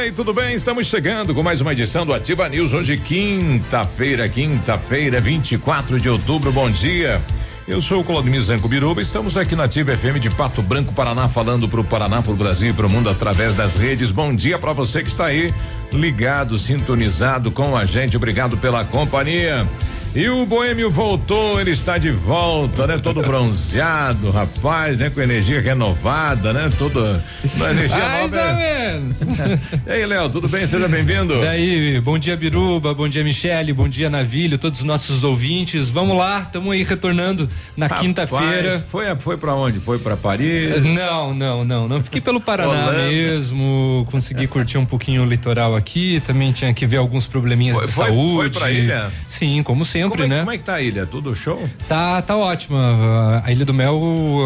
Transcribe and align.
aí, 0.00 0.10
tudo 0.10 0.32
bem? 0.32 0.54
Estamos 0.54 0.86
chegando 0.86 1.34
com 1.34 1.42
mais 1.42 1.60
uma 1.60 1.72
edição 1.72 2.06
do 2.06 2.14
Ativa 2.14 2.48
News. 2.48 2.72
Hoje, 2.72 2.96
quinta-feira, 2.96 4.26
quinta-feira, 4.30 5.20
24 5.20 6.00
de 6.00 6.08
outubro. 6.08 6.50
Bom 6.50 6.70
dia. 6.70 7.20
Eu 7.68 7.82
sou 7.82 8.00
o 8.00 8.04
Claudemir 8.04 8.40
Zanco 8.40 8.66
Biruba, 8.66 9.02
estamos 9.02 9.36
aqui 9.36 9.54
na 9.54 9.64
Ativa 9.64 9.94
FM 9.94 10.18
de 10.18 10.30
Pato 10.30 10.62
Branco, 10.62 10.94
Paraná, 10.94 11.28
falando 11.28 11.68
para 11.68 11.80
o 11.80 11.84
Paraná, 11.84 12.22
para 12.22 12.32
o 12.32 12.36
Brasil 12.36 12.70
e 12.70 12.72
para 12.72 12.86
o 12.86 12.90
mundo 12.90 13.10
através 13.10 13.54
das 13.54 13.76
redes. 13.76 14.10
Bom 14.10 14.34
dia 14.34 14.58
para 14.58 14.72
você 14.72 15.02
que 15.02 15.10
está 15.10 15.26
aí 15.26 15.52
ligado, 15.92 16.58
sintonizado 16.58 17.50
com 17.50 17.76
a 17.76 17.84
gente. 17.84 18.16
Obrigado 18.16 18.56
pela 18.56 18.82
companhia. 18.86 19.68
E 20.12 20.28
o 20.28 20.44
Boêmio 20.44 20.90
voltou, 20.90 21.60
ele 21.60 21.70
está 21.70 21.96
de 21.96 22.10
volta, 22.10 22.84
né? 22.84 22.98
Todo 22.98 23.22
bronzeado, 23.22 24.32
rapaz, 24.32 24.98
né? 24.98 25.08
Com 25.08 25.20
energia 25.20 25.60
renovada, 25.60 26.52
né? 26.52 26.68
Todo. 26.76 26.98
Energia 27.70 27.96
Mais 27.96 28.32
nova. 28.32 28.48
ou 28.50 28.56
menos. 28.56 29.20
e 29.86 29.90
aí, 29.90 30.04
Léo, 30.04 30.28
tudo 30.28 30.48
bem? 30.48 30.66
Seja 30.66 30.88
bem-vindo. 30.88 31.34
E 31.34 31.46
aí, 31.46 32.00
bom 32.00 32.18
dia, 32.18 32.36
Biruba, 32.36 32.92
bom 32.92 33.08
dia, 33.08 33.22
Michele, 33.22 33.72
bom 33.72 33.88
dia, 33.88 34.10
Navilho, 34.10 34.58
todos 34.58 34.80
os 34.80 34.84
nossos 34.84 35.22
ouvintes. 35.22 35.90
Vamos 35.90 36.16
lá, 36.18 36.42
estamos 36.44 36.72
aí 36.72 36.82
retornando 36.82 37.48
na 37.76 37.88
quinta-feira. 37.88 38.80
Foi, 38.88 39.14
foi 39.16 39.36
para 39.36 39.54
onde? 39.54 39.78
Foi 39.78 40.00
para 40.00 40.16
Paris? 40.16 40.82
Não, 40.82 41.32
não, 41.32 41.64
não, 41.64 41.86
não. 41.86 42.00
Fiquei 42.00 42.20
pelo 42.20 42.40
Paraná 42.40 42.68
Holanda. 42.68 42.98
mesmo, 43.08 44.04
consegui 44.10 44.48
curtir 44.48 44.76
um 44.76 44.84
pouquinho 44.84 45.22
o 45.22 45.24
litoral 45.24 45.76
aqui, 45.76 46.20
também 46.26 46.50
tinha 46.50 46.74
que 46.74 46.84
ver 46.84 46.96
alguns 46.96 47.28
probleminhas 47.28 47.76
Foi- 47.76 47.86
de 47.86 47.92
foi- 47.92 48.06
saúde. 48.06 48.34
foi 48.34 48.50
pra 48.50 48.70
ilha? 48.72 49.08
Sim, 49.40 49.62
como 49.62 49.86
sempre, 49.86 50.10
como, 50.10 50.24
é, 50.24 50.28
né? 50.28 50.38
como 50.40 50.50
é 50.52 50.58
que 50.58 50.64
tá 50.64 50.74
a 50.74 50.82
ilha? 50.82 51.06
Tudo 51.06 51.34
show? 51.34 51.66
Tá, 51.88 52.20
tá 52.20 52.36
ótima. 52.36 53.40
A 53.42 53.50
Ilha 53.50 53.64
do 53.64 53.72
Mel, 53.72 53.98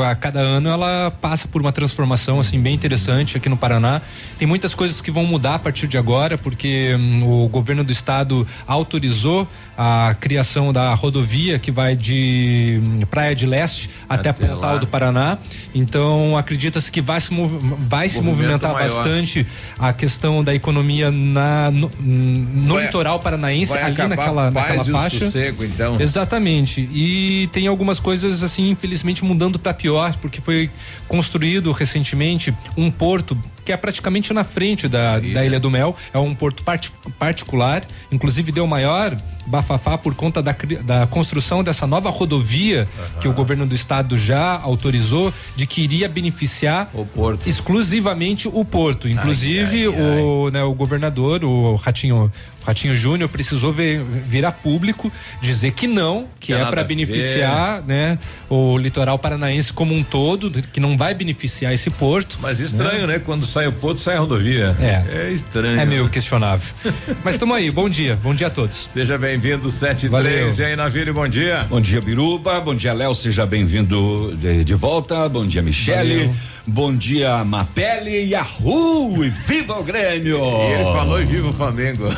a 0.08 0.14
cada 0.14 0.38
ano, 0.38 0.68
ela 0.68 1.10
passa 1.20 1.48
por 1.48 1.60
uma 1.60 1.72
transformação 1.72 2.38
assim 2.38 2.60
bem 2.60 2.74
interessante 2.74 3.36
aqui 3.36 3.48
no 3.48 3.56
Paraná. 3.56 4.00
Tem 4.38 4.46
muitas 4.46 4.72
coisas 4.72 5.00
que 5.00 5.10
vão 5.10 5.24
mudar 5.26 5.56
a 5.56 5.58
partir 5.58 5.88
de 5.88 5.98
agora, 5.98 6.38
porque 6.38 6.94
hum, 6.96 7.24
o 7.44 7.48
governo 7.48 7.82
do 7.82 7.90
estado 7.90 8.46
autorizou 8.68 9.48
a 9.76 10.14
criação 10.20 10.72
da 10.72 10.94
rodovia 10.94 11.58
que 11.58 11.72
vai 11.72 11.96
de 11.96 12.80
hum, 12.80 13.00
Praia 13.10 13.34
de 13.34 13.46
Leste 13.46 13.90
até, 14.08 14.30
Até 14.30 14.46
Pontal 14.46 14.74
lá. 14.74 14.78
do 14.78 14.86
Paraná. 14.86 15.38
Então, 15.74 16.36
acredita-se 16.36 16.92
que 16.92 17.00
vai 17.00 17.20
se, 17.20 17.34
vai 17.80 18.08
se 18.08 18.20
movimentar 18.20 18.72
maior. 18.72 18.88
bastante 18.88 19.44
a 19.76 19.92
questão 19.92 20.44
da 20.44 20.54
economia 20.54 21.10
na, 21.10 21.68
no, 21.72 21.90
no 21.98 22.74
Vai- 22.76 22.86
litoral 22.86 23.18
paranaense, 23.18 23.76
ali 23.76 23.96
naquela, 24.06 24.52
naquela 24.52 24.83
o 24.90 24.92
faixa. 24.92 25.18
sossego, 25.26 25.64
então. 25.64 26.00
Exatamente. 26.00 26.88
E 26.92 27.48
tem 27.52 27.66
algumas 27.66 28.00
coisas 28.00 28.42
assim, 28.42 28.70
infelizmente 28.70 29.24
mudando 29.24 29.58
para 29.58 29.72
pior, 29.74 30.16
porque 30.20 30.40
foi 30.40 30.70
construído 31.08 31.72
recentemente 31.72 32.54
um 32.76 32.90
porto 32.90 33.36
que 33.64 33.72
é 33.72 33.76
praticamente 33.78 34.30
na 34.34 34.44
frente 34.44 34.86
da, 34.88 35.18
da 35.18 35.44
Ilha 35.44 35.58
do 35.58 35.70
Mel. 35.70 35.96
É 36.12 36.18
um 36.18 36.34
porto 36.34 36.62
parti- 36.62 36.92
particular, 37.18 37.82
inclusive 38.12 38.52
deu 38.52 38.66
maior 38.66 39.16
bafafá 39.46 39.96
por 39.98 40.14
conta 40.14 40.42
da, 40.42 40.54
da 40.82 41.06
construção 41.06 41.62
dessa 41.62 41.86
nova 41.86 42.08
rodovia 42.10 42.88
que 43.20 43.28
o 43.28 43.32
governo 43.32 43.66
do 43.66 43.74
estado 43.74 44.18
já 44.18 44.58
autorizou, 44.60 45.32
de 45.56 45.66
que 45.66 45.82
iria 45.82 46.08
beneficiar 46.08 46.90
O 46.94 47.04
exclusivamente 47.46 48.48
o 48.48 48.64
porto. 48.64 49.08
Inclusive, 49.08 49.86
ai, 49.86 49.94
ai. 49.94 50.20
o, 50.20 50.50
né, 50.50 50.62
o 50.62 50.74
governador, 50.74 51.44
o 51.44 51.74
Ratinho. 51.76 52.30
Ratinho 52.66 52.96
Júnior 52.96 53.28
precisou 53.28 53.72
ver, 53.72 54.02
vir 54.02 54.44
a 54.44 54.52
público 54.52 55.12
dizer 55.40 55.72
que 55.72 55.86
não, 55.86 56.26
que 56.40 56.52
é 56.52 56.58
nada 56.58 56.70
para 56.70 56.80
a 56.80 56.84
beneficiar, 56.84 57.82
né, 57.82 58.18
o 58.48 58.78
litoral 58.78 59.18
paranaense 59.18 59.72
como 59.72 59.94
um 59.94 60.02
todo, 60.02 60.50
que 60.50 60.80
não 60.80 60.96
vai 60.96 61.14
beneficiar 61.14 61.72
esse 61.72 61.90
porto. 61.90 62.38
Mas 62.40 62.60
estranho, 62.60 63.06
né? 63.06 63.18
Quando 63.18 63.44
sai 63.44 63.66
o 63.66 63.72
Porto, 63.72 64.00
sai 64.00 64.16
a 64.16 64.20
rodovia. 64.20 64.74
É. 64.80 65.26
É 65.26 65.30
estranho. 65.30 65.80
É 65.80 65.84
meio 65.84 66.08
questionável. 66.08 66.74
Mas 67.22 67.34
estamos 67.34 67.56
aí, 67.56 67.70
bom 67.70 67.88
dia, 67.88 68.18
bom 68.22 68.34
dia 68.34 68.46
a 68.46 68.50
todos. 68.50 68.88
Seja 68.92 69.18
bem-vindo, 69.18 69.70
7 69.70 70.06
e 70.06 70.08
Valeu. 70.08 70.30
3. 70.30 70.58
E 70.58 70.64
aí, 70.64 70.76
Navírio, 70.76 71.12
bom 71.14 71.28
dia. 71.28 71.66
Bom 71.68 71.80
dia, 71.80 72.00
Biruba. 72.00 72.60
Bom 72.60 72.74
dia, 72.74 72.92
Léo. 72.92 73.14
Seja 73.14 73.46
bem-vindo 73.46 74.36
de, 74.36 74.64
de 74.64 74.74
volta. 74.74 75.28
Bom 75.28 75.46
dia, 75.46 75.62
Michele. 75.62 76.26
Valeu. 76.26 76.34
Bom 76.66 76.94
dia, 76.96 77.44
Mapele. 77.44 78.24
Yahoo! 78.30 79.22
E 79.22 79.28
viva 79.28 79.78
o 79.78 79.84
Grêmio! 79.84 80.38
E 80.38 80.72
ele 80.72 80.84
falou 80.84 81.20
e 81.20 81.24
viva 81.24 81.48
o 81.48 81.52
Flamengo. 81.52 82.08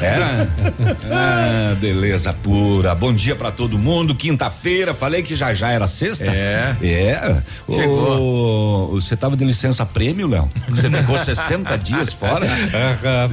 É? 0.00 0.46
ah, 1.10 1.74
beleza 1.80 2.32
pura. 2.32 2.94
Bom 2.94 3.12
dia 3.12 3.34
pra 3.34 3.50
todo 3.50 3.76
mundo. 3.76 4.14
Quinta-feira, 4.14 4.94
falei 4.94 5.22
que 5.24 5.34
já 5.34 5.52
já 5.52 5.70
era 5.72 5.88
sexta. 5.88 6.30
É. 6.30 6.76
É. 6.80 7.42
Chegou. 7.68 8.90
Você 8.92 9.16
tava 9.16 9.36
de 9.36 9.44
licença 9.44 9.84
prêmio, 9.84 10.28
Léo? 10.28 10.48
Você 10.68 10.88
ficou 10.88 11.18
60 11.18 11.76
dias 11.78 12.12
fora? 12.12 12.46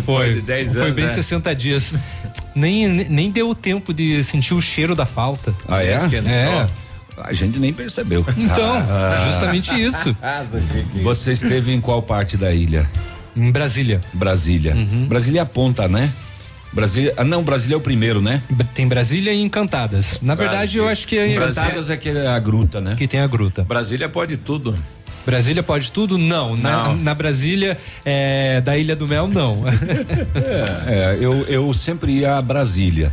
foi. 0.04 0.36
de 0.36 0.42
10 0.42 0.72
foi 0.74 0.82
anos, 0.82 0.96
bem 0.96 1.06
né? 1.06 1.14
60 1.14 1.54
dias. 1.56 1.94
Nem, 2.56 2.88
nem- 2.88 3.30
deu 3.30 3.54
tempo 3.54 3.94
de 3.94 4.24
sentir 4.24 4.54
o 4.56 4.62
cheiro 4.62 4.96
da 4.96 5.06
falta. 5.06 5.54
Ah, 5.68 5.84
é? 5.84 5.96
É. 6.26 6.68
A 7.18 7.34
gente 7.34 7.60
nem 7.60 7.72
percebeu. 7.74 8.26
Então, 8.38 8.78
é 8.78 9.26
justamente 9.26 9.74
isso. 9.74 10.16
Você 11.02 11.34
esteve 11.34 11.74
em 11.74 11.82
qual 11.82 12.02
parte 12.02 12.38
da 12.38 12.52
ilha? 12.54 12.90
Em 13.36 13.52
Brasília. 13.52 14.02
Brasília. 14.14 14.76
Uhum. 14.76 15.06
Brasília 15.08 15.40
é 15.40 15.44
a 15.44 15.46
ponta, 15.46 15.88
né? 15.88 16.12
Brasília. 16.72 17.14
Ah, 17.16 17.24
não, 17.24 17.42
Brasília 17.42 17.76
é 17.76 17.78
o 17.78 17.82
primeiro, 17.82 18.22
né? 18.22 18.42
Tem 18.74 18.88
Brasília 18.88 19.34
e 19.34 19.42
Encantadas. 19.42 20.20
Na 20.22 20.36
verdade, 20.36 20.78
eu 20.78 20.88
acho 20.88 21.08
que 21.08 21.18
é 21.18 21.34
Encantadas 21.34 21.90
é 21.90 21.98
que 21.98 22.10
é 22.10 22.28
a 22.28 22.40
gruta, 22.40 22.82
né? 22.82 22.96
que 22.98 23.08
tem 23.08 23.22
a 23.22 23.28
gruta. 23.28 23.64
Brasília 23.64 24.10
pode 24.10 24.36
tudo. 24.38 24.78
Brasília 25.26 25.64
pode 25.64 25.92
tudo? 25.92 26.18
Não. 26.18 26.56
Na, 26.56 26.84
Não. 26.90 26.96
na 26.98 27.16
Brasília 27.16 27.78
é, 28.06 28.62
da 28.62 28.78
Ilha 28.78 28.96
do 28.96 29.08
Mel, 29.08 29.28
não. 29.28 29.64
É, 30.88 31.18
eu, 31.20 31.46
eu 31.48 31.74
sempre 31.74 32.20
ia 32.20 32.38
a 32.38 32.42
Brasília. 32.42 33.12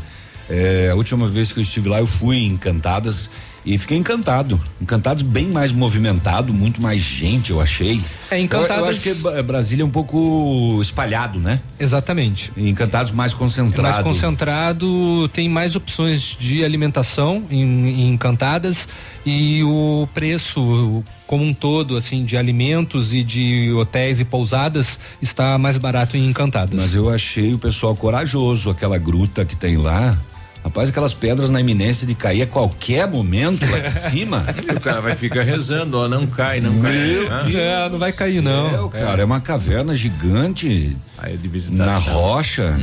É, 0.51 0.91
a 0.93 0.95
última 0.95 1.27
vez 1.27 1.53
que 1.53 1.59
eu 1.59 1.63
estive 1.63 1.89
lá, 1.89 2.01
eu 2.01 2.07
fui 2.07 2.37
em 2.37 2.49
Encantadas 2.49 3.31
e 3.65 3.79
fiquei 3.79 3.97
encantado. 3.97 4.61
Encantados 4.81 5.23
bem 5.23 5.47
mais 5.47 5.71
movimentado, 5.73 6.53
muito 6.53 6.81
mais 6.83 7.03
gente, 7.03 7.51
eu 7.51 7.61
achei. 7.61 8.01
É, 8.31 8.35
Eu, 8.35 8.39
eu 8.39 8.45
Encantadas- 8.45 8.89
acho 8.91 9.01
que 9.01 9.15
Brasília 9.43 9.83
é 9.83 9.87
um 9.87 9.91
pouco 9.91 10.79
espalhado, 10.83 11.39
né? 11.39 11.61
Exatamente. 11.79 12.53
E 12.57 12.69
Encantados 12.69 13.13
mais 13.13 13.33
É 13.33 13.37
concentrado. 13.37 13.83
mais 13.83 13.99
concentrado, 13.99 15.29
tem 15.29 15.49
mais 15.49 15.77
opções 15.77 16.37
de 16.39 16.65
alimentação 16.65 17.45
em, 17.51 17.63
em 17.63 18.09
Encantadas 18.11 18.89
e 19.25 19.63
o 19.65 20.09
preço 20.13 21.05
como 21.27 21.45
um 21.45 21.55
todo, 21.55 21.97
assim, 21.97 22.25
de 22.25 22.37
alimentos 22.37 23.15
e 23.15 23.23
de 23.23 23.73
hotéis 23.73 24.21
e 24.21 24.25
pousadas 24.25 24.99
está 25.21 25.57
mais 25.57 25.77
barato 25.79 26.17
em 26.17 26.27
Encantadas. 26.29 26.75
Mas 26.83 26.95
eu 26.95 27.09
achei 27.09 27.55
o 27.55 27.59
pessoal 27.59 27.95
corajoso, 27.97 28.69
aquela 28.71 28.99
gruta 28.99 29.45
que 29.45 29.57
tem 29.57 29.77
lá. 29.77 30.17
Rapaz, 30.65 30.91
aquelas 30.91 31.13
pedras 31.13 31.51
na 31.51 31.61
iminência 31.61 32.07
de 32.07 32.15
cair 32.15 32.43
a 32.43 32.47
qualquer 32.47 33.09
momento 33.09 33.65
lá 33.69 33.79
de 33.81 33.91
cima. 34.11 34.45
E 34.69 34.77
o 34.77 34.81
cara 34.81 35.01
vai 35.01 35.17
ficar 35.17 35.43
rezando, 35.43 35.99
ó, 35.99 36.09
não 36.09 36.27
cai, 36.27 36.61
não 36.61 36.81
cai. 36.81 36.93
Ah, 37.31 37.51
É, 37.51 37.89
não 37.89 37.99
vai 37.99 38.13
cair 38.13 38.41
não. 38.41 38.87
É, 38.87 38.89
cara, 38.89 39.23
é 39.23 39.25
uma 39.25 39.41
caverna 39.41 39.95
gigante 39.95 40.97
Aí 41.19 41.35
é 41.35 41.71
na 41.73 41.99
rocha 41.99 42.77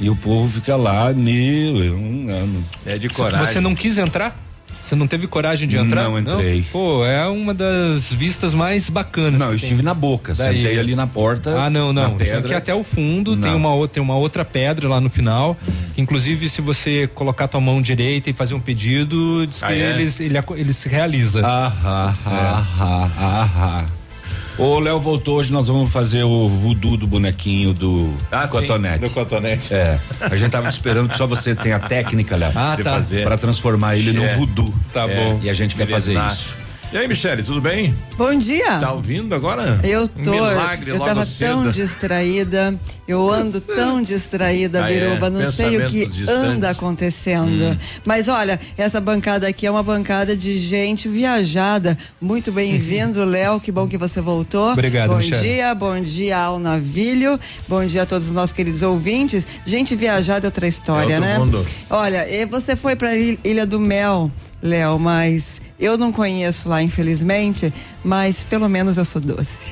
e 0.00 0.10
o 0.10 0.16
povo 0.16 0.48
fica 0.48 0.74
lá, 0.76 1.12
meu, 1.12 1.84
eu 1.84 1.96
não, 1.96 2.64
É 2.84 2.98
de 2.98 3.08
coragem. 3.08 3.46
Você 3.46 3.60
não 3.60 3.74
quis 3.74 3.98
entrar? 3.98 4.36
Você 4.92 4.96
não 4.96 5.06
teve 5.06 5.26
coragem 5.26 5.66
de 5.66 5.78
entrar? 5.78 6.02
Não 6.04 6.18
entrei. 6.18 6.66
Pô, 6.70 7.02
é 7.06 7.26
uma 7.26 7.54
das 7.54 8.12
vistas 8.12 8.52
mais 8.52 8.90
bacanas. 8.90 9.40
não, 9.40 9.46
eu 9.46 9.54
que 9.54 9.60
tem. 9.60 9.68
estive 9.70 9.82
na 9.82 9.94
boca, 9.94 10.34
Daí- 10.34 10.56
sentei 10.62 10.78
ali 10.78 10.94
na 10.94 11.06
porta. 11.06 11.58
Ah, 11.58 11.70
não, 11.70 11.94
não. 11.94 12.14
Pedra. 12.18 12.42
que 12.42 12.52
ir 12.52 12.54
até 12.54 12.74
o 12.74 12.84
fundo, 12.84 13.34
tem 13.34 13.52
Não. 13.52 13.56
uma, 13.56 13.72
outra, 13.72 13.94
tem 13.94 14.02
uma 14.02 14.16
outra 14.16 14.44
pedra 14.44 14.86
lá 14.90 15.00
no 15.00 15.08
final. 15.08 15.56
que, 15.94 16.02
Inclusive, 16.02 16.46
se 16.50 16.60
você 16.60 17.06
colocar 17.14 17.48
tua 17.48 17.58
mão 17.60 17.80
direita 17.80 18.28
e 18.28 18.34
fazer 18.34 18.52
um 18.52 18.60
pedido, 18.60 19.46
diz 19.46 19.60
que 19.60 19.64
Ah, 19.64 19.72
é? 19.74 19.92
eles, 19.94 20.20
ele, 20.20 20.36
ele 20.58 20.72
se 20.74 20.90
realiza. 20.90 21.40
Ah, 21.42 21.72
ah, 21.82 22.14
ah, 22.26 23.48
ah. 23.56 23.84
O 24.64 24.78
Léo 24.78 25.00
voltou 25.00 25.38
hoje, 25.38 25.52
nós 25.52 25.66
vamos 25.66 25.92
fazer 25.92 26.22
o 26.22 26.46
voodoo 26.48 26.96
do 26.96 27.04
bonequinho 27.06 27.72
do 27.72 28.14
Ah, 28.30 28.46
sim, 28.46 28.52
cotonete. 28.60 28.98
do 29.00 29.10
cotonete. 29.10 29.74
É, 29.74 29.98
a 30.20 30.36
gente 30.36 30.52
tava 30.52 30.68
esperando 30.68 31.08
que 31.08 31.16
só 31.16 31.26
você 31.26 31.52
tenha 31.54 31.76
a 31.76 31.80
técnica, 31.80 32.36
Léo. 32.36 32.52
Ah, 32.54 32.76
tá. 32.80 32.92
fazer. 32.92 33.24
Pra 33.24 33.36
transformar 33.36 33.96
ele 33.96 34.12
num 34.12 34.22
É. 34.24 34.34
voodoo. 34.36 34.72
Tá 34.92 35.02
É. 35.02 35.14
bom. 35.16 35.40
E 35.42 35.50
a 35.50 35.54
gente 35.54 35.74
quer 35.74 35.86
fazer 35.88 36.12
Verdade. 36.12 36.34
isso. 36.34 36.61
E 36.92 36.96
aí, 36.98 37.08
Michele, 37.08 37.42
tudo 37.42 37.58
bem? 37.58 37.94
Bom 38.18 38.34
dia. 38.36 38.76
Tá 38.78 38.92
ouvindo 38.92 39.34
agora? 39.34 39.80
Eu 39.82 40.02
Um 40.14 40.22
tô. 40.24 40.30
milagre 40.32 40.90
eu 40.90 40.96
logo 40.96 41.06
tava 41.06 41.24
cedo. 41.24 41.48
tão 41.48 41.70
distraída. 41.70 42.78
Eu 43.08 43.32
ando 43.32 43.62
tão 43.62 44.02
distraída, 44.04 44.84
Ah, 44.84 44.92
é? 44.92 45.00
Biruba. 45.08 45.30
Não 45.30 45.50
sei 45.50 45.78
o 45.78 45.86
que 45.88 46.04
distantes. 46.04 46.28
anda 46.28 46.68
acontecendo. 46.68 47.64
Hum. 47.72 47.78
Mas 48.04 48.28
olha, 48.28 48.60
essa 48.76 49.00
bancada 49.00 49.48
aqui 49.48 49.66
é 49.66 49.70
uma 49.70 49.82
bancada 49.82 50.36
de 50.36 50.58
gente 50.58 51.08
viajada. 51.08 51.96
Muito 52.20 52.52
bem-vindo, 52.52 53.24
Léo. 53.24 53.58
Que 53.58 53.72
bom 53.72 53.88
que 53.88 53.96
você 53.96 54.20
voltou. 54.20 54.72
Obrigado, 54.72 55.08
Bom 55.08 55.16
Michele. 55.16 55.40
dia, 55.40 55.74
bom 55.74 55.98
dia 55.98 56.36
ao 56.38 56.58
Navilho. 56.58 57.40
Bom 57.66 57.86
dia 57.86 58.02
a 58.02 58.06
todos 58.06 58.26
os 58.26 58.34
nossos 58.34 58.52
queridos 58.52 58.82
ouvintes. 58.82 59.46
Gente 59.64 59.96
viajada 59.96 60.46
é 60.46 60.48
outra 60.48 60.68
história, 60.68 61.14
É 61.14 61.16
outro 61.16 61.30
né? 61.30 61.38
mundo. 61.38 61.66
Olha, 61.88 62.26
você 62.50 62.76
foi 62.76 62.94
pra 62.94 63.16
Il- 63.16 63.38
Ilha 63.42 63.64
do 63.64 63.80
Mel, 63.80 64.30
Léo, 64.62 64.98
mas 64.98 65.58
Eu 65.82 65.98
não 65.98 66.12
conheço 66.12 66.68
lá, 66.68 66.80
infelizmente, 66.80 67.74
mas 68.04 68.44
pelo 68.44 68.68
menos 68.68 68.96
eu 68.96 69.04
sou 69.04 69.20
doce. 69.20 69.66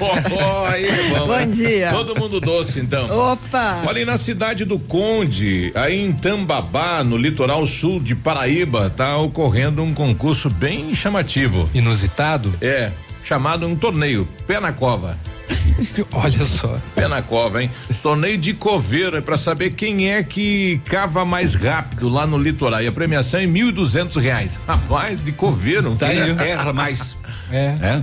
oh, 0.00 0.64
aí, 0.64 0.86
vamos, 1.10 1.36
Bom 1.36 1.46
dia. 1.52 1.90
Todo 1.90 2.18
mundo 2.18 2.40
doce, 2.40 2.80
então. 2.80 3.10
Opa! 3.10 3.82
Olha, 3.86 3.98
aí 3.98 4.06
na 4.06 4.16
cidade 4.16 4.64
do 4.64 4.78
Conde, 4.78 5.70
aí 5.74 6.02
em 6.02 6.12
Tambabá, 6.12 7.04
no 7.04 7.18
litoral 7.18 7.66
sul 7.66 8.00
de 8.00 8.14
Paraíba, 8.14 8.88
tá 8.88 9.18
ocorrendo 9.18 9.82
um 9.82 9.92
concurso 9.92 10.48
bem 10.48 10.94
chamativo. 10.94 11.68
Inusitado? 11.74 12.54
É, 12.62 12.90
chamado 13.22 13.66
um 13.66 13.76
torneio, 13.76 14.26
pé 14.46 14.58
na 14.58 14.72
cova. 14.72 15.14
Olha 16.12 16.44
só. 16.44 16.78
Pé 16.94 17.08
na 17.08 17.22
cova, 17.22 17.62
hein? 17.62 17.70
Torneio 18.02 18.38
de 18.38 18.54
coveiro 18.54 19.20
pra 19.22 19.36
saber 19.36 19.70
quem 19.70 20.10
é 20.10 20.22
que 20.22 20.80
cava 20.84 21.24
mais 21.24 21.54
rápido 21.54 22.08
lá 22.08 22.26
no 22.26 22.38
litoral. 22.38 22.82
E 22.82 22.86
a 22.86 22.92
premiação 22.92 23.40
é 23.40 23.46
mil 23.46 23.68
e 23.68 23.72
duzentos 23.72 24.16
reais. 24.16 24.58
Rapaz, 24.66 25.22
de 25.22 25.32
coveiro. 25.32 25.94
Tá 25.96 26.06
aí. 26.06 26.34
Terra 26.34 26.72
mais. 26.72 27.16
É. 27.50 27.76
É. 27.80 28.02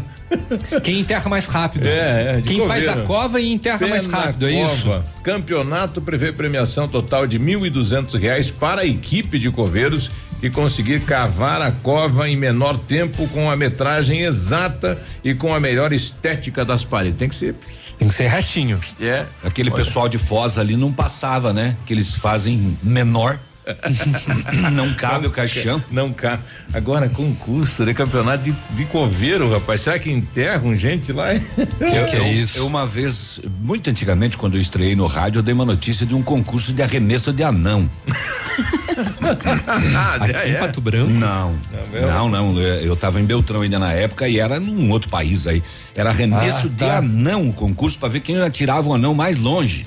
Quem 0.83 0.99
enterra 0.99 1.29
mais 1.29 1.45
rápido. 1.45 1.87
É, 1.87 2.37
é, 2.37 2.41
de 2.41 2.49
Quem 2.49 2.67
faz 2.67 2.85
coveiro. 2.85 3.01
a 3.01 3.05
cova 3.05 3.39
e 3.41 3.51
enterra 3.51 3.79
Pé 3.79 3.87
mais 3.87 4.05
rápido, 4.05 4.47
é 4.47 4.63
isso? 4.63 4.87
cova. 4.87 5.05
Campeonato 5.23 6.01
prevê 6.01 6.31
premiação 6.31 6.87
total 6.87 7.27
de 7.27 7.37
mil 7.39 7.65
e 7.65 7.69
duzentos 7.69 8.15
reais 8.15 8.49
para 8.49 8.81
a 8.81 8.85
equipe 8.85 9.37
de 9.37 9.49
coveiros 9.51 10.11
que 10.39 10.49
conseguir 10.49 11.01
cavar 11.01 11.61
a 11.61 11.71
cova 11.71 12.27
em 12.27 12.35
menor 12.35 12.77
tempo 12.77 13.27
com 13.29 13.49
a 13.49 13.55
metragem 13.55 14.21
exata 14.21 14.97
e 15.23 15.35
com 15.35 15.53
a 15.53 15.59
melhor 15.59 15.93
estética 15.93 16.65
das 16.65 16.83
paredes. 16.83 17.17
Tem 17.19 17.29
que 17.29 17.35
ser. 17.35 17.55
Tem 17.99 18.07
que 18.07 18.13
ser 18.15 18.27
retinho. 18.27 18.79
É. 18.99 19.25
Aquele 19.43 19.69
pessoal 19.69 20.09
de 20.09 20.17
Foz 20.17 20.57
ali 20.57 20.75
não 20.75 20.91
passava, 20.91 21.53
né? 21.53 21.77
Que 21.85 21.93
eles 21.93 22.15
fazem 22.15 22.75
menor. 22.81 23.37
Não 24.71 24.93
cabe 24.93 25.27
o 25.27 25.31
caixão. 25.31 25.83
Não 25.91 26.11
cá. 26.13 26.39
Agora, 26.73 27.09
concurso 27.09 27.85
de 27.85 27.93
campeonato 27.93 28.43
de, 28.43 28.55
de 28.71 28.85
coveiro, 28.85 29.51
rapaz. 29.51 29.81
Será 29.81 29.99
que 29.99 30.11
enterram 30.11 30.75
gente 30.75 31.11
lá? 31.11 31.27
Que, 31.33 32.05
que 32.05 32.15
é 32.15 32.31
isso? 32.31 32.57
Eu 32.57 32.67
uma 32.67 32.85
vez, 32.87 33.39
muito 33.63 33.89
antigamente, 33.89 34.37
quando 34.37 34.55
eu 34.57 34.61
estreiei 34.61 34.95
no 34.95 35.05
rádio, 35.07 35.39
eu 35.39 35.43
dei 35.43 35.53
uma 35.53 35.65
notícia 35.65 36.05
de 36.05 36.13
um 36.15 36.21
concurso 36.21 36.73
de 36.73 36.81
arremesso 36.81 37.31
de 37.33 37.43
anão. 37.43 37.89
ah, 39.95 40.15
Aqui 40.21 40.49
em 40.49 40.55
Pato 40.55 40.81
Branco? 40.81 41.09
Não, 41.11 41.55
não, 42.09 42.29
não. 42.29 42.59
Eu 42.59 42.93
estava 42.93 43.19
em 43.19 43.25
Beltrão 43.25 43.61
ainda 43.61 43.79
na 43.79 43.91
época 43.91 44.27
e 44.27 44.39
era 44.39 44.59
num 44.59 44.89
outro 44.91 45.09
país 45.09 45.47
aí. 45.47 45.63
Era 45.95 46.09
arremesso 46.09 46.67
Ah, 46.67 46.69
de 46.69 46.85
tá. 46.85 46.97
anão, 46.97 47.49
o 47.49 47.53
concurso 47.53 47.97
para 47.99 48.09
ver 48.09 48.21
quem 48.21 48.39
atirava 48.41 48.89
o 48.89 48.93
anão 48.93 49.13
mais 49.13 49.39
longe. 49.39 49.85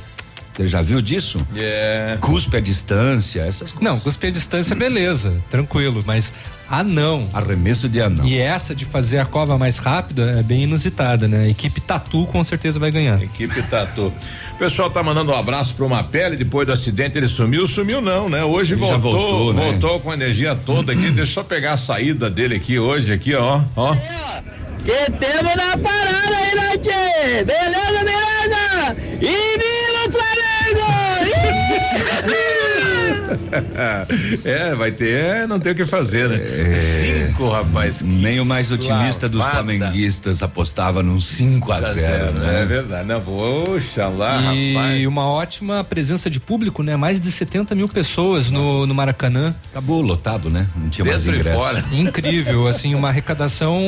Você 0.55 0.69
já 0.69 0.81
viu 0.81 1.03
disso? 1.03 1.45
É. 1.57 2.17
Cuspe 2.21 2.57
a 2.57 2.61
distância, 2.61 3.41
essas 3.41 3.73
coisas. 3.73 3.81
Não, 3.81 3.99
cuspir 3.99 4.31
a 4.31 4.33
distância, 4.33 4.77
beleza, 4.77 5.43
tranquilo, 5.51 6.05
mas 6.07 6.33
ah 6.71 6.85
não. 6.85 7.29
Arremesso 7.33 7.89
de 7.89 8.01
anão. 8.01 8.25
E 8.25 8.39
essa 8.39 8.73
de 8.73 8.85
fazer 8.85 9.19
a 9.19 9.27
cova 9.27 9.59
mais 9.59 9.79
rápida 9.79 10.37
é 10.39 10.43
bem 10.45 10.63
inusitada, 10.63 11.27
né? 11.27 11.45
A 11.45 11.49
equipe 11.49 11.81
Tatu 11.81 12.27
com 12.27 12.43
certeza 12.45 12.79
vai 12.79 12.93
ganhar. 12.93 13.21
Equipe 13.21 13.63
Tatu. 13.65 14.13
O 14.53 14.55
pessoal 14.57 14.89
tá 14.91 15.03
mandando 15.03 15.33
um 15.33 15.37
abraço 15.37 15.75
pro 15.75 15.89
Mapele, 15.89 16.37
depois 16.37 16.67
do 16.67 16.73
acidente 16.73 17.19
ele 17.19 17.29
sumiu, 17.29 17.67
sumiu 17.67 18.01
não, 18.01 18.29
né? 18.29 18.45
Hoje 18.45 18.75
Ele 18.75 18.81
voltou, 18.81 19.01
voltou, 19.01 19.55
né? 19.55 19.63
voltou 19.73 20.01
com 20.01 20.11
a 20.13 20.15
energia 20.15 20.55
toda 20.55 20.93
aqui, 20.93 21.11
deixa 21.11 21.21
eu 21.21 21.27
só 21.27 21.43
pegar 21.43 21.73
a 21.73 21.77
saída 21.77 22.31
dele 22.31 22.55
aqui 22.55 22.79
hoje, 22.79 23.13
aqui, 23.13 23.35
ó, 23.35 23.61
ó. 23.75 23.95
Que 24.85 25.11
temos 25.13 25.57
na 25.57 25.77
parada 25.77 26.37
aí? 26.37 27.45
Beleza, 27.45 28.05
beleza? 28.05 28.97
E! 29.21 29.84
é, 34.45 34.75
vai 34.75 34.93
ter, 34.93 35.11
é, 35.11 35.47
não 35.47 35.59
tem 35.59 35.73
o 35.73 35.75
que 35.75 35.87
fazer, 35.87 36.29
né? 36.29 36.41
Cinco, 36.45 37.49
rapaz. 37.49 38.03
Nem 38.03 38.41
o 38.41 38.45
mais 38.45 38.71
otimista 38.71 39.29
dos 39.29 39.41
lavada. 39.41 39.57
flamenguistas 39.57 40.43
apostava 40.43 41.03
num 41.03 41.21
5 41.21 41.73
a 41.73 41.81
0 41.81 42.01
É 42.01 42.33
né? 42.33 42.65
verdade, 42.65 43.09
não, 43.09 43.21
poxa 43.21 44.07
lá, 44.09 44.55
e 44.55 44.75
rapaz. 44.75 45.07
uma 45.07 45.27
ótima 45.27 45.85
presença 45.85 46.29
de 46.29 46.41
público, 46.41 46.83
né? 46.83 46.97
Mais 46.97 47.21
de 47.21 47.31
70 47.31 47.75
mil 47.75 47.89
pessoas 47.89 48.51
no, 48.51 48.87
no 48.87 48.95
Maracanã. 48.95 49.55
Acabou 49.71 50.01
lotado, 50.01 50.51
né? 50.51 50.67
Não 50.77 50.89
tinha 50.89 51.05
mais 51.05 51.25
Dentro 51.25 51.39
e 51.39 51.41
ingresso. 51.41 51.59
fora. 51.59 51.85
Incrível, 51.93 52.67
assim, 52.67 52.95
uma 52.95 53.09
arrecadação 53.09 53.81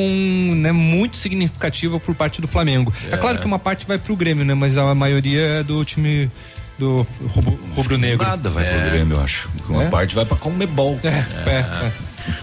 né, 0.55 0.71
muito 0.71 1.17
significativa 1.17 1.99
por 1.99 2.15
parte 2.15 2.41
do 2.41 2.47
Flamengo. 2.47 2.93
É, 3.09 3.17
claro 3.17 3.39
que 3.39 3.45
uma 3.45 3.59
parte 3.59 3.85
vai 3.85 3.97
pro 3.97 4.15
Grêmio, 4.15 4.45
né? 4.45 4.53
Mas 4.53 4.77
a 4.77 4.93
maioria 4.95 5.41
é 5.41 5.63
do 5.63 5.83
time 5.85 6.31
do 6.77 7.05
rubro- 7.33 7.59
rubro-negro. 7.75 8.25
Nada 8.25 8.49
vai 8.49 8.63
pro 8.65 8.89
Grêmio, 8.91 9.17
eu 9.17 9.21
acho. 9.23 9.49
Uma 9.67 9.83
É? 9.83 9.89
parte 9.89 10.13
vai 10.15 10.25
pra 10.25 10.37
Comebol. 10.37 10.99
É, 11.03 11.07
é, 11.07 11.59
é. 11.59 11.91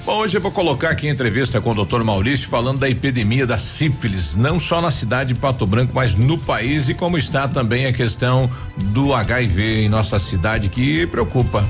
Bom, 0.05 0.17
hoje 0.17 0.37
eu 0.37 0.41
vou 0.41 0.51
colocar 0.51 0.91
aqui 0.91 1.07
a 1.09 1.11
entrevista 1.13 1.61
com 1.61 1.71
o 1.71 1.75
doutor 1.75 2.03
Maurício 2.03 2.49
falando 2.49 2.79
da 2.79 2.89
epidemia 2.89 3.47
da 3.47 3.59
sífilis, 3.59 4.35
não 4.35 4.59
só 4.59 4.81
na 4.81 4.91
cidade 4.91 5.35
de 5.35 5.39
Pato 5.39 5.67
Branco, 5.67 5.93
mas 5.95 6.15
no 6.15 6.39
país 6.39 6.89
e 6.89 6.95
como 6.95 7.19
está 7.19 7.47
também 7.47 7.85
a 7.87 7.93
questão 7.93 8.51
do 8.79 9.13
HIV 9.13 9.85
em 9.85 9.89
nossa 9.89 10.19
cidade 10.19 10.69
que 10.71 11.07
preocupa. 11.07 11.63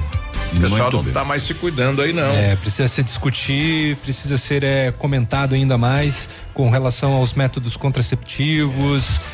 O 0.52 0.60
pessoal 0.60 0.82
Muito 0.82 0.96
não 0.98 1.08
está 1.08 1.24
mais 1.24 1.42
se 1.42 1.52
cuidando 1.54 2.00
aí 2.00 2.12
não. 2.12 2.30
É, 2.32 2.54
precisa 2.54 2.86
se 2.86 3.02
discutir, 3.02 3.96
precisa 3.96 4.38
ser 4.38 4.62
é, 4.62 4.92
comentado 4.92 5.54
ainda 5.56 5.76
mais 5.76 6.28
com 6.52 6.70
relação 6.70 7.14
aos 7.14 7.34
métodos 7.34 7.76
contraceptivos. 7.76 9.18
É, 9.18 9.33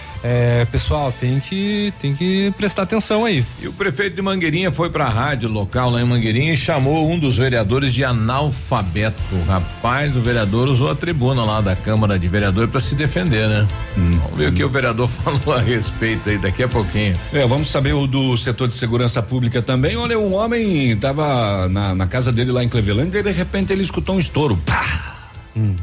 pessoal, 0.71 1.13
tem 1.13 1.41
que 1.41 1.93
tem 1.99 2.15
que 2.15 2.53
prestar 2.57 2.83
atenção 2.83 3.25
aí. 3.25 3.45
E 3.61 3.69
o 3.69 3.73
prefeito 3.73 4.17
de 4.17 4.23
Mangueirinha 4.23 4.71
foi 4.71 4.91
para 4.91 5.07
a 5.07 5.09
rádio 5.09 5.49
local 5.49 5.91
lá 5.91 6.01
em 6.01 6.05
Mangueirinha 6.05 6.53
e 6.53 6.57
chamou 6.57 7.11
um 7.11 7.19
dos 7.19 7.39
vereadores 7.39 7.95
de 7.95 8.05
analfabeto. 8.05 9.21
Rapaz, 9.47 10.17
o 10.17 10.21
vereador 10.21 10.69
usou 10.69 10.91
a 10.91 10.95
tribuna 10.95 11.45
lá 11.45 11.61
da 11.61 11.75
Câmara 11.75 12.19
de 12.19 12.29
Vereadores 12.29 12.71
para 12.71 12.81
se 12.81 12.95
defender, 12.95 13.49
né? 13.49 13.67
Vamos 13.97 14.37
ver 14.37 14.51
o 14.51 14.53
que 14.53 14.65
o 14.65 14.69
vereador 14.69 15.09
falou 15.09 15.55
a 15.55 15.61
respeito 15.61 16.29
aí 16.29 16.39
daqui 16.39 16.63
a 16.63 16.69
pouquinho. 16.69 17.17
É, 17.33 17.47
vamos 17.47 17.71
saber 17.71 17.95
o 17.95 18.07
do 18.07 18.37
setor 18.37 18.69
de 18.69 18.75
segurança 18.75 19.23
pública 19.23 19.63
também. 19.63 19.97
Olha, 19.97 20.19
um 20.19 20.35
homem 20.35 20.93
estava 20.93 21.69
na, 21.69 21.95
na 21.95 22.07
casa 22.07 22.31
dele 22.31 22.53
lá 22.53 22.63
em 22.63 22.69
Cleveland 22.69 23.17
e 23.17 23.23
de 23.23 23.33
repente 23.33 23.73
ele 23.73 23.83
escutou 23.83 24.17
um 24.17 24.19
estouro. 24.19 24.59
Pá! 24.67 25.31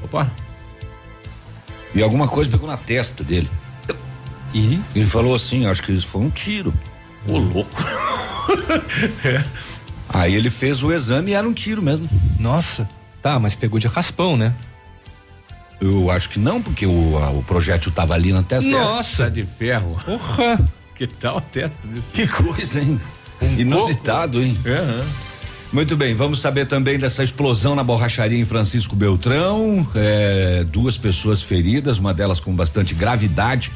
Opa. 0.04 0.32
E 1.94 2.02
alguma 2.02 2.28
coisa 2.28 2.50
pegou 2.50 2.68
na 2.68 2.78
testa 2.78 3.24
dele. 3.24 3.50
E 4.60 4.80
Ele 5.00 5.06
falou 5.06 5.36
assim: 5.36 5.66
acho 5.66 5.84
que 5.84 5.92
isso 5.92 6.08
foi 6.08 6.22
um 6.22 6.30
tiro. 6.30 6.74
Ô, 7.28 7.38
louco. 7.38 7.70
Aí 10.10 10.36
ele 10.36 10.50
fez 10.50 10.84
o 10.84 10.92
exame 10.92 11.32
e 11.32 11.34
era 11.34 11.48
um 11.48 11.54
tiro 11.54 11.82
mesmo. 11.82 12.08
nossa, 12.40 12.88
tá, 13.22 13.38
mas 13.40 13.56
pegou 13.56 13.80
de 13.80 13.88
raspão, 13.88 14.38
né? 14.38 14.54
Eu 15.80 16.10
acho 16.10 16.30
que 16.30 16.40
não, 16.40 16.62
porque 16.62 16.86
o, 16.88 17.18
a- 17.18 17.30
o 17.30 17.44
projétil 17.44 17.92
tava 17.92 18.14
ali 18.16 18.34
na 18.34 18.42
testa. 18.42 18.70
Nossa, 18.70 19.30
de 19.30 19.46
ferro. 19.46 19.96
Porra! 20.04 20.60
Que 20.98 21.06
tal 21.06 21.38
a 21.38 21.42
testa 21.42 21.88
desse? 21.88 22.14
Que 22.14 22.26
coisa, 22.28 22.82
hein? 22.82 23.00
Inusitado, 23.56 24.42
hein? 24.42 24.58
É, 24.66 24.72
é. 24.72 25.06
Muito 25.72 25.96
bem, 25.96 26.16
vamos 26.16 26.40
saber 26.40 26.66
também 26.66 26.98
dessa 26.98 27.24
explosão 27.24 27.76
na 27.76 27.84
borracharia 27.84 28.40
em 28.40 28.44
Francisco 28.46 28.96
Beltrão. 28.96 29.88
É, 29.94 30.64
duas 30.64 30.98
pessoas 30.98 31.44
feridas, 31.44 32.00
uma 32.00 32.16
delas 32.16 32.40
com 32.40 32.56
bastante 32.56 32.96
gravidade. 32.96 33.72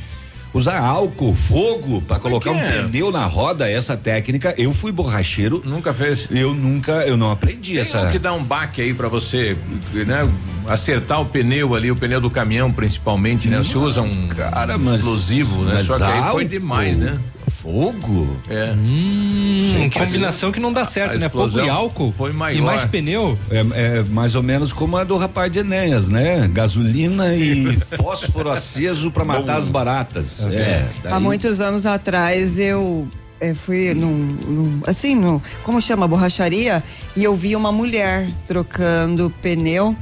Usar 0.54 0.80
álcool, 0.80 1.34
fogo 1.34 2.02
para 2.02 2.20
colocar 2.20 2.52
um 2.52 2.60
pneu 2.60 3.10
na 3.10 3.26
roda, 3.26 3.70
essa 3.72 3.96
técnica. 3.96 4.54
Eu 4.58 4.74
fui 4.74 4.92
borracheiro. 4.92 5.62
Nunca 5.66 5.94
fez. 5.94 6.28
Eu 6.30 6.54
nunca, 6.54 6.92
eu 7.08 7.16
não 7.16 7.32
aprendi 7.32 7.72
Tem 7.74 7.82
essa. 7.82 8.02
um 8.02 8.12
que 8.12 8.20
dá 8.20 8.34
um 8.34 8.44
baque 8.44 8.82
aí 8.82 8.94
pra 8.94 9.08
você, 9.08 9.56
né? 9.94 10.30
Acertar 10.68 11.22
o 11.22 11.26
pneu 11.26 11.74
ali, 11.74 11.90
o 11.90 11.96
pneu 11.96 12.20
do 12.20 12.30
caminhão 12.30 12.72
principalmente, 12.72 13.48
né? 13.50 13.58
Você 13.60 13.78
usa 13.78 14.02
um 14.02 14.28
Cara, 14.28 14.78
mas- 14.78 15.00
explosivo, 15.00 15.64
né? 15.64 15.80
Só 15.84 15.96
que 15.98 16.04
aí 16.04 16.10
foi 16.20 16.20
álcool, 16.28 16.44
demais, 16.44 16.98
né? 16.98 17.18
Fogo? 17.48 18.28
É. 18.50 18.72
Hum, 18.72 19.90
combinação 19.94 20.52
que 20.52 20.60
não 20.60 20.72
dá 20.72 20.86
certo, 20.86 21.18
a 21.18 21.20
né? 21.20 21.30
Fogo 21.30 21.60
e 21.60 21.70
álcool 21.70 22.12
foi 22.12 22.32
maior. 22.34 22.58
e 22.58 22.62
mais 22.62 22.86
pneu. 22.86 23.38
É, 23.50 23.60
é 24.00 24.04
mais 24.04 24.36
ou 24.36 24.44
menos 24.44 24.72
como 24.74 24.98
a 24.98 25.04
do 25.04 25.18
rapaz 25.18 25.52
de 25.52 25.60
Enéas, 25.60 26.08
né? 26.10 26.48
Gasolina 26.52 27.34
e 27.36 27.76
fósforo 27.98 28.50
aceso 28.50 29.12
para 29.12 29.24
matar 29.26 29.58
as 29.58 29.68
baratas. 29.68 30.42
É. 30.52 30.88
Há 31.06 31.10
daí- 31.10 31.20
muitos 31.22 31.60
anos 31.62 31.86
atrás 31.86 32.58
eu 32.60 33.08
eh, 33.40 33.54
fui 33.54 33.94
num, 33.94 34.10
num- 34.48 34.82
assim, 34.86 35.16
no, 35.16 35.42
como 35.64 35.82
chama, 35.82 36.08
borracharia, 36.08 36.84
e 37.16 37.24
eu 37.24 37.36
vi 37.36 37.56
uma 37.56 37.72
mulher 37.72 38.30
trocando 38.48 39.34
pneu 39.42 39.96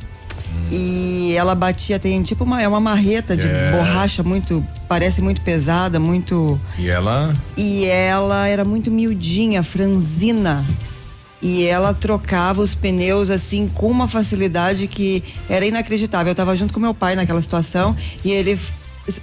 e 0.71 1.33
ela 1.35 1.55
batia, 1.55 1.97
tem 1.99 2.21
tipo 2.21 2.43
uma, 2.43 2.61
é 2.61 2.67
uma 2.67 2.79
marreta 2.79 3.35
de 3.35 3.47
É. 3.47 3.71
borracha 3.71 4.21
muito, 4.23 4.65
parece 4.87 5.21
muito 5.21 5.41
pesada, 5.41 5.99
muito, 5.99 6.59
E 6.77 6.89
ela. 6.89 7.35
e 7.57 7.85
ela 7.85 8.47
era 8.47 8.63
muito 8.63 8.91
miudinha, 8.91 9.63
franzina. 9.63 10.65
E 11.41 11.63
ela 11.65 11.93
trocava 11.93 12.61
os 12.61 12.75
pneus 12.75 13.29
assim 13.29 13.67
com 13.73 13.89
uma 13.89 14.07
facilidade 14.09 14.87
que 14.87 15.23
era 15.47 15.65
inacreditável. 15.65 16.27
Eu 16.27 16.33
estava 16.33 16.53
junto 16.55 16.73
com 16.73 16.79
meu 16.81 16.93
pai 16.93 17.15
naquela 17.15 17.41
situação 17.41 17.95
e 18.25 18.31
ele 18.31 18.59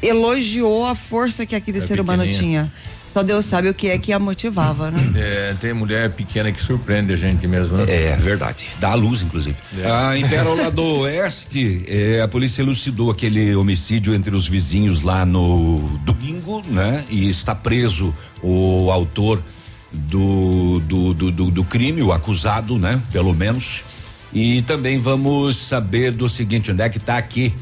elogiou 0.02 0.86
a 0.86 0.94
força 0.94 1.44
que 1.46 1.54
aquele 1.54 1.78
É 1.78 1.80
ser 1.80 2.00
humano 2.00 2.24
tinha. 2.30 2.72
Só 3.16 3.22
Deus 3.22 3.46
sabe 3.46 3.70
o 3.70 3.72
que 3.72 3.88
é 3.88 3.98
que 3.98 4.12
a 4.12 4.18
motivava, 4.18 4.90
né? 4.90 5.00
É, 5.16 5.54
tem 5.58 5.72
mulher 5.72 6.10
pequena 6.10 6.52
que 6.52 6.60
surpreende 6.60 7.14
a 7.14 7.16
gente 7.16 7.46
mesmo, 7.46 7.78
né? 7.78 7.84
É 7.88 8.14
verdade. 8.16 8.68
Dá 8.78 8.90
a 8.90 8.94
luz, 8.94 9.22
inclusive. 9.22 9.56
É. 9.78 9.90
Ah, 9.90 10.18
em 10.18 10.28
Pérola 10.28 10.68
do 10.70 11.00
Oeste, 11.00 11.82
eh, 11.88 12.20
a 12.20 12.28
polícia 12.28 12.60
elucidou 12.60 13.10
aquele 13.10 13.56
homicídio 13.56 14.14
entre 14.14 14.36
os 14.36 14.46
vizinhos 14.46 15.00
lá 15.00 15.24
no 15.24 15.98
domingo, 16.04 16.62
né? 16.68 17.06
E 17.08 17.30
está 17.30 17.54
preso 17.54 18.14
o 18.42 18.90
autor 18.90 19.42
do, 19.90 20.80
do, 20.80 21.14
do, 21.14 21.30
do, 21.30 21.50
do 21.50 21.64
crime, 21.64 22.02
o 22.02 22.12
acusado, 22.12 22.78
né? 22.78 23.00
Pelo 23.10 23.32
menos. 23.32 23.82
E 24.30 24.60
também 24.62 24.98
vamos 24.98 25.56
saber 25.56 26.12
do 26.12 26.28
seguinte, 26.28 26.70
onde 26.70 26.82
é 26.82 26.88
que 26.90 26.98
está 26.98 27.16
aqui? 27.16 27.54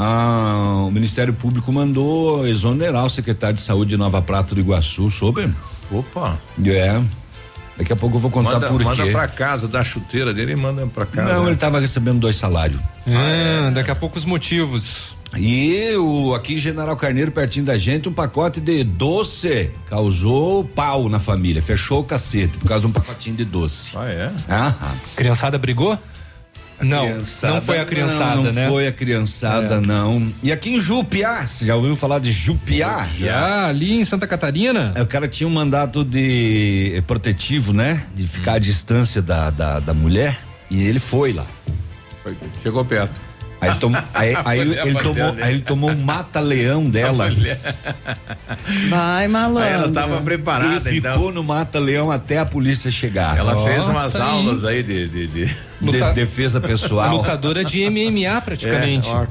Ah, 0.00 0.84
o 0.86 0.92
Ministério 0.92 1.34
Público 1.34 1.72
mandou 1.72 2.46
exonerar 2.46 3.04
o 3.04 3.10
secretário 3.10 3.56
de 3.56 3.62
Saúde 3.62 3.90
de 3.90 3.96
Nova 3.96 4.22
Prata 4.22 4.54
do 4.54 4.60
Iguaçu 4.60 5.10
sobre. 5.10 5.52
Opa. 5.90 6.38
É. 6.64 7.02
Daqui 7.76 7.92
a 7.92 7.96
pouco 7.96 8.16
eu 8.16 8.20
vou 8.20 8.30
contar 8.30 8.54
Manda, 8.54 8.68
por 8.68 8.82
manda 8.84 9.04
quê. 9.04 9.10
pra 9.10 9.26
casa, 9.26 9.66
da 9.66 9.82
chuteira 9.82 10.32
dele 10.32 10.52
e 10.52 10.56
manda 10.56 10.86
pra 10.86 11.04
casa. 11.04 11.32
Não, 11.32 11.40
né? 11.42 11.48
ele 11.48 11.54
estava 11.54 11.80
recebendo 11.80 12.20
dois 12.20 12.36
salários. 12.36 12.80
Ah, 13.08 13.70
daqui 13.70 13.90
a 13.90 13.94
pouco 13.96 14.16
os 14.18 14.24
motivos. 14.24 15.16
E 15.36 15.94
o 15.96 16.32
aqui 16.32 16.54
em 16.54 16.58
General 16.58 16.96
Carneiro, 16.96 17.32
pertinho 17.32 17.66
da 17.66 17.76
gente, 17.76 18.08
um 18.08 18.12
pacote 18.12 18.60
de 18.60 18.84
doce 18.84 19.70
causou 19.88 20.64
pau 20.64 21.08
na 21.08 21.18
família, 21.18 21.60
fechou 21.60 22.00
o 22.00 22.04
cacete 22.04 22.56
por 22.56 22.68
causa 22.68 22.82
de 22.82 22.86
um 22.86 22.92
pacotinho 22.92 23.36
de 23.36 23.44
doce. 23.44 23.90
Ah, 23.96 24.08
é? 24.08 24.32
Aham. 24.48 24.94
Criançada 25.16 25.58
brigou? 25.58 25.98
Não, 26.80 27.06
Criançada, 27.06 27.54
não 27.54 27.60
foi 27.62 27.80
a 27.80 27.84
criançada, 27.84 28.34
não, 28.36 28.42
não 28.44 28.52
né? 28.52 28.68
foi 28.68 28.86
a 28.86 28.92
criançada, 28.92 29.74
É. 29.76 29.80
não. 29.80 30.32
E 30.42 30.52
aqui 30.52 30.70
em 30.76 30.80
Jupiá, 30.80 31.46
você 31.46 31.66
já 31.66 31.74
ouviu 31.76 31.96
falar 31.96 32.18
de 32.20 32.30
Jupiá? 32.32 33.06
Já 33.16 33.66
ali 33.68 34.00
em 34.00 34.04
Santa 34.04 34.26
Catarina? 34.26 34.92
É, 34.94 35.02
O 35.02 35.06
cara 35.06 35.26
tinha 35.28 35.46
um 35.48 35.52
mandato 35.52 36.04
de 36.04 36.92
eh, 36.96 37.00
protetivo, 37.02 37.72
né? 37.72 38.04
De 38.14 38.26
ficar 38.26 38.54
à 38.54 38.58
distância 38.58 39.20
da, 39.20 39.50
da, 39.50 39.80
da 39.80 39.92
mulher. 39.94 40.38
E 40.70 40.82
ele 40.82 40.98
foi 40.98 41.32
lá. 41.32 41.46
Chegou 42.62 42.84
perto. 42.84 43.20
Aí, 43.60 43.74
tom- 43.76 43.92
aí- 44.14 44.36
aí 44.44 44.60
ele, 44.60 44.94
tomou, 45.02 45.34
aí 45.42 45.52
ele 45.54 45.60
tomou 45.62 45.90
um 45.90 45.96
mata-leão 45.96 46.88
dela. 46.90 47.28
Vai, 48.88 49.28
malandro. 49.28 49.62
Aí 49.68 49.72
ela 49.74 49.88
tava 49.90 50.14
Ele 50.16 50.24
preparada, 50.24 50.80
ficou 50.90 51.12
então. 51.12 51.32
no 51.32 51.42
mata-leão 51.44 52.10
até 52.10 52.38
a 52.38 52.46
polícia 52.46 52.90
chegar. 52.90 53.36
Ela 53.36 53.56
Ó, 53.56 53.64
fez 53.64 53.88
umas 53.88 54.12
tá 54.12 54.24
aí. 54.24 54.30
aulas 54.30 54.64
aí 54.64 54.82
de. 54.82 55.08
de, 55.08 55.26
de- 55.26 55.46
De- 55.46 55.54
Luta- 55.80 56.12
defesa 56.12 56.60
pessoal. 56.60 57.16
Lutadora 57.16 57.64
de 57.64 57.88
MMA 57.88 58.40
praticamente. 58.40 59.08
É, 59.08 59.12
ó, 59.12 59.26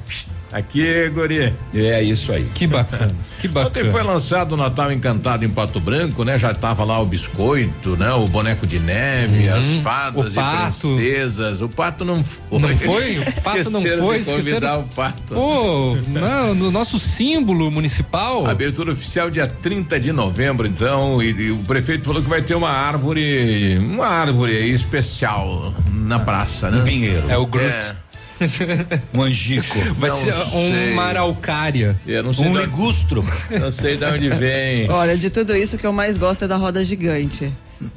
aqui, 0.51 1.09
Guri. 1.09 1.53
É 1.73 2.01
isso 2.01 2.31
aí. 2.31 2.45
Que 2.55 2.65
bacana, 2.67 3.13
que 3.39 3.47
Ontem 3.47 3.53
bacana. 3.53 3.91
foi 3.91 4.03
lançado 4.03 4.53
o 4.53 4.57
Natal 4.57 4.91
Encantado 4.91 5.43
em 5.45 5.49
Pato 5.49 5.79
Branco, 5.79 6.23
né? 6.23 6.37
Já 6.37 6.53
tava 6.53 6.83
lá 6.83 6.99
o 6.99 7.05
biscoito, 7.05 7.95
né? 7.97 8.11
O 8.13 8.27
boneco 8.27 8.65
de 8.65 8.79
neve, 8.79 9.49
as 9.49 9.65
fadas 9.83 10.33
o 10.33 10.35
pato. 10.35 10.87
e 10.87 10.95
princesas. 10.95 11.61
O 11.61 11.69
pato 11.69 12.03
não 12.05 12.23
foi. 12.23 12.59
Não 12.59 12.77
foi? 12.77 13.17
O 13.19 13.31
pato 13.43 13.69
não 13.69 13.81
foi? 13.81 14.19
De 14.19 14.25
convidar 14.25 14.37
Esqueceram- 14.39 14.79
o 14.79 14.83
pato. 14.89 15.33
Pô, 15.35 15.97
não, 16.07 16.55
no 16.55 16.71
nosso 16.71 16.97
símbolo 16.99 17.69
municipal. 17.69 18.45
Abertura 18.47 18.91
oficial 18.93 19.29
dia 19.29 19.47
30 19.47 19.99
de 19.99 20.11
novembro, 20.11 20.65
então, 20.67 21.21
e, 21.21 21.29
e 21.31 21.51
o 21.51 21.57
prefeito 21.59 22.05
falou 22.05 22.21
que 22.21 22.29
vai 22.29 22.41
ter 22.41 22.55
uma 22.55 22.69
árvore, 22.69 23.77
uma 23.79 24.07
árvore 24.07 24.55
aí 24.57 24.71
especial 24.71 25.73
na 25.91 26.19
praça, 26.19 26.69
né? 26.71 26.83
Pinheiro. 26.83 27.29
É 27.29 27.37
o 27.37 27.45
Groot. 27.45 27.67
É. 27.67 28.06
Um 29.13 29.22
angico. 29.24 29.77
Vai 29.98 30.10
Não 30.10 30.17
ser 30.24 30.34
sei. 30.34 30.94
uma 30.94 31.03
araucária. 31.06 31.96
Eu 32.06 32.24
não 32.24 32.34
sei, 32.34 32.46
um 32.48 32.53
de, 32.53 32.60
ligustro. 32.60 33.25
não 33.60 33.72
sei 33.72 33.98
de 33.98 34.06
onde 34.06 34.29
vem. 34.29 34.89
Olha, 34.89 35.17
de 35.17 35.29
tudo 35.29 35.56
isso, 35.56 35.75
o 35.75 35.79
que 35.79 35.86
eu 35.88 35.94
mais 35.94 36.17
gosto 36.17 36.46
é 36.46 36.48
da 36.48 36.56
roda 36.58 36.84
gigante. 36.84 37.51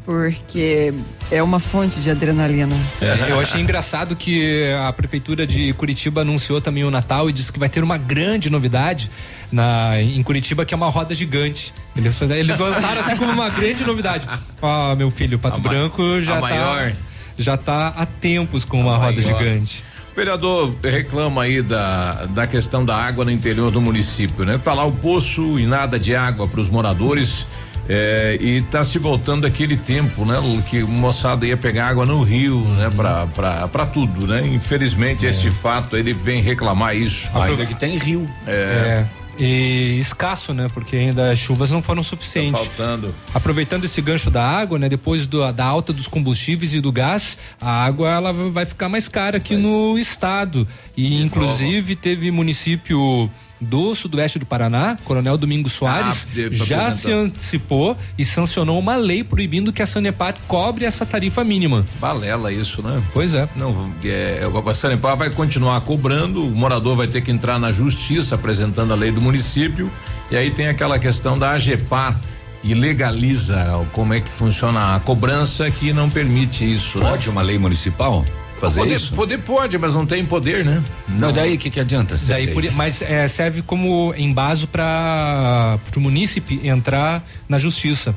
Porque 0.04 0.92
é 1.30 1.42
uma 1.42 1.58
fonte 1.58 2.00
de 2.00 2.10
adrenalina. 2.10 2.74
É, 3.00 3.30
Eu 3.30 3.40
achei 3.40 3.60
engraçado 3.60 4.14
que 4.14 4.70
a 4.86 4.92
prefeitura 4.92 5.46
de 5.46 5.72
Curitiba 5.72 6.20
anunciou 6.20 6.60
também 6.60 6.84
o 6.84 6.90
Natal 6.90 7.30
e 7.30 7.32
disse 7.32 7.50
que 7.50 7.58
vai 7.58 7.68
ter 7.68 7.82
uma 7.82 7.96
grande 7.96 8.50
novidade 8.50 9.10
na 9.50 10.00
em 10.00 10.22
Curitiba 10.22 10.66
que 10.66 10.74
é 10.74 10.76
uma 10.76 10.90
roda 10.90 11.14
gigante. 11.14 11.72
Eles, 11.96 12.20
eles 12.20 12.58
lançaram 12.58 13.00
assim 13.00 13.16
como 13.16 13.32
uma 13.32 13.48
grande 13.48 13.82
novidade. 13.84 14.28
Ó, 14.60 14.94
meu 14.96 15.10
filho, 15.10 15.38
Pato 15.38 15.56
A 15.56 15.60
Branco 15.60 16.20
já 16.20 16.32
a 16.32 16.34
tá 16.36 16.40
maior. 16.42 16.92
já 17.38 17.56
tá 17.56 17.88
há 17.96 18.04
tempos 18.04 18.66
com 18.66 18.80
uma 18.82 18.94
A 18.96 18.98
roda 18.98 19.20
maior. 19.22 19.38
gigante. 19.38 19.82
O 20.12 20.16
vereador 20.16 20.74
reclama 20.82 21.42
aí 21.44 21.62
da, 21.62 22.26
da 22.30 22.46
questão 22.46 22.84
da 22.84 22.96
água 22.96 23.24
no 23.24 23.30
interior 23.30 23.70
do 23.70 23.80
município, 23.80 24.44
né? 24.44 24.60
Tá 24.62 24.74
lá 24.74 24.84
o 24.84 24.92
poço 24.92 25.58
e 25.58 25.66
nada 25.66 25.98
de 25.98 26.14
água 26.14 26.46
para 26.48 26.60
os 26.60 26.68
moradores. 26.68 27.46
é, 27.88 28.36
e 28.40 28.60
tá 28.62 28.84
se 28.84 28.98
voltando 28.98 29.46
aquele 29.46 29.76
tempo, 29.76 30.24
né? 30.24 30.36
Que 30.68 30.82
o 30.82 30.88
moçada 30.88 31.46
ia 31.46 31.56
pegar 31.56 31.88
água 31.88 32.04
no 32.04 32.22
rio, 32.22 32.60
né? 32.76 32.90
Pra, 32.94 33.26
pra, 33.28 33.68
pra 33.68 33.86
tudo, 33.86 34.26
né? 34.26 34.46
Infelizmente, 34.46 35.24
É. 35.26 35.30
esse 35.30 35.50
fato 35.50 35.96
ele 35.96 36.12
vem 36.12 36.42
reclamar 36.42 36.94
isso. 36.94 37.28
Ainda 37.34 37.64
que 37.64 37.74
tem 37.74 37.96
rio. 37.96 38.28
É. 38.46 39.04
E 39.40 39.96
escasso, 39.98 40.52
né? 40.52 40.68
Porque 40.72 40.96
ainda 40.96 41.32
as 41.32 41.38
chuvas 41.38 41.70
não 41.70 41.82
foram 41.82 42.02
Tá 42.02 42.08
suficientes. 42.10 42.60
faltando. 42.66 43.14
Aproveitando 43.32 43.84
esse 43.84 44.02
gancho 44.02 44.30
da 44.30 44.46
água, 44.46 44.78
né? 44.78 44.88
Depois 44.88 45.26
do- 45.26 45.50
da 45.52 45.64
alta 45.64 45.92
dos 45.92 46.06
combustíveis 46.06 46.74
e 46.74 46.80
do 46.80 46.92
gás, 46.92 47.38
a 47.60 47.84
água 47.84 48.08
ela 48.10 48.32
vai 48.32 48.66
ficar 48.66 48.88
mais 48.88 49.08
cara 49.08 49.38
aqui 49.38 49.56
no 49.56 49.98
estado. 49.98 50.68
E 50.96 51.22
inclusive 51.22 51.96
teve 51.96 52.30
município 52.30 53.30
do 53.60 53.94
sudoeste 53.94 54.38
do 54.38 54.46
Paraná, 54.46 54.96
Coronel 55.04 55.36
Domingos 55.36 55.72
Soares, 55.72 56.26
Ah, 56.34 56.48
já 56.52 56.90
se 56.90 57.12
antecipou 57.12 57.96
e 58.16 58.24
sancionou 58.24 58.78
uma 58.78 58.96
lei 58.96 59.22
proibindo 59.22 59.72
que 59.72 59.82
a 59.82 59.86
Sanepar 59.86 60.34
cobre 60.48 60.84
essa 60.84 61.04
tarifa 61.04 61.44
mínima. 61.44 61.84
Balela 62.00 62.52
isso, 62.52 62.82
né? 62.82 63.02
Pois 63.12 63.34
é. 63.34 63.48
Não, 63.56 63.92
é, 64.04 64.42
a 64.66 64.74
Sanepar 64.74 65.16
vai 65.16 65.30
continuar 65.30 65.80
cobrando, 65.82 66.44
o 66.44 66.50
morador 66.50 66.96
vai 66.96 67.06
ter 67.06 67.20
que 67.20 67.30
entrar 67.30 67.58
na 67.58 67.70
justiça 67.72 68.34
apresentando 68.34 68.92
a 68.92 68.96
lei 68.96 69.10
do 69.10 69.20
município, 69.20 69.90
e 70.30 70.36
aí 70.36 70.50
tem 70.50 70.68
aquela 70.68 70.98
questão 70.98 71.38
da 71.38 71.50
AGEPAR 71.50 72.18
e 72.62 72.74
legaliza 72.74 73.86
como 73.92 74.12
é 74.14 74.20
que 74.20 74.30
funciona 74.30 74.94
a 74.94 75.00
cobrança 75.00 75.70
que 75.70 75.92
não 75.92 76.10
permite 76.10 76.70
isso, 76.70 76.98
né? 76.98 77.10
Pode 77.10 77.28
uma 77.28 77.42
lei 77.42 77.58
municipal 77.58 78.24
fazer 78.60 78.80
poder, 78.80 78.94
isso? 78.94 79.14
poder 79.14 79.38
pode, 79.38 79.78
mas 79.78 79.94
não 79.94 80.04
tem 80.06 80.24
poder, 80.24 80.64
né? 80.64 80.82
Não, 81.08 81.32
daí 81.32 81.54
o 81.54 81.58
que, 81.58 81.70
que 81.70 81.80
adianta? 81.80 82.16
Daí 82.28 82.48
por- 82.48 82.70
mas 82.72 83.02
é, 83.02 83.26
serve 83.26 83.62
como 83.62 84.14
embaso 84.16 84.68
para 84.68 85.78
o 85.96 86.00
munícipe 86.00 86.60
entrar 86.62 87.24
na 87.48 87.58
justiça. 87.58 88.14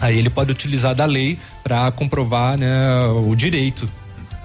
Aí 0.00 0.18
ele 0.18 0.28
pode 0.30 0.52
utilizar 0.52 0.94
da 0.94 1.06
lei 1.06 1.38
para 1.64 1.90
comprovar 1.90 2.58
né, 2.58 2.68
o 3.26 3.34
direito. 3.34 3.88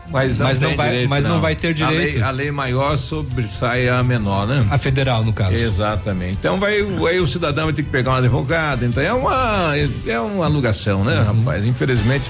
Mas 0.09 0.35
não, 0.37 0.45
Mas 0.45 0.59
não 0.59 0.75
vai- 0.75 0.89
direito, 0.89 1.09
mas 1.09 1.23
não 1.25 1.39
vai 1.39 1.55
ter 1.55 1.67
A 1.69 1.71
direito. 1.73 2.13
lei, 2.15 2.21
a 2.23 2.31
lei 2.31 2.51
maior 2.51 2.97
sobressai 2.97 3.87
a 3.87 4.03
menor, 4.03 4.45
né? 4.45 4.65
A 4.69 4.77
federal, 4.77 5.23
no 5.23 5.31
caso. 5.31 5.53
Exatamente. 5.53 6.33
Então 6.33 6.59
vai, 6.59 6.79
aí 7.09 7.19
o 7.21 7.25
cidadão 7.27 7.65
vai 7.65 7.73
ter 7.73 7.83
que 7.83 7.89
pegar 7.89 8.11
um 8.11 8.15
advogado. 8.15 8.83
Então 8.83 9.01
é 9.01 9.13
uma 9.13 9.71
é 10.05 10.19
uma 10.19 10.43
alugação, 10.45 11.05
né, 11.05 11.21
rapaz? 11.21 11.65
Infelizmente. 11.65 12.25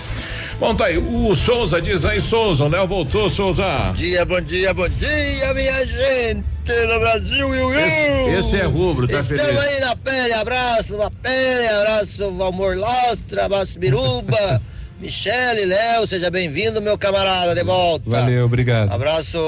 Bom, 0.61 0.75
tá 0.75 0.85
aí. 0.85 0.97
O 0.99 1.35
Souza 1.35 1.81
diz 1.81 2.05
aí, 2.05 2.21
Souza, 2.21 2.65
o 2.65 2.67
Léo 2.67 2.87
voltou, 2.87 3.27
Souza. 3.31 3.63
Bom 3.87 3.93
dia, 3.93 4.23
bom 4.23 4.41
dia, 4.41 4.71
bom 4.75 4.87
dia, 4.87 5.53
minha 5.55 5.87
gente 5.87 6.43
no 6.87 6.99
Brasil 6.99 7.55
e 7.55 7.61
o 7.61 7.79
Esse, 7.79 8.29
esse 8.37 8.55
é 8.57 8.65
rubro, 8.65 9.07
tá 9.07 9.19
Estamos 9.19 9.41
feliz? 9.41 9.59
aí 9.59 9.79
na 9.79 9.95
pele, 9.95 10.33
abraço, 10.33 10.95
uma 10.97 11.09
pele, 11.09 11.67
abraço 11.67 12.31
Valmor 12.33 12.77
Lostra, 12.77 13.45
abraço 13.45 13.79
Biruba, 13.79 14.61
Michele, 15.01 15.65
Léo, 15.65 16.07
seja 16.07 16.29
bem-vindo, 16.29 16.79
meu 16.79 16.95
camarada, 16.95 17.55
de 17.55 17.63
volta. 17.63 18.07
Valeu, 18.07 18.45
obrigado. 18.45 18.93
Abraço, 18.93 19.39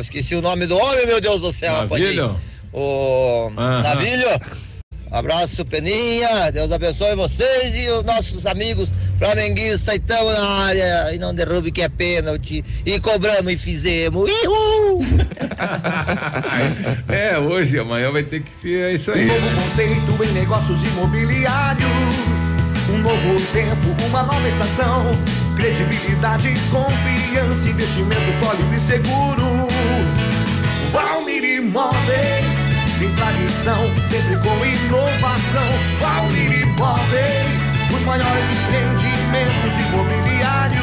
esqueci 0.00 0.34
o 0.34 0.42
nome 0.42 0.66
do 0.66 0.76
homem, 0.76 1.06
meu 1.06 1.20
Deus 1.20 1.40
do 1.40 1.52
céu, 1.52 1.74
Navilho? 1.86 2.26
rapaz. 2.26 2.42
O. 2.72 3.50
Navilho. 3.54 4.28
Abraço, 5.18 5.64
Peninha, 5.64 6.48
Deus 6.52 6.70
abençoe 6.70 7.16
vocês 7.16 7.74
e 7.74 7.88
os 7.90 8.04
nossos 8.04 8.46
amigos 8.46 8.88
flamenguistas, 9.18 9.96
estamos 9.96 10.32
na 10.32 10.48
área, 10.48 11.12
e 11.12 11.18
não 11.18 11.34
derrube 11.34 11.72
que 11.72 11.82
é 11.82 11.88
pênalti, 11.88 12.64
e 12.86 13.00
cobramos 13.00 13.52
e 13.52 13.56
fizemos, 13.56 14.30
Ihu! 14.30 14.98
É, 17.08 17.38
hoje, 17.38 17.78
amanhã 17.78 18.10
vai 18.12 18.22
ter 18.22 18.42
que 18.42 18.50
ser 18.62 18.94
isso 18.94 19.10
Um 19.10 19.14
aí. 19.14 19.26
novo 19.26 19.48
conceito 19.56 20.24
em 20.24 20.32
negócios 20.32 20.82
imobiliários. 20.84 21.88
Um 22.90 22.98
novo 22.98 23.40
tempo, 23.52 24.06
uma 24.08 24.22
nova 24.22 24.48
estação. 24.48 25.04
Credibilidade, 25.56 26.54
confiança, 26.70 27.68
investimento 27.68 28.32
sólido 28.38 28.74
e 28.74 28.80
seguro. 28.80 29.68
Valmir 30.92 31.44
Imóveis, 31.44 32.44
tem 32.98 33.14
tradição, 33.14 33.80
sempre 34.08 34.36
com 34.42 34.64
inovação. 34.64 35.68
Valmir 36.00 36.62
Imóveis, 36.62 37.60
os 37.94 38.02
maiores 38.04 38.50
empreendimentos 38.50 39.72
imobiliários. 39.88 40.78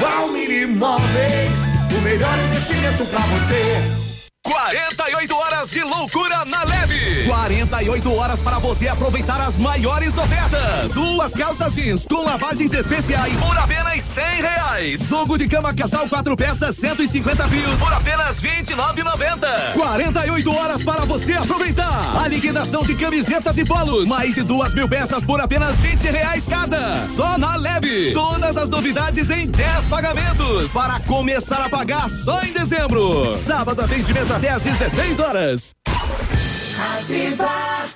Valmir 0.00 0.50
Imóveis, 0.62 1.52
o 1.96 2.00
melhor 2.02 2.38
investimento 2.50 3.04
pra 3.06 3.20
você. 3.20 3.97
48 4.48 5.36
horas 5.36 5.68
de 5.68 5.82
loucura 5.84 6.42
na 6.46 6.64
leve. 6.64 7.26
48 7.26 8.14
horas 8.14 8.40
para 8.40 8.58
você 8.58 8.88
aproveitar 8.88 9.38
as 9.42 9.58
maiores 9.58 10.16
ofertas. 10.16 10.94
Duas 10.94 11.34
calças 11.34 11.74
jeans 11.74 12.06
com 12.06 12.24
lavagens 12.24 12.72
especiais 12.72 13.38
por 13.38 13.58
apenas 13.58 14.02
100 14.02 14.24
reais. 14.40 15.00
Jogo 15.06 15.36
de 15.36 15.46
cama 15.46 15.74
casal 15.74 16.08
quatro 16.08 16.34
peças 16.34 16.76
150 16.76 17.46
fios 17.48 17.78
por 17.78 17.92
apenas 17.92 18.40
29,90. 18.40 19.74
48 19.74 20.56
horas 20.56 20.82
para 20.82 21.04
você 21.04 21.34
aproveitar. 21.34 22.16
A 22.18 22.26
liquidação 22.26 22.82
de 22.84 22.94
camisetas 22.94 23.58
e 23.58 23.66
polos. 23.66 24.08
Mais 24.08 24.34
de 24.34 24.42
duas 24.44 24.72
mil 24.72 24.88
peças 24.88 25.22
por 25.24 25.42
apenas 25.42 25.76
20 25.76 26.04
reais 26.08 26.46
cada. 26.48 27.00
Só 27.00 27.36
na 27.36 27.54
leve. 27.56 28.12
Todas 28.12 28.56
as 28.56 28.70
novidades 28.70 29.28
em 29.30 29.46
10 29.46 29.88
pagamentos. 29.88 30.72
Para 30.72 31.00
começar 31.00 31.60
a 31.60 31.68
pagar 31.68 32.08
só 32.08 32.42
em 32.42 32.52
dezembro. 32.52 33.34
Sábado 33.34 33.82
atendimento 33.82 34.37
até 34.38 34.50
às 34.50 34.62
16 34.62 35.18
horas. 35.18 35.74
Ativa. 36.96 37.88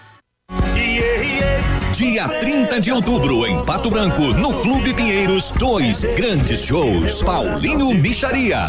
Yeah, 0.75 1.22
yeah. 1.22 1.82
Dia 1.92 2.26
30 2.26 2.80
de 2.80 2.90
outubro, 2.90 3.46
em 3.46 3.62
Pato 3.66 3.90
Branco, 3.90 4.22
no 4.22 4.54
Clube 4.62 4.94
Pinheiros, 4.94 5.52
dois 5.52 6.02
grandes 6.16 6.64
shows. 6.64 7.22
Paulinho 7.22 7.94
Micharia 7.94 8.61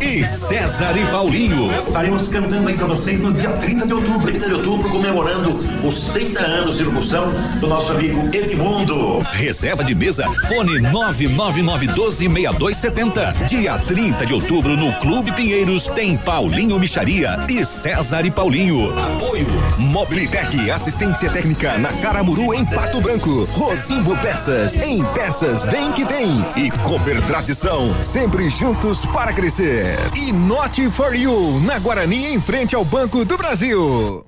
e 0.00 0.24
César 0.24 0.96
e 0.96 1.04
Paulinho. 1.06 1.68
Estaremos 1.84 2.28
cantando 2.28 2.68
aí 2.68 2.76
pra 2.76 2.86
vocês 2.86 3.18
no 3.18 3.32
dia 3.32 3.50
30 3.50 3.84
de 3.84 3.92
outubro. 3.92 4.26
30 4.26 4.46
de 4.46 4.54
outubro, 4.54 4.88
comemorando 4.90 5.58
os 5.82 6.02
30 6.10 6.40
anos 6.40 6.76
de 6.76 6.84
locução 6.84 7.32
do 7.58 7.66
nosso 7.66 7.90
amigo 7.90 8.30
Edmundo. 8.32 9.18
Reserva 9.32 9.82
de 9.82 9.96
mesa, 9.96 10.24
fone 10.46 10.78
999126270. 10.80 13.44
Dia 13.48 13.76
30 13.76 14.24
de 14.24 14.34
outubro, 14.34 14.76
no 14.76 14.92
Clube 15.00 15.32
Pinheiros, 15.32 15.88
tem 15.88 16.16
Paulinho 16.16 16.78
Micharia 16.78 17.44
e 17.48 17.64
César 17.64 18.24
e 18.24 18.30
Paulinho. 18.30 18.96
Apoio 18.96 19.48
Mobilitec, 19.78 20.70
assistência 20.70 21.28
técnica 21.28 21.76
na 21.78 21.87
Caramuru 21.94 22.54
em 22.54 22.64
Pato 22.64 23.00
Branco. 23.00 23.44
Rosimbo 23.52 24.16
Peças, 24.18 24.74
em 24.74 25.04
peças 25.14 25.62
vem 25.62 25.92
que 25.92 26.04
tem. 26.04 26.44
E 26.56 26.70
Cooper 26.82 27.20
Tradição, 27.26 27.92
sempre 28.02 28.50
juntos 28.50 29.04
para 29.06 29.32
crescer. 29.32 29.96
E 30.16 30.32
Not 30.32 30.90
for 30.90 31.14
You, 31.14 31.60
na 31.60 31.78
Guarani 31.78 32.34
em 32.34 32.40
frente 32.40 32.74
ao 32.74 32.84
Banco 32.84 33.24
do 33.24 33.36
Brasil. 33.36 34.27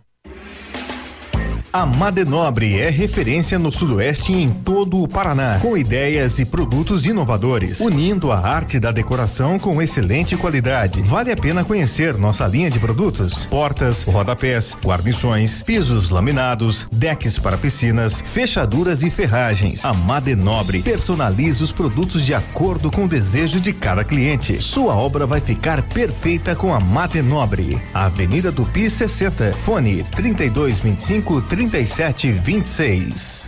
A 1.72 1.86
Madenobre 1.86 2.80
é 2.80 2.90
referência 2.90 3.56
no 3.56 3.70
Sudoeste 3.70 4.32
e 4.32 4.42
em 4.42 4.50
todo 4.50 5.00
o 5.00 5.06
Paraná, 5.06 5.60
com 5.62 5.76
ideias 5.76 6.40
e 6.40 6.44
produtos 6.44 7.06
inovadores, 7.06 7.78
unindo 7.78 8.32
a 8.32 8.40
arte 8.40 8.80
da 8.80 8.90
decoração 8.90 9.56
com 9.56 9.80
excelente 9.80 10.36
qualidade. 10.36 11.00
Vale 11.02 11.30
a 11.30 11.36
pena 11.36 11.62
conhecer 11.62 12.18
nossa 12.18 12.44
linha 12.48 12.68
de 12.68 12.80
produtos: 12.80 13.44
portas, 13.44 14.02
rodapés, 14.02 14.76
guarnições, 14.84 15.62
pisos 15.62 16.10
laminados, 16.10 16.88
decks 16.90 17.38
para 17.38 17.56
piscinas, 17.56 18.20
fechaduras 18.20 19.04
e 19.04 19.10
ferragens. 19.10 19.84
A 19.84 19.92
Madenobre 19.92 20.82
personaliza 20.82 21.62
os 21.62 21.70
produtos 21.70 22.26
de 22.26 22.34
acordo 22.34 22.90
com 22.90 23.04
o 23.04 23.08
desejo 23.08 23.60
de 23.60 23.72
cada 23.72 24.02
cliente. 24.02 24.60
Sua 24.60 24.96
obra 24.96 25.24
vai 25.24 25.40
ficar 25.40 25.82
perfeita 25.82 26.56
com 26.56 26.74
a 26.74 26.80
Madenobre. 26.80 27.80
Avenida 27.94 28.50
Tupi 28.50 28.90
60, 28.90 29.52
fone 29.52 30.02
3225 30.02 31.40
3726. 31.69 33.45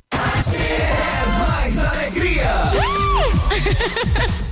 mais 1.39 1.79
alegria. 1.79 2.53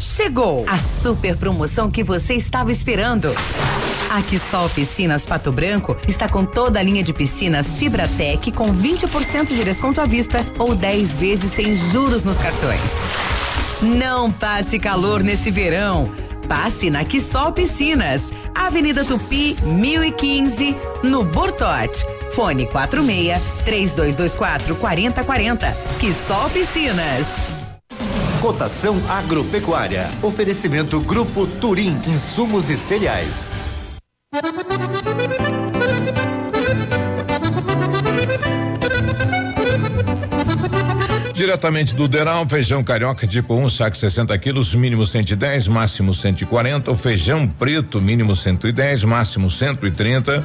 Chegou 0.00 0.64
a 0.68 0.78
super 0.78 1.36
promoção 1.36 1.90
que 1.90 2.02
você 2.02 2.34
estava 2.34 2.70
esperando. 2.70 3.34
A 4.10 4.22
Quissol 4.22 4.68
Piscinas 4.70 5.24
Pato 5.24 5.50
Branco 5.50 5.96
está 6.06 6.28
com 6.28 6.44
toda 6.44 6.78
a 6.78 6.82
linha 6.82 7.02
de 7.02 7.12
piscinas 7.12 7.76
Fibratec 7.76 8.52
com 8.52 8.72
20% 8.74 9.48
de 9.48 9.64
desconto 9.64 10.00
à 10.00 10.06
vista 10.06 10.44
ou 10.58 10.74
10 10.74 11.16
vezes 11.16 11.52
sem 11.52 11.74
juros 11.74 12.22
nos 12.22 12.38
cartões. 12.38 12.80
Não 13.82 14.30
passe 14.30 14.78
calor 14.78 15.22
nesse 15.22 15.50
verão. 15.50 16.12
Passe 16.46 16.90
na 16.90 17.04
Quissol 17.04 17.52
Piscinas, 17.52 18.32
Avenida 18.54 19.04
Tupi, 19.04 19.56
1015, 19.62 20.76
no 21.02 21.24
Bortote. 21.24 22.06
Fone 22.32 22.66
46 22.66 23.42
3224 23.64 24.76
4040. 24.76 25.76
Quissol 25.98 26.50
Piscinas. 26.50 27.55
Cotação 28.46 28.96
agropecuária. 29.08 30.08
Oferecimento 30.22 31.00
Grupo 31.00 31.48
Turim, 31.48 32.00
insumos 32.06 32.70
e 32.70 32.76
cereais. 32.76 33.50
Diretamente 41.34 41.92
do 41.92 42.06
Deral, 42.06 42.48
feijão 42.48 42.84
carioca 42.84 43.26
tipo 43.26 43.52
1, 43.52 43.64
um, 43.64 43.68
saco 43.68 43.96
60 43.96 44.38
quilos, 44.38 44.76
mínimo 44.76 45.04
110, 45.04 45.66
máximo 45.66 46.14
140. 46.14 46.92
O 46.92 46.96
feijão 46.96 47.48
preto, 47.48 48.00
mínimo 48.00 48.36
110, 48.36 49.02
máximo 49.02 49.50
130. 49.50 50.44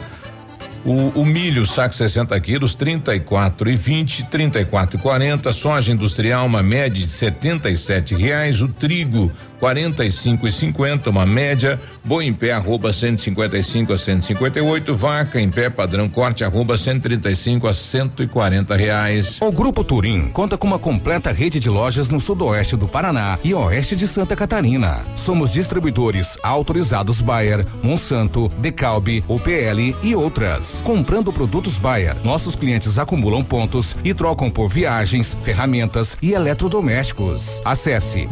O, 0.83 1.21
o, 1.21 1.25
milho, 1.25 1.65
saco 1.65 1.93
60 1.93 2.39
quilos, 2.39 2.73
34 2.73 3.69
e 3.69 3.75
20, 3.75 4.23
34 4.29 4.97
e 4.97 5.01
40. 5.01 5.53
Soja 5.53 5.91
industrial, 5.91 6.47
uma 6.47 6.63
média 6.63 6.99
de 7.03 7.07
77 7.07 8.15
reais. 8.15 8.61
O 8.61 8.67
trigo, 8.67 9.31
45 9.61 10.47
e 10.47 10.51
50, 10.51 11.09
uma 11.11 11.23
média. 11.23 11.79
Boi 12.03 12.25
em 12.25 12.33
pé, 12.33 12.51
arroba 12.51 12.91
155 12.91 13.93
a 13.93 13.97
158. 13.97 14.95
Vaca 14.95 15.39
em 15.39 15.51
pé, 15.51 15.69
padrão 15.69 16.09
corte, 16.09 16.43
arroba 16.43 16.75
135 16.75 17.67
a 17.67 17.73
140 17.73 18.75
reais. 18.75 19.37
O 19.39 19.51
Grupo 19.51 19.83
Turim 19.83 20.29
conta 20.29 20.57
com 20.57 20.65
uma 20.65 20.79
completa 20.79 21.31
rede 21.31 21.59
de 21.59 21.69
lojas 21.69 22.09
no 22.09 22.19
sudoeste 22.19 22.75
do 22.75 22.87
Paraná 22.87 23.37
e 23.43 23.53
oeste 23.53 23.95
de 23.95 24.07
Santa 24.07 24.35
Catarina. 24.35 25.05
Somos 25.15 25.53
distribuidores 25.53 26.39
autorizados 26.41 27.21
Bayer, 27.21 27.63
Monsanto, 27.83 28.49
Decalbe, 28.57 29.23
UPL 29.27 29.95
e 30.01 30.15
outras. 30.15 30.81
Comprando 30.83 31.31
produtos 31.31 31.77
Bayer, 31.77 32.15
nossos 32.23 32.55
clientes 32.55 32.97
acumulam 32.97 33.43
pontos 33.43 33.95
e 34.03 34.11
trocam 34.11 34.49
por 34.49 34.69
viagens, 34.69 35.37
ferramentas 35.43 36.17
e 36.19 36.33
eletrodomésticos. 36.33 37.61
Acesse 37.63 38.25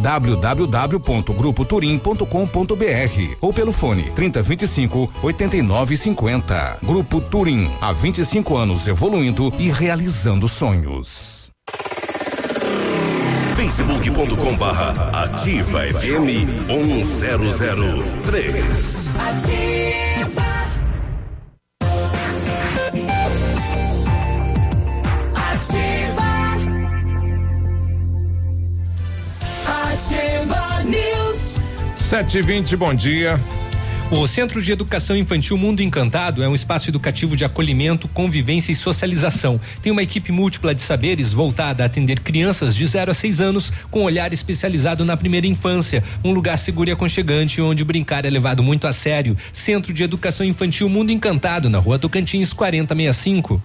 www.grupoturim.com.br 1.21 3.35
ou 3.41 3.53
pelo 3.53 3.71
fone 3.71 4.03
3025 4.11 5.11
8950. 5.21 6.79
Grupo 6.83 7.21
Turim, 7.21 7.69
há 7.81 7.91
25 7.91 8.57
anos 8.57 8.87
evoluindo 8.87 9.51
e 9.59 9.71
realizando 9.71 10.47
sonhos. 10.47 11.49
facebook.com 13.55 14.55
barra 14.57 15.09
ativa 15.23 15.81
FM 15.81 16.47
1003. 16.67 19.15
Ativa. 19.17 19.78
720, 32.09 32.75
bom 32.75 32.91
dia. 32.91 33.39
O 34.09 34.25
Centro 34.25 34.59
de 34.63 34.71
Educação 34.71 35.15
Infantil 35.15 35.55
Mundo 35.55 35.83
Encantado 35.83 36.41
é 36.41 36.49
um 36.49 36.55
espaço 36.55 36.89
educativo 36.89 37.35
de 37.35 37.45
acolhimento, 37.45 38.07
convivência 38.07 38.71
e 38.71 38.75
socialização. 38.75 39.61
Tem 39.79 39.91
uma 39.91 40.01
equipe 40.01 40.31
múltipla 40.31 40.73
de 40.73 40.81
saberes 40.81 41.33
voltada 41.33 41.83
a 41.83 41.85
atender 41.85 42.21
crianças 42.21 42.75
de 42.75 42.87
0 42.87 43.11
a 43.11 43.13
6 43.13 43.41
anos 43.41 43.71
com 43.91 44.01
olhar 44.01 44.33
especializado 44.33 45.05
na 45.05 45.15
primeira 45.15 45.45
infância. 45.45 46.03
Um 46.25 46.31
lugar 46.31 46.57
seguro 46.57 46.89
e 46.89 46.93
aconchegante 46.93 47.61
onde 47.61 47.85
brincar 47.85 48.25
é 48.25 48.29
levado 48.31 48.63
muito 48.63 48.87
a 48.87 48.91
sério. 48.91 49.37
Centro 49.53 49.93
de 49.93 50.03
Educação 50.03 50.43
Infantil 50.43 50.89
Mundo 50.89 51.11
Encantado, 51.11 51.69
na 51.69 51.77
rua 51.77 51.99
Tocantins 51.99 52.53
4065. 52.53 53.61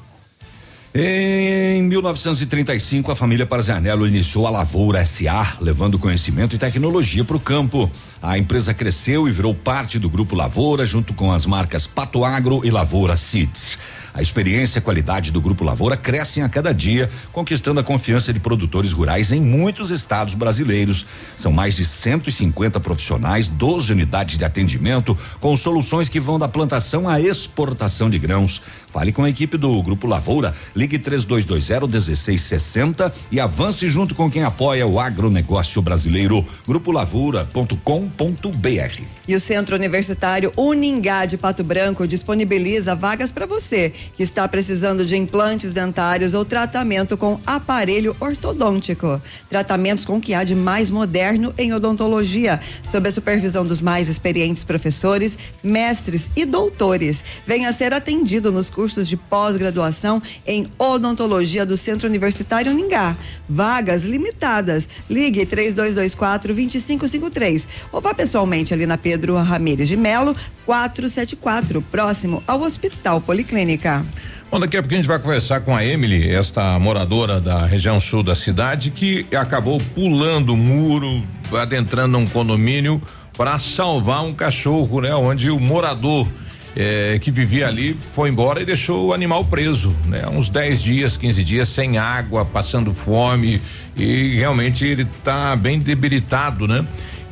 Em 0.96 1.82
1935, 1.82 3.10
a 3.10 3.16
família 3.16 3.44
Parzanello 3.44 4.06
iniciou 4.06 4.46
a 4.46 4.50
Lavoura 4.50 5.04
SA, 5.04 5.56
levando 5.60 5.98
conhecimento 5.98 6.54
e 6.54 6.58
tecnologia 6.58 7.24
para 7.24 7.36
o 7.36 7.40
campo. 7.40 7.90
A 8.22 8.38
empresa 8.38 8.72
cresceu 8.72 9.26
e 9.26 9.32
virou 9.32 9.52
parte 9.52 9.98
do 9.98 10.08
Grupo 10.08 10.36
Lavoura, 10.36 10.86
junto 10.86 11.12
com 11.12 11.32
as 11.32 11.46
marcas 11.46 11.84
Pato 11.84 12.24
Agro 12.24 12.64
e 12.64 12.70
Lavoura 12.70 13.16
Seeds. 13.16 13.76
A 14.14 14.22
experiência 14.22 14.78
e 14.78 14.82
qualidade 14.82 15.32
do 15.32 15.40
Grupo 15.40 15.64
Lavoura 15.64 15.96
crescem 15.96 16.44
a 16.44 16.48
cada 16.48 16.72
dia, 16.72 17.10
conquistando 17.32 17.80
a 17.80 17.82
confiança 17.82 18.32
de 18.32 18.38
produtores 18.38 18.92
rurais 18.92 19.32
em 19.32 19.40
muitos 19.40 19.90
estados 19.90 20.36
brasileiros. 20.36 21.04
São 21.36 21.50
mais 21.50 21.74
de 21.74 21.84
150 21.84 22.78
profissionais, 22.78 23.48
12 23.48 23.90
unidades 23.90 24.38
de 24.38 24.44
atendimento, 24.44 25.18
com 25.40 25.56
soluções 25.56 26.08
que 26.08 26.20
vão 26.20 26.38
da 26.38 26.46
plantação 26.46 27.08
à 27.08 27.20
exportação 27.20 28.08
de 28.08 28.20
grãos. 28.20 28.62
Fale 28.94 29.10
com 29.10 29.24
a 29.24 29.28
equipe 29.28 29.58
do 29.58 29.82
Grupo 29.82 30.06
Lavoura, 30.06 30.54
ligue 30.72 31.00
3220 31.00 31.90
1660 31.90 33.12
e 33.28 33.40
avance 33.40 33.88
junto 33.88 34.14
com 34.14 34.30
quem 34.30 34.44
apoia 34.44 34.86
o 34.86 35.00
agronegócio 35.00 35.82
brasileiro. 35.82 36.46
Grupolavoura.com.br. 36.64 39.02
E 39.26 39.34
o 39.34 39.40
Centro 39.40 39.74
Universitário 39.74 40.52
Uningá 40.56 41.26
de 41.26 41.36
Pato 41.36 41.64
Branco 41.64 42.06
disponibiliza 42.06 42.94
vagas 42.94 43.32
para 43.32 43.46
você 43.46 43.92
que 44.16 44.22
está 44.22 44.46
precisando 44.46 45.04
de 45.04 45.16
implantes 45.16 45.72
dentários 45.72 46.32
ou 46.32 46.44
tratamento 46.44 47.16
com 47.16 47.40
aparelho 47.44 48.16
ortodôntico. 48.20 49.20
Tratamentos 49.50 50.04
com 50.04 50.18
o 50.18 50.20
que 50.20 50.34
há 50.34 50.44
de 50.44 50.54
mais 50.54 50.88
moderno 50.88 51.52
em 51.58 51.72
odontologia, 51.72 52.60
sob 52.92 53.08
a 53.08 53.12
supervisão 53.12 53.66
dos 53.66 53.80
mais 53.80 54.08
experientes 54.08 54.62
professores, 54.62 55.36
mestres 55.64 56.30
e 56.36 56.44
doutores. 56.44 57.24
Venha 57.44 57.72
ser 57.72 57.92
atendido 57.92 58.52
nos 58.52 58.70
cursos 58.70 58.83
de 58.84 59.16
pós-graduação 59.16 60.22
em 60.46 60.66
odontologia 60.78 61.64
do 61.64 61.76
Centro 61.76 62.06
Universitário 62.06 62.70
Uningá. 62.70 63.16
Vagas 63.48 64.04
limitadas. 64.04 64.88
Ligue 65.08 65.46
3224 65.46 66.52
2553 66.52 67.68
ou 67.90 68.00
vá 68.00 68.12
pessoalmente 68.12 68.74
ali 68.74 68.84
na 68.86 68.98
Pedro 68.98 69.34
Ramires 69.36 69.88
de 69.88 69.96
Melo, 69.96 70.36
474, 70.66 71.80
próximo 71.82 72.42
ao 72.46 72.60
Hospital 72.60 73.20
Policlínica. 73.20 74.04
Bom, 74.50 74.60
daqui 74.60 74.76
a 74.76 74.82
pouco 74.82 74.94
a 74.94 74.96
gente 74.98 75.08
vai 75.08 75.18
conversar 75.18 75.60
com 75.60 75.74
a 75.74 75.84
Emily, 75.84 76.30
esta 76.30 76.78
moradora 76.78 77.40
da 77.40 77.64
região 77.64 77.98
sul 77.98 78.22
da 78.22 78.34
cidade, 78.34 78.90
que 78.90 79.26
acabou 79.34 79.80
pulando 79.94 80.52
o 80.52 80.56
muro, 80.56 81.24
adentrando 81.52 82.18
um 82.18 82.26
condomínio 82.26 83.00
para 83.36 83.58
salvar 83.58 84.22
um 84.22 84.32
cachorro, 84.32 85.00
né? 85.00 85.14
Onde 85.14 85.50
o 85.50 85.58
morador 85.58 86.28
eh, 86.76 87.18
que 87.20 87.30
vivia 87.30 87.68
ali 87.68 87.96
foi 88.10 88.28
embora 88.28 88.60
e 88.60 88.64
deixou 88.64 89.06
o 89.06 89.12
animal 89.12 89.44
preso, 89.44 89.94
né? 90.06 90.26
Uns 90.28 90.48
10 90.48 90.82
dias, 90.82 91.16
15 91.16 91.44
dias 91.44 91.68
sem 91.68 91.98
água, 91.98 92.44
passando 92.44 92.92
fome 92.94 93.60
e 93.96 94.36
realmente 94.36 94.84
ele 94.84 95.02
está 95.02 95.54
bem 95.54 95.78
debilitado, 95.78 96.66
né? 96.66 96.84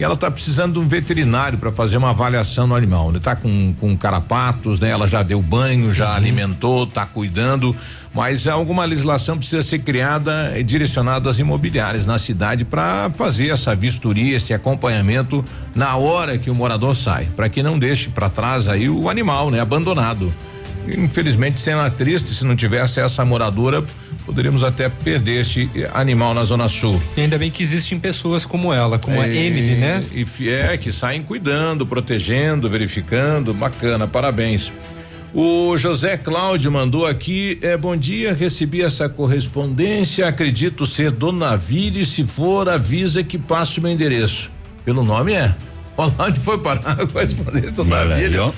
E 0.03 0.05
ela 0.05 0.15
está 0.15 0.29
precisando 0.29 0.73
de 0.73 0.79
um 0.81 0.89
veterinário 0.89 1.57
para 1.57 1.71
fazer 1.71 1.97
uma 1.97 2.11
avaliação 2.11 2.67
no 2.67 2.75
animal. 2.75 3.11
Ele 3.11 3.19
está 3.19 3.37
com, 3.37 3.73
com 3.79 3.97
carrapatos, 3.97 4.81
né? 4.81 4.91
Ela 4.91 5.07
já 5.07 5.23
deu 5.23 5.41
banho, 5.41 5.95
já 5.95 6.17
alimentou, 6.17 6.83
está 6.83 7.07
cuidando, 7.07 7.73
mas 8.13 8.49
alguma 8.49 8.85
legislação 8.85 9.39
precisa 9.39 9.63
ser 9.63 9.79
criada 9.79 10.59
e 10.59 10.65
direcionada 10.65 11.31
às 11.31 11.39
imobiliárias 11.39 12.05
na 12.05 12.19
cidade 12.19 12.65
para 12.65 13.13
fazer 13.15 13.51
essa 13.51 13.77
vistoria, 13.77 14.37
esse 14.37 14.53
acompanhamento 14.53 15.45
na 15.73 15.95
hora 15.95 16.37
que 16.37 16.51
o 16.51 16.55
morador 16.55 16.97
sai, 16.97 17.29
para 17.37 17.49
que 17.49 17.63
não 17.63 17.79
deixe 17.79 18.09
para 18.09 18.29
trás 18.29 18.67
aí 18.67 18.91
o 18.91 19.09
animal, 19.09 19.53
né? 19.53 19.61
Abandonado. 19.61 20.35
Infelizmente, 20.99 21.61
cena 21.61 21.89
triste, 21.89 22.35
se 22.35 22.45
não 22.45 22.57
tivesse 22.57 22.99
essa 22.99 23.25
moradora, 23.25 23.85
poderíamos 24.25 24.63
até 24.63 24.89
perder 24.89 25.41
este 25.41 25.69
animal 25.93 26.35
na 26.35 26.45
Zona 26.45 26.69
Sul. 26.69 27.01
E 27.17 27.21
ainda 27.21 27.39
bem 27.39 27.51
que 27.51 27.63
existem 27.63 27.99
pessoas 27.99 28.47
como 28.47 28.73
ela, 28.73 28.99
como 28.99 29.21
a 29.21 29.29
Emily, 29.29 29.75
né? 29.75 30.03
E 30.13 30.49
é, 30.49 30.77
que 30.77 30.91
saem 30.93 31.23
cuidando, 31.23 31.87
protegendo, 31.87 32.69
verificando, 32.69 33.53
bacana, 33.53 34.07
parabéns. 34.07 34.73
O 35.35 35.79
José 35.79 36.19
Cláudio 36.19 36.71
mandou 36.71 37.07
aqui, 37.07 37.59
é, 37.63 37.75
bom 37.75 37.97
dia, 37.97 38.35
recebi 38.35 38.83
essa 38.83 39.09
correspondência, 39.09 40.29
acredito 40.29 40.87
ser 40.87 41.11
do 41.11 41.33
navio, 41.33 42.05
se 42.05 42.25
for, 42.25 42.69
avisa 42.69 43.23
que 43.23 43.39
passe 43.39 43.79
o 43.79 43.83
meu 43.83 43.91
endereço. 43.91 44.51
Pelo 44.85 45.03
nome 45.03 45.33
é? 45.33 45.55
Onde 45.97 46.39
foi 46.39 46.59
parar 46.59 47.01
a 47.01 47.07
correspondência 47.07 47.73
do 47.73 47.85
navio. 47.85 48.53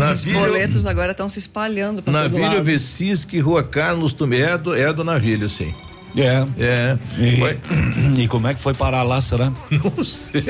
Hã? 0.00 0.12
Os 0.12 0.24
boletos 0.24 0.86
agora 0.86 1.12
estão 1.12 1.28
se 1.28 1.38
espalhando 1.38 2.02
para 2.02 2.12
todo 2.12 2.22
Navilho 2.22 2.42
lado. 2.42 2.64
Vesisque, 2.64 3.40
Rua 3.40 3.62
Carlos 3.62 4.12
Tumé, 4.12 4.40
é 4.40 4.58
do, 4.58 4.74
é 4.74 4.92
do 4.92 5.04
Navilho, 5.04 5.48
sim. 5.48 5.74
É. 6.16 6.46
É. 6.58 6.98
E, 7.18 8.22
e 8.24 8.28
como 8.28 8.46
é 8.46 8.54
que 8.54 8.60
foi 8.60 8.72
parar 8.72 9.02
lá, 9.02 9.20
será? 9.20 9.52
Não 9.70 10.02
sei. 10.02 10.42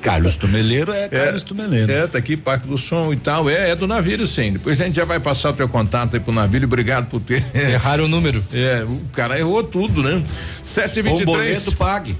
Carlos 0.00 0.36
Tumeleiro 0.36 0.92
é 0.92 1.08
Carlos 1.08 1.42
Tumeleiro. 1.42 1.90
É, 1.90 2.06
tá 2.06 2.18
aqui, 2.18 2.36
Parque 2.36 2.68
do 2.68 2.78
Som 2.78 3.12
e 3.12 3.16
tal. 3.16 3.50
É, 3.50 3.70
é 3.70 3.76
do 3.76 3.86
navio, 3.86 4.26
sim. 4.26 4.52
Depois 4.52 4.80
a 4.80 4.84
gente 4.84 4.94
já 4.94 5.04
vai 5.04 5.18
passar 5.18 5.50
o 5.50 5.52
teu 5.52 5.68
contato 5.68 6.14
aí 6.14 6.20
pro 6.20 6.32
navio. 6.32 6.62
Obrigado 6.64 7.08
por 7.08 7.20
ter. 7.20 7.44
Erraram 7.54 8.04
o 8.04 8.08
número. 8.08 8.42
É, 8.52 8.84
o 8.84 9.00
cara 9.12 9.38
errou 9.38 9.64
tudo, 9.64 10.02
né? 10.02 10.22
723. 10.72 11.22
O 11.22 11.26
boleto 11.26 11.76
pague. 11.76 12.16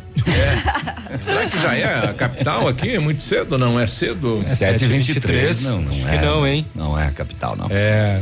Será 1.25 1.47
que 1.49 1.59
já 1.61 1.75
é 1.75 2.11
a 2.11 2.15
capital 2.15 2.69
aqui? 2.69 2.91
É 2.91 2.99
muito 2.99 3.23
cedo, 3.23 3.59
não? 3.59 3.79
É 3.79 3.87
cedo? 3.87 4.41
É 4.47 4.55
723, 4.55 5.63
não, 5.63 5.83
não 5.83 5.91
Acho 5.91 6.09
é. 6.09 6.11
que 6.19 6.25
não, 6.25 6.47
hein? 6.47 6.67
Não 6.75 6.99
é 6.99 7.07
a 7.07 7.11
capital, 7.11 7.57
não. 7.57 7.67
É. 7.71 8.21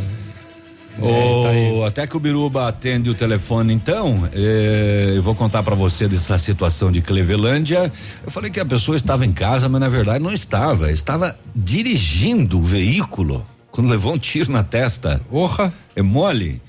É, 1.02 1.42
tá 1.42 1.48
aí. 1.48 1.84
até 1.84 2.06
que 2.06 2.16
o 2.16 2.20
Biruba 2.20 2.68
atende 2.68 3.08
o 3.08 3.14
telefone, 3.14 3.72
então, 3.72 4.28
é, 4.34 5.12
eu 5.14 5.22
vou 5.22 5.34
contar 5.34 5.62
pra 5.62 5.74
você 5.74 6.06
dessa 6.06 6.36
situação 6.36 6.92
de 6.92 7.00
Clevelândia. 7.00 7.90
Eu 8.22 8.30
falei 8.30 8.50
que 8.50 8.60
a 8.60 8.66
pessoa 8.66 8.96
estava 8.96 9.24
em 9.24 9.32
casa, 9.32 9.68
mas 9.68 9.80
na 9.80 9.88
verdade 9.88 10.22
não 10.22 10.32
estava. 10.32 10.92
Estava 10.92 11.38
dirigindo 11.54 12.58
o 12.58 12.62
veículo 12.62 13.46
quando 13.70 13.88
levou 13.88 14.12
um 14.12 14.18
tiro 14.18 14.52
na 14.52 14.62
testa. 14.62 15.20
Orra. 15.30 15.72
É 15.96 16.02
mole? 16.02 16.60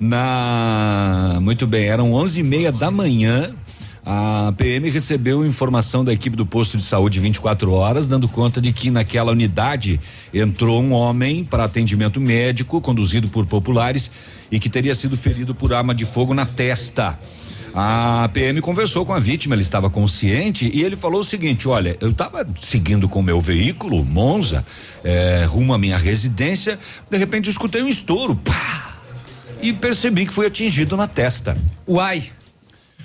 Na. 0.00 1.38
Muito 1.40 1.66
bem, 1.66 1.86
eram 1.86 2.12
onze 2.12 2.40
e 2.40 2.42
meia 2.42 2.70
da 2.70 2.90
manhã. 2.90 3.54
A 4.10 4.54
PM 4.56 4.88
recebeu 4.88 5.44
informação 5.44 6.02
da 6.02 6.12
equipe 6.12 6.34
do 6.34 6.46
posto 6.46 6.78
de 6.78 6.82
saúde 6.82 7.20
24 7.20 7.70
horas, 7.72 8.08
dando 8.08 8.26
conta 8.26 8.58
de 8.58 8.72
que 8.72 8.90
naquela 8.90 9.32
unidade 9.32 10.00
entrou 10.32 10.82
um 10.82 10.92
homem 10.92 11.44
para 11.44 11.64
atendimento 11.64 12.18
médico, 12.18 12.80
conduzido 12.80 13.28
por 13.28 13.44
populares, 13.44 14.10
e 14.50 14.58
que 14.58 14.70
teria 14.70 14.94
sido 14.94 15.14
ferido 15.14 15.54
por 15.54 15.74
arma 15.74 15.94
de 15.94 16.06
fogo 16.06 16.32
na 16.32 16.46
testa. 16.46 17.18
A 17.74 18.30
PM 18.32 18.60
conversou 18.62 19.04
com 19.04 19.12
a 19.12 19.18
vítima, 19.18 19.54
ele 19.54 19.62
estava 19.62 19.90
consciente 19.90 20.70
e 20.72 20.82
ele 20.82 20.96
falou 20.96 21.20
o 21.20 21.24
seguinte: 21.24 21.68
olha, 21.68 21.96
eu 22.00 22.10
estava 22.10 22.46
seguindo 22.62 23.08
com 23.08 23.20
o 23.20 23.22
meu 23.22 23.40
veículo, 23.40 24.02
Monza, 24.04 24.64
eh, 25.04 25.46
rumo 25.46 25.74
à 25.74 25.78
minha 25.78 25.98
residência, 25.98 26.78
de 27.10 27.18
repente 27.18 27.50
escutei 27.50 27.82
um 27.82 27.88
estouro, 27.88 28.34
pá, 28.36 28.87
e 29.60 29.72
percebi 29.72 30.26
que 30.26 30.32
foi 30.32 30.46
atingido 30.46 30.96
na 30.96 31.06
testa. 31.06 31.56
Uai. 31.86 32.24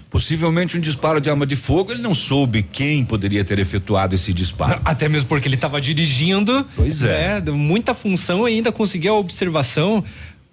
Possivelmente 0.09 0.77
um 0.77 0.79
disparo 0.79 1.19
de 1.19 1.27
arma 1.27 1.43
de 1.43 1.55
fogo, 1.55 1.91
ele 1.91 2.03
não 2.03 2.13
soube 2.13 2.61
quem 2.61 3.03
poderia 3.03 3.43
ter 3.43 3.57
efetuado 3.57 4.13
esse 4.13 4.31
disparo. 4.31 4.79
Até 4.85 5.09
mesmo 5.09 5.27
porque 5.27 5.47
ele 5.47 5.55
estava 5.55 5.81
dirigindo. 5.81 6.67
Pois 6.75 7.03
é. 7.03 7.41
né, 7.41 7.51
Muita 7.51 7.95
função 7.95 8.47
e 8.47 8.53
ainda 8.53 8.71
conseguir 8.71 9.07
a 9.07 9.13
observação. 9.13 10.03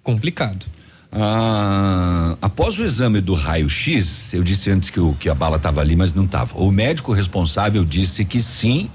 Complicado. 0.01 0.65
Ah, 1.11 2.37
após 2.41 2.79
o 2.79 2.83
exame 2.83 3.21
do 3.21 3.35
raio-x, 3.35 4.33
eu 4.33 4.41
disse 4.41 4.71
antes 4.71 4.89
que, 4.89 4.99
o, 4.99 5.13
que 5.19 5.29
a 5.29 5.35
bala 5.35 5.57
estava 5.57 5.81
ali, 5.81 5.95
mas 5.95 6.13
não 6.13 6.23
estava. 6.23 6.57
O 6.57 6.71
médico 6.71 7.11
responsável 7.11 7.85
disse 7.85 8.25
que 8.25 8.41
sim, 8.41 8.89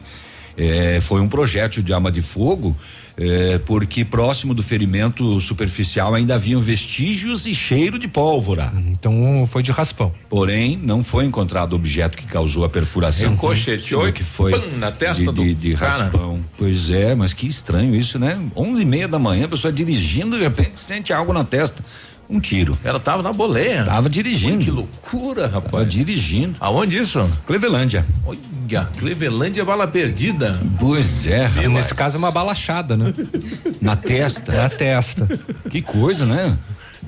eh, 0.56 0.98
foi 1.02 1.20
um 1.20 1.28
projétil 1.28 1.82
de 1.82 1.92
arma 1.92 2.10
de 2.10 2.22
fogo, 2.22 2.74
eh, 3.18 3.58
porque 3.64 4.04
próximo 4.04 4.52
do 4.54 4.62
ferimento 4.62 5.40
superficial 5.40 6.14
ainda 6.14 6.34
haviam 6.34 6.60
vestígios 6.60 7.46
e 7.46 7.54
cheiro 7.54 7.98
de 7.98 8.06
pólvora. 8.06 8.72
Então 8.88 9.46
foi 9.48 9.62
de 9.62 9.72
raspão. 9.72 10.12
Porém, 10.28 10.76
não 10.76 11.02
foi 11.02 11.24
encontrado 11.24 11.72
o 11.72 11.76
objeto 11.76 12.16
que 12.16 12.26
causou 12.26 12.64
a 12.64 12.68
perfuração. 12.68 13.30
Ricocheteou 13.30 14.12
que 14.12 14.22
foi 14.22 14.52
pam, 14.52 14.78
na 14.78 14.92
testa 14.92 15.24
de, 15.24 15.32
do 15.32 15.42
de, 15.42 15.54
de 15.54 15.74
cara. 15.74 16.04
raspão. 16.04 16.40
Pois 16.58 16.90
é, 16.90 17.14
mas 17.14 17.32
que 17.32 17.46
estranho 17.46 17.94
isso, 17.94 18.18
né? 18.18 18.38
Onze 18.54 18.82
e 18.82 18.84
meia 18.84 19.08
da 19.08 19.18
manhã, 19.18 19.46
a 19.46 19.48
pessoa 19.48 19.72
dirigindo 19.72 20.36
de 20.36 20.42
repente 20.42 20.78
sente 20.78 21.12
algo 21.12 21.32
na 21.32 21.44
testa. 21.44 21.82
Um 22.28 22.40
tiro. 22.40 22.76
Ela 22.82 22.98
tava 22.98 23.22
na 23.22 23.32
boleia. 23.32 23.84
Tava 23.84 24.08
dirigindo. 24.10 24.64
Que 24.64 24.70
loucura, 24.70 25.42
Tava 25.48 25.64
rapaz. 25.66 25.86
dirigindo. 25.88 26.56
Aonde 26.58 26.96
isso? 26.98 27.28
Clevelândia. 27.46 28.04
Olha, 28.24 28.84
Clevelândia 28.98 29.62
é 29.62 29.64
bala 29.64 29.86
perdida. 29.86 30.58
Pois 30.80 31.26
é, 31.26 31.46
rapaz. 31.46 31.70
Nesse 31.70 31.94
caso 31.94 32.16
é 32.16 32.18
uma 32.18 32.32
balachada, 32.32 32.96
né? 32.96 33.14
Na 33.80 33.94
testa. 33.94 34.52
Na 34.52 34.68
testa. 34.68 35.26
Que 35.70 35.80
coisa, 35.80 36.26
né? 36.26 36.56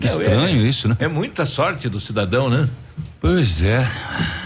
Que 0.01 0.07
Não, 0.07 0.13
estranho 0.21 0.65
é- 0.65 0.69
isso, 0.69 0.87
né? 0.89 0.97
É 1.01 1.09
muita 1.09 1.45
sorte 1.45 1.89
do 1.89 1.99
cidadão, 1.99 2.49
né? 2.49 2.69
Pois 3.21 3.65
é. 3.65 3.85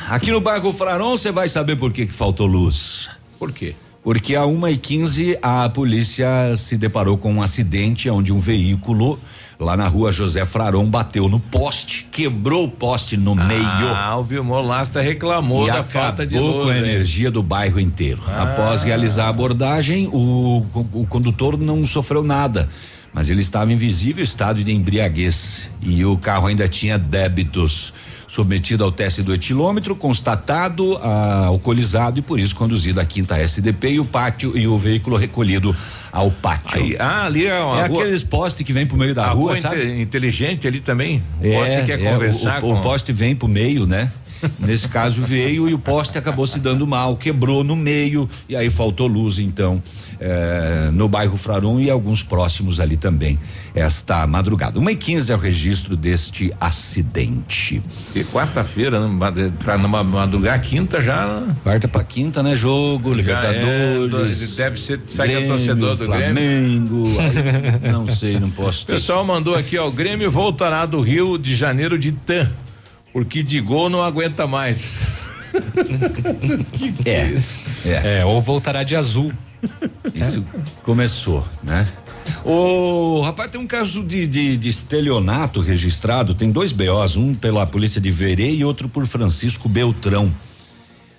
Aqui 0.09 0.31
no 0.31 0.41
bairro 0.41 0.73
Fraron 0.73 1.11
você 1.11 1.31
vai 1.31 1.49
saber 1.51 1.77
por 1.77 1.93
que, 1.93 2.07
que 2.07 2.13
faltou 2.15 2.47
luz. 2.47 3.11
Por 3.39 3.53
quê? 3.53 3.75
Porque 4.03 4.35
a 4.35 4.47
1 4.47 4.69
e 4.69 4.77
15 4.79 5.39
a 5.43 5.69
polícia 5.69 6.27
se 6.57 6.77
deparou 6.79 7.17
com 7.19 7.33
um 7.35 7.43
acidente 7.43 8.09
onde 8.11 8.33
um 8.33 8.39
veículo 8.39 9.19
lá 9.63 9.77
na 9.77 9.87
rua 9.87 10.13
José 10.13 10.45
Fraron 10.45 10.85
bateu 10.87 11.29
no 11.29 11.39
poste, 11.39 12.07
quebrou 12.11 12.65
o 12.65 12.71
poste 12.71 13.17
no 13.17 13.35
meio. 13.35 13.89
Ah, 13.95 14.17
o 14.19 14.25
Vilmor 14.25 14.63
Lasta 14.63 15.01
reclamou 15.01 15.67
da 15.67 15.85
falta 15.85 16.27
de 16.27 16.39
luz. 16.39 16.65
com 16.65 16.71
a 16.71 16.77
hein? 16.77 16.83
energia 16.83 17.31
do 17.31 17.43
bairro 17.43 17.81
inteiro. 17.81 18.21
Ah. 18.27 18.43
Após 18.43 18.83
realizar 18.83 19.27
a 19.27 19.29
abordagem, 19.29 20.09
o, 20.13 20.67
o 20.93 21.07
condutor 21.07 21.59
não 21.59 21.87
sofreu 21.87 22.23
nada, 22.23 22.69
mas 23.13 23.31
ele 23.31 23.41
estava 23.41 23.73
em 23.73 23.77
visível 23.77 24.25
estado 24.25 24.63
de 24.63 24.73
embriaguez 24.73 25.71
e 25.81 26.05
o 26.05 26.17
carro 26.17 26.47
ainda 26.49 26.69
tinha 26.69 26.99
débitos. 26.99 27.95
Submetido 28.35 28.83
ao 28.83 28.91
teste 28.91 29.23
do 29.23 29.35
etilômetro, 29.35 29.95
constatado 29.95 30.97
ah, 31.03 31.45
alcoolizado 31.49 32.19
e 32.19 32.23
por 32.23 32.41
isso 32.41 32.57
conduzido 32.57 32.99
à 32.99 33.05
quinta 33.05 33.37
SDP 33.37 33.91
e 33.91 34.01
o 34.01 34.07
pátio 34.07 34.57
e 34.57 34.67
o 34.67 34.79
veículo 34.79 35.17
recolhido 35.19 35.77
ao 36.11 36.31
pátio. 36.31 36.81
Aí, 36.81 36.97
ah, 36.99 37.27
ali 37.27 37.47
é 37.47 37.61
uma 37.61 37.83
é 37.83 37.87
rua- 37.89 38.01
aqueles 38.01 38.23
postes 38.23 38.65
que 38.65 38.73
vem 38.73 38.87
pro 38.87 38.97
meio 38.97 39.15
da 39.15 39.27
a 39.27 39.31
rua, 39.33 39.51
rua 39.53 39.57
sabe? 39.59 39.83
inte- 39.85 40.01
inteligente 40.01 40.67
ali 40.67 40.81
também. 40.81 41.23
O 41.39 41.43
poste 41.43 41.83
quer 41.85 42.03
é, 42.03 42.11
conversar 42.11 42.59
o, 42.59 42.61
com 42.63 42.73
o 42.73 42.81
poste 42.81 43.13
vem 43.13 43.37
pro 43.37 43.47
meio, 43.49 43.87
né? 43.87 44.11
Nesse 44.59 44.89
caso 44.89 45.21
veio 45.21 45.69
e 45.69 45.75
o 45.75 45.79
poste 45.79 46.19
acabou 46.19 46.47
se 46.47 46.59
dando 46.59 46.87
mal, 46.87 47.17
quebrou 47.17 47.63
no 47.65 47.77
meio 47.77 48.29
e 48.49 48.57
aí 48.57 48.71
faltou 48.71 49.07
luz 49.07 49.39
então 49.39 49.83
eh, 50.21 50.91
no 50.93 51.09
bairro 51.09 51.37
Fraron 51.37 51.81
e 51.81 51.91
alguns 51.91 52.23
próximos 52.23 52.81
ali 52.81 52.97
também 52.97 53.39
esta 53.75 54.27
madrugada. 54.27 54.79
Uma 54.79 54.93
e 54.93 54.97
quinze 54.97 55.33
é 55.33 55.35
o 55.35 55.39
registro 55.39 55.97
deste 55.97 56.53
acidente. 56.61 57.83
E 58.15 58.25
quarta-feira, 58.25 59.01
né, 59.07 59.53
pra 59.63 59.79
numa 59.79 60.03
madrugar 60.05 60.61
quinta 60.61 61.01
já. 61.01 61.41
né? 61.41 61.57
Quarta 61.63 61.89
pra 61.89 62.05
quinta, 62.05 62.43
né? 62.43 62.55
Jogo, 62.55 63.11
Já 63.11 63.17
Libertadores. 63.17 64.53
é, 64.53 64.57
deve 64.57 64.79
ser, 64.81 65.01
é 65.19 65.27
Grêmio, 65.27 65.49
torcedor 65.49 65.97
do 65.97 66.05
Flamengo, 66.05 67.05
Grêmio. 67.15 67.81
aí, 67.83 67.91
não 67.93 68.07
sei, 68.07 68.39
não 68.39 68.51
posso 68.51 68.85
O 68.85 68.87
pessoal 68.87 69.25
mandou 69.25 69.55
aqui, 69.55 69.79
ó, 69.79 69.89
o 69.89 69.93
Grêmio 69.93 70.31
voltará 70.31 70.85
do 70.87 71.01
Rio 71.01 71.39
de 71.39 71.55
Janeiro 71.55 71.99
de 71.99 72.13
TAM, 72.13 72.51
porque 73.13 73.43
de 73.43 73.61
gol 73.61 73.89
não 73.89 74.03
aguenta 74.03 74.47
mais. 74.47 74.91
É, 77.05 77.39
é. 77.87 78.21
É, 78.21 78.25
ou 78.25 78.41
voltará 78.41 78.83
de 78.83 78.97
azul. 78.97 79.33
Isso 80.15 80.45
começou, 80.83 81.47
né? 81.63 81.87
O 82.45 83.21
rapaz 83.21 83.51
tem 83.51 83.61
um 83.61 83.67
caso 83.67 84.03
de, 84.03 84.27
de, 84.27 84.57
de 84.57 84.69
estelionato 84.69 85.61
registrado, 85.61 86.35
tem 86.35 86.51
dois 86.51 86.73
BOs, 86.73 87.17
um 87.17 87.35
pela 87.35 87.67
polícia 87.67 88.01
de 88.01 88.11
Verê 88.11 88.53
e 88.53 88.65
outro 88.65 88.89
por 88.89 89.07
Francisco 89.07 89.69
Beltrão. 89.69 90.33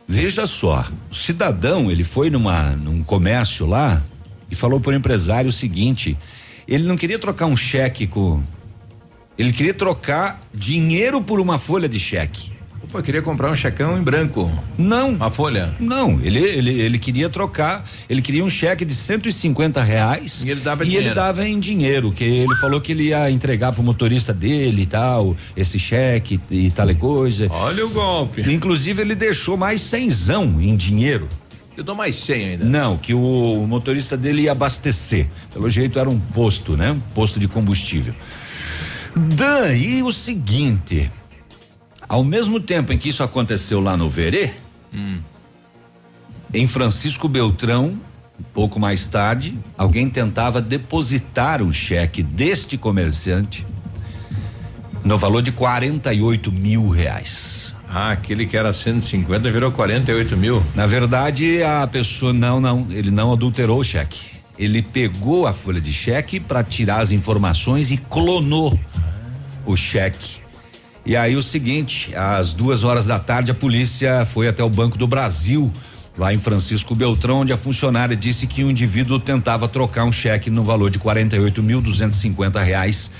Veja 0.07 0.45
só, 0.45 0.85
o 1.11 1.15
cidadão, 1.15 1.89
ele 1.89 2.03
foi 2.03 2.29
numa 2.29 2.71
num 2.71 3.03
comércio 3.03 3.65
lá 3.65 4.01
e 4.51 4.55
falou 4.55 4.79
pro 4.79 4.93
empresário 4.93 5.49
o 5.49 5.53
seguinte: 5.53 6.17
ele 6.67 6.83
não 6.83 6.97
queria 6.97 7.19
trocar 7.19 7.45
um 7.45 7.57
cheque 7.57 8.05
com. 8.07 8.41
Ele 9.37 9.51
queria 9.51 9.73
trocar 9.73 10.39
dinheiro 10.53 11.21
por 11.21 11.39
uma 11.39 11.57
folha 11.57 11.89
de 11.89 11.99
cheque. 11.99 12.53
Eu 12.93 13.01
queria 13.01 13.23
comprar 13.23 13.51
um 13.51 13.55
checão 13.55 13.97
em 13.97 14.03
branco. 14.03 14.51
Não. 14.77 15.09
Uma 15.09 15.31
folha. 15.31 15.73
Não, 15.79 16.21
ele, 16.21 16.37
ele, 16.37 16.79
ele 16.79 16.99
queria 16.99 17.27
trocar, 17.27 17.83
ele 18.07 18.21
queria 18.21 18.45
um 18.45 18.49
cheque 18.51 18.85
de 18.85 18.93
150 18.93 19.81
reais. 19.81 20.43
E 20.45 20.51
ele 20.51 20.61
dava 20.61 20.83
e 20.83 20.87
dinheiro. 20.87 21.07
ele 21.07 21.15
dava 21.15 21.47
em 21.47 21.59
dinheiro, 21.59 22.11
que 22.11 22.23
ele 22.23 22.53
falou 22.57 22.79
que 22.79 22.91
ele 22.91 23.05
ia 23.05 23.31
entregar 23.31 23.73
pro 23.73 23.81
motorista 23.81 24.31
dele 24.31 24.83
e 24.83 24.85
tal, 24.85 25.35
esse 25.57 25.79
cheque 25.79 26.39
e 26.51 26.69
tal 26.69 26.87
e 26.91 26.93
coisa. 26.93 27.47
Olha 27.49 27.83
o 27.83 27.89
golpe. 27.89 28.41
Inclusive 28.41 29.01
ele 29.01 29.15
deixou 29.15 29.57
mais 29.57 29.81
cenzão 29.81 30.61
em 30.61 30.75
dinheiro. 30.75 31.27
Eu 31.75 31.83
dou 31.83 31.95
mais 31.95 32.15
100 32.15 32.45
ainda. 32.45 32.65
Não, 32.65 32.95
que 32.95 33.15
o, 33.15 33.63
o 33.63 33.67
motorista 33.67 34.15
dele 34.15 34.43
ia 34.43 34.51
abastecer. 34.51 35.25
Pelo 35.51 35.67
jeito 35.67 35.97
era 35.97 36.07
um 36.07 36.19
posto, 36.19 36.77
né? 36.77 36.91
Um 36.91 36.99
posto 36.99 37.39
de 37.39 37.47
combustível. 37.47 38.13
Daí 39.15 40.01
o 40.01 40.11
seguinte, 40.11 41.11
ao 42.07 42.23
mesmo 42.23 42.59
tempo 42.59 42.91
em 42.91 42.97
que 42.97 43.09
isso 43.09 43.23
aconteceu 43.23 43.79
lá 43.79 43.95
no 43.95 44.09
Verê, 44.09 44.51
em 46.53 46.67
Francisco 46.67 47.27
Beltrão, 47.27 47.97
um 48.39 48.43
pouco 48.53 48.79
mais 48.79 49.07
tarde, 49.07 49.57
alguém 49.77 50.09
tentava 50.09 50.61
depositar 50.61 51.61
um 51.61 51.71
cheque 51.71 52.23
deste 52.23 52.77
comerciante 52.77 53.65
no 55.03 55.17
valor 55.17 55.41
de 55.41 55.51
48 55.51 56.51
mil 56.51 56.89
reais. 56.89 57.73
Ah, 57.87 58.11
aquele 58.11 58.47
que 58.47 58.57
era 58.57 58.73
150 58.73 59.51
virou 59.51 59.71
48 59.71 60.35
mil. 60.35 60.63
Na 60.73 60.87
verdade, 60.87 61.61
a 61.61 61.85
pessoa 61.85 62.33
não, 62.33 62.59
não, 62.59 62.87
ele 62.89 63.11
não 63.11 63.31
adulterou 63.31 63.79
o 63.79 63.83
cheque. 63.83 64.32
Ele 64.57 64.81
pegou 64.81 65.47
a 65.47 65.53
folha 65.53 65.81
de 65.81 65.91
cheque 65.91 66.39
para 66.39 66.63
tirar 66.63 66.99
as 66.99 67.11
informações 67.11 67.91
e 67.91 67.97
clonou 67.97 68.77
o 69.65 69.75
cheque. 69.75 70.41
E 71.05 71.17
aí 71.17 71.35
o 71.35 71.43
seguinte, 71.43 72.15
às 72.15 72.53
duas 72.53 72.83
horas 72.83 73.05
da 73.05 73.19
tarde 73.19 73.51
a 73.51 73.53
polícia 73.53 74.25
foi 74.25 74.47
até 74.47 74.63
o 74.63 74.69
Banco 74.69 74.97
do 74.97 75.05
Brasil, 75.05 75.71
lá 76.17 76.33
em 76.33 76.37
Francisco 76.37 76.95
Beltrão, 76.95 77.41
onde 77.41 77.51
a 77.51 77.57
funcionária 77.57 78.15
disse 78.15 78.47
que 78.47 78.63
o 78.63 78.71
indivíduo 78.71 79.19
tentava 79.19 79.67
trocar 79.67 80.05
um 80.05 80.11
cheque 80.11 80.49
no 80.49 80.63
valor 80.63 80.89
de 80.89 80.99
48 80.99 81.61
mil 81.61 81.81
duzentos 81.81 82.21
reais 82.63 83.11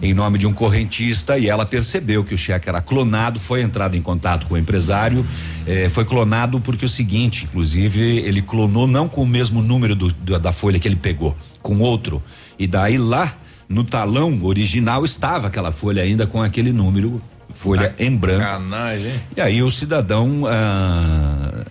em 0.00 0.12
nome 0.12 0.38
de 0.38 0.46
um 0.46 0.52
correntista 0.52 1.38
e 1.38 1.48
ela 1.48 1.64
percebeu 1.64 2.22
que 2.24 2.34
o 2.34 2.38
cheque 2.38 2.68
era 2.68 2.80
clonado, 2.82 3.40
foi 3.40 3.62
entrado 3.62 3.96
em 3.96 4.02
contato 4.02 4.46
com 4.46 4.54
o 4.54 4.58
empresário, 4.58 5.24
eh, 5.66 5.88
foi 5.88 6.04
clonado 6.04 6.60
porque 6.60 6.84
o 6.84 6.88
seguinte, 6.88 7.44
inclusive 7.44 8.00
ele 8.00 8.42
clonou 8.42 8.86
não 8.86 9.08
com 9.08 9.22
o 9.22 9.26
mesmo 9.26 9.62
número 9.62 9.94
do- 9.94 10.12
do- 10.12 10.38
da 10.38 10.52
folha 10.52 10.78
que 10.78 10.86
ele 10.86 10.96
pegou, 10.96 11.34
com 11.62 11.78
outro 11.80 12.22
e 12.58 12.66
daí 12.66 12.98
lá 12.98 13.34
no 13.68 13.82
talão 13.84 14.38
original 14.44 15.04
estava 15.04 15.46
aquela 15.48 15.72
folha 15.72 16.02
ainda 16.02 16.26
com 16.26 16.40
aquele 16.42 16.72
número, 16.72 17.20
folha 17.54 17.94
em 17.98 18.14
branco. 18.14 18.40
Canagem? 18.44 19.14
E 19.36 19.40
aí 19.40 19.62
o 19.62 19.70
cidadão 19.70 20.42
ah, 20.46 21.64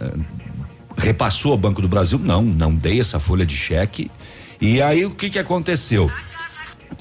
repassou 0.98 1.52
ao 1.52 1.58
Banco 1.58 1.82
do 1.82 1.88
Brasil, 1.88 2.18
não, 2.20 2.42
não 2.42 2.74
dei 2.74 3.00
essa 3.00 3.20
folha 3.20 3.46
de 3.46 3.56
cheque. 3.56 4.10
E 4.60 4.82
aí 4.82 5.06
o 5.06 5.12
que 5.12 5.30
que 5.30 5.40
aconteceu? 5.40 6.10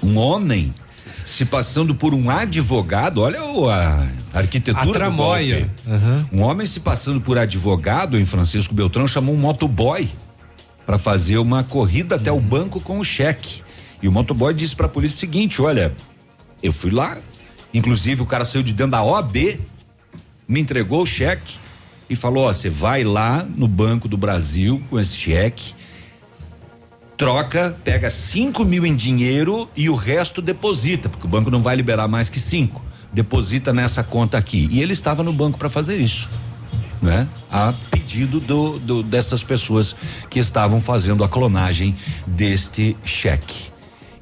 Um 0.02 0.16
homem 0.18 0.74
se 1.34 1.44
passando 1.44 1.96
por 1.96 2.14
um 2.14 2.30
advogado, 2.30 3.20
olha 3.20 3.42
o, 3.42 3.68
a 3.68 4.06
arquitetura 4.32 4.88
A 4.88 4.92
tramóia. 4.92 5.68
golpe. 5.84 6.28
Um 6.32 6.42
homem 6.42 6.64
se 6.64 6.78
passando 6.78 7.20
por 7.20 7.36
advogado 7.36 8.16
em 8.16 8.24
Francisco 8.24 8.72
Beltrão 8.72 9.04
chamou 9.04 9.34
um 9.34 9.38
motoboy 9.38 10.08
para 10.86 10.96
fazer 10.96 11.38
uma 11.38 11.64
corrida 11.64 12.14
até 12.14 12.30
o 12.30 12.40
banco 12.40 12.78
com 12.78 13.00
o 13.00 13.04
cheque. 13.04 13.62
E 14.00 14.06
o 14.06 14.12
motoboy 14.12 14.54
disse 14.54 14.76
para 14.76 14.86
a 14.86 14.88
polícia 14.88 15.16
o 15.16 15.20
seguinte: 15.20 15.60
olha, 15.60 15.92
eu 16.62 16.70
fui 16.72 16.92
lá, 16.92 17.18
inclusive 17.72 18.22
o 18.22 18.26
cara 18.26 18.44
saiu 18.44 18.62
de 18.62 18.72
dentro 18.72 18.92
da 18.92 19.02
OAB, 19.02 19.58
me 20.46 20.60
entregou 20.60 21.02
o 21.02 21.06
cheque 21.06 21.58
e 22.08 22.14
falou: 22.14 22.44
ó, 22.44 22.52
você 22.52 22.70
vai 22.70 23.02
lá 23.02 23.44
no 23.56 23.66
Banco 23.66 24.06
do 24.06 24.16
Brasil 24.16 24.80
com 24.88 25.00
esse 25.00 25.16
cheque, 25.16 25.74
troca, 27.24 27.76
pega 27.82 28.10
cinco 28.10 28.64
mil 28.64 28.84
em 28.84 28.94
dinheiro 28.94 29.68
e 29.74 29.88
o 29.88 29.94
resto 29.94 30.42
deposita, 30.42 31.08
porque 31.08 31.26
o 31.26 31.30
banco 31.30 31.50
não 31.50 31.62
vai 31.62 31.74
liberar 31.74 32.06
mais 32.06 32.28
que 32.28 32.38
cinco. 32.38 32.82
Deposita 33.12 33.72
nessa 33.72 34.02
conta 34.02 34.36
aqui. 34.36 34.68
E 34.70 34.82
ele 34.82 34.92
estava 34.92 35.22
no 35.22 35.32
banco 35.32 35.58
para 35.58 35.68
fazer 35.70 35.96
isso. 35.96 36.28
Né? 37.00 37.26
A 37.50 37.72
pedido 37.90 38.40
do, 38.40 38.78
do- 38.78 39.02
dessas 39.02 39.42
pessoas 39.42 39.94
que 40.28 40.38
estavam 40.38 40.80
fazendo 40.80 41.22
a 41.24 41.28
clonagem 41.28 41.94
deste 42.26 42.96
cheque. 43.04 43.72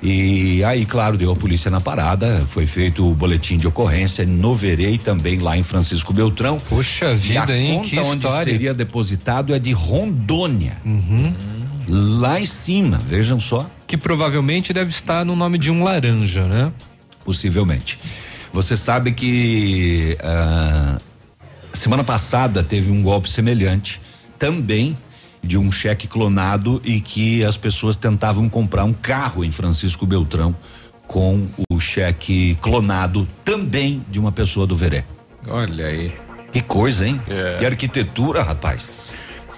E 0.01 0.63
aí, 0.65 0.85
claro, 0.85 1.17
deu 1.17 1.31
a 1.31 1.37
polícia 1.37 1.71
na 1.71 1.81
parada, 1.81 2.43
foi 2.47 2.67
feito 2.67 3.09
o 3.09 3.15
boletim 3.15 3.57
de 3.57 3.69
ocorrência 3.69 4.27
no 4.27 4.53
Verê 4.53 4.91
e 4.93 4.99
também 4.99 5.39
lá 5.39 5.57
em 5.57 5.63
Francisco 5.63 6.13
Beltrão. 6.13 6.59
Puxa 6.69 7.07
E 7.25 7.37
a 7.37 7.45
vida, 7.45 7.57
hein? 7.57 7.77
conta 7.79 7.89
Que 7.89 7.99
onde 8.01 8.27
história. 8.27 8.53
seria 8.53 8.75
depositado 8.75 9.55
é 9.55 9.59
de 9.61 9.71
Rondônia. 9.73 10.77
Uhum. 10.85 11.33
Lá 11.95 12.41
em 12.41 12.47
cima, 12.47 12.97
vejam 12.97 13.39
só. 13.39 13.71
Que 13.87 13.99
provavelmente 13.99 14.73
deve 14.73 14.89
estar 14.89 15.27
no 15.27 15.37
nome 15.37 15.59
de 15.59 15.71
um 15.71 15.85
laranja, 15.85 16.47
né? 16.47 16.73
Possivelmente. 17.23 17.99
Você 18.51 18.79
sabe 18.79 19.13
que 19.13 20.17
ah, 20.23 20.99
semana 21.75 22.03
passada 22.03 22.63
teve 22.63 22.91
um 22.91 23.03
golpe 23.03 23.29
semelhante, 23.29 24.01
também 24.39 24.97
de 25.43 25.59
um 25.59 25.71
cheque 25.71 26.09
clonado 26.09 26.81
e 26.83 26.99
que 26.99 27.45
as 27.45 27.59
pessoas 27.59 27.95
tentavam 27.95 28.49
comprar 28.49 28.85
um 28.85 28.95
carro 28.95 29.45
em 29.45 29.51
Francisco 29.51 30.07
Beltrão 30.07 30.57
com 31.07 31.47
o 31.71 31.79
cheque 31.79 32.57
clonado 32.63 33.29
também 33.45 34.03
de 34.09 34.19
uma 34.19 34.33
pessoa 34.33 34.67
do 34.67 34.75
Veré. 34.75 35.05
Olha 35.47 35.89
aí. 35.89 36.11
Que 36.51 36.63
coisa, 36.63 37.07
hein? 37.07 37.21
É. 37.29 37.59
Que 37.59 37.67
arquitetura, 37.67 38.43
rapaz. 38.43 39.12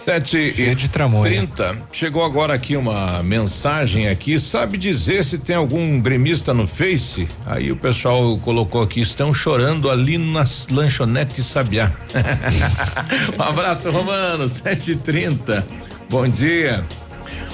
Sete 0.05 0.53
Cheio 0.53 0.73
e 0.73 0.75
de 0.75 0.91
tramóia. 0.91 1.33
30. 1.33 1.79
Chegou 1.91 2.23
agora 2.23 2.53
aqui 2.53 2.77
uma 2.77 3.23
mensagem 3.23 4.07
aqui. 4.07 4.39
Sabe 4.39 4.77
dizer 4.77 5.25
se 5.25 5.39
tem 5.39 5.57
algum 5.57 5.99
gremista 5.99 6.53
no 6.53 6.67
Face? 6.67 7.27
Aí 7.47 7.73
o 7.73 7.77
pessoal 7.77 8.37
colocou 8.37 8.83
aqui, 8.83 9.01
estão 9.01 9.33
chorando 9.33 9.91
ali 9.91 10.19
nas 10.19 10.69
lanchonetes 10.69 11.47
Sabiá. 11.47 11.91
um 13.39 13.43
abraço, 13.43 13.91
Romano, 13.91 14.47
sete 14.47 14.93
e 14.93 14.97
trinta. 14.97 15.67
Bom 16.11 16.29
dia. 16.29 16.85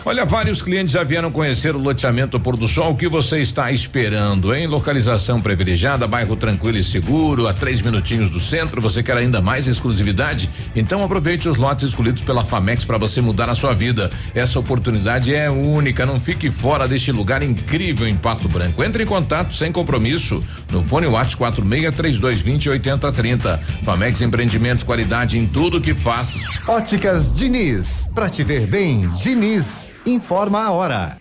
Olha, 0.02 0.24
vários 0.24 0.62
clientes 0.62 0.94
já 0.94 1.04
vieram 1.04 1.30
conhecer 1.30 1.76
o 1.76 1.78
loteamento 1.78 2.40
Pôr 2.40 2.56
do 2.56 2.66
Sol. 2.66 2.92
O 2.92 2.96
que 2.96 3.06
você 3.06 3.40
está 3.40 3.70
esperando, 3.70 4.54
hein? 4.54 4.66
Localização 4.66 5.42
privilegiada, 5.42 6.06
bairro 6.06 6.34
tranquilo 6.36 6.78
e 6.78 6.84
seguro, 6.84 7.46
a 7.46 7.52
três 7.52 7.82
minutinhos 7.82 8.30
do 8.30 8.40
centro. 8.40 8.80
Você 8.80 9.02
quer 9.02 9.18
ainda 9.18 9.42
mais 9.42 9.68
exclusividade? 9.68 10.48
Então 10.74 11.04
aproveite 11.04 11.50
os 11.50 11.58
lotes 11.58 11.90
escolhidos 11.90 12.22
pela 12.22 12.42
Famex 12.42 12.82
para 12.82 12.96
você 12.96 13.20
mudar 13.20 13.50
a 13.50 13.54
sua 13.54 13.74
vida. 13.74 14.10
Essa 14.34 14.58
oportunidade 14.58 15.34
é 15.34 15.50
única. 15.50 16.06
Não 16.06 16.18
fique 16.18 16.50
fora 16.50 16.88
deste 16.88 17.12
lugar 17.12 17.42
incrível 17.42 18.08
em 18.08 18.16
Pato 18.16 18.48
Branco. 18.48 18.82
Entre 18.82 19.02
em 19.04 19.06
contato 19.06 19.54
sem 19.54 19.70
compromisso 19.70 20.42
no 20.70 20.82
fone 20.82 21.08
WhatsApp 21.08 21.36
46 21.36 21.94
3220 21.94 22.70
8030. 22.70 23.60
Famex 23.84 24.22
Empreendimentos, 24.22 24.82
qualidade 24.82 25.36
em 25.36 25.46
tudo 25.46 25.78
que 25.78 25.94
faz. 25.94 26.40
Óticas 26.66 27.32
Diniz, 27.34 28.08
pra 28.14 28.30
te 28.30 28.42
ver 28.42 28.66
bem, 28.66 29.06
Diniz, 29.20 29.89
informa 30.06 30.64
a 30.64 30.70
hora. 30.72 31.18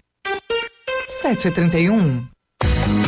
7h31. 1.24 2.39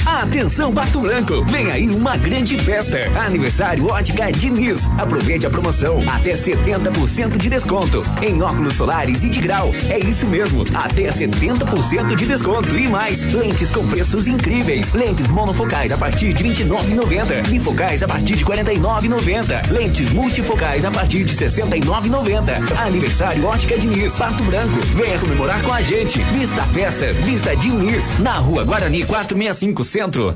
Atenção 0.06 0.74
Pato 0.74 1.00
Branco, 1.00 1.44
vem 1.46 1.72
aí 1.72 1.88
uma 1.88 2.18
grande 2.18 2.58
festa. 2.58 2.98
Aniversário 3.26 3.88
Ótica 3.88 4.32
Diniz. 4.32 4.88
Aproveite 4.98 5.46
a 5.46 5.50
promoção, 5.50 6.02
até 6.10 6.34
70% 6.34 7.38
de 7.38 7.50
desconto 7.50 8.04
em 8.22 8.42
óculos 8.42 8.76
solares 8.76 9.24
e 9.24 9.30
de 9.30 9.40
grau. 9.40 9.72
É 9.90 10.00
isso 10.00 10.26
mesmo, 10.26 10.64
até 10.74 11.10
70% 11.10 12.16
de 12.16 12.26
desconto 12.26 12.78
e 12.78 12.88
mais. 12.88 13.24
Lentes 13.32 13.70
com 13.70 13.88
preços 13.88 14.28
incríveis. 14.28 14.94
Lentes 14.94 15.28
monofocais 15.28 15.92
a 15.92 15.98
partir 15.98 16.34
de 16.34 16.44
29,90. 16.44 17.48
Bifocais 17.48 18.04
a 18.04 18.08
partir 18.08 18.36
de 18.36 18.46
49,90. 18.46 19.72
Lentes 19.72 20.12
multifocais 20.12 20.84
a 20.86 20.92
partir 20.92 21.24
de 21.24 21.36
69,90. 21.36 22.78
Aniversário 22.86 23.46
Ótica 23.46 23.78
Diniz, 23.78 24.14
Pato 24.16 24.44
Branco. 24.44 24.80
Venha 24.96 25.18
comemorar 25.20 25.62
com 25.62 25.74
a 25.74 25.82
gente. 25.82 26.22
Vista 26.24 26.64
festa, 26.64 27.14
Vista 27.14 27.56
Diniz, 27.56 28.20
na 28.20 28.34
Rua 28.34 28.64
Guarani 28.64 29.04
465 29.04 29.61
Centro. 29.84 30.36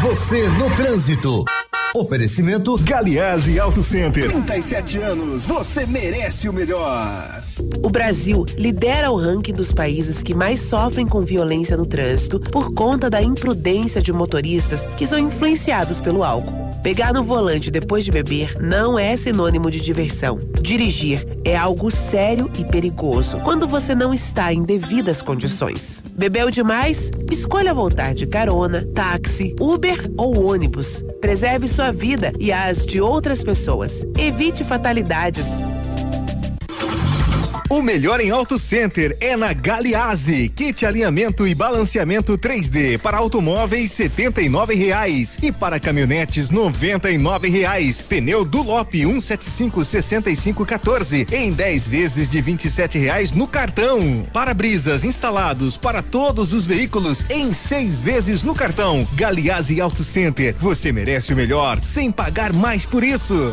Você 0.00 0.48
no 0.48 0.74
trânsito. 0.74 1.44
Oferecimentos 1.94 2.82
Galiase 2.82 3.60
Auto 3.60 3.82
Center. 3.82 4.30
37 4.30 4.96
anos, 4.96 5.44
você 5.44 5.84
merece 5.84 6.48
o 6.48 6.52
melhor. 6.52 7.44
O 7.82 7.90
Brasil 7.90 8.42
lidera 8.56 9.10
o 9.10 9.18
ranking 9.18 9.52
dos 9.52 9.70
países 9.70 10.22
que 10.22 10.34
mais 10.34 10.60
sofrem 10.60 11.06
com 11.06 11.20
violência 11.20 11.76
no 11.76 11.84
trânsito 11.84 12.40
por 12.40 12.72
conta 12.72 13.10
da 13.10 13.20
imprudência 13.20 14.00
de 14.00 14.10
motoristas 14.10 14.86
que 14.86 15.06
são 15.06 15.18
influenciados 15.18 16.00
pelo 16.00 16.24
álcool. 16.24 16.67
Pegar 16.82 17.12
no 17.12 17.24
volante 17.24 17.70
depois 17.70 18.04
de 18.04 18.10
beber 18.10 18.56
não 18.60 18.98
é 18.98 19.16
sinônimo 19.16 19.70
de 19.70 19.80
diversão. 19.80 20.38
Dirigir 20.62 21.26
é 21.44 21.56
algo 21.56 21.90
sério 21.90 22.50
e 22.58 22.64
perigoso 22.64 23.38
quando 23.40 23.66
você 23.66 23.94
não 23.94 24.14
está 24.14 24.52
em 24.52 24.62
devidas 24.62 25.20
condições. 25.20 26.02
Bebeu 26.12 26.50
demais? 26.50 27.10
Escolha 27.30 27.74
voltar 27.74 28.14
de 28.14 28.26
carona, 28.26 28.86
táxi, 28.94 29.54
Uber 29.60 30.10
ou 30.16 30.46
ônibus. 30.46 31.02
Preserve 31.20 31.66
sua 31.66 31.90
vida 31.90 32.32
e 32.38 32.52
as 32.52 32.86
de 32.86 33.00
outras 33.00 33.42
pessoas. 33.42 34.04
Evite 34.16 34.62
fatalidades. 34.62 35.46
O 37.70 37.82
melhor 37.82 38.18
em 38.18 38.30
Auto 38.30 38.58
Center 38.58 39.14
é 39.20 39.36
na 39.36 39.52
Galiase. 39.52 40.48
Kit 40.48 40.86
alinhamento 40.86 41.46
e 41.46 41.54
balanceamento 41.54 42.38
3D 42.38 42.96
para 42.96 43.18
automóveis 43.18 43.92
setenta 43.92 44.40
e 44.40 44.48
nove 44.48 44.74
reais 44.74 45.36
e 45.42 45.52
para 45.52 45.78
caminhonetes 45.78 46.48
noventa 46.48 47.10
e 47.10 47.18
nove 47.18 47.50
reais. 47.50 48.00
Pneu 48.00 48.42
Dulop 48.42 48.94
175 48.94 49.84
65 49.84 50.64
14 50.64 51.26
em 51.30 51.52
10 51.52 51.88
vezes 51.88 52.26
de 52.30 52.40
vinte 52.40 52.64
e 52.64 52.70
sete 52.70 52.96
reais 52.98 53.32
no 53.32 53.46
cartão. 53.46 54.24
Para-brisas 54.32 55.04
instalados 55.04 55.76
para 55.76 56.02
todos 56.02 56.54
os 56.54 56.66
veículos 56.66 57.22
em 57.28 57.52
seis 57.52 58.00
vezes 58.00 58.42
no 58.42 58.54
cartão. 58.54 59.06
Galiase 59.12 59.78
Auto 59.78 60.02
Center. 60.02 60.54
Você 60.58 60.90
merece 60.90 61.34
o 61.34 61.36
melhor 61.36 61.78
sem 61.82 62.10
pagar 62.10 62.50
mais 62.50 62.86
por 62.86 63.04
isso. 63.04 63.52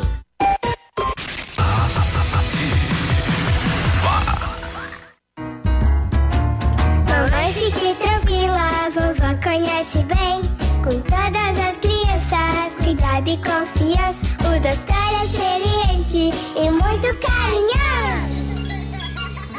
E 13.35 13.37
confiança. 13.37 14.25
O 14.39 14.59
doutor 14.59 15.11
é 15.11 15.25
experiente 15.25 16.31
e 16.55 16.69
muito 16.69 17.15
carinhoso. 17.19 18.39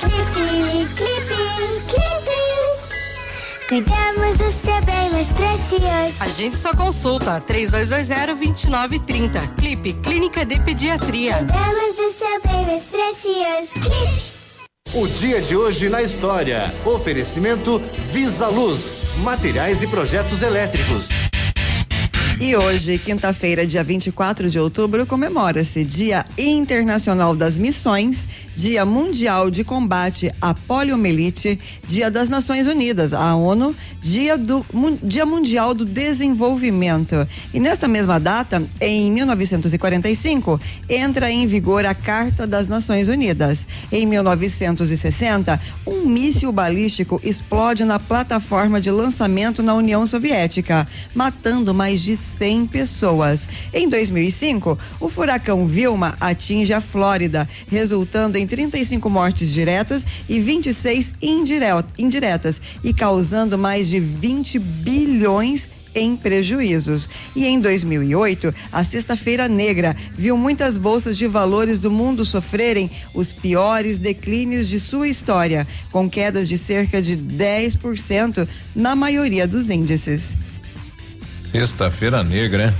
Clipe, 0.00 0.86
clipe, 0.96 1.36
clipe. 1.88 2.40
Cuidamos 3.68 4.36
do 4.36 4.52
seu 4.52 4.80
bem 4.84 5.10
mais 5.10 5.32
precioso. 5.32 6.14
Agende 6.20 6.56
sua 6.56 6.72
consulta 6.74 7.42
3220-2930. 7.46 9.54
Clipe 9.56 9.92
Clínica 9.94 10.44
de 10.46 10.60
Pediatria. 10.60 11.38
Cuidamos 11.38 11.96
do 11.96 12.12
seu 12.12 12.40
bem 12.46 12.64
mais 12.66 12.84
precioso. 12.84 13.72
Clipe. 13.72 14.36
O 14.94 15.06
dia 15.06 15.42
de 15.42 15.54
hoje 15.56 15.88
na 15.90 16.02
história. 16.02 16.74
Oferecimento 16.84 17.80
Visa 18.10 18.48
Luz, 18.48 19.16
materiais 19.18 19.82
e 19.82 19.86
projetos 19.86 20.42
elétricos. 20.42 21.08
E 22.38 22.54
hoje, 22.54 22.98
quinta-feira, 22.98 23.66
dia 23.66 23.82
24 23.82 24.50
de 24.50 24.58
outubro, 24.58 25.06
comemora-se 25.06 25.82
Dia 25.82 26.26
Internacional 26.36 27.34
das 27.34 27.56
Missões, 27.56 28.26
Dia 28.54 28.84
Mundial 28.84 29.50
de 29.50 29.64
Combate 29.64 30.30
à 30.38 30.52
Poliomielite, 30.52 31.58
Dia 31.88 32.10
das 32.10 32.28
Nações 32.28 32.66
Unidas, 32.66 33.14
a 33.14 33.34
ONU, 33.34 33.74
Dia, 34.02 34.36
do, 34.36 34.64
Dia 35.02 35.24
Mundial 35.24 35.72
do 35.72 35.86
Desenvolvimento. 35.86 37.26
E 37.54 37.58
nesta 37.58 37.88
mesma 37.88 38.20
data, 38.20 38.62
em 38.82 39.10
1945, 39.12 40.60
entra 40.90 41.30
em 41.30 41.46
vigor 41.46 41.86
a 41.86 41.94
Carta 41.94 42.46
das 42.46 42.68
Nações 42.68 43.08
Unidas. 43.08 43.66
Em 43.90 44.04
1960, 44.04 45.58
um 45.86 46.06
míssil 46.06 46.52
balístico 46.52 47.18
explode 47.24 47.82
na 47.84 47.98
plataforma 47.98 48.78
de 48.78 48.90
lançamento 48.90 49.62
na 49.62 49.74
União 49.74 50.06
Soviética, 50.06 50.86
matando 51.14 51.72
mais 51.72 52.02
de 52.02 52.25
100 52.26 52.66
pessoas. 52.66 53.48
Em 53.72 53.88
2005, 53.88 54.78
o 55.00 55.08
furacão 55.08 55.66
Vilma 55.66 56.16
atinge 56.20 56.72
a 56.72 56.80
Flórida, 56.80 57.48
resultando 57.68 58.36
em 58.36 58.46
35 58.46 59.08
mortes 59.08 59.52
diretas 59.52 60.04
e 60.28 60.40
26 60.40 61.12
indire- 61.22 61.66
indiretas 61.98 62.60
e 62.82 62.92
causando 62.92 63.56
mais 63.56 63.88
de 63.88 64.00
20 64.00 64.58
bilhões 64.58 65.70
em 65.94 66.14
prejuízos. 66.14 67.08
E 67.34 67.46
em 67.46 67.58
2008, 67.58 68.54
a 68.70 68.84
Sexta-feira 68.84 69.48
Negra 69.48 69.96
viu 70.16 70.36
muitas 70.36 70.76
bolsas 70.76 71.16
de 71.16 71.26
valores 71.26 71.80
do 71.80 71.90
mundo 71.90 72.26
sofrerem 72.26 72.90
os 73.14 73.32
piores 73.32 73.96
declínios 73.96 74.68
de 74.68 74.78
sua 74.78 75.08
história, 75.08 75.66
com 75.90 76.08
quedas 76.10 76.48
de 76.48 76.58
cerca 76.58 77.00
de 77.00 77.16
10% 77.16 78.46
na 78.74 78.94
maioria 78.94 79.48
dos 79.48 79.70
índices. 79.70 80.36
Sexta-feira 81.52 82.22
negra, 82.22 82.66
né? 82.68 82.74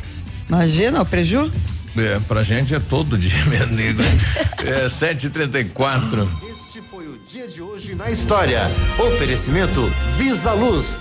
Imagina 0.49 1.03
o 1.03 1.07
preju? 1.07 1.51
É, 1.97 2.21
pra 2.29 2.43
gente 2.43 2.75
é 2.75 2.81
todo 2.81 3.17
dia 3.19 3.45
meio 3.47 3.67
negro. 3.69 4.03
né? 4.03 4.19
É, 4.59 4.87
7h34. 4.87 6.29
Este 6.51 6.83
foi 6.91 7.07
o 7.07 7.19
dia 7.27 7.49
de 7.49 7.63
hoje 7.63 7.95
na 7.95 8.11
história. 8.11 8.71
Oferecimento 8.99 9.91
Visa 10.19 10.53
Luz. 10.53 11.01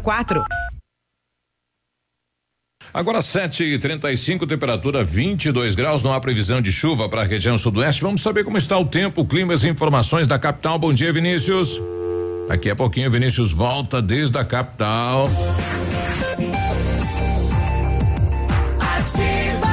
Agora 2.93 3.21
7 3.21 3.63
e 3.63 3.79
35 3.79 4.45
temperatura 4.45 5.03
22 5.03 5.75
graus, 5.75 6.03
não 6.03 6.11
há 6.13 6.19
previsão 6.19 6.61
de 6.61 6.73
chuva 6.73 7.07
para 7.07 7.21
a 7.21 7.25
região 7.25 7.57
sudoeste. 7.57 8.01
Vamos 8.01 8.21
saber 8.21 8.43
como 8.43 8.57
está 8.57 8.77
o 8.77 8.85
tempo, 8.85 9.23
climas 9.23 9.63
e 9.63 9.69
informações 9.69 10.27
da 10.27 10.37
capital. 10.37 10.77
Bom 10.77 10.93
dia, 10.93 11.13
Vinícius. 11.13 11.79
Daqui 12.49 12.69
a 12.69 12.75
pouquinho, 12.75 13.09
Vinícius 13.09 13.53
volta 13.53 14.01
desde 14.01 14.37
a 14.37 14.43
capital. 14.43 15.25
Ativa. 18.77 19.71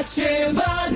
Ativa 0.00 0.88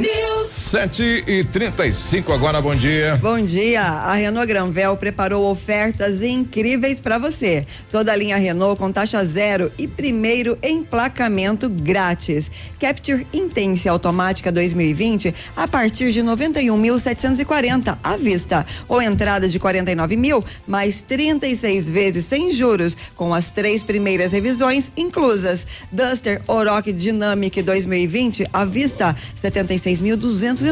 Sete 0.77 1.25
e 1.27 1.43
trinta 1.43 1.87
e 1.87 1.93
cinco 1.95 2.35
agora, 2.35 2.61
bom 2.61 2.75
dia. 2.75 3.17
Bom 3.23 3.43
dia. 3.43 3.81
A 3.81 4.13
Renault 4.13 4.47
Granvel 4.47 4.95
preparou 4.99 5.51
ofertas 5.51 6.21
incríveis 6.21 7.01
para 7.01 7.17
você. 7.17 7.67
Toda 7.91 8.13
a 8.13 8.17
linha 8.17 8.37
Renault 8.37 8.79
com 8.79 8.93
taxa 8.93 9.25
zero 9.25 9.73
e 9.79 9.89
primeiro 9.89 10.59
emplacamento 10.63 11.67
grátis. 11.71 12.51
Capture 12.79 13.27
Intense 13.33 13.89
automática 13.89 14.53
2020 14.53 15.35
a 15.57 15.67
partir 15.67 16.13
de 16.13 16.23
91.740 16.23 17.97
à 18.05 18.17
vista 18.19 18.67
ou 18.87 19.01
entrada 19.01 19.49
de 19.49 19.59
49 19.59 20.15
mil 20.15 20.45
mais 20.67 21.01
36 21.01 21.89
vezes 21.89 22.27
sem 22.27 22.51
juros 22.51 22.95
com 23.17 23.33
as 23.33 23.49
três 23.49 23.83
primeiras 23.83 24.31
revisões 24.31 24.93
inclusas. 24.95 25.67
Duster 25.91 26.43
Oroch 26.47 26.93
Dynamic 26.93 27.63
2020 27.63 28.47
à 28.53 28.67
vista 28.67 29.17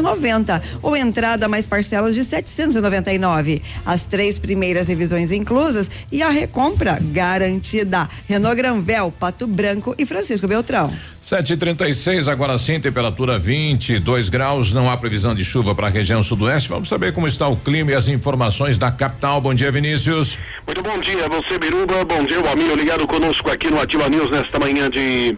76.290 0.01 0.61
ou 0.81 0.95
entrada 0.95 1.47
mais 1.47 1.65
parcelas 1.65 2.15
de 2.15 2.23
799. 2.23 3.61
As 3.85 4.05
três 4.05 4.37
primeiras 4.39 4.87
revisões 4.87 5.31
inclusas 5.31 5.89
e 6.11 6.21
a 6.21 6.29
recompra 6.29 6.99
garantida. 7.11 8.09
Renault 8.27 8.55
Granvel, 8.55 9.11
Pato 9.11 9.47
Branco 9.47 9.95
e 9.97 10.05
Francisco 10.05 10.47
Beltrão. 10.47 10.91
Sete 11.27 11.53
e 11.53 11.57
trinta 11.57 11.89
e 11.89 11.93
seis, 11.95 12.27
agora 12.27 12.55
sim, 12.59 12.79
temperatura 12.79 13.39
22 13.39 14.29
graus, 14.29 14.71
não 14.71 14.91
há 14.91 14.95
previsão 14.95 15.33
de 15.33 15.43
chuva 15.43 15.73
para 15.73 15.87
a 15.87 15.89
região 15.89 16.21
sudoeste. 16.21 16.69
Vamos 16.69 16.87
saber 16.87 17.13
como 17.13 17.27
está 17.27 17.47
o 17.47 17.57
clima 17.57 17.89
e 17.89 17.95
as 17.95 18.07
informações 18.07 18.77
da 18.77 18.91
capital. 18.91 19.41
Bom 19.41 19.51
dia, 19.51 19.71
Vinícius. 19.71 20.37
Muito 20.67 20.83
bom 20.83 20.99
dia, 20.99 21.27
você 21.27 21.57
Biruba, 21.57 22.05
bom 22.05 22.23
dia, 22.25 22.39
o 22.39 22.47
amigo 22.47 22.75
ligado 22.75 23.07
conosco 23.07 23.49
aqui 23.49 23.71
no 23.71 23.81
Ativa 23.81 24.07
News 24.07 24.29
nesta 24.29 24.59
manhã 24.59 24.87
de 24.87 25.35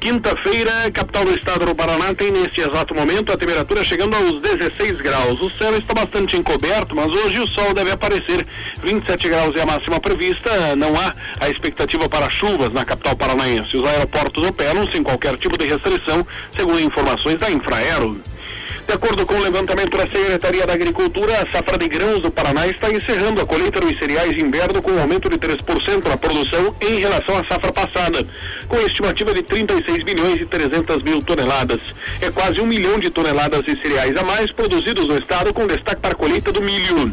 quinta-feira, 0.00 0.90
capital 0.92 1.24
do 1.24 1.32
estado 1.32 1.66
do 1.66 1.74
Paraná 1.74 2.12
tem 2.14 2.32
neste 2.32 2.60
exato 2.60 2.92
momento 2.92 3.32
a 3.32 3.36
temperatura 3.36 3.84
chegando 3.84 4.16
aos 4.16 4.40
16 4.40 5.00
graus. 5.00 5.40
O 5.40 5.50
céu 5.50 5.76
está 5.76 5.94
bastante 5.94 6.36
encoberto, 6.36 6.96
mas 6.96 7.12
hoje 7.12 7.38
o 7.38 7.46
sol 7.46 7.72
deve 7.72 7.92
aparecer. 7.92 8.44
27 8.82 9.28
graus 9.28 9.54
é 9.54 9.62
a 9.62 9.66
máxima 9.66 10.00
prevista, 10.00 10.74
não 10.74 10.96
há 10.96 11.14
a 11.38 11.48
expectativa 11.48 12.08
para 12.08 12.28
chuvas 12.28 12.72
na 12.72 12.84
capital 12.84 13.14
paranaense. 13.14 13.76
Os 13.76 13.86
aeroportos 13.86 14.42
operam 14.44 14.90
sem 14.90 15.02
qualquer 15.02 15.27
tipo 15.36 15.58
de 15.58 15.66
restrição, 15.66 16.26
segundo 16.56 16.80
informações 16.80 17.38
da 17.38 17.50
Infraero. 17.50 18.20
De 18.88 18.94
acordo 18.94 19.26
com 19.26 19.34
o 19.34 19.42
levantamento 19.42 19.98
da 19.98 20.04
Secretaria 20.04 20.66
da 20.66 20.72
Agricultura, 20.72 21.34
a 21.34 21.46
safra 21.52 21.76
de 21.76 21.86
grãos 21.88 22.22
do 22.22 22.30
Paraná 22.30 22.66
está 22.66 22.90
encerrando 22.90 23.42
a 23.42 23.44
colheita 23.44 23.78
dos 23.80 23.98
cereais 23.98 24.34
de 24.34 24.42
inverno 24.42 24.80
com 24.80 24.92
um 24.92 24.98
aumento 24.98 25.28
de 25.28 25.36
3% 25.36 26.08
na 26.08 26.16
produção 26.16 26.74
em 26.80 26.98
relação 26.98 27.36
à 27.36 27.44
safra 27.44 27.70
passada, 27.70 28.26
com 28.66 28.80
estimativa 28.80 29.34
de 29.34 29.42
36 29.42 30.04
milhões 30.04 30.40
e 30.40 30.46
300 30.46 31.02
mil 31.02 31.20
toneladas. 31.20 31.80
É 32.22 32.30
quase 32.30 32.62
um 32.62 32.66
milhão 32.66 32.98
de 32.98 33.10
toneladas 33.10 33.62
de 33.62 33.78
cereais 33.82 34.16
a 34.16 34.24
mais 34.24 34.50
produzidos 34.52 35.06
no 35.06 35.18
estado, 35.18 35.52
com 35.52 35.66
destaque 35.66 36.00
para 36.00 36.12
a 36.12 36.16
colheita 36.16 36.50
do 36.50 36.62
milho. 36.62 37.12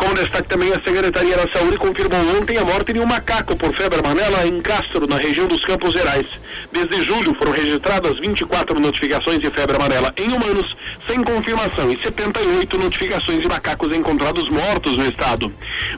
Como 0.00 0.14
destaque 0.14 0.48
também, 0.48 0.72
a 0.72 0.82
Secretaria 0.82 1.36
da 1.36 1.46
Saúde 1.52 1.76
confirmou 1.76 2.18
ontem 2.34 2.56
a 2.56 2.64
morte 2.64 2.90
de 2.90 2.98
um 2.98 3.04
macaco 3.04 3.54
por 3.54 3.70
febre 3.74 3.98
amarela 3.98 4.46
em 4.46 4.62
Castro, 4.62 5.06
na 5.06 5.18
região 5.18 5.46
dos 5.46 5.62
Campos 5.62 5.92
Gerais. 5.92 6.26
Desde 6.72 7.04
julho 7.04 7.34
foram 7.34 7.52
registradas 7.52 8.18
24 8.18 8.80
notificações 8.80 9.40
de 9.40 9.50
febre 9.50 9.76
amarela 9.76 10.10
em 10.16 10.32
humanos, 10.32 10.74
sem 11.06 11.22
confirmação, 11.22 11.92
e 11.92 11.98
78 11.98 12.78
notificações 12.78 13.42
de 13.42 13.48
macacos 13.48 13.94
encontrados 13.94 14.48
mortos 14.48 14.96
no 14.96 15.06
estado. 15.06 15.52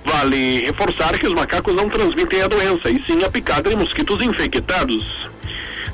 Vale 0.05 0.63
reforçar 0.63 1.17
que 1.17 1.29
os 1.29 1.35
macacos 1.35 1.73
não 1.73 1.89
transmitem 1.89 2.43
a 2.43 2.49
doença, 2.49 2.91
e 2.91 3.01
sim 3.07 3.23
a 3.25 3.31
picada 3.31 3.71
de 3.71 3.77
mosquitos 3.77 4.21
infectados. 4.21 5.31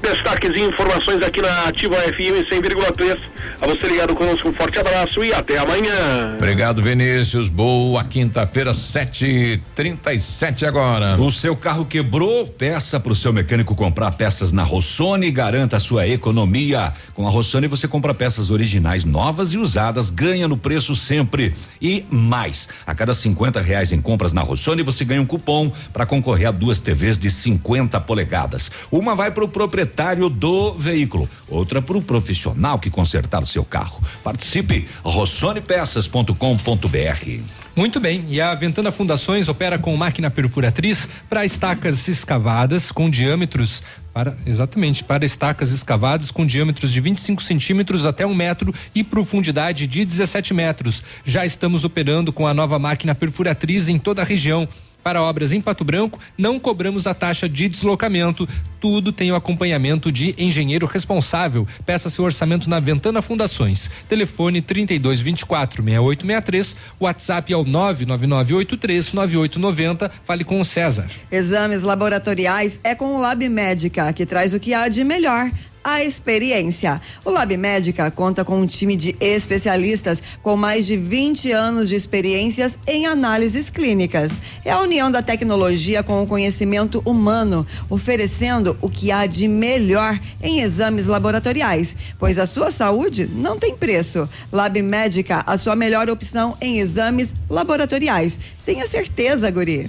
Destaques 0.03 0.55
e 0.55 0.61
informações 0.61 1.22
aqui 1.22 1.42
na 1.42 1.64
Ativa 1.64 1.96
FM 1.96 2.46
100,3. 2.49 3.18
A 3.61 3.66
você 3.66 3.88
ligado 3.88 4.14
conosco, 4.14 4.49
um 4.49 4.53
forte 4.53 4.78
abraço 4.78 5.24
e 5.24 5.34
até 5.34 5.59
amanhã. 5.59 6.36
Obrigado, 6.36 6.80
Vinícius. 6.80 7.49
Boa 7.49 8.05
quinta-feira, 8.05 8.72
sete 8.72 9.26
e 9.26 9.59
trinta 9.74 10.14
e 10.14 10.20
sete 10.20 10.64
agora. 10.64 11.20
O 11.20 11.32
seu 11.32 11.57
carro 11.57 11.84
quebrou? 11.84 12.46
Peça 12.46 13.01
para 13.01 13.12
o 13.12 13.16
seu 13.16 13.32
mecânico 13.32 13.74
comprar 13.74 14.12
peças 14.12 14.53
na 14.53 14.62
Rossoni 14.62 15.26
e 15.26 15.32
garanta 15.32 15.76
a 15.76 15.80
sua 15.80 16.07
economia. 16.07 16.92
Com 17.12 17.26
a 17.26 17.30
Rossoni 17.30 17.66
você 17.66 17.88
compra 17.88 18.14
peças 18.14 18.51
originais 18.51 19.05
novas 19.05 19.53
e 19.53 19.59
usadas, 19.59 20.11
ganha 20.11 20.46
no 20.46 20.57
preço 20.57 20.94
sempre 20.94 21.55
e 21.82 22.07
mais. 22.09 22.68
A 22.86 22.94
cada 22.94 23.12
50 23.12 23.61
reais 23.61 23.90
em 23.90 24.01
compras 24.01 24.32
na 24.32 24.42
Rossoni 24.42 24.82
você 24.82 25.05
ganha 25.05 25.20
um 25.20 25.26
cupom 25.26 25.72
para 25.92 26.07
concorrer 26.07 26.49
a 26.49 26.53
duas 26.53 26.78
TVs 26.78 27.18
de 27.18 27.28
50 27.28 27.99
polegadas. 28.01 28.70
Uma 28.92 29.16
vai 29.16 29.32
para 29.32 29.44
o 29.44 29.49
proprietário 29.49 29.88
do 30.28 30.74
veículo, 30.74 31.28
outra 31.49 31.82
para 31.82 31.97
o 31.97 32.03
profissional 32.03 32.78
que 32.78 32.91
consertar 32.91 33.43
o 33.43 33.47
seu 33.47 33.64
carro. 33.64 34.01
Participe 34.22 34.86
rossonepeças.com.br. 35.03 37.68
Muito 37.78 38.01
bem, 38.01 38.24
e 38.28 38.41
a 38.41 38.53
Ventana 38.57 38.91
Fundações 38.91 39.49
opera 39.49 39.78
com 39.78 39.97
máquina 39.97 40.28
perfuratriz 40.28 41.09
para 41.30 41.45
estacas 41.45 42.09
escavadas 42.09 42.91
com 42.91 43.09
diâmetros 43.09 43.84
para 44.12 44.36
exatamente 44.45 45.05
para 45.05 45.24
estacas 45.24 45.70
escavadas 45.70 46.32
com 46.32 46.45
diâmetros 46.45 46.91
de 46.91 47.01
25 47.01 47.41
centímetros 47.41 48.05
até 48.05 48.26
um 48.26 48.34
metro 48.34 48.74
e 48.93 49.05
profundidade 49.05 49.86
de 49.86 50.05
17 50.05 50.53
metros. 50.53 51.05
Já 51.24 51.47
estamos 51.47 51.84
operando 51.84 52.32
com 52.32 52.49
a 52.49 52.53
nova 52.53 52.80
máquina 52.80 53.14
perfuratriz 53.14 53.89
em 53.89 53.97
toda 53.97 54.22
a 54.22 54.24
região. 54.24 54.68
Para 55.03 55.22
obras 55.22 55.53
em 55.53 55.61
Pato 55.61 55.84
Branco, 55.84 56.18
não 56.36 56.59
cobramos 56.61 57.07
a 57.07 57.14
taxa 57.14 57.49
de 57.49 57.68
deslocamento. 57.68 58.49
Tudo 58.80 59.11
tem 59.11 59.32
o 59.32 59.34
acompanhamento 59.34 60.12
de 60.12 60.34
engenheiro 60.38 60.86
responsável. 60.86 61.66
Peça 61.84 62.11
seu 62.11 62.24
orçamento 62.24 62.68
na 62.68 62.78
Ventana 62.78 63.22
Fundações. 63.22 63.90
Telefone 64.09 64.61
32 64.61 65.20
24 65.20 65.82
6863. 65.82 66.76
WhatsApp 67.01 67.53
é 67.53 67.57
o 67.57 67.64
99983 67.64 69.12
9890. 69.12 70.11
Fale 70.24 70.44
com 70.44 70.61
o 70.61 70.64
César. 70.64 71.09
Exames 71.30 71.82
laboratoriais 71.82 72.78
é 72.84 72.94
com 72.94 73.16
o 73.16 73.18
Lab 73.18 73.49
Médica, 73.49 74.12
que 74.12 74.26
traz 74.26 74.53
o 74.53 74.61
que 74.61 74.74
há 74.74 74.88
de 74.88 75.03
melhor. 75.05 75.51
A 75.82 76.02
experiência. 76.02 77.00
O 77.24 77.30
Lab 77.30 77.56
Médica 77.56 78.10
conta 78.10 78.44
com 78.44 78.60
um 78.60 78.66
time 78.66 78.96
de 78.96 79.16
especialistas 79.20 80.22
com 80.42 80.56
mais 80.56 80.86
de 80.86 80.96
20 80.96 81.52
anos 81.52 81.88
de 81.88 81.94
experiências 81.94 82.78
em 82.86 83.06
análises 83.06 83.70
clínicas. 83.70 84.40
É 84.64 84.70
a 84.70 84.80
união 84.80 85.10
da 85.10 85.22
tecnologia 85.22 86.02
com 86.02 86.22
o 86.22 86.26
conhecimento 86.26 87.02
humano, 87.04 87.66
oferecendo 87.88 88.76
o 88.80 88.90
que 88.90 89.12
há 89.12 89.26
de 89.26 89.46
melhor 89.46 90.18
em 90.42 90.60
exames 90.60 91.06
laboratoriais, 91.06 91.96
pois 92.18 92.38
a 92.38 92.46
sua 92.46 92.70
saúde 92.70 93.28
não 93.32 93.58
tem 93.58 93.76
preço. 93.76 94.28
Lab 94.52 94.80
Médica, 94.82 95.42
a 95.46 95.56
sua 95.56 95.76
melhor 95.76 96.10
opção 96.10 96.56
em 96.60 96.78
exames 96.78 97.34
laboratoriais. 97.48 98.38
Tenha 98.64 98.86
certeza, 98.86 99.50
Guri. 99.50 99.88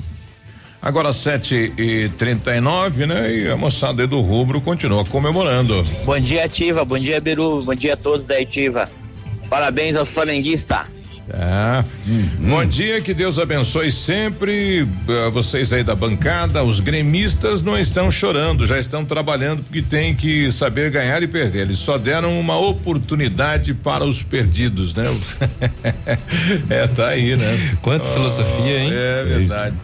Agora 0.81 1.11
sete 1.11 1.73
e 1.77 2.09
trinta 2.17 2.55
e 2.55 2.61
nove, 2.61 3.05
né? 3.05 3.29
E 3.35 3.49
a 3.49 3.57
moçada 3.57 4.07
do 4.07 4.21
rubro 4.21 4.61
continua 4.61 5.03
comemorando. 5.03 5.83
Bom 6.05 6.19
dia, 6.19 6.45
Ativa. 6.45 6.85
Bom 6.85 6.97
dia, 6.97 7.19
Biru. 7.19 7.63
Bom 7.63 7.75
dia 7.75 7.95
a 7.95 7.97
todos 7.97 8.27
da 8.27 8.37
Ativa. 8.37 8.89
Parabéns 9.49 9.97
aos 9.97 10.09
flamenguistas. 10.09 10.87
Tá. 11.29 11.85
Bom 12.39 12.65
dia, 12.65 12.99
que 13.01 13.13
Deus 13.13 13.37
abençoe 13.37 13.91
sempre 13.91 14.87
eh, 15.07 15.29
vocês 15.29 15.71
aí 15.71 15.83
da 15.83 15.93
bancada. 15.93 16.63
Os 16.63 16.79
gremistas 16.79 17.61
não 17.61 17.77
estão 17.77 18.09
chorando, 18.09 18.65
já 18.65 18.79
estão 18.79 19.05
trabalhando 19.05 19.61
porque 19.61 19.81
tem 19.83 20.15
que 20.15 20.51
saber 20.51 20.89
ganhar 20.89 21.21
e 21.21 21.27
perder. 21.27 21.61
Eles 21.61 21.77
só 21.77 21.99
deram 21.99 22.39
uma 22.39 22.57
oportunidade 22.57 23.75
para 23.75 24.03
os 24.03 24.23
perdidos, 24.23 24.93
né? 24.95 25.05
é, 26.67 26.87
tá 26.87 27.09
aí, 27.09 27.37
né? 27.37 27.75
Quanta 27.81 28.05
filosofia, 28.05 28.79
hein? 28.79 28.91
É 28.91 29.23
verdade. 29.23 29.75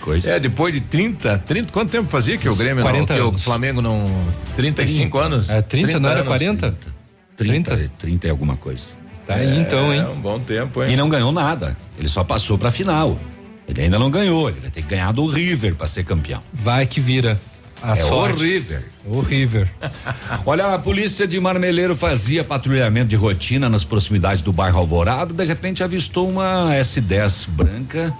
Coisa. 0.00 0.30
É, 0.30 0.40
depois 0.40 0.72
de 0.72 0.80
30, 0.80 1.38
30, 1.38 1.72
quanto 1.72 1.90
tempo 1.90 2.08
fazia 2.08 2.38
que 2.38 2.48
o 2.48 2.56
Grêmio 2.56 2.82
40 2.82 3.14
não, 3.14 3.30
que 3.30 3.36
o. 3.36 3.38
Flamengo 3.38 3.82
não 3.82 4.08
35 4.56 5.18
anos? 5.18 5.50
É 5.50 5.60
30, 5.60 6.00
não 6.00 6.08
era 6.08 6.20
anos. 6.20 6.28
40? 6.28 6.74
30, 7.36 7.90
30 7.98 8.26
e 8.26 8.30
alguma 8.30 8.56
coisa. 8.56 9.01
Tá 9.32 9.40
aí 9.40 9.58
então, 9.58 9.92
hein? 9.92 10.00
É 10.00 10.08
um 10.08 10.20
bom 10.20 10.38
tempo, 10.38 10.82
hein? 10.82 10.92
E 10.92 10.96
não 10.96 11.08
ganhou 11.08 11.32
nada. 11.32 11.76
Ele 11.98 12.08
só 12.08 12.22
passou 12.22 12.58
pra 12.58 12.70
final. 12.70 13.18
Ele 13.66 13.82
ainda 13.82 13.98
não 13.98 14.10
ganhou. 14.10 14.48
Ele 14.48 14.60
vai 14.60 14.70
ter 14.70 14.82
que 14.82 14.88
ganhar 14.88 15.12
do 15.12 15.26
River 15.26 15.74
pra 15.74 15.86
ser 15.86 16.04
campeão. 16.04 16.42
Vai 16.52 16.86
que 16.86 17.00
vira. 17.00 17.40
A 17.82 17.92
é 17.92 17.96
sorte. 17.96 18.40
o 18.40 18.46
River. 18.46 18.82
O 19.04 19.20
River. 19.20 19.68
Olha, 20.46 20.66
a 20.66 20.78
polícia 20.78 21.26
de 21.26 21.40
Marmeleiro 21.40 21.96
fazia 21.96 22.44
patrulhamento 22.44 23.08
de 23.08 23.16
rotina 23.16 23.68
nas 23.68 23.82
proximidades 23.82 24.40
do 24.40 24.52
bairro 24.52 24.78
Alvorada. 24.78 25.34
De 25.34 25.44
repente 25.44 25.82
avistou 25.82 26.28
uma 26.28 26.70
S10 26.74 27.48
branca 27.48 28.14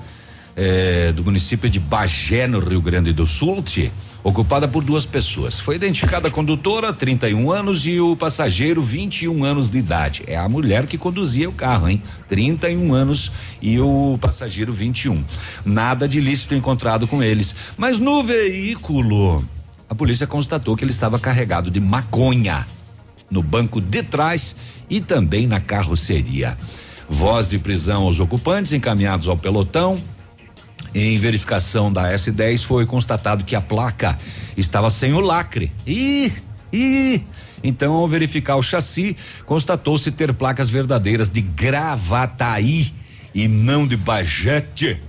eh, 0.56 1.12
do 1.14 1.24
município 1.24 1.70
de 1.70 1.78
Bagé, 1.78 2.46
no 2.46 2.58
Rio 2.58 2.80
Grande 2.80 3.12
do 3.12 3.26
Sul, 3.26 3.62
tchê, 3.62 3.90
ocupada 4.24 4.68
por 4.68 4.84
duas 4.84 5.04
pessoas. 5.04 5.58
Foi 5.58 5.76
identificada 5.76 6.28
a 6.28 6.30
condutora, 6.30 6.92
31 6.92 7.50
anos, 7.50 7.86
e 7.86 8.00
o 8.00 8.14
passageiro, 8.14 8.80
21 8.80 9.44
anos 9.44 9.68
de 9.68 9.78
idade. 9.78 10.22
É 10.26 10.36
a 10.36 10.48
mulher 10.48 10.86
que 10.86 10.96
conduzia 10.96 11.48
o 11.48 11.52
carro, 11.52 11.88
hein? 11.88 12.02
31 12.28 12.94
anos 12.94 13.32
e 13.60 13.80
o 13.80 14.16
passageiro, 14.20 14.72
21. 14.72 15.24
Nada 15.64 16.08
de 16.08 16.18
ilícito 16.18 16.54
encontrado 16.54 17.06
com 17.08 17.22
eles. 17.22 17.54
Mas 17.76 17.98
no 17.98 18.22
veículo, 18.22 19.44
a 19.88 19.94
polícia 19.94 20.26
constatou 20.26 20.76
que 20.76 20.84
ele 20.84 20.92
estava 20.92 21.18
carregado 21.18 21.70
de 21.70 21.80
maconha. 21.80 22.66
no 23.30 23.42
banco 23.42 23.80
de 23.80 24.02
trás 24.02 24.54
e 24.90 25.00
também 25.00 25.46
na 25.46 25.58
carroceria. 25.58 26.56
Voz 27.08 27.48
de 27.48 27.58
prisão 27.58 28.02
aos 28.02 28.20
ocupantes 28.20 28.74
encaminhados 28.74 29.26
ao 29.26 29.36
pelotão. 29.36 29.98
Em 30.94 31.16
verificação 31.16 31.92
da 31.92 32.12
S10 32.12 32.64
foi 32.64 32.84
constatado 32.84 33.44
que 33.44 33.56
a 33.56 33.60
placa 33.60 34.18
estava 34.56 34.90
sem 34.90 35.14
o 35.14 35.20
lacre. 35.20 35.72
Ih, 35.86 36.32
ih. 36.72 37.24
Então, 37.64 37.94
ao 37.94 38.06
verificar 38.08 38.56
o 38.56 38.62
chassi, 38.62 39.16
constatou-se 39.46 40.10
ter 40.10 40.34
placas 40.34 40.68
verdadeiras 40.68 41.30
de 41.30 41.40
Gravataí 41.40 42.92
e 43.34 43.48
não 43.48 43.86
de 43.86 43.96
Bajete. 43.96 45.00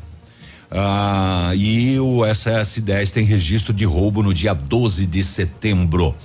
Ah, 0.71 1.51
e 1.55 1.99
o 1.99 2.19
SS10 2.19 3.11
tem 3.11 3.25
registro 3.25 3.73
de 3.73 3.86
roubo 3.86 4.23
no 4.23 4.34
dia 4.34 4.53
12 4.53 5.05
de 5.05 5.23
setembro. 5.23 6.15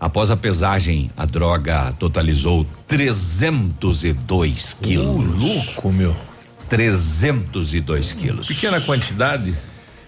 Após 0.00 0.30
a 0.30 0.36
pesagem, 0.36 1.10
a 1.16 1.26
droga 1.26 1.92
totalizou 1.98 2.64
302 2.86 4.76
quilos. 4.80 5.34
louco, 5.34 5.92
meu. 5.92 6.16
302 6.68 8.12
quilos. 8.12 8.46
Pequena 8.46 8.80
quantidade. 8.80 9.54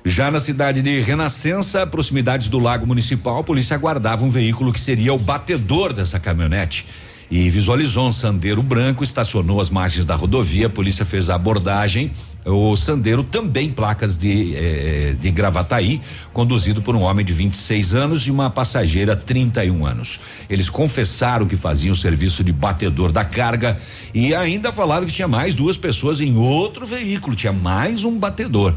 Já 0.04 0.30
na 0.30 0.40
cidade 0.40 0.80
de 0.80 1.00
Renascença, 1.00 1.86
proximidades 1.86 2.48
do 2.48 2.58
Lago 2.58 2.86
Municipal, 2.86 3.40
a 3.40 3.44
polícia 3.44 3.74
aguardava 3.76 4.24
um 4.24 4.30
veículo 4.30 4.72
que 4.72 4.80
seria 4.80 5.12
o 5.12 5.18
batedor 5.18 5.92
dessa 5.92 6.18
caminhonete. 6.18 6.86
E 7.30 7.48
visualizou 7.48 8.08
um 8.08 8.12
sandeiro 8.12 8.62
branco, 8.62 9.04
estacionou 9.04 9.61
às 9.61 9.70
margens 9.70 10.04
da 10.04 10.16
rodovia, 10.16 10.66
a 10.66 10.70
polícia 10.70 11.04
fez 11.04 11.30
a 11.30 11.34
abordagem. 11.34 12.12
O 12.45 12.74
sandeiro 12.74 13.22
também 13.22 13.70
placas 13.70 14.16
de, 14.16 14.57
eh, 14.57 15.14
de 15.20 15.30
Gravataí, 15.30 16.01
conduzido 16.32 16.80
por 16.80 16.97
um 16.97 17.03
homem 17.03 17.24
de 17.24 17.34
26 17.34 17.95
anos 17.95 18.26
e 18.26 18.30
uma 18.30 18.49
passageira 18.49 19.14
31 19.14 19.84
anos. 19.84 20.20
Eles 20.49 20.70
confessaram 20.70 21.47
que 21.47 21.57
faziam 21.57 21.95
serviço 21.95 22.43
de 22.43 22.53
batedor 22.53 23.12
da 23.12 23.24
carga 23.24 23.76
e 24.14 24.34
ainda 24.34 24.72
falaram 24.72 25.07
que 25.07 25.12
tinha 25.12 25.28
mais 25.28 25.55
duas 25.55 25.76
pessoas 25.76 26.20
em 26.20 26.36
outro 26.36 26.86
veículo, 26.86 27.36
tinha 27.36 27.53
mais 27.53 28.05
um 28.05 28.18
batedor. 28.18 28.74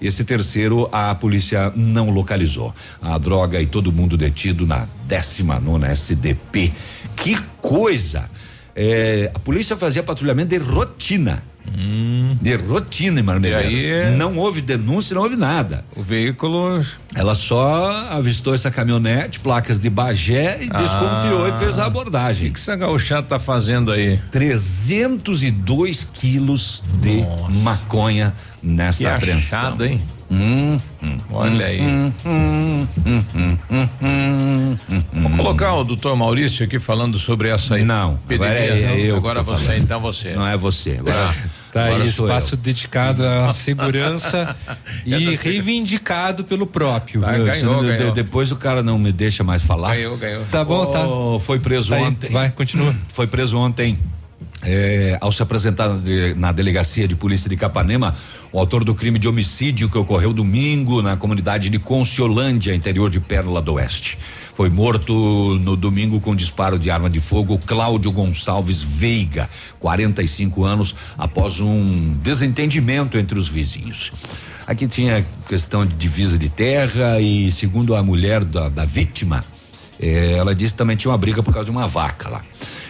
Esse 0.00 0.22
terceiro 0.24 0.88
a 0.92 1.14
polícia 1.14 1.72
não 1.74 2.10
localizou. 2.10 2.74
A 3.00 3.16
droga 3.16 3.60
e 3.60 3.66
todo 3.66 3.90
mundo 3.90 4.16
detido 4.16 4.66
na 4.66 4.86
19 5.06 5.86
SDP. 5.86 6.70
Que 7.16 7.38
coisa! 7.62 8.28
É, 8.74 9.30
a 9.34 9.38
polícia 9.38 9.74
fazia 9.74 10.02
patrulhamento 10.02 10.50
de 10.50 10.58
rotina. 10.58 11.42
De 12.40 12.54
rotina 12.56 13.20
em 13.20 13.22
Marmeleiro. 13.22 13.68
Hum. 13.68 13.70
E 13.70 13.92
aí- 13.92 14.16
Não 14.16 14.36
houve 14.36 14.60
denúncia, 14.60 15.14
não 15.14 15.22
houve 15.22 15.36
nada. 15.36 15.84
O 15.96 16.02
veículo. 16.02 16.84
Ela 17.14 17.34
só 17.34 18.08
avistou 18.10 18.54
essa 18.54 18.70
caminhonete, 18.70 19.40
placas 19.40 19.80
de 19.80 19.88
Bagé 19.90 20.58
e 20.62 20.68
desconfiou 20.68 21.44
Ah. 21.46 21.48
e 21.48 21.58
fez 21.58 21.78
a 21.78 21.86
abordagem. 21.86 22.50
O 22.50 22.52
que 22.52 22.60
essa 22.60 22.76
gauchada 22.76 23.22
tá 23.26 23.38
fazendo 23.38 23.90
aí? 23.90 24.18
302 24.30 26.08
quilos 26.12 26.82
de 27.00 27.24
maconha 27.62 28.34
nesta 28.62 29.04
Que 29.04 29.10
apreensão. 29.10 29.58
achado, 29.58 29.84
hein? 29.84 30.02
Hum, 30.28 30.80
hum, 31.02 31.18
Olha 31.30 31.66
aí. 31.66 31.80
hum, 31.80 32.12
hum, 32.24 32.86
hum, 33.06 33.24
hum, 33.34 33.58
hum, 33.70 33.88
hum, 34.02 34.78
hum, 34.90 35.04
Vou 35.22 35.30
colocar 35.36 35.74
o 35.74 35.84
doutor 35.84 36.16
Maurício 36.16 36.64
aqui 36.64 36.78
falando 36.80 37.16
sobre 37.18 37.48
essa 37.48 37.78
Não, 37.78 38.18
agora 38.28 38.52
é- 38.54 38.64
epidemia. 38.66 38.88
é 39.06 39.10
eu 39.12 39.16
Agora 39.16 39.42
você, 39.42 39.64
falando. 39.66 39.82
então 39.82 40.00
você. 40.00 40.32
Não 40.32 40.46
é 40.46 40.56
você. 40.56 40.96
Agora, 40.98 41.34
Tá 41.72 41.84
agora 41.86 42.02
aí, 42.02 42.08
espaço 42.08 42.54
eu. 42.54 42.58
dedicado 42.58 43.22
à 43.24 43.52
segurança 43.52 44.56
e 45.06 45.34
reivindicado 45.36 46.42
pelo 46.42 46.66
próprio. 46.66 47.20
Tá, 47.20 47.36
Eu, 47.38 47.44
ganhou, 47.44 47.84
de- 47.84 47.96
ganhou. 47.96 48.12
depois 48.14 48.50
o 48.50 48.56
cara 48.56 48.82
não 48.82 48.98
me 48.98 49.12
deixa 49.12 49.44
mais 49.44 49.62
falar. 49.62 49.94
Ganhou, 49.94 50.16
ganhou. 50.16 50.42
Tá 50.50 50.64
bom, 50.64 50.86
tá. 50.86 51.06
Oh, 51.06 51.38
Foi 51.38 51.60
preso 51.60 51.90
Tá 51.90 51.96
aí, 51.96 52.02
ontem. 52.02 52.30
vai, 52.30 52.50
continua. 52.50 52.92
Foi 53.12 53.26
preso 53.26 53.56
ontem. 53.58 53.98
É, 54.68 55.16
ao 55.20 55.30
se 55.30 55.40
apresentar 55.42 55.88
na 55.88 55.96
de- 55.96 56.34
na 56.34 56.50
delegacia 56.52 57.06
de 57.06 57.14
polícia 57.14 57.48
de 57.48 57.56
Capanema, 57.56 58.14
o 58.52 58.58
autor 58.58 58.82
do 58.82 58.94
crime 58.94 59.16
de 59.18 59.28
homicídio 59.28 59.88
que 59.88 59.96
ocorreu 59.96 60.32
domingo 60.32 61.00
na 61.00 61.16
comunidade 61.16 61.70
de 61.70 61.78
Conciolândia, 61.78 62.74
interior 62.74 63.08
de 63.08 63.20
Pérola 63.20 63.62
do 63.62 63.74
Oeste. 63.74 64.18
Foi 64.54 64.68
morto 64.68 65.12
no 65.60 65.76
domingo 65.76 66.18
com 66.18 66.34
disparo 66.34 66.78
de 66.78 66.90
arma 66.90 67.08
de 67.08 67.20
fogo 67.20 67.58
Cláudio 67.64 68.10
Gonçalves 68.10 68.82
Veiga, 68.82 69.48
45 69.78 70.64
anos, 70.64 70.94
após 71.16 71.60
um 71.60 72.14
desentendimento 72.22 73.16
entre 73.18 73.38
os 73.38 73.46
vizinhos. 73.46 74.12
Aqui 74.66 74.88
tinha 74.88 75.24
questão 75.48 75.86
de 75.86 75.94
divisa 75.94 76.36
de 76.36 76.48
terra 76.48 77.20
e, 77.20 77.52
segundo 77.52 77.94
a 77.94 78.02
mulher 78.02 78.42
da, 78.44 78.68
da 78.68 78.84
vítima, 78.84 79.44
eh, 80.00 80.32
ela 80.38 80.54
disse 80.54 80.72
que 80.74 80.78
também 80.78 80.96
tinha 80.96 81.10
uma 81.12 81.18
briga 81.18 81.40
por 81.42 81.52
causa 81.54 81.66
de 81.66 81.70
uma 81.70 81.86
vaca 81.86 82.28
lá. 82.28 82.42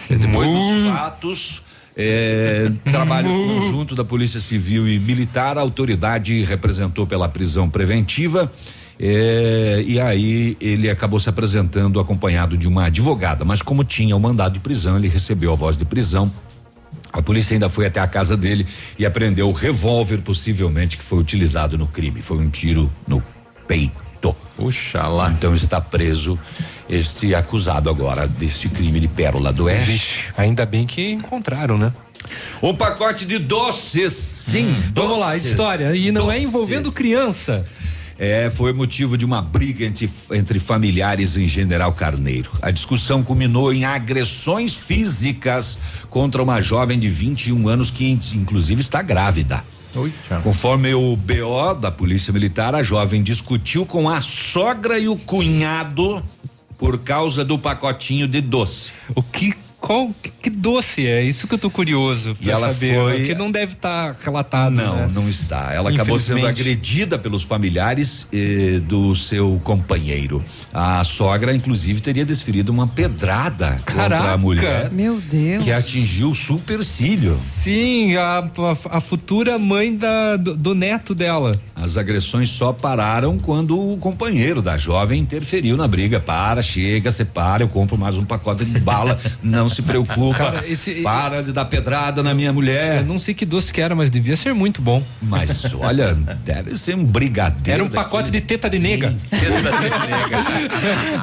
Depois 0.09 0.49
dos 0.49 0.89
fatos, 0.89 1.63
eh, 1.97 2.71
trabalho 2.91 3.29
conjunto 3.29 3.95
da 3.95 4.05
Polícia 4.05 4.41
Civil 4.41 4.87
e 4.89 4.99
Militar, 4.99 5.57
a 5.57 5.61
autoridade 5.61 6.45
representou 6.45 7.07
pela 7.07 7.29
prisão 7.29 7.69
preventiva. 7.69 8.53
eh, 8.99 9.85
e 9.87 10.01
aí 10.01 10.57
ele 10.61 10.91
acabou 10.91 11.19
se 11.19 11.29
apresentando 11.29 11.99
acompanhado 11.99 12.57
de 12.57 12.69
uma 12.69 12.87
advogada, 12.87 13.45
mas 13.45 13.63
como 13.63 13.83
tinha 13.85 14.17
o 14.17 14.21
mandado 14.21 14.55
de 14.55 14.61
prisão, 14.61 14.97
ele 14.97 15.09
recebeu 15.09 15.53
a 15.53 15.57
voz 15.57 15.77
de 15.77 15.85
prisão. 15.85 16.31
A 17.13 17.23
polícia 17.23 17.55
ainda 17.55 17.71
foi 17.71 17.87
até 17.87 18.01
a 18.01 18.07
casa 18.07 18.37
dele 18.37 18.67
e 18.99 19.07
apreendeu 19.07 19.49
o 19.49 19.53
revólver, 19.53 20.19
possivelmente 20.19 20.99
que 20.99 21.03
foi 21.03 21.19
utilizado 21.19 21.79
no 21.79 21.87
crime. 21.87 22.21
Foi 22.21 22.37
um 22.37 22.51
tiro 22.51 22.93
no 23.09 23.23
peito. 23.67 24.06
Puxa 24.57 25.07
lá. 25.07 25.31
Então 25.31 25.55
está 25.55 25.81
preso 25.81 26.39
este 26.89 27.35
acusado 27.35 27.91
agora 27.91 28.27
deste 28.27 28.69
crime 28.69 28.99
de 29.01 29.09
Pérola 29.09 29.53
do 29.53 29.65
Oeste. 29.65 29.91
Vixe, 29.93 30.19
ainda 30.37 30.65
bem 30.65 30.87
que 30.87 31.11
encontraram, 31.13 31.77
né? 31.77 31.93
Um 32.63 32.75
pacote 32.75 33.25
de 33.27 33.39
doces. 33.39 34.13
Sim, 34.49 34.75
Vamos 34.95 35.19
lá, 35.19 35.33
doces. 35.33 35.47
história. 35.47 35.95
E 35.95 36.11
não 36.11 36.23
é 36.31 36.35
Doces. 36.35 36.49
envolvendo 36.49 36.91
criança. 36.91 37.67
É, 38.19 38.49
foi 38.49 38.73
motivo 38.73 39.19
de 39.19 39.27
uma 39.27 39.43
briga 39.43 39.85
entre, 39.85 40.09
entre 40.33 40.59
familiares 40.59 41.37
em 41.37 41.47
General 41.47 41.93
Carneiro. 41.93 42.51
A 42.63 42.71
discussão 42.71 43.23
culminou 43.23 43.71
em 43.75 43.85
agressões 43.85 44.75
físicas 44.75 45.79
contra 46.09 46.43
uma 46.43 46.63
jovem 46.63 46.99
de 46.99 47.09
21 47.09 47.69
anos 47.69 47.91
que, 47.91 48.07
in- 48.07 48.19
inclusive, 48.35 48.81
está 48.81 49.03
grávida. 49.03 49.63
Conforme 50.43 50.95
o 50.95 51.17
BO 51.17 51.75
da 51.75 51.91
Polícia 51.91 52.33
Militar, 52.33 52.75
a 52.75 52.83
jovem 52.83 53.23
discutiu 53.23 53.87
com 53.87 54.09
a 54.09 54.21
sogra 54.21 54.99
e 54.99 55.09
o 55.09 55.17
cunhado 55.17 56.23
por 56.79 56.99
causa 56.99 57.45
do 57.45 57.59
pacotinho 57.59 58.29
de 58.29 58.41
doce. 58.41 58.93
O 59.15 59.23
que 59.23 59.55
qual 59.87 60.11
que, 60.21 60.31
que 60.31 60.51
doce 60.51 61.07
é? 61.07 61.23
Isso 61.23 61.47
que 61.47 61.55
eu 61.55 61.59
tô 61.59 61.71
curioso 61.71 62.37
E 62.41 62.45
pra 62.45 62.53
ela 62.55 62.73
saber. 62.73 62.95
foi- 62.97 63.17
Porque 63.19 63.35
não 63.37 63.51
deve 63.53 63.75
estar 63.75 64.17
relatado. 64.21 64.75
Não, 64.75 64.97
né? 64.97 65.11
não 65.15 65.29
está. 65.29 65.73
Ela 65.73 65.91
acabou 65.91 66.19
sendo 66.19 66.45
agredida 66.47 67.17
pelos 67.17 67.45
familiares 67.45 68.27
eh, 68.33 68.81
do 68.81 69.15
seu 69.15 69.61
companheiro. 69.63 70.43
A 70.75 71.05
sogra, 71.05 71.55
inclusive, 71.55 72.01
teria 72.01 72.25
desferido 72.25 72.73
uma 72.73 72.89
pedrada 72.89 73.81
contra 73.87 74.09
Caraca! 74.09 74.33
a 74.33 74.37
mulher. 74.37 74.91
Meu 74.91 75.21
Deus. 75.21 75.65
Que 75.65 75.71
atingiu 75.73 76.31
o 76.31 76.35
supercílio. 76.35 77.33
Sim, 77.63 78.17
a, 78.17 78.39
a, 78.91 78.97
a 78.97 79.01
futura 79.01 79.59
mãe 79.59 79.97
da, 79.97 80.37
do, 80.37 80.57
do 80.57 80.75
neto 80.75 81.15
dela. 81.15 81.61
As 81.77 81.97
agressões 81.97 82.51
só 82.51 82.73
pararam 82.73 83.39
quando 83.39 83.79
o 83.79 83.97
companheiro 83.99 84.61
da 84.61 84.77
jovem 84.77 85.21
interferiu 85.21 85.77
na 85.77 85.87
briga. 85.87 86.19
Para, 86.19 86.61
chega, 86.63 87.13
separa, 87.13 87.63
eu 87.63 87.69
compro 87.69 87.97
mais 87.97 88.17
um 88.17 88.25
pacote 88.25 88.65
de 88.65 88.81
bala. 88.81 89.19
Não 89.43 89.69
se 89.77 89.83
preocupa. 89.83 90.37
Cara, 90.39 90.65
esse- 90.67 91.03
para 91.03 91.43
de 91.43 91.53
dar 91.53 91.65
pedrada 91.67 92.23
na 92.23 92.35
minha 92.35 92.53
mulher. 92.53 92.99
Eu 92.99 93.05
não 93.07 93.19
sei 93.19 93.35
que 93.35 93.45
doce 93.47 93.73
que 93.73 93.81
era, 93.81 93.95
mas 93.95 94.11
devia 94.11 94.37
ser 94.37 94.55
muito 94.55 94.81
bom. 94.83 95.03
Mas 95.23 95.65
olha, 95.75 96.15
deve 96.45 96.77
ser 96.77 96.95
um 96.97 97.05
brigadeiro. 97.05 97.71
Era 97.71 97.85
um 97.85 97.89
pacote 97.89 98.31
de 98.31 98.41
teta 98.41 98.69
de 98.69 98.79
nega. 98.79 99.15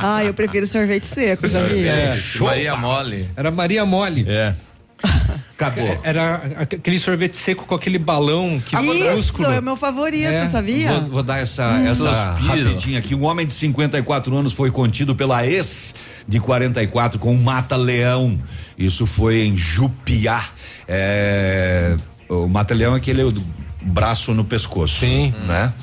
Ah, 0.02 0.24
eu 0.26 0.34
prefiro 0.34 0.66
sorvete 0.68 1.06
seco, 1.06 1.48
sabia? 1.48 1.92
É, 1.92 2.18
Maria 2.40 2.76
Mole. 2.76 3.30
Era 3.36 3.52
Maria 3.52 3.86
Mole. 3.86 4.26
É. 4.28 4.54
Acabou. 5.58 6.00
Era 6.04 6.36
aquele 6.58 6.98
sorvete 6.98 7.36
seco 7.38 7.66
com 7.66 7.76
aquele 7.76 7.98
balão 8.00 8.62
que 8.66 8.76
Isso, 8.76 9.44
é 9.46 9.60
o 9.60 9.64
meu 9.64 9.76
favorito, 9.76 10.28
É, 10.32 10.48
sabia? 10.48 10.92
Vou, 10.94 11.02
vou 11.10 11.24
dar 11.24 11.40
essa, 11.42 11.68
Hum. 11.68 11.88
essa 11.88 12.36
Suspiro. 12.36 12.64
rapidinha 12.70 13.00
aqui. 13.00 13.14
Um 13.16 13.24
homem 13.26 13.46
de 13.46 13.54
54 13.54 14.36
anos 14.36 14.54
foi 14.54 14.72
contido 14.72 15.14
pela 15.16 15.46
ex 15.46 15.94
de 16.28 16.40
44 16.40 17.20
com 17.20 17.34
um 17.34 17.42
mata-leão. 17.42 18.40
Isso 18.78 19.06
foi 19.06 19.44
em 19.44 19.58
Jupiá. 19.58 20.46
É, 20.88 21.96
o 22.30 22.48
mata-leão 22.48 22.94
é 22.94 22.98
aquele 22.98 23.24
do 23.32 23.44
braço 23.82 24.34
no 24.34 24.44
pescoço. 24.44 25.00
Sim. 25.00 25.34
Né? 25.46 25.74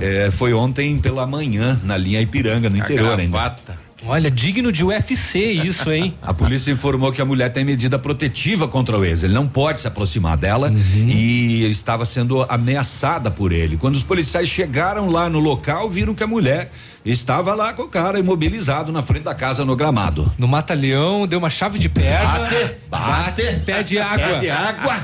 É, 0.00 0.30
foi 0.30 0.52
ontem 0.52 0.98
pela 0.98 1.26
manhã 1.26 1.80
na 1.84 1.96
linha 1.96 2.20
Ipiranga, 2.20 2.68
no 2.68 2.76
interior 2.76 3.18
ainda. 3.18 3.38
Gravata. 3.38 3.86
Olha, 4.04 4.30
digno 4.30 4.70
de 4.70 4.84
UFC 4.84 5.40
isso, 5.40 5.90
hein? 5.90 6.14
A 6.22 6.32
polícia 6.32 6.70
informou 6.70 7.10
que 7.10 7.20
a 7.20 7.24
mulher 7.24 7.50
tem 7.50 7.64
medida 7.64 7.98
protetiva 7.98 8.68
contra 8.68 8.96
o 8.96 9.04
ex. 9.04 9.24
Ele 9.24 9.32
não 9.32 9.48
pode 9.48 9.80
se 9.80 9.88
aproximar 9.88 10.36
dela 10.36 10.72
e 10.94 11.68
estava 11.70 12.04
sendo 12.04 12.42
ameaçada 12.42 13.30
por 13.30 13.52
ele. 13.52 13.76
Quando 13.76 13.96
os 13.96 14.04
policiais 14.04 14.48
chegaram 14.48 15.08
lá 15.08 15.28
no 15.28 15.40
local, 15.40 15.90
viram 15.90 16.14
que 16.14 16.22
a 16.22 16.26
mulher 16.26 16.70
Estava 17.06 17.54
lá 17.54 17.72
com 17.72 17.82
o 17.84 17.88
cara 17.88 18.18
imobilizado 18.18 18.90
na 18.90 19.00
frente 19.00 19.22
da 19.22 19.34
casa 19.34 19.64
no 19.64 19.76
gramado. 19.76 20.32
No 20.36 20.48
Mata-Leão, 20.48 21.24
deu 21.24 21.38
uma 21.38 21.48
chave 21.48 21.78
de 21.78 21.88
perna. 21.88 22.40
Bate, 22.40 22.76
bate, 22.90 23.60
pede 23.64 23.98
água. 24.00 24.26
Pede 24.26 24.50
água. 24.50 24.94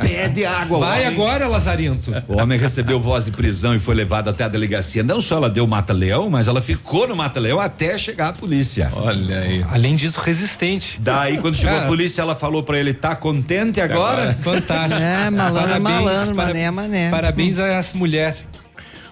Pede 0.00 0.44
água. 0.46 0.78
Vai 0.78 1.02
homem. 1.06 1.14
agora, 1.14 1.46
Lazarinto. 1.46 2.10
O 2.26 2.40
homem 2.40 2.58
recebeu 2.58 2.98
voz 2.98 3.26
de 3.26 3.32
prisão 3.32 3.74
e 3.74 3.78
foi 3.78 3.94
levado 3.94 4.28
até 4.28 4.44
a 4.44 4.48
delegacia. 4.48 5.02
Não 5.02 5.20
só 5.20 5.36
ela 5.36 5.50
deu 5.50 5.66
mata-leão, 5.66 6.30
mas 6.30 6.48
ela 6.48 6.62
ficou 6.62 7.06
no 7.06 7.14
mata-leão 7.14 7.60
até 7.60 7.98
chegar 7.98 8.28
a 8.28 8.32
polícia. 8.32 8.90
Olha 8.94 9.40
aí. 9.40 9.62
Além 9.70 9.94
disso, 9.96 10.20
resistente. 10.20 10.98
Daí, 11.00 11.36
quando 11.36 11.54
chegou 11.54 11.74
Cara, 11.74 11.84
a 11.84 11.88
polícia, 11.88 12.22
ela 12.22 12.34
falou 12.34 12.62
pra 12.62 12.78
ele: 12.78 12.94
tá 12.94 13.14
contente 13.14 13.78
agora? 13.80 14.32
Fantástico. 14.40 15.00
É, 15.02 15.28
malandro, 15.28 15.80
malandro, 15.82 16.34
para- 16.34 16.46
mané, 16.48 16.70
mané. 16.70 17.10
Parabéns 17.10 17.58
a 17.58 17.66
essa 17.66 17.96
mulher. 17.96 18.36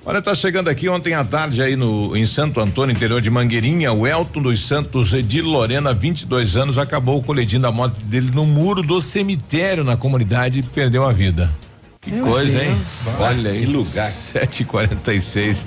Olha, 0.09 0.23
tá 0.23 0.35
chegando 0.35 0.69
aqui 0.69 0.89
ontem 0.89 1.13
à 1.13 1.23
tarde 1.23 1.61
aí 1.61 1.77
no 1.77 2.17
em 2.17 2.25
Santo 2.25 2.61
Antônio, 2.61 2.97
interior 2.97 3.21
de 3.21 3.29
Mangueirinha, 3.29 3.93
o 3.93 4.07
Elton 4.07 4.41
dos 4.41 4.67
Santos 4.67 5.11
de 5.11 5.43
Lorena, 5.43 5.93
22 5.93 6.57
anos, 6.57 6.79
acabou 6.79 7.23
colidindo 7.23 7.67
a 7.67 7.71
moto 7.71 8.01
dele 8.01 8.31
no 8.33 8.47
muro 8.47 8.81
do 8.81 9.03
cemitério 9.03 9.85
na 9.85 9.99
comunidade 9.99 10.61
e 10.61 10.63
perdeu 10.63 11.05
a 11.05 11.13
vida. 11.13 11.55
Que 12.01 12.11
Meu 12.11 12.25
coisa, 12.25 12.65
hein? 12.65 12.75
Deus. 13.05 13.21
Olha 13.21 13.51
aí. 13.51 13.61
Que 13.61 13.67
lugar. 13.67 14.11
746. 14.11 15.67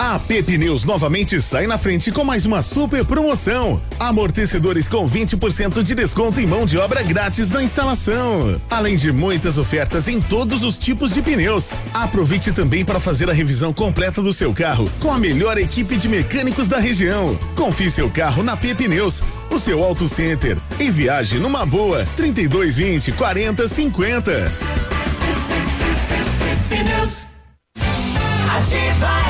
A 0.00 0.14
AP 0.14 0.42
Pneus 0.46 0.82
novamente 0.82 1.38
sai 1.42 1.66
na 1.66 1.76
frente 1.76 2.10
com 2.10 2.24
mais 2.24 2.46
uma 2.46 2.62
super 2.62 3.04
promoção. 3.04 3.82
Amortecedores 3.98 4.88
com 4.88 5.06
20% 5.06 5.82
de 5.82 5.94
desconto 5.94 6.40
e 6.40 6.46
mão 6.46 6.64
de 6.64 6.78
obra 6.78 7.02
grátis 7.02 7.50
na 7.50 7.62
instalação. 7.62 8.58
Além 8.70 8.96
de 8.96 9.12
muitas 9.12 9.58
ofertas 9.58 10.08
em 10.08 10.18
todos 10.18 10.64
os 10.64 10.78
tipos 10.78 11.12
de 11.12 11.20
pneus. 11.20 11.72
Aproveite 11.92 12.50
também 12.50 12.82
para 12.82 12.98
fazer 12.98 13.28
a 13.28 13.34
revisão 13.34 13.74
completa 13.74 14.22
do 14.22 14.32
seu 14.32 14.54
carro 14.54 14.90
com 14.98 15.12
a 15.12 15.18
melhor 15.18 15.58
equipe 15.58 15.98
de 15.98 16.08
mecânicos 16.08 16.66
da 16.66 16.78
região. 16.78 17.38
Confie 17.54 17.90
seu 17.90 18.08
carro 18.08 18.42
na 18.42 18.54
AP 18.54 18.74
Pneus, 18.74 19.22
o 19.50 19.58
seu 19.58 19.84
auto 19.84 20.08
center. 20.08 20.56
E 20.78 20.90
viaje 20.90 21.38
numa 21.38 21.66
boa 21.66 22.06
3220 22.16 23.12
40 23.12 23.68
50. 23.68 24.52
Pneus. 26.70 27.28
Ativa 28.56 29.29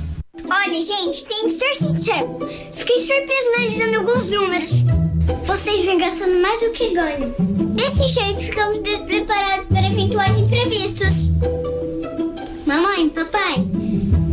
Olha, 0.49 0.81
gente, 0.81 1.25
tenho 1.25 1.45
que 1.45 1.53
ser 1.53 1.75
sincero. 1.75 2.39
Fiquei 2.75 2.99
surpreso 2.99 3.47
analisando 3.55 3.99
alguns 3.99 4.27
números. 4.27 4.69
Vocês 5.45 5.85
vêm 5.85 5.97
gastando 5.97 6.41
mais 6.41 6.59
do 6.61 6.71
que 6.71 6.93
ganham. 6.93 7.33
Desse 7.73 8.07
jeito, 8.07 8.41
ficamos 8.41 8.81
despreparados 8.81 9.67
para 9.67 9.87
eventuais 9.87 10.37
imprevistos. 10.37 11.29
Mamãe, 12.65 13.09
papai, 13.09 13.65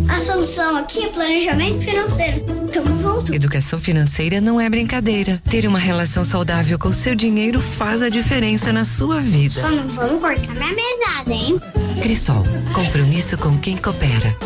a 0.08 0.20
solução 0.20 0.76
aqui 0.76 1.04
é 1.04 1.08
planejamento 1.08 1.80
financeiro. 1.84 2.44
Tamo 2.72 2.98
junto. 2.98 3.34
Educação 3.34 3.78
financeira 3.78 4.40
não 4.40 4.60
é 4.60 4.68
brincadeira. 4.68 5.40
Ter 5.48 5.66
uma 5.66 5.78
relação 5.78 6.24
saudável 6.24 6.78
com 6.78 6.92
seu 6.92 7.14
dinheiro 7.14 7.60
faz 7.60 8.02
a 8.02 8.08
diferença 8.08 8.72
na 8.72 8.84
sua 8.84 9.20
vida. 9.20 9.60
Só 9.60 9.70
não 9.70 9.88
vamos 9.88 10.20
cortar 10.20 10.54
minha 10.54 10.74
mesada, 10.74 11.32
hein? 11.32 11.60
Crisol, 12.02 12.44
compromisso 12.72 13.36
com 13.38 13.58
quem 13.58 13.76
coopera. 13.76 14.36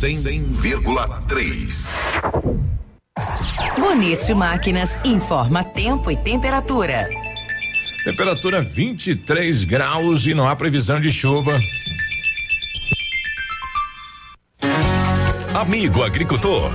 100,3. 0.00 1.92
Bonito 3.78 4.34
Máquinas 4.34 4.98
informa 5.04 5.62
tempo 5.62 6.10
e 6.10 6.16
temperatura. 6.16 7.06
Temperatura 8.02 8.62
23 8.62 9.64
graus 9.64 10.26
e 10.26 10.32
não 10.32 10.48
há 10.48 10.56
previsão 10.56 10.98
de 10.98 11.12
chuva. 11.12 11.60
Amigo 15.52 16.02
agricultor, 16.02 16.74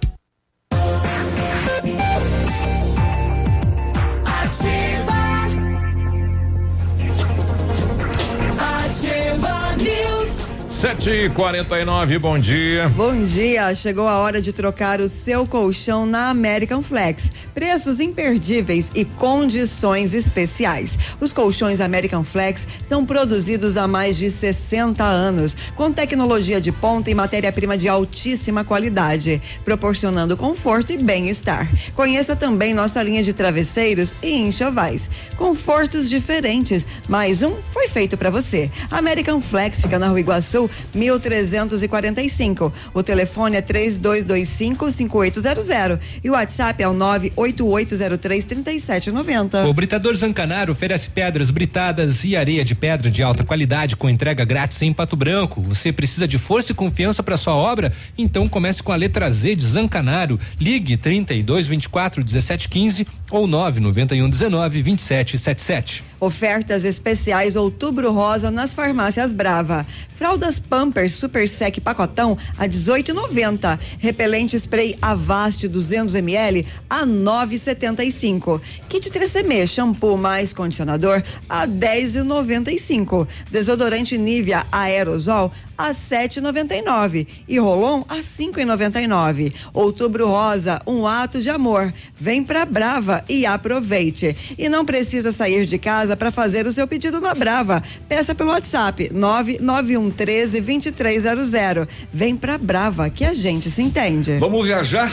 News. 10.81 10.91
7h49, 10.91 12.17
bom 12.17 12.39
dia. 12.39 12.89
Bom 12.89 13.23
dia, 13.23 13.75
chegou 13.75 14.07
a 14.07 14.17
hora 14.17 14.41
de 14.41 14.51
trocar 14.51 14.99
o 14.99 15.07
seu 15.07 15.45
colchão 15.45 16.07
na 16.07 16.29
American 16.29 16.81
Flex. 16.81 17.31
Preços 17.53 17.99
imperdíveis 17.99 18.89
e 18.95 19.05
condições 19.05 20.15
especiais. 20.15 20.97
Os 21.19 21.31
colchões 21.31 21.81
American 21.81 22.23
Flex 22.23 22.67
são 22.81 23.05
produzidos 23.05 23.77
há 23.77 23.87
mais 23.87 24.17
de 24.17 24.31
60 24.31 25.03
anos, 25.03 25.55
com 25.75 25.91
tecnologia 25.91 26.59
de 26.59 26.71
ponta 26.71 27.11
e 27.11 27.15
matéria-prima 27.15 27.77
de 27.77 27.87
altíssima 27.87 28.63
qualidade, 28.63 29.39
proporcionando 29.63 30.35
conforto 30.35 30.93
e 30.93 30.97
bem-estar. 30.97 31.69
Conheça 31.95 32.35
também 32.35 32.73
nossa 32.73 33.03
linha 33.03 33.21
de 33.21 33.33
travesseiros 33.33 34.15
e 34.23 34.33
enxovais. 34.41 35.11
Confortos 35.37 36.09
diferentes, 36.09 36.87
mais 37.07 37.43
um 37.43 37.53
foi 37.69 37.87
feito 37.87 38.17
para 38.17 38.31
você. 38.31 38.71
American 38.89 39.39
Flex 39.39 39.81
fica 39.81 39.99
na 39.99 40.07
Rua 40.07 40.19
Iguaçu, 40.19 40.70
1345. 40.93 42.73
O 42.93 43.03
telefone 43.03 43.57
é 43.57 43.61
3225 43.61 44.91
5800 44.91 45.99
e 46.23 46.29
o 46.29 46.33
WhatsApp 46.33 46.81
é 46.83 46.87
o 46.87 46.93
98803 46.93 48.45
3790. 48.45 49.65
O 49.65 49.73
Britador 49.73 50.15
Zancanaro 50.15 50.71
oferece 50.71 51.09
pedras 51.09 51.51
britadas 51.51 52.23
e 52.23 52.35
areia 52.35 52.63
de 52.63 52.75
pedra 52.75 53.09
de 53.09 53.23
alta 53.23 53.43
qualidade 53.43 53.95
com 53.95 54.09
entrega 54.09 54.45
grátis 54.45 54.81
em 54.81 54.93
Pato 54.93 55.15
Branco. 55.15 55.61
Você 55.61 55.91
precisa 55.91 56.27
de 56.27 56.37
força 56.37 56.71
e 56.71 56.75
confiança 56.75 57.23
para 57.23 57.37
sua 57.37 57.55
obra? 57.55 57.91
Então 58.17 58.47
comece 58.47 58.81
com 58.83 58.91
a 58.91 58.95
letra 58.95 59.31
Z 59.31 59.55
de 59.55 59.65
Zancanaro. 59.65 60.39
Ligue 60.59 60.97
32 60.97 61.67
24 61.67 62.23
17 62.23 62.69
15 62.69 63.07
ou 63.29 63.47
991 63.47 64.29
19 64.29 64.81
27 64.81 65.37
77. 65.37 66.10
Ofertas 66.21 66.85
especiais 66.85 67.55
Outubro 67.55 68.11
Rosa 68.11 68.51
nas 68.51 68.75
farmácias 68.75 69.31
Brava. 69.31 69.85
Fraldas 70.19 70.59
Pampers 70.59 71.13
Super 71.13 71.49
Sec 71.49 71.79
Pacotão 71.81 72.37
a 72.59 72.67
18,90. 72.67 73.79
Repelente 73.97 74.55
spray 74.59 74.95
Avast 75.01 75.67
200 75.67 76.13
ml 76.13 76.67
a 76.87 77.07
9,75. 77.07 78.61
Kit 78.87 79.09
3CM 79.09 79.67
shampoo 79.67 80.15
mais 80.15 80.53
condicionador 80.53 81.23
a 81.49 81.67
10,95. 81.67 83.27
Desodorante 83.49 84.15
Nivea 84.15 84.67
aerosol 84.71 85.51
a 85.87 85.91
7,99 85.91 87.27
e 87.47 87.59
Rolon 87.59 88.03
a 88.07 88.17
5,99. 88.17 89.53
Outubro 89.73 90.27
Rosa, 90.27 90.81
um 90.85 91.05
ato 91.07 91.41
de 91.41 91.49
amor. 91.49 91.93
Vem 92.15 92.43
pra 92.43 92.65
Brava 92.65 93.23
e 93.27 93.45
aproveite. 93.45 94.55
E 94.57 94.69
não 94.69 94.85
precisa 94.85 95.31
sair 95.31 95.65
de 95.65 95.77
casa 95.77 96.15
para 96.15 96.31
fazer 96.31 96.65
o 96.67 96.73
seu 96.73 96.87
pedido 96.87 97.19
na 97.19 97.33
Brava. 97.33 97.83
Peça 98.07 98.33
pelo 98.35 98.51
WhatsApp 98.51 99.09
99113 99.13 100.61
2300. 100.61 101.87
Vem 102.13 102.35
pra 102.35 102.57
Brava 102.57 103.09
que 103.09 103.25
a 103.25 103.33
gente 103.33 103.69
se 103.69 103.81
entende. 103.81 104.37
Vamos 104.39 104.65
viajar? 104.65 105.11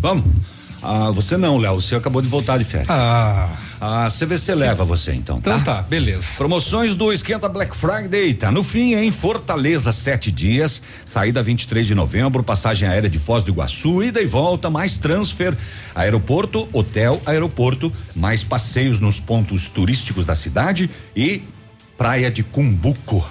Vamos. 0.00 0.53
Ah, 0.84 1.10
você 1.10 1.36
não, 1.36 1.56
Léo. 1.58 1.80
Você 1.80 1.94
acabou 1.94 2.20
de 2.20 2.28
voltar 2.28 2.58
de 2.58 2.64
férias. 2.64 2.90
Ah. 2.90 3.48
A 3.80 4.08
CVC 4.08 4.54
leva 4.54 4.82
você 4.82 5.12
então, 5.12 5.40
tá? 5.40 5.56
Então 5.56 5.74
tá, 5.74 5.82
beleza. 5.82 6.28
Promoções 6.38 6.94
do 6.94 7.12
Esquenta 7.12 7.48
Black 7.50 7.76
Friday, 7.76 8.32
tá 8.32 8.50
no 8.50 8.64
fim, 8.64 8.94
em 8.94 9.10
Fortaleza, 9.10 9.92
sete 9.92 10.30
dias, 10.30 10.80
saída 11.04 11.42
23 11.42 11.86
de 11.86 11.94
novembro, 11.94 12.42
passagem 12.42 12.88
aérea 12.88 13.10
de 13.10 13.18
Foz 13.18 13.44
do 13.44 13.50
Iguaçu, 13.50 14.02
ida 14.02 14.22
e 14.22 14.24
volta, 14.24 14.70
mais 14.70 14.96
transfer, 14.96 15.54
aeroporto, 15.94 16.66
hotel, 16.72 17.20
aeroporto, 17.26 17.92
mais 18.16 18.42
passeios 18.42 19.00
nos 19.00 19.20
pontos 19.20 19.68
turísticos 19.68 20.24
da 20.24 20.34
cidade 20.34 20.88
e 21.14 21.42
praia 21.98 22.30
de 22.30 22.42
Cumbuco. 22.42 23.28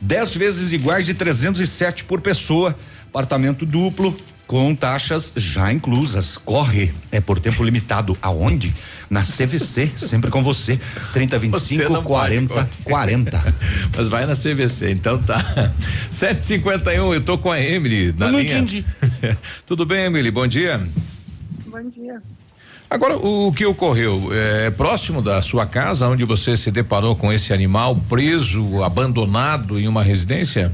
Dez 0.00 0.32
vezes 0.32 0.72
iguais 0.72 1.06
de 1.06 1.14
307 1.14 2.04
por 2.04 2.20
pessoa, 2.20 2.76
apartamento 3.08 3.66
duplo, 3.66 4.16
com 4.52 4.74
taxas 4.74 5.32
já 5.34 5.72
inclusas. 5.72 6.36
Corre, 6.36 6.92
é 7.10 7.22
por 7.22 7.40
tempo 7.40 7.64
limitado. 7.64 8.18
Aonde? 8.20 8.74
Na 9.08 9.22
CVC, 9.22 9.90
sempre 9.96 10.30
com 10.30 10.42
você. 10.42 10.78
30 11.14 11.38
Você 11.38 11.46
25 11.78 11.82
não 11.84 12.02
pode 12.02 12.36
40 12.36 12.54
correr. 12.54 12.68
40. 12.84 13.54
Mas 13.96 14.08
vai 14.08 14.26
na 14.26 14.34
CVC, 14.34 14.90
então 14.90 15.16
tá. 15.22 15.38
751, 16.12 17.14
eu 17.14 17.22
tô 17.22 17.38
com 17.38 17.50
a 17.50 17.58
Emily 17.58 18.12
na 18.12 18.26
Eu 18.26 18.32
não 18.32 18.40
linha. 18.40 18.58
entendi. 18.58 18.84
Tudo 19.64 19.86
bem, 19.86 20.04
Emily? 20.04 20.30
Bom 20.30 20.46
dia. 20.46 20.86
Bom 21.68 21.88
dia. 21.88 22.20
Agora, 22.90 23.16
o 23.16 23.50
que 23.54 23.64
ocorreu? 23.64 24.28
É 24.34 24.70
próximo 24.70 25.22
da 25.22 25.40
sua 25.40 25.64
casa, 25.64 26.06
onde 26.08 26.26
você 26.26 26.58
se 26.58 26.70
deparou 26.70 27.16
com 27.16 27.32
esse 27.32 27.54
animal 27.54 27.96
preso, 27.96 28.82
abandonado 28.84 29.80
em 29.80 29.88
uma 29.88 30.02
residência? 30.02 30.70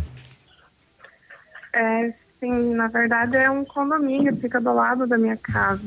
É, 1.73 2.13
sim, 2.41 2.75
na 2.75 2.89
verdade 2.89 3.37
é 3.37 3.51
um 3.51 3.65
condomínio, 3.65 4.37
fica 4.37 4.61
do 4.61 4.73
lado 4.73 5.07
da 5.07 5.19
minha 5.19 5.37
casa. 5.37 5.83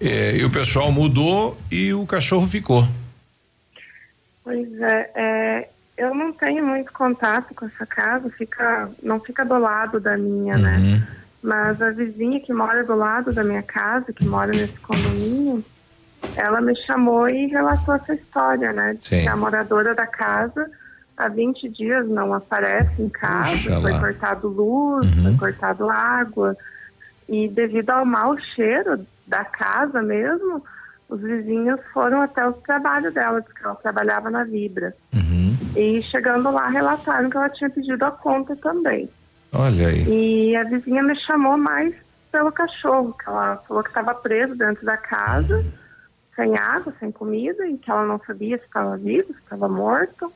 É, 0.00 0.36
e 0.36 0.44
o 0.44 0.50
pessoal 0.50 0.92
mudou 0.92 1.56
e 1.70 1.94
o 1.94 2.06
cachorro 2.06 2.46
ficou. 2.46 2.86
Pois 4.42 4.80
é, 4.80 5.10
é, 5.14 5.68
eu 5.96 6.14
não 6.14 6.32
tenho 6.32 6.66
muito 6.66 6.92
contato 6.92 7.54
com 7.54 7.64
essa 7.64 7.86
casa, 7.86 8.28
fica, 8.30 8.90
não 9.02 9.18
fica 9.18 9.44
do 9.44 9.56
lado 9.58 9.98
da 9.98 10.18
minha, 10.18 10.58
né? 10.58 11.02
Mas 11.42 11.80
a 11.80 11.90
vizinha 11.90 12.40
que 12.40 12.52
mora 12.52 12.84
do 12.84 12.94
lado 12.94 13.32
da 13.32 13.44
minha 13.44 13.62
casa, 13.62 14.12
que 14.12 14.26
mora 14.26 14.52
nesse 14.52 14.78
condomínio, 14.80 15.64
ela 16.36 16.60
me 16.60 16.74
chamou 16.84 17.28
e 17.28 17.46
relatou 17.46 17.94
essa 17.94 18.14
história, 18.14 18.72
né? 18.72 18.94
De 19.00 19.08
Sim. 19.08 19.22
que 19.22 19.28
a 19.28 19.36
moradora 19.36 19.94
da 19.94 20.06
casa 20.06 20.70
há 21.16 21.28
20 21.28 21.68
dias 21.68 22.08
não 22.08 22.32
aparece 22.34 23.02
em 23.02 23.08
casa, 23.08 23.50
Puxa 23.50 23.80
foi 23.80 23.92
lá. 23.92 24.00
cortado 24.00 24.48
luz, 24.48 25.08
foi 25.22 25.36
cortado 25.36 25.90
água. 25.90 26.56
E 27.28 27.48
devido 27.48 27.90
ao 27.90 28.04
mau 28.04 28.36
cheiro 28.38 29.04
da 29.26 29.44
casa 29.44 30.02
mesmo, 30.02 30.62
os 31.08 31.20
vizinhos 31.20 31.80
foram 31.92 32.20
até 32.22 32.46
o 32.46 32.52
trabalho 32.52 33.12
dela, 33.12 33.40
diz 33.40 33.52
que 33.52 33.64
ela 33.64 33.74
trabalhava 33.76 34.30
na 34.30 34.44
Vibra. 34.44 34.94
E 35.76 36.00
chegando 36.02 36.50
lá, 36.52 36.68
relataram 36.68 37.28
que 37.28 37.36
ela 37.36 37.48
tinha 37.50 37.68
pedido 37.70 38.04
a 38.04 38.10
conta 38.10 38.54
também. 38.56 39.08
Olha 39.52 39.88
aí. 39.88 40.50
E 40.50 40.56
a 40.56 40.64
vizinha 40.64 41.02
me 41.02 41.16
chamou 41.16 41.56
mais 41.56 41.94
pelo 42.30 42.50
cachorro, 42.52 43.12
que 43.12 43.28
ela 43.28 43.56
falou 43.68 43.82
que 43.82 43.90
estava 43.90 44.14
preso 44.14 44.54
dentro 44.56 44.84
da 44.84 44.96
casa, 44.96 45.64
sem 46.34 46.56
água, 46.56 46.92
sem 46.98 47.10
comida, 47.12 47.66
e 47.66 47.76
que 47.76 47.90
ela 47.90 48.04
não 48.04 48.20
sabia 48.26 48.58
se 48.58 48.64
estava 48.64 48.96
vivo, 48.96 49.32
se 49.32 49.38
estava 49.38 49.68
morto. 49.68 50.32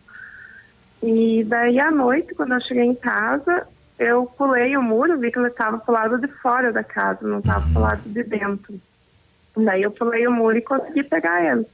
E 1.03 1.45
daí 1.45 1.79
à 1.79 1.91
noite, 1.91 2.35
quando 2.35 2.55
eu 2.55 2.61
cheguei 2.61 2.85
em 2.85 2.95
casa, 2.95 3.67
eu 3.99 4.27
pulei 4.27 4.77
o 4.77 4.83
muro, 4.83 5.19
vi 5.19 5.31
que 5.31 5.39
ele 5.39 5.49
estava 5.49 5.79
pro 5.79 5.93
lado 5.93 6.19
de 6.19 6.29
fora 6.29 6.73
da 6.73 6.85
casa, 6.85 7.27
não 7.27 7.39
estava 7.39 7.69
pro 7.71 7.81
lado 7.81 8.03
de 8.07 8.23
dentro. 8.23 8.81
Daí 9.57 9.83
eu 9.83 9.91
pulei 9.91 10.27
o 10.27 10.33
muro 10.33 10.57
e 10.57 10.63
consegui 10.63 11.03
pegar 11.03 11.45
ele. 11.45 11.67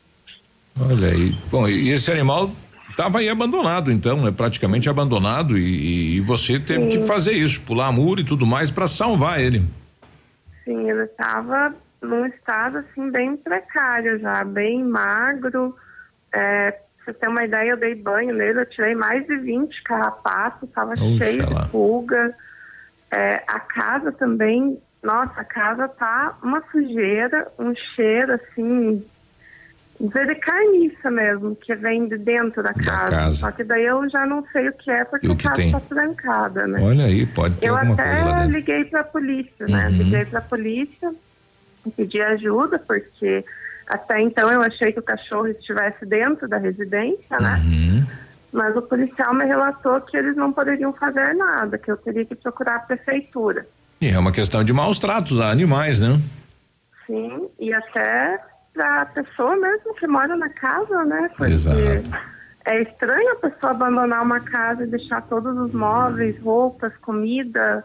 Olha 0.80 1.08
aí. 1.08 1.36
Bom, 1.50 1.68
e 1.68 1.90
esse 1.90 2.10
animal 2.10 2.50
estava 2.90 3.18
aí 3.18 3.28
abandonado, 3.28 3.90
então, 3.90 4.26
é 4.26 4.32
praticamente 4.32 4.88
abandonado 4.88 5.58
e, 5.58 6.16
e 6.16 6.20
você 6.20 6.58
teve 6.58 6.88
que 6.88 7.00
Sim. 7.00 7.06
fazer 7.06 7.32
isso, 7.32 7.60
pular 7.62 7.92
muro 7.92 8.20
e 8.20 8.24
tudo 8.24 8.46
mais 8.46 8.70
para 8.70 8.88
salvar 8.88 9.40
ele. 9.40 9.62
Sim, 10.64 10.88
ele 10.88 11.04
estava 11.04 11.74
num 12.00 12.26
estado 12.26 12.78
assim 12.78 13.10
bem 13.10 13.36
precário 13.36 14.18
já, 14.18 14.44
bem 14.44 14.82
magro. 14.82 15.76
É, 16.32 16.78
você 17.04 17.12
ter 17.12 17.28
uma 17.28 17.44
ideia, 17.44 17.70
eu 17.70 17.76
dei 17.76 17.94
banho 17.94 18.34
nele, 18.34 18.60
eu 18.60 18.66
tirei 18.66 18.94
mais 18.94 19.26
de 19.26 19.36
20 19.36 19.82
carrapatos, 19.82 20.68
estava 20.68 20.96
cheio 20.96 21.46
de 21.46 21.68
pulga. 21.68 22.34
É, 23.10 23.42
a 23.46 23.60
casa 23.60 24.10
também, 24.10 24.78
nossa, 25.02 25.40
a 25.40 25.44
casa 25.44 25.86
tá 25.86 26.36
uma 26.42 26.62
sujeira, 26.72 27.46
um 27.58 27.74
cheiro 27.94 28.32
assim, 28.32 29.04
dizer 30.00 30.26
de 30.26 30.34
carniça 30.36 31.10
mesmo, 31.10 31.54
que 31.54 31.74
vem 31.74 32.08
de 32.08 32.16
dentro 32.16 32.62
da 32.62 32.72
casa. 32.72 33.10
casa. 33.10 33.36
Só 33.36 33.50
que 33.52 33.62
daí 33.62 33.84
eu 33.84 34.08
já 34.08 34.24
não 34.26 34.44
sei 34.50 34.68
o 34.68 34.72
que 34.72 34.90
é, 34.90 35.04
porque 35.04 35.28
o 35.28 35.32
a 35.32 35.36
casa 35.36 35.62
está 35.62 35.80
trancada, 35.80 36.66
né? 36.66 36.80
Olha 36.82 37.04
aí, 37.04 37.26
pode 37.26 37.54
ter 37.56 37.68
Eu 37.68 37.76
alguma 37.76 37.96
coisa 37.96 38.24
lá 38.24 38.42
até 38.42 38.46
liguei 38.50 38.84
para 38.86 39.00
a 39.00 39.04
polícia, 39.04 39.66
né? 39.66 39.88
Uhum. 39.88 39.96
Liguei 39.98 40.24
para 40.24 40.38
a 40.38 40.42
polícia 40.42 41.14
e 41.86 41.90
pedi 41.90 42.20
ajuda, 42.22 42.78
porque 42.78 43.44
até 43.88 44.20
então 44.20 44.50
eu 44.50 44.62
achei 44.62 44.92
que 44.92 44.98
o 44.98 45.02
cachorro 45.02 45.48
estivesse 45.48 46.06
dentro 46.06 46.48
da 46.48 46.56
residência, 46.56 47.38
né? 47.38 47.60
Uhum. 47.64 48.06
Mas 48.52 48.76
o 48.76 48.82
policial 48.82 49.34
me 49.34 49.44
relatou 49.44 50.00
que 50.00 50.16
eles 50.16 50.36
não 50.36 50.52
poderiam 50.52 50.92
fazer 50.92 51.34
nada, 51.34 51.76
que 51.76 51.90
eu 51.90 51.96
teria 51.96 52.24
que 52.24 52.34
procurar 52.34 52.76
a 52.76 52.80
prefeitura. 52.80 53.66
E 54.00 54.08
é 54.08 54.18
uma 54.18 54.32
questão 54.32 54.62
de 54.62 54.72
maus 54.72 54.98
tratos 54.98 55.40
a 55.40 55.50
animais, 55.50 56.00
né? 56.00 56.20
Sim, 57.06 57.48
e 57.58 57.72
até 57.72 58.38
para 58.72 59.02
a 59.02 59.06
pessoa 59.06 59.56
mesmo 59.56 59.94
que 59.94 60.06
mora 60.06 60.36
na 60.36 60.48
casa, 60.48 61.04
né? 61.04 61.30
Porque 61.36 61.52
Exato. 61.52 61.78
é 62.64 62.82
estranho 62.82 63.32
a 63.32 63.36
pessoa 63.36 63.72
abandonar 63.72 64.22
uma 64.22 64.40
casa 64.40 64.84
e 64.84 64.88
deixar 64.88 65.22
todos 65.22 65.56
os 65.56 65.72
móveis, 65.72 66.40
roupas, 66.40 66.96
comida, 66.98 67.84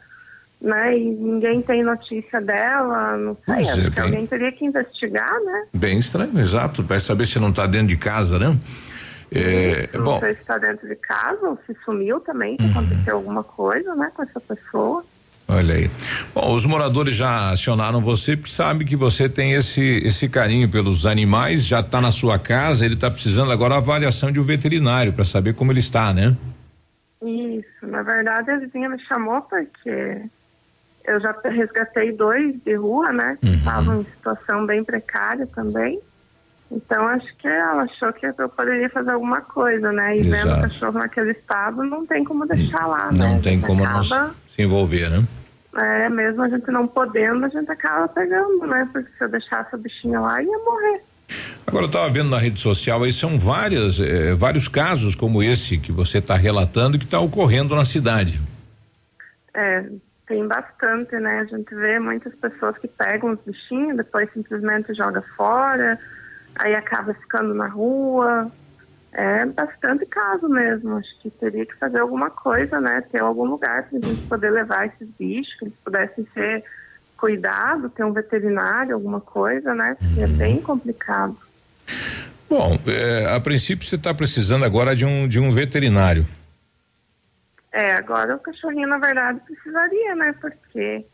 né? 0.61 0.97
E 0.97 1.03
ninguém 1.09 1.61
tem 1.61 1.83
notícia 1.83 2.41
dela, 2.41 3.15
não 3.17 3.35
sei. 3.45 3.55
Pois 3.55 3.77
é, 3.77 3.89
bem- 3.89 4.03
alguém 4.05 4.27
teria 4.27 4.51
que 4.51 4.65
investigar, 4.65 5.39
né? 5.45 5.63
Bem 5.73 5.97
estranho, 5.99 6.37
exato. 6.39 6.83
Vai 6.83 6.99
saber 6.99 7.25
se 7.25 7.39
não 7.39 7.49
está 7.49 7.65
dentro 7.65 7.87
de 7.87 7.97
casa, 7.97 8.37
né? 8.39 8.57
É, 9.31 9.87
Não 9.93 10.03
bom, 10.03 10.19
sei 10.19 10.33
se 10.33 10.41
está 10.41 10.57
dentro 10.57 10.87
de 10.87 10.95
casa 10.95 11.47
ou 11.49 11.59
se 11.67 11.75
sumiu 11.85 12.19
também, 12.19 12.57
se 12.57 12.63
Uhum. 12.63 12.71
aconteceu 12.71 13.15
alguma 13.15 13.43
coisa, 13.43 13.93
né, 13.95 14.11
com 14.13 14.23
essa 14.23 14.39
pessoa. 14.39 15.03
olha 15.47 15.75
aí. 15.75 15.91
Bom, 16.33 16.53
os 16.55 16.65
moradores 16.65 17.15
já 17.15 17.51
acionaram 17.51 18.01
você 18.01 18.35
porque 18.35 18.51
sabe 18.51 18.85
que 18.85 18.95
você 18.95 19.29
tem 19.29 19.53
esse 19.53 19.81
esse 20.03 20.27
carinho 20.27 20.67
pelos 20.69 21.05
animais, 21.05 21.65
já 21.65 21.79
está 21.79 22.01
na 22.01 22.11
sua 22.11 22.37
casa, 22.39 22.83
ele 22.85 22.95
está 22.95 23.09
precisando 23.09 23.51
agora 23.51 23.75
avaliação 23.77 24.31
de 24.31 24.39
um 24.39 24.43
veterinário 24.43 25.13
para 25.13 25.25
saber 25.25 25.53
como 25.53 25.71
ele 25.71 25.79
está, 25.79 26.11
né? 26.13 26.35
Isso, 27.21 27.85
na 27.87 28.01
verdade 28.01 28.49
a 28.51 28.57
vizinha 28.57 28.89
me 28.89 28.99
chamou 29.05 29.41
porque 29.41 30.21
eu 31.09 31.19
já 31.19 31.35
resgatei 31.43 32.11
dois 32.11 32.55
de 32.63 32.75
rua, 32.75 33.11
né? 33.11 33.37
Que 33.41 33.47
Uhum. 33.47 33.55
estavam 33.55 34.01
em 34.01 34.05
situação 34.15 34.65
bem 34.65 34.83
precária 34.83 35.47
também. 35.47 35.99
Então 36.71 37.07
acho 37.07 37.25
que 37.37 37.47
ela 37.47 37.83
achou 37.83 38.13
que 38.13 38.27
eu 38.27 38.47
poderia 38.49 38.89
fazer 38.89 39.11
alguma 39.11 39.41
coisa, 39.41 39.91
né? 39.91 40.17
E 40.17 40.21
vendo 40.21 40.33
o 40.33 40.35
Exato. 40.35 40.61
cachorro 40.61 40.99
naquele 40.99 41.31
estado, 41.31 41.83
não 41.83 42.05
tem 42.05 42.23
como 42.23 42.45
deixar 42.45 42.85
lá, 42.85 43.11
né? 43.11 43.17
Não 43.17 43.37
A 43.37 43.41
tem 43.41 43.59
como 43.59 43.83
acaba, 43.83 44.35
se 44.55 44.61
envolver, 44.61 45.09
né? 45.09 45.25
é, 45.75 46.09
mesmo 46.09 46.41
a 46.43 46.49
gente 46.49 46.69
não 46.71 46.87
podendo, 46.87 47.45
a 47.45 47.49
gente 47.49 47.71
acaba 47.71 48.07
pegando, 48.07 48.67
né? 48.67 48.87
Porque 48.91 49.09
se 49.17 49.23
eu 49.23 49.29
deixasse 49.29 49.73
o 49.75 49.77
bichinho 49.79 50.21
lá, 50.21 50.41
ia 50.41 50.57
morrer. 50.59 51.01
Agora 51.65 51.83
eu 51.83 51.87
estava 51.87 52.09
vendo 52.09 52.29
na 52.29 52.37
rede 52.39 52.59
social 52.59 53.03
aí 53.03 53.13
são 53.13 53.37
várias 53.37 53.99
eh, 53.99 54.33
vários 54.33 54.67
casos 54.67 55.13
como 55.13 55.43
esse 55.43 55.77
que 55.77 55.91
você 55.91 56.17
está 56.17 56.35
relatando 56.35 56.97
que 56.97 57.05
está 57.05 57.19
ocorrendo 57.19 57.75
na 57.75 57.85
cidade. 57.85 58.41
É, 59.55 59.85
tem 60.29 60.47
bastante, 60.47 61.15
né? 61.15 61.39
A 61.39 61.45
gente 61.45 61.73
vê 61.73 61.97
muitas 61.97 62.33
pessoas 62.35 62.77
que 62.77 62.87
pegam 62.87 63.31
os 63.31 63.39
bichinhos, 63.43 63.97
depois 63.97 64.31
simplesmente 64.31 64.93
joga 64.93 65.23
fora, 65.35 65.99
aí 66.55 66.75
acaba 66.75 67.15
ficando 67.15 67.53
na 67.55 67.67
rua. 67.67 68.49
É 69.11 69.43
bastante 69.47 70.05
caso 70.05 70.47
mesmo. 70.47 70.97
Acho 70.97 71.19
que 71.19 71.31
teria 71.31 71.65
que 71.65 71.75
fazer 71.75 71.97
alguma 71.97 72.29
coisa, 72.29 72.79
né? 72.79 73.03
Ter 73.11 73.21
algum 73.21 73.45
lugar 73.45 73.89
para 73.89 73.97
a 73.97 74.01
gente 74.01 74.21
poder 74.27 74.51
levar 74.51 74.85
esses 74.85 75.09
bichos, 75.17 75.55
que 75.55 75.65
eles 75.65 75.73
pudessem 75.83 76.27
ser 76.31 76.63
cuidados, 77.17 77.91
ter 77.93 78.03
um 78.03 78.13
veterinário, 78.13 78.93
alguma 78.93 79.19
coisa, 79.19 79.73
né? 79.73 79.97
Porque 79.99 80.21
é 80.21 80.27
bem 80.27 80.61
complicado. 80.61 81.35
Bom, 82.47 82.77
eh, 82.85 83.33
a 83.35 83.39
princípio 83.39 83.87
você 83.87 83.95
está 83.95 84.13
precisando 84.13 84.63
agora 84.63 84.95
de 84.95 85.05
um 85.05 85.27
de 85.27 85.39
um 85.39 85.51
veterinário. 85.51 86.25
É, 87.71 87.93
agora 87.93 88.35
o 88.35 88.39
cachorrinho, 88.39 88.87
na 88.87 88.97
verdade, 88.97 89.39
precisaria, 89.41 90.15
né? 90.15 90.33
Porque 90.39 91.05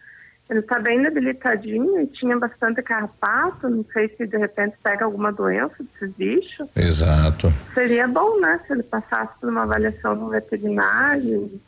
ele 0.49 0.61
tá 0.61 0.79
bem 0.79 1.01
debilitadinho 1.01 1.99
e 1.99 2.07
tinha 2.07 2.37
bastante 2.37 2.81
carrapato. 2.81 3.69
Não 3.69 3.83
sei 3.91 4.07
se 4.09 4.25
de 4.25 4.37
repente 4.37 4.75
pega 4.81 5.05
alguma 5.05 5.31
doença 5.31 5.75
desses 5.79 6.15
bichos. 6.15 6.67
Exato. 6.75 7.51
Seria 7.73 8.07
bom, 8.07 8.39
né? 8.39 8.59
Se 8.65 8.73
ele 8.73 8.83
passasse 8.83 9.33
por 9.39 9.49
uma 9.49 9.63
avaliação 9.63 10.15
no 10.15 10.29
veterinário. 10.29 11.59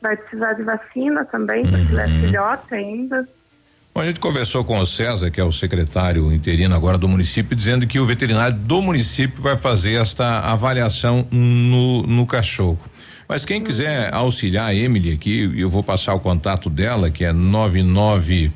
Vai 0.00 0.16
precisar 0.16 0.54
de 0.54 0.62
vacina 0.62 1.24
também, 1.24 1.62
porque 1.62 1.92
ele 1.92 2.00
é 2.00 2.08
filhote 2.08 2.74
ainda. 2.74 3.28
Bom, 3.94 4.00
a 4.00 4.06
gente 4.06 4.20
conversou 4.20 4.64
com 4.64 4.78
o 4.78 4.86
César, 4.86 5.30
que 5.30 5.38
é 5.38 5.44
o 5.44 5.52
secretário 5.52 6.32
interino 6.32 6.74
agora 6.74 6.96
do 6.96 7.06
município, 7.06 7.54
dizendo 7.54 7.86
que 7.86 8.00
o 8.00 8.06
veterinário 8.06 8.56
do 8.56 8.80
município 8.80 9.42
vai 9.42 9.54
fazer 9.54 10.00
esta 10.00 10.40
avaliação 10.40 11.26
no, 11.30 12.02
no 12.04 12.26
cachorro. 12.26 12.78
Mas 13.32 13.46
quem 13.46 13.62
quiser 13.62 14.12
auxiliar 14.12 14.66
a 14.66 14.74
Emily 14.74 15.10
aqui, 15.10 15.50
eu 15.56 15.70
vou 15.70 15.82
passar 15.82 16.12
o 16.12 16.20
contato 16.20 16.68
dela, 16.68 17.10
que 17.10 17.24
é 17.24 17.32
99 17.32 18.52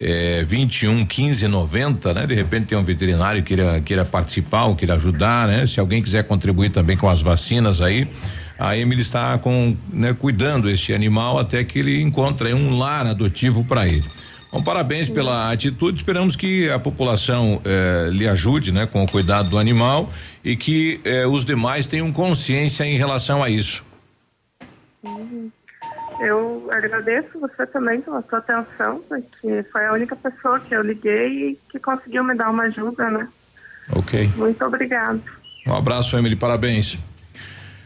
é, 0.00 0.42
21 0.42 1.06
15 1.06 1.46
90, 1.46 2.12
né? 2.14 2.26
De 2.26 2.34
repente 2.34 2.66
tem 2.66 2.76
um 2.76 2.82
veterinário 2.82 3.40
que 3.40 3.54
queira, 3.54 3.80
queira 3.80 4.04
participar 4.04 4.64
ou 4.64 4.74
queira 4.74 4.94
ajudar, 4.94 5.46
né? 5.46 5.64
Se 5.64 5.78
alguém 5.78 6.02
quiser 6.02 6.24
contribuir 6.24 6.70
também 6.70 6.96
com 6.96 7.08
as 7.08 7.22
vacinas 7.22 7.80
aí, 7.80 8.08
a 8.58 8.76
Emily 8.76 9.00
está 9.00 9.38
com, 9.38 9.76
né, 9.92 10.12
cuidando 10.12 10.68
este 10.68 10.92
animal 10.92 11.38
até 11.38 11.62
que 11.62 11.78
ele 11.78 12.02
encontre 12.02 12.52
um 12.52 12.76
lar 12.76 13.06
adotivo 13.06 13.64
para 13.64 13.86
ele. 13.86 14.02
Bom, 14.52 14.60
parabéns 14.60 15.08
pela 15.08 15.52
atitude. 15.52 15.98
Esperamos 15.98 16.34
que 16.34 16.68
a 16.68 16.80
população 16.80 17.62
eh, 17.64 18.08
lhe 18.10 18.26
ajude, 18.26 18.72
né, 18.72 18.86
com 18.86 19.04
o 19.04 19.06
cuidado 19.06 19.50
do 19.50 19.56
animal 19.56 20.12
e 20.44 20.56
que 20.56 21.00
eh, 21.04 21.28
os 21.28 21.44
demais 21.44 21.86
tenham 21.86 22.10
consciência 22.10 22.84
em 22.84 22.96
relação 22.96 23.40
a 23.40 23.48
isso. 23.48 23.88
Uhum. 25.02 25.50
Eu 26.18 26.68
agradeço 26.70 27.40
você 27.40 27.66
também 27.66 28.00
pela 28.00 28.22
sua 28.22 28.38
atenção, 28.38 29.02
porque 29.08 29.62
foi 29.72 29.86
a 29.86 29.92
única 29.92 30.14
pessoa 30.14 30.60
que 30.60 30.74
eu 30.74 30.82
liguei 30.82 31.50
e 31.50 31.58
que 31.70 31.78
conseguiu 31.78 32.22
me 32.22 32.34
dar 32.34 32.50
uma 32.50 32.64
ajuda, 32.64 33.10
né? 33.10 33.28
Ok. 33.96 34.28
Muito 34.36 34.64
obrigado. 34.64 35.22
Um 35.66 35.74
abraço, 35.74 36.16
Emily. 36.16 36.36
Parabéns. 36.36 36.98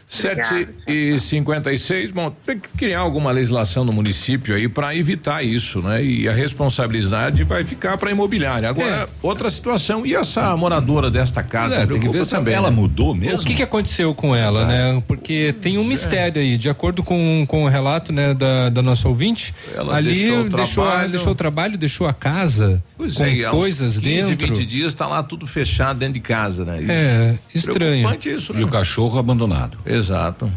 Obrigada, 0.07 0.43
Sete 0.47 0.69
e 0.87 1.19
cinquenta 1.19 1.73
e 1.73 1.77
seis, 1.77 2.11
bom, 2.11 2.29
tem 2.45 2.59
que 2.59 2.69
criar 2.69 2.99
alguma 2.99 3.31
legislação 3.31 3.83
no 3.83 3.91
município 3.91 4.55
aí 4.55 4.67
para 4.67 4.95
evitar 4.95 5.43
isso, 5.43 5.81
né? 5.81 6.03
E 6.03 6.29
a 6.29 6.31
responsabilidade 6.31 7.43
vai 7.43 7.65
ficar 7.65 7.97
para 7.97 8.09
a 8.09 8.11
imobiliária. 8.11 8.69
Agora, 8.69 9.09
outra 9.21 9.49
situação, 9.49 10.05
e 10.05 10.15
essa 10.15 10.55
moradora 10.55 11.09
desta 11.09 11.41
casa? 11.41 11.77
É, 11.77 11.87
tem 11.87 11.99
que 11.99 12.09
ver 12.09 12.23
se 12.25 12.35
ela 12.35 12.69
mudou 12.69 13.13
O 13.13 13.37
que, 13.39 13.55
que 13.55 13.63
aconteceu 13.63 14.13
com 14.13 14.35
ela, 14.35 14.65
né? 14.65 15.03
Porque 15.07 15.55
tem 15.61 15.77
um 15.77 15.83
mistério 15.83 16.41
aí, 16.41 16.57
de 16.57 16.69
acordo 16.69 17.03
com, 17.03 17.45
com 17.47 17.63
o 17.63 17.67
relato, 17.67 18.13
né, 18.13 18.33
da, 18.33 18.69
da 18.69 18.81
nossa 18.81 19.07
ouvinte, 19.07 19.53
Ela 19.75 19.97
ali 19.97 20.13
deixou 20.13 20.41
o 20.41 20.49
deixou, 20.49 20.83
trabalho. 20.85 21.09
deixou 21.09 21.31
o 21.31 21.35
trabalho, 21.35 21.77
deixou 21.77 22.07
a 22.07 22.13
casa 22.13 22.83
Pois 22.97 23.15
com 23.15 23.23
é, 23.23 23.33
e 23.33 23.45
coisas 23.45 23.99
15, 23.99 24.35
dentro. 24.35 24.55
20 24.55 24.65
dias 24.65 24.87
está 24.87 25.07
lá 25.07 25.21
tudo 25.21 25.45
fechado 25.45 25.99
dentro 25.99 26.13
de 26.13 26.19
casa, 26.21 26.63
né? 26.63 26.81
Isso. 26.81 26.91
É, 26.91 27.39
estranho. 27.53 28.19
Isso, 28.25 28.53
né? 28.53 28.61
E 28.61 28.63
o 28.63 28.67
cachorro 28.67 29.19
abandonado. 29.19 29.77
Exato. 29.95 30.51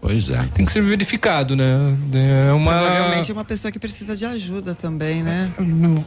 Pois 0.00 0.28
é. 0.30 0.48
Tem 0.52 0.64
que 0.66 0.72
ser 0.72 0.82
verificado, 0.82 1.54
né? 1.54 1.96
É 2.48 2.52
uma 2.52 2.72
Provavelmente 2.72 3.30
é 3.30 3.34
uma 3.34 3.44
pessoa 3.44 3.70
que 3.70 3.78
precisa 3.78 4.16
de 4.16 4.24
ajuda 4.24 4.74
também, 4.74 5.22
né? 5.22 5.48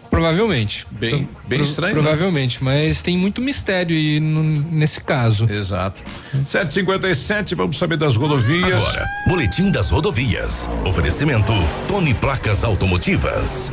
Provavelmente. 0.09 0.85
Bem, 0.91 1.29
bem 1.47 1.59
Pro- 1.59 1.63
estranho. 1.67 1.95
né? 1.95 2.01
Provavelmente, 2.01 2.61
mas 2.61 3.01
tem 3.01 3.17
muito 3.17 3.41
mistério 3.41 3.95
aí 3.95 4.19
no- 4.19 4.43
nesse 4.43 4.99
caso. 4.99 5.49
Exato. 5.49 6.03
757, 6.45 7.55
vamos 7.55 7.77
saber 7.77 7.95
das 7.95 8.17
rodovias. 8.17 8.83
Agora, 8.83 9.07
Boletim 9.29 9.71
das 9.71 9.89
Rodovias. 9.89 10.69
Oferecimento 10.85 11.53
Tony 11.87 12.13
Placas 12.13 12.65
Automotivas. 12.65 13.71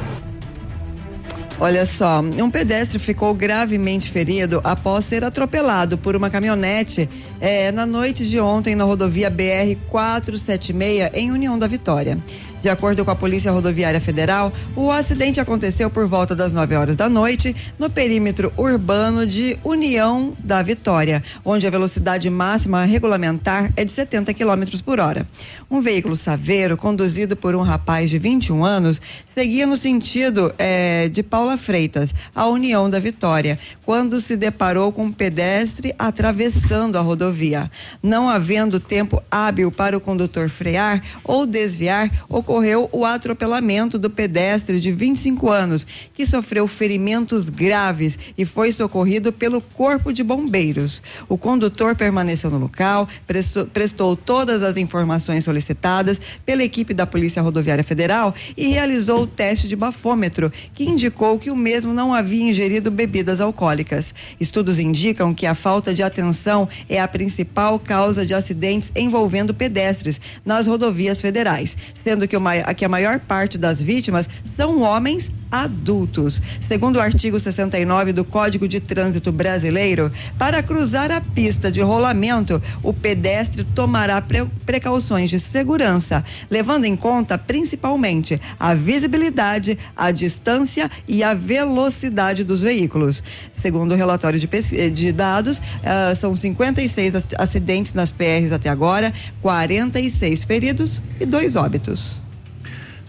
Olha 1.63 1.87
só, 1.87 2.19
um 2.21 2.51
pedestre 2.51 2.99
ficou 2.99 3.33
gravemente 3.33 4.11
ferido 4.11 4.61
após 4.65 5.05
ser 5.05 5.23
atropelado 5.23 5.97
por 5.97 6.17
uma 6.17 6.29
caminhonete 6.29 7.09
eh, 7.41 7.71
na 7.71 7.87
noite 7.87 8.29
de 8.29 8.41
ontem 8.41 8.75
na 8.75 8.83
rodovia 8.83 9.31
BR 9.31 9.79
476 9.89 11.11
em 11.15 11.31
União 11.31 11.57
da 11.57 11.69
Vitória. 11.69 12.19
De 12.63 12.69
acordo 12.69 13.05
com 13.05 13.11
a 13.11 13.17
Polícia 13.17 13.51
Rodoviária 13.51 14.01
Federal, 14.01 14.53
o 14.77 14.93
acidente 14.93 15.41
aconteceu 15.41 15.91
por 15.91 16.07
volta 16.07 16.33
das 16.37 16.53
9 16.53 16.77
horas 16.77 16.97
da 16.97 17.09
noite 17.09 17.57
no 17.77 17.91
perímetro 17.91 18.53
urbano 18.57 19.27
de 19.27 19.59
União 19.65 20.33
da 20.39 20.63
Vitória, 20.63 21.25
onde 21.45 21.67
a 21.67 21.71
velocidade 21.71 22.31
máxima 22.31 22.85
regulamentar 22.85 23.73
é 23.77 23.85
de 23.85 23.91
70 23.91 24.33
km 24.33 24.81
por 24.85 25.01
hora. 25.01 25.27
Um 25.69 25.81
veículo 25.81 26.15
saveiro, 26.15 26.77
conduzido 26.77 27.35
por 27.35 27.57
um 27.57 27.63
rapaz 27.63 28.09
de 28.09 28.21
21 28.21 28.65
anos, 28.65 29.01
seguia 29.35 29.67
no 29.67 29.77
sentido 29.77 30.55
eh, 30.57 31.09
de 31.09 31.25
Paula 31.25 31.59
Freitas, 31.59 32.15
a 32.33 32.47
União 32.47 32.89
da 32.89 33.01
Vitória, 33.01 33.59
quando 33.85 34.21
se 34.21 34.37
deparou 34.37 34.93
com 34.93 35.07
um 35.07 35.13
pedestre 35.13 35.93
atravessando 35.99 36.97
a 36.97 37.01
rodovia. 37.01 37.69
Não 38.01 38.31
havendo 38.31 38.79
tempo 38.79 39.21
hábil 39.29 39.73
para 39.73 39.97
o 39.97 40.01
condutor 40.01 40.49
frear 40.49 41.03
ou 41.25 41.45
desviar, 41.45 42.09
ocorreu 42.29 42.52
o 42.93 43.05
atropelamento 43.07 43.99
do 43.99 44.11
pedestre 44.11 44.79
de 44.79 44.93
25 44.93 45.49
anos, 45.49 45.87
que 46.15 46.27
sofreu 46.27 46.69
ferimentos 46.69 47.49
graves 47.49 48.19
e 48.37 48.45
foi 48.45 48.71
socorrido 48.73 49.33
pelo 49.33 49.63
Corpo 49.63 50.13
de 50.13 50.23
Bombeiros. 50.23 51.03
O 51.29 51.39
condutor 51.39 51.97
permaneceu 51.97 52.51
no 52.51 52.59
local, 52.59 53.09
prestou, 53.27 53.65
prestou 53.67 54.15
todas 54.15 54.63
as 54.63 54.77
informações 54.77 55.45
solicitadas 55.45 56.21
pela 56.45 56.63
equipe 56.63 56.93
da 56.93 57.07
Polícia 57.07 57.41
Rodoviária 57.41 57.83
Federal 57.83 58.35
e 58.55 58.69
realizou 58.69 59.23
o 59.23 59.27
teste 59.27 59.67
de 59.67 59.75
bafômetro, 59.75 60.53
que 60.75 60.85
indicou 60.85 61.39
que 61.39 61.51
o 61.51 61.57
mesmo 61.57 61.95
não 61.95 62.13
havia 62.13 62.51
ingerido 62.51 62.91
bebidas 62.91 63.41
alcoólicas. 63.41 64.15
Estudos 64.39 64.79
indicam 64.79 65.33
que 65.33 65.47
a 65.47 65.55
falta 65.55 65.95
de 65.95 66.03
atenção 66.03 66.69
é 66.89 67.01
a 67.01 67.09
principal 67.09 67.79
causa 67.79 68.27
de 68.27 68.35
acidentes 68.35 68.93
envolvendo 68.95 69.55
pedestres 69.55 70.21
nas 70.45 70.67
rodovias 70.67 71.21
federais, 71.21 71.77
sendo 71.95 72.29
que, 72.29 72.37
o 72.37 72.42
que 72.77 72.85
a 72.85 72.89
maior 72.89 73.19
parte 73.21 73.57
das 73.59 73.81
vítimas 73.81 74.29
são 74.45 74.81
homens 74.83 75.31
adultos. 75.51 76.41
Segundo 76.63 76.97
o 76.97 77.01
artigo 77.01 77.39
69 77.39 78.13
do 78.15 78.25
Código 78.25 78.67
de 78.67 78.81
Trânsito 78.81 79.31
Brasileiro, 79.31 80.11
para 80.39 80.63
cruzar 80.63 81.11
a 81.11 81.21
pista 81.21 81.71
de 81.71 81.83
rolamento, 81.83 82.61
o 82.83 82.93
pedestre 82.95 83.63
tomará 83.63 84.21
pre- 84.23 84.47
precauções 84.65 85.29
de 85.29 85.39
segurança, 85.39 86.25
levando 86.51 86.87
em 86.87 86.97
conta 86.97 87.37
principalmente 87.37 88.41
a 88.59 88.73
visibilidade, 88.73 89.79
a 89.95 90.11
distância 90.11 90.91
e 91.07 91.23
a 91.23 91.35
velocidade 91.35 92.45
dos 92.45 92.63
veículos. 92.63 93.23
Segundo 93.53 93.93
o 93.93 93.97
relatório 93.97 94.41
de, 94.41 94.49
de 94.91 95.13
dados, 95.13 95.61
ah, 95.85 96.15
são 96.15 96.35
56 96.35 97.15
ac- 97.15 97.35
acidentes 97.39 97.93
nas 97.93 98.11
PRs 98.11 98.53
até 98.53 98.71
agora, 98.71 99.13
46 99.43 100.45
feridos 100.45 101.03
e 101.21 101.27
dois 101.27 101.57
óbitos. 101.57 102.23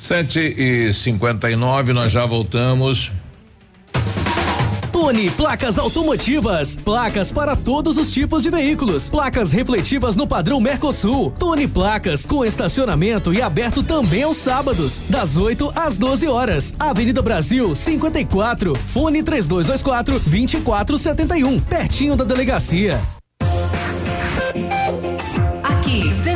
7 0.04 0.40
e 0.58 0.94
59 0.94 1.94
nós 1.94 2.12
já 2.12 2.26
voltamos. 2.26 3.10
Tony 4.92 5.32
Placas 5.32 5.78
Automotivas. 5.78 6.76
Placas 6.76 7.32
para 7.32 7.56
todos 7.56 7.98
os 7.98 8.12
tipos 8.12 8.44
de 8.44 8.50
veículos. 8.50 9.10
Placas 9.10 9.52
refletivas 9.52 10.18
no 10.18 10.28
padrão 10.28 10.60
Mercosul. 10.60 11.32
Tony 11.40 11.68
Placas 11.70 12.26
com 12.26 12.44
estacionamento 12.44 13.34
e 13.34 13.42
aberto 13.42 13.82
também 13.82 14.24
aos 14.24 14.38
sábados, 14.38 15.10
das 15.10 15.38
8 15.38 15.72
às 15.74 15.98
12 15.98 16.28
horas. 16.28 16.76
Avenida 16.78 17.22
Brasil 17.22 17.74
54. 17.74 18.76
Fone 18.88 19.24
3224 19.24 20.20
2471. 20.20 21.60
Pertinho 21.62 22.16
da 22.18 22.26
delegacia. 22.26 23.02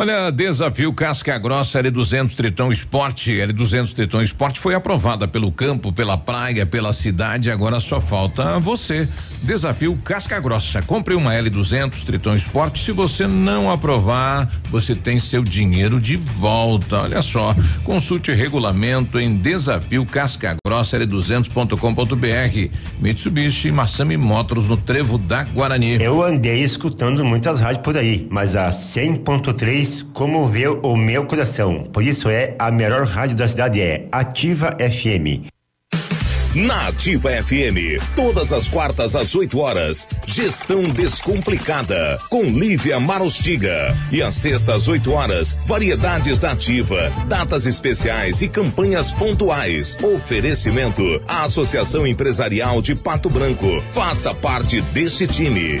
Olha, 0.00 0.30
desafio 0.30 0.92
Casca 0.92 1.36
Grossa 1.38 1.82
L200 1.82 2.32
Triton 2.32 2.70
Esporte. 2.70 3.32
L200 3.32 3.92
Triton 3.92 4.22
Esporte 4.22 4.60
foi 4.60 4.72
aprovada 4.72 5.26
pelo 5.26 5.50
campo, 5.50 5.92
pela 5.92 6.16
praia, 6.16 6.64
pela 6.64 6.92
cidade. 6.92 7.50
Agora 7.50 7.80
só 7.80 8.00
falta 8.00 8.60
você. 8.60 9.08
Desafio 9.42 9.96
Casca 10.04 10.38
Grossa. 10.38 10.82
Compre 10.82 11.16
uma 11.16 11.32
L200 11.32 12.04
Triton 12.04 12.36
Esporte. 12.36 12.78
Se 12.78 12.92
você 12.92 13.26
não 13.26 13.72
aprovar, 13.72 14.48
você 14.70 14.94
tem 14.94 15.18
seu 15.18 15.42
dinheiro 15.42 16.00
de 16.00 16.16
volta. 16.16 17.02
Olha 17.02 17.20
só. 17.20 17.52
Consulte 17.82 18.30
regulamento 18.30 19.18
em 19.18 19.36
desafio 19.36 20.06
Casca 20.06 20.56
Grossa 20.64 20.96
L200.com.br. 20.96 22.74
Mitsubishi 23.00 23.72
Massami 23.72 24.16
Motors 24.16 24.68
no 24.68 24.76
Trevo 24.76 25.18
da 25.18 25.42
Guarani. 25.42 26.00
Eu 26.00 26.22
andei 26.22 26.62
escutando 26.62 27.24
muitas 27.24 27.58
rádios 27.58 27.82
por 27.82 27.96
aí, 27.96 28.28
mas 28.30 28.54
a 28.54 28.70
100.3 28.70 29.87
comoveu 30.12 30.80
o 30.82 30.96
meu 30.96 31.24
coração. 31.26 31.84
Por 31.92 32.02
isso 32.02 32.28
é 32.28 32.54
a 32.58 32.70
melhor 32.70 33.04
rádio 33.06 33.36
da 33.36 33.46
cidade 33.46 33.80
é 33.80 34.06
Ativa 34.12 34.76
FM. 34.78 35.48
Na 36.54 36.88
Ativa 36.88 37.30
FM, 37.30 38.02
todas 38.16 38.52
as 38.52 38.66
quartas 38.68 39.14
às 39.14 39.34
8 39.34 39.58
horas, 39.60 40.08
Gestão 40.26 40.82
Descomplicada, 40.82 42.18
com 42.30 42.44
Lívia 42.44 42.98
Marostiga. 42.98 43.94
E 44.10 44.22
às 44.22 44.34
sextas 44.34 44.82
às 44.82 44.88
8 44.88 45.12
horas, 45.12 45.56
variedades 45.66 46.40
da 46.40 46.52
Ativa, 46.52 47.12
datas 47.28 47.66
especiais 47.66 48.40
e 48.40 48.48
campanhas 48.48 49.12
pontuais. 49.12 49.96
Oferecimento 50.02 51.02
à 51.28 51.44
Associação 51.44 52.06
Empresarial 52.06 52.80
de 52.80 52.96
Pato 52.96 53.28
Branco. 53.28 53.82
Faça 53.92 54.34
parte 54.34 54.80
desse 54.80 55.26
time. 55.28 55.80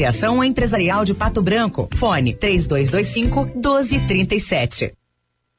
Associação 0.01 0.43
Empresarial 0.43 1.05
de 1.05 1.13
Pato 1.13 1.43
Branco. 1.43 1.87
Fone 1.95 2.33
3225 2.33 3.45
1237. 3.53 4.93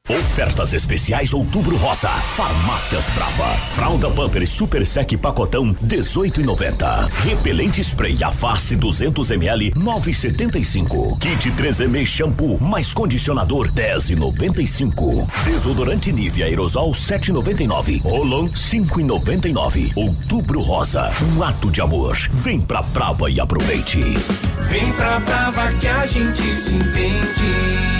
Ofertas 0.09 0.73
especiais 0.73 1.33
Outubro 1.33 1.77
Rosa. 1.77 2.09
Farmácias 2.09 3.05
Brava. 3.15 3.55
Fralda 3.73 4.09
Pamper 4.09 4.45
Super 4.45 4.85
Sec 4.85 5.15
Pacotão 5.17 5.73
18,90. 5.75 7.09
Repelente 7.23 7.81
Spray 7.81 8.21
a 8.21 8.29
face 8.29 8.75
200 8.75 9.31
ml 9.31 9.71
9,75. 9.71 11.17
Kit 11.19 11.49
3M 11.51 12.05
Shampoo 12.05 12.59
mais 12.59 12.93
condicionador 12.93 13.71
10,95. 13.71 15.25
Desodorante 15.45 16.11
Nivea 16.11 16.47
Aerosol 16.47 16.91
7,99. 16.91 18.01
Rolon 18.01 18.49
5,99. 18.49 19.93
Outubro 19.95 20.59
Rosa. 20.59 21.13
Um 21.33 21.41
ato 21.41 21.71
de 21.71 21.79
amor. 21.79 22.17
Vem 22.29 22.59
pra 22.59 22.81
Brava 22.81 23.29
e 23.29 23.39
aproveite. 23.39 24.01
Vem 24.01 24.91
pra 24.97 25.21
Brava 25.21 25.71
que 25.79 25.87
a 25.87 26.05
gente 26.05 26.41
se 26.41 26.75
entende. 26.75 27.92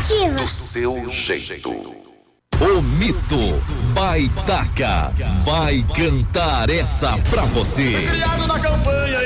Ativa. 0.00 0.34
Do 0.34 0.48
seu 0.48 1.10
jeito. 1.10 1.70
O 1.70 2.80
mito 2.80 3.62
Baitaca 3.92 5.12
vai 5.44 5.84
cantar 5.94 6.70
essa 6.70 7.18
pra 7.28 7.44
você. 7.44 8.06
Criado 8.08 8.46
na 8.46 8.58
campanha 8.58 9.19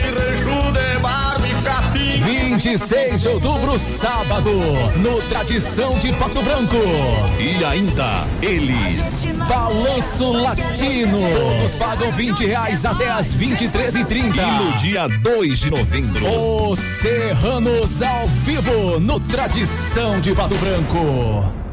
26 2.54 3.22
de 3.22 3.28
outubro, 3.28 3.76
sábado, 3.76 4.48
no 4.96 5.20
Tradição 5.22 5.98
de 5.98 6.12
Pato 6.12 6.40
Branco. 6.40 6.76
E 7.40 7.64
ainda, 7.64 8.28
eles. 8.40 9.32
Balanço 9.48 10.32
Latino. 10.32 11.18
Todos 11.32 11.74
pagam 11.74 12.12
20 12.12 12.46
reais 12.46 12.84
até 12.84 13.10
as 13.10 13.34
23 13.34 13.96
e 13.96 14.04
30 14.04 14.36
E 14.36 14.50
no 14.52 14.72
dia 14.78 15.08
2 15.08 15.58
de 15.58 15.70
novembro. 15.72 16.70
Os 16.70 16.78
Serranos 16.78 18.00
ao 18.02 18.28
vivo 18.44 19.00
no 19.00 19.18
Tradição 19.18 20.20
de 20.20 20.32
Pato 20.32 20.54
Branco. 20.54 21.63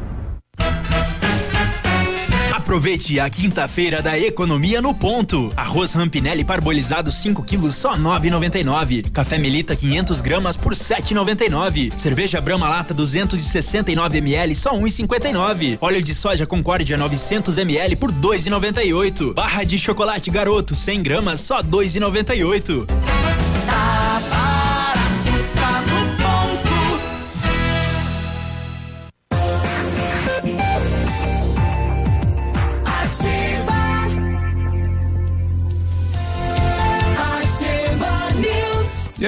Aproveite 2.72 3.20
a 3.20 3.28
quinta-feira 3.28 4.00
da 4.00 4.18
economia 4.18 4.80
no 4.80 4.94
ponto. 4.94 5.52
Arroz 5.54 5.92
Rampinelli 5.92 6.42
parbolizado 6.42 7.10
5 7.10 7.42
quilos 7.42 7.74
só 7.74 7.98
9,99. 7.98 9.10
Café 9.10 9.36
Melita 9.36 9.76
500 9.76 10.22
gramas 10.22 10.56
por 10.56 10.74
7,99. 10.74 11.92
Cerveja 11.98 12.40
Brahma 12.40 12.70
Lata 12.70 12.94
269 12.94 14.18
ml 14.22 14.54
só 14.54 14.72
1,59. 14.72 15.76
Óleo 15.82 16.00
de 16.00 16.14
soja 16.14 16.46
Concórdia 16.46 16.96
900 16.96 17.58
ml 17.58 17.96
por 17.96 18.10
2,98. 18.10 19.34
Barra 19.34 19.64
de 19.64 19.78
chocolate 19.78 20.30
Garoto 20.30 20.74
100 20.74 21.02
gramas 21.02 21.42
só 21.42 21.62
2,98. 21.62 22.86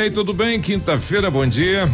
Aí, 0.04 0.10
tudo 0.10 0.34
bem? 0.34 0.60
Quinta-feira, 0.60 1.30
bom 1.30 1.46
dia. 1.46 1.88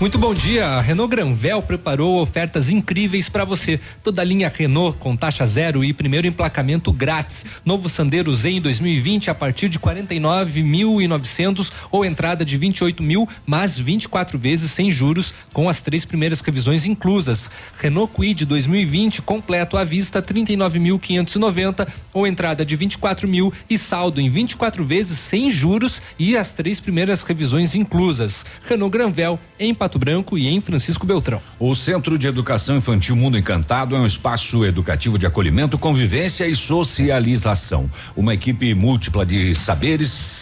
Muito 0.00 0.16
bom 0.16 0.32
dia. 0.32 0.66
A 0.66 0.80
Renault 0.80 1.14
Granvel 1.14 1.60
preparou 1.60 2.22
ofertas 2.22 2.70
incríveis 2.70 3.28
para 3.28 3.44
você. 3.44 3.78
Toda 4.02 4.22
a 4.22 4.24
linha 4.24 4.48
Renault 4.48 4.96
com 4.98 5.14
taxa 5.14 5.46
zero 5.46 5.84
e 5.84 5.92
primeiro 5.92 6.26
emplacamento 6.26 6.90
grátis. 6.90 7.44
Novo 7.66 7.86
Sandero 7.86 8.34
Zen 8.34 8.62
2020 8.62 9.28
a 9.28 9.34
partir 9.34 9.68
de 9.68 9.78
49.900 9.78 11.70
ou 11.90 12.02
entrada 12.02 12.46
de 12.46 12.56
28 12.56 13.02
mil, 13.02 13.28
mais 13.44 13.78
24 13.78 14.38
vezes 14.38 14.70
sem 14.70 14.90
juros, 14.90 15.34
com 15.52 15.68
as 15.68 15.82
três 15.82 16.06
primeiras 16.06 16.40
revisões 16.40 16.86
inclusas. 16.86 17.50
Renault 17.78 18.14
Kwid 18.14 18.46
2020 18.46 19.20
completo 19.20 19.76
à 19.76 19.84
vista 19.84 20.22
39.590 20.22 21.86
ou 22.14 22.26
entrada 22.26 22.64
de 22.64 22.74
24 22.74 23.28
mil 23.28 23.52
e 23.68 23.76
saldo 23.76 24.18
em 24.18 24.30
24 24.30 24.82
vezes 24.82 25.18
sem 25.18 25.50
juros 25.50 26.00
e 26.18 26.38
as 26.38 26.54
três 26.54 26.80
primeiras 26.80 27.22
revisões 27.22 27.74
inclusas. 27.74 28.46
Renault 28.66 28.90
Granvel 28.90 29.38
em 29.58 29.74
Pato 29.90 29.98
Branco 29.98 30.38
e 30.38 30.46
em 30.46 30.60
Francisco 30.60 31.04
Beltrão. 31.04 31.42
O 31.58 31.74
Centro 31.74 32.16
de 32.16 32.28
Educação 32.28 32.76
Infantil 32.76 33.16
Mundo 33.16 33.36
Encantado 33.36 33.96
é 33.96 33.98
um 33.98 34.06
espaço 34.06 34.64
educativo 34.64 35.18
de 35.18 35.26
acolhimento, 35.26 35.76
convivência 35.76 36.46
e 36.46 36.54
socialização. 36.54 37.90
Uma 38.14 38.32
equipe 38.32 38.72
múltipla 38.72 39.26
de 39.26 39.52
saberes 39.52 40.39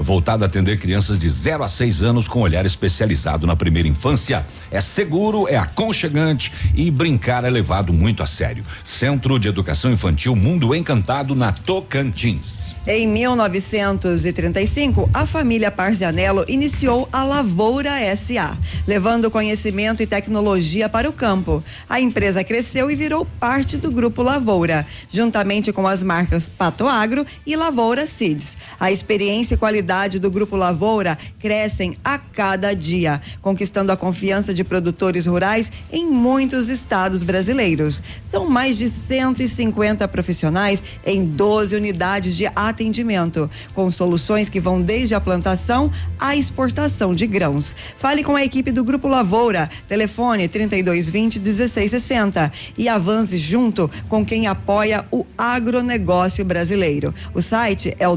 voltada 0.00 0.44
a 0.44 0.48
atender 0.48 0.78
crianças 0.78 1.18
de 1.18 1.28
0 1.28 1.62
a 1.62 1.68
6 1.68 2.02
anos 2.02 2.26
com 2.26 2.40
olhar 2.40 2.64
especializado 2.64 3.46
na 3.46 3.54
primeira 3.54 3.86
infância. 3.86 4.44
É 4.70 4.80
seguro, 4.80 5.46
é 5.46 5.56
aconchegante 5.56 6.50
e 6.74 6.90
brincar 6.90 7.44
é 7.44 7.50
levado 7.50 7.92
muito 7.92 8.22
a 8.22 8.26
sério. 8.26 8.64
Centro 8.84 9.38
de 9.38 9.48
Educação 9.48 9.92
Infantil 9.92 10.34
Mundo 10.34 10.74
Encantado 10.74 11.34
na 11.34 11.52
Tocantins. 11.52 12.74
Em 12.86 13.06
1935, 13.06 15.10
a 15.12 15.26
família 15.26 15.70
Parzianello 15.70 16.44
iniciou 16.48 17.08
a 17.12 17.22
Lavoura 17.22 17.90
SA, 18.16 18.56
levando 18.86 19.30
conhecimento 19.30 20.02
e 20.02 20.06
tecnologia 20.06 20.88
para 20.88 21.08
o 21.08 21.12
campo. 21.12 21.62
A 21.88 22.00
empresa 22.00 22.42
cresceu 22.42 22.90
e 22.90 22.96
virou 22.96 23.26
parte 23.38 23.76
do 23.76 23.90
Grupo 23.90 24.22
Lavoura, 24.22 24.86
juntamente 25.12 25.72
com 25.72 25.86
as 25.86 26.02
marcas 26.02 26.48
Pato 26.48 26.88
Agro 26.88 27.26
e 27.46 27.54
Lavoura 27.54 28.06
Seeds. 28.06 28.56
A 28.78 28.90
experiência 28.90 29.54
e 29.54 29.58
qualidade 29.58 29.89
do 29.90 30.30
Grupo 30.30 30.54
Lavoura 30.54 31.18
crescem 31.40 31.96
a 32.04 32.16
cada 32.16 32.72
dia, 32.74 33.20
conquistando 33.42 33.90
a 33.90 33.96
confiança 33.96 34.54
de 34.54 34.62
produtores 34.62 35.26
rurais 35.26 35.72
em 35.90 36.08
muitos 36.08 36.68
estados 36.68 37.24
brasileiros. 37.24 38.00
São 38.22 38.48
mais 38.48 38.78
de 38.78 38.88
150 38.88 40.06
profissionais 40.06 40.80
em 41.04 41.24
12 41.24 41.74
unidades 41.74 42.36
de 42.36 42.46
atendimento, 42.54 43.50
com 43.74 43.90
soluções 43.90 44.48
que 44.48 44.60
vão 44.60 44.80
desde 44.80 45.12
a 45.16 45.20
plantação 45.20 45.90
à 46.20 46.36
exportação 46.36 47.12
de 47.12 47.26
grãos. 47.26 47.74
Fale 47.96 48.22
com 48.22 48.36
a 48.36 48.44
equipe 48.44 48.70
do 48.70 48.84
Grupo 48.84 49.08
Lavoura, 49.08 49.68
telefone 49.88 50.46
3220 50.46 51.40
1660 51.40 52.52
e 52.78 52.88
avance 52.88 53.38
junto 53.38 53.90
com 54.08 54.24
quem 54.24 54.46
apoia 54.46 55.04
o 55.10 55.26
agronegócio 55.36 56.44
brasileiro. 56.44 57.12
O 57.34 57.42
site 57.42 57.92
é 57.98 58.08
o 58.08 58.16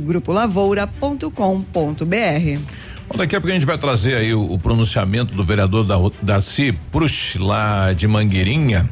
www.grupolavoura.com.br. 0.00 2.60
Bom, 3.08 3.16
daqui 3.16 3.36
a 3.36 3.40
pouco 3.40 3.50
a 3.50 3.54
gente 3.54 3.66
vai 3.66 3.78
trazer 3.78 4.16
aí 4.16 4.34
o, 4.34 4.52
o 4.52 4.58
pronunciamento 4.58 5.34
do 5.34 5.44
vereador 5.44 5.84
da, 5.84 5.96
Darcy 6.22 6.72
Prush, 6.90 7.36
lá 7.38 7.92
de 7.92 8.06
Mangueirinha, 8.06 8.88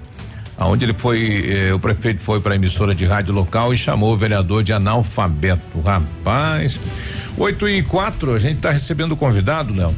aonde 0.56 0.84
ele 0.84 0.94
foi, 0.94 1.46
eh, 1.48 1.72
o 1.72 1.78
prefeito 1.78 2.20
foi 2.20 2.40
para 2.40 2.54
a 2.54 2.56
emissora 2.56 2.92
de 2.94 3.04
rádio 3.04 3.32
local 3.32 3.72
e 3.72 3.76
chamou 3.76 4.12
o 4.12 4.16
vereador 4.16 4.64
de 4.64 4.72
analfabeto. 4.72 5.80
Rapaz, 5.80 6.80
8 7.36 7.68
e 7.68 7.82
4, 7.84 8.34
a 8.34 8.38
gente 8.38 8.56
está 8.56 8.70
recebendo 8.70 9.16
convidado, 9.16 9.72
Léo. 9.72 9.94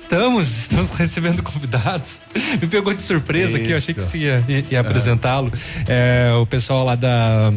Estamos, 0.00 0.58
estamos 0.58 0.92
recebendo 0.98 1.42
convidados. 1.42 2.20
Me 2.60 2.66
pegou 2.66 2.92
de 2.92 3.02
surpresa 3.02 3.56
aqui, 3.56 3.70
eu 3.70 3.78
achei 3.78 3.94
que 3.94 4.02
você 4.02 4.18
ia, 4.18 4.44
ia, 4.48 4.64
ia 4.70 4.80
apresentá-lo. 4.80 5.50
É, 5.86 6.32
o 6.34 6.44
pessoal 6.44 6.84
lá 6.84 6.96
da. 6.96 7.52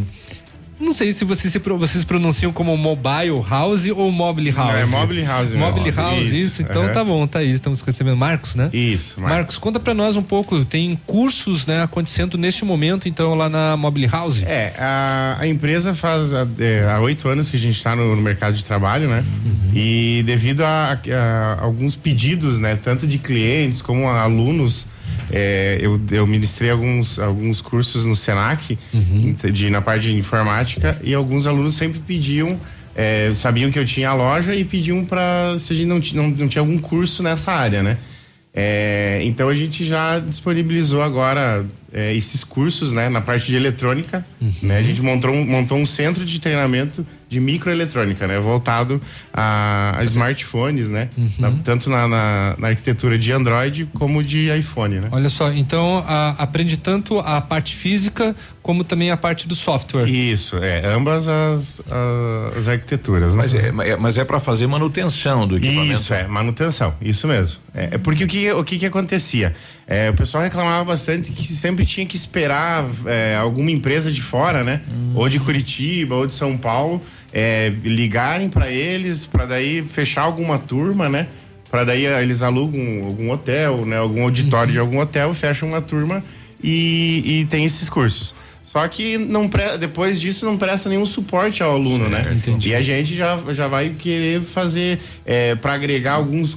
Não 0.77 0.91
sei 0.93 1.13
se 1.13 1.23
vocês, 1.23 1.53
se 1.53 1.59
vocês 1.59 2.03
pronunciam 2.03 2.51
como 2.51 2.75
Mobile 2.75 3.41
House 3.49 3.85
ou 3.95 4.11
Mobile 4.11 4.51
House. 4.51 4.71
Não, 4.71 4.75
é 4.77 4.85
Mobile 4.85 5.23
House 5.23 5.51
mesmo. 5.53 5.59
Mobile 5.65 5.91
House, 5.91 6.25
isso. 6.25 6.35
Isso, 6.35 6.61
Então 6.63 6.83
aham. 6.83 6.91
tá 6.93 7.03
bom, 7.03 7.25
tá 7.25 7.39
aí. 7.39 7.51
Estamos 7.51 7.79
recebendo 7.81 8.17
Marcos, 8.17 8.55
né? 8.55 8.69
Isso, 8.73 9.19
Marcos. 9.21 9.57
conta 9.57 9.79
pra 9.79 9.93
nós 9.93 10.17
um 10.17 10.21
pouco. 10.21 10.65
Tem 10.65 10.99
cursos, 11.05 11.65
né, 11.65 11.81
acontecendo 11.83 12.37
neste 12.37 12.65
momento, 12.65 13.07
então, 13.07 13.33
lá 13.35 13.47
na 13.47 13.77
Mobile 13.77 14.07
House. 14.07 14.43
É, 14.43 14.73
a, 14.77 15.37
a 15.39 15.47
empresa 15.47 15.93
faz 15.93 16.33
a- 16.33 16.45
é, 16.59 16.85
há 16.89 16.99
oito 16.99 17.27
anos 17.29 17.49
que 17.49 17.55
a 17.55 17.59
gente 17.59 17.77
está 17.77 17.95
no, 17.95 18.13
no 18.15 18.21
mercado 18.21 18.53
de 18.55 18.65
trabalho, 18.65 19.07
né? 19.07 19.23
E 19.73 20.23
devido 20.25 20.61
a, 20.61 20.99
a 21.57 21.61
alguns 21.63 21.95
pedidos, 21.95 22.59
né, 22.59 22.77
tanto 22.81 23.07
de 23.07 23.17
clientes 23.17 23.81
como 23.81 24.07
a 24.09 24.21
alunos, 24.21 24.87
é, 25.31 25.77
eu, 25.81 25.99
eu 26.11 26.27
ministrei 26.27 26.69
alguns, 26.69 27.17
alguns 27.19 27.61
cursos 27.61 28.05
no 28.05 28.15
Senac 28.15 28.77
de, 29.51 29.69
na 29.69 29.81
parte 29.81 30.03
de 30.03 30.15
informática 30.15 30.99
e 31.03 31.13
alguns 31.13 31.47
alunos 31.47 31.75
sempre 31.75 31.99
pediam, 31.99 32.59
é, 32.95 33.31
sabiam 33.35 33.71
que 33.71 33.79
eu 33.79 33.85
tinha 33.85 34.09
a 34.09 34.13
loja 34.13 34.55
e 34.55 34.63
pediam 34.63 35.03
para 35.03 35.57
se 35.59 35.73
a 35.73 35.75
gente 35.75 36.15
não, 36.15 36.23
não, 36.23 36.29
não 36.35 36.47
tinha 36.47 36.61
algum 36.61 36.77
curso 36.77 37.23
nessa 37.23 37.53
área, 37.53 37.81
né? 37.81 37.97
É, 38.57 39.19
então 39.23 39.49
a 39.49 39.53
gente 39.53 39.83
já 39.83 40.17
disponibilizou 40.17 41.01
agora 41.01 41.65
é, 41.91 42.15
esses 42.15 42.41
cursos 42.41 42.93
né, 42.93 43.09
na 43.09 43.19
parte 43.19 43.47
de 43.47 43.55
eletrônica. 43.57 44.25
Né, 44.63 44.77
a 44.77 44.81
gente 44.81 45.01
montou 45.01 45.31
um, 45.31 45.45
montou 45.45 45.77
um 45.77 45.85
centro 45.85 46.23
de 46.23 46.39
treinamento 46.39 47.05
de 47.35 47.39
microeletrônica, 47.41 48.25
né, 48.27 48.39
voltado 48.39 49.01
a, 49.33 49.93
a 49.97 50.03
smartphones, 50.05 50.89
né, 50.89 51.09
na- 51.37 51.51
tanto 51.63 51.89
na, 51.89 52.07
na- 52.07 52.55
na 52.57 52.67
arquitetura 52.69 53.17
de 53.17 53.29
Android 53.33 53.89
como 53.93 54.23
de 54.23 54.47
iPhone. 54.57 54.99
Né? 55.01 55.07
Olha 55.11 55.27
só, 55.29 55.51
então 55.51 56.01
a- 56.07 56.35
aprende 56.37 56.77
tanto 56.77 57.19
a 57.19 57.41
parte 57.41 57.75
física 57.75 58.33
como 58.65 58.83
também 58.83 59.11
a 59.11 59.17
parte 59.17 59.47
do 59.47 59.53
software. 59.53 60.09
Isso, 60.09 60.57
é, 60.57 60.83
ambas 60.87 61.27
as, 61.27 61.83
as, 61.87 62.57
as 62.57 62.67
arquiteturas. 62.67 63.35
Né? 63.35 63.43
Mas 63.43 63.53
é, 63.53 63.95
mas 63.95 64.17
é 64.17 64.25
para 64.25 64.39
fazer 64.39 64.65
manutenção 64.65 65.47
do 65.47 65.57
equipamento. 65.57 65.93
Isso, 65.93 66.11
é, 66.15 66.27
manutenção, 66.27 66.95
isso 66.99 67.27
mesmo. 67.27 67.59
É, 67.75 67.89
é 67.91 67.97
porque 67.99 68.23
o 68.23 68.27
que, 68.27 68.51
o 68.51 68.63
que 68.63 68.79
que 68.79 68.85
acontecia? 68.87 69.53
É, 69.85 70.09
o 70.09 70.15
pessoal 70.15 70.43
reclamava 70.43 70.83
bastante 70.83 71.31
que 71.31 71.43
sempre 71.43 71.85
tinha 71.85 72.07
que 72.07 72.15
esperar 72.15 72.83
é, 73.05 73.35
alguma 73.35 73.69
empresa 73.69 74.11
de 74.11 74.23
fora, 74.23 74.63
né? 74.63 74.81
Ou 75.13 75.29
de 75.29 75.39
Curitiba, 75.39 76.15
ou 76.15 76.25
de 76.25 76.33
São 76.33 76.57
Paulo, 76.57 76.99
é, 77.31 77.71
ligarem 77.83 78.49
para 78.49 78.71
eles, 78.71 79.27
para 79.27 79.45
daí 79.45 79.83
fechar 79.83 80.23
alguma 80.23 80.57
turma, 80.57 81.07
né? 81.07 81.27
Para 81.69 81.83
daí 81.83 82.07
ah, 82.07 82.19
eles 82.19 82.41
alugam 82.41 83.05
algum 83.05 83.29
hotel, 83.29 83.85
né? 83.85 83.97
Algum 83.97 84.23
auditório 84.23 84.73
de 84.73 84.79
algum 84.79 84.97
hotel, 84.97 85.35
fecham 85.35 85.69
uma 85.69 85.81
turma 85.81 86.23
e, 86.63 87.41
e 87.41 87.45
tem 87.45 87.63
esses 87.63 87.87
cursos. 87.87 88.33
Só 88.75 88.85
que 88.89 89.17
não 89.17 89.47
pre- 89.47 89.77
depois 89.77 90.19
disso 90.19 90.45
não 90.45 90.57
presta 90.57 90.89
nenhum 90.89 91.05
suporte 91.05 91.63
ao 91.63 91.71
aluno, 91.71 92.09
né? 92.09 92.21
E 92.67 92.75
a 92.75 92.81
gente 92.81 93.15
já, 93.15 93.39
já 93.53 93.69
vai 93.69 93.91
querer 93.91 94.41
fazer 94.41 94.99
para 95.61 95.73
agregar 95.75 96.15
alguns 96.15 96.53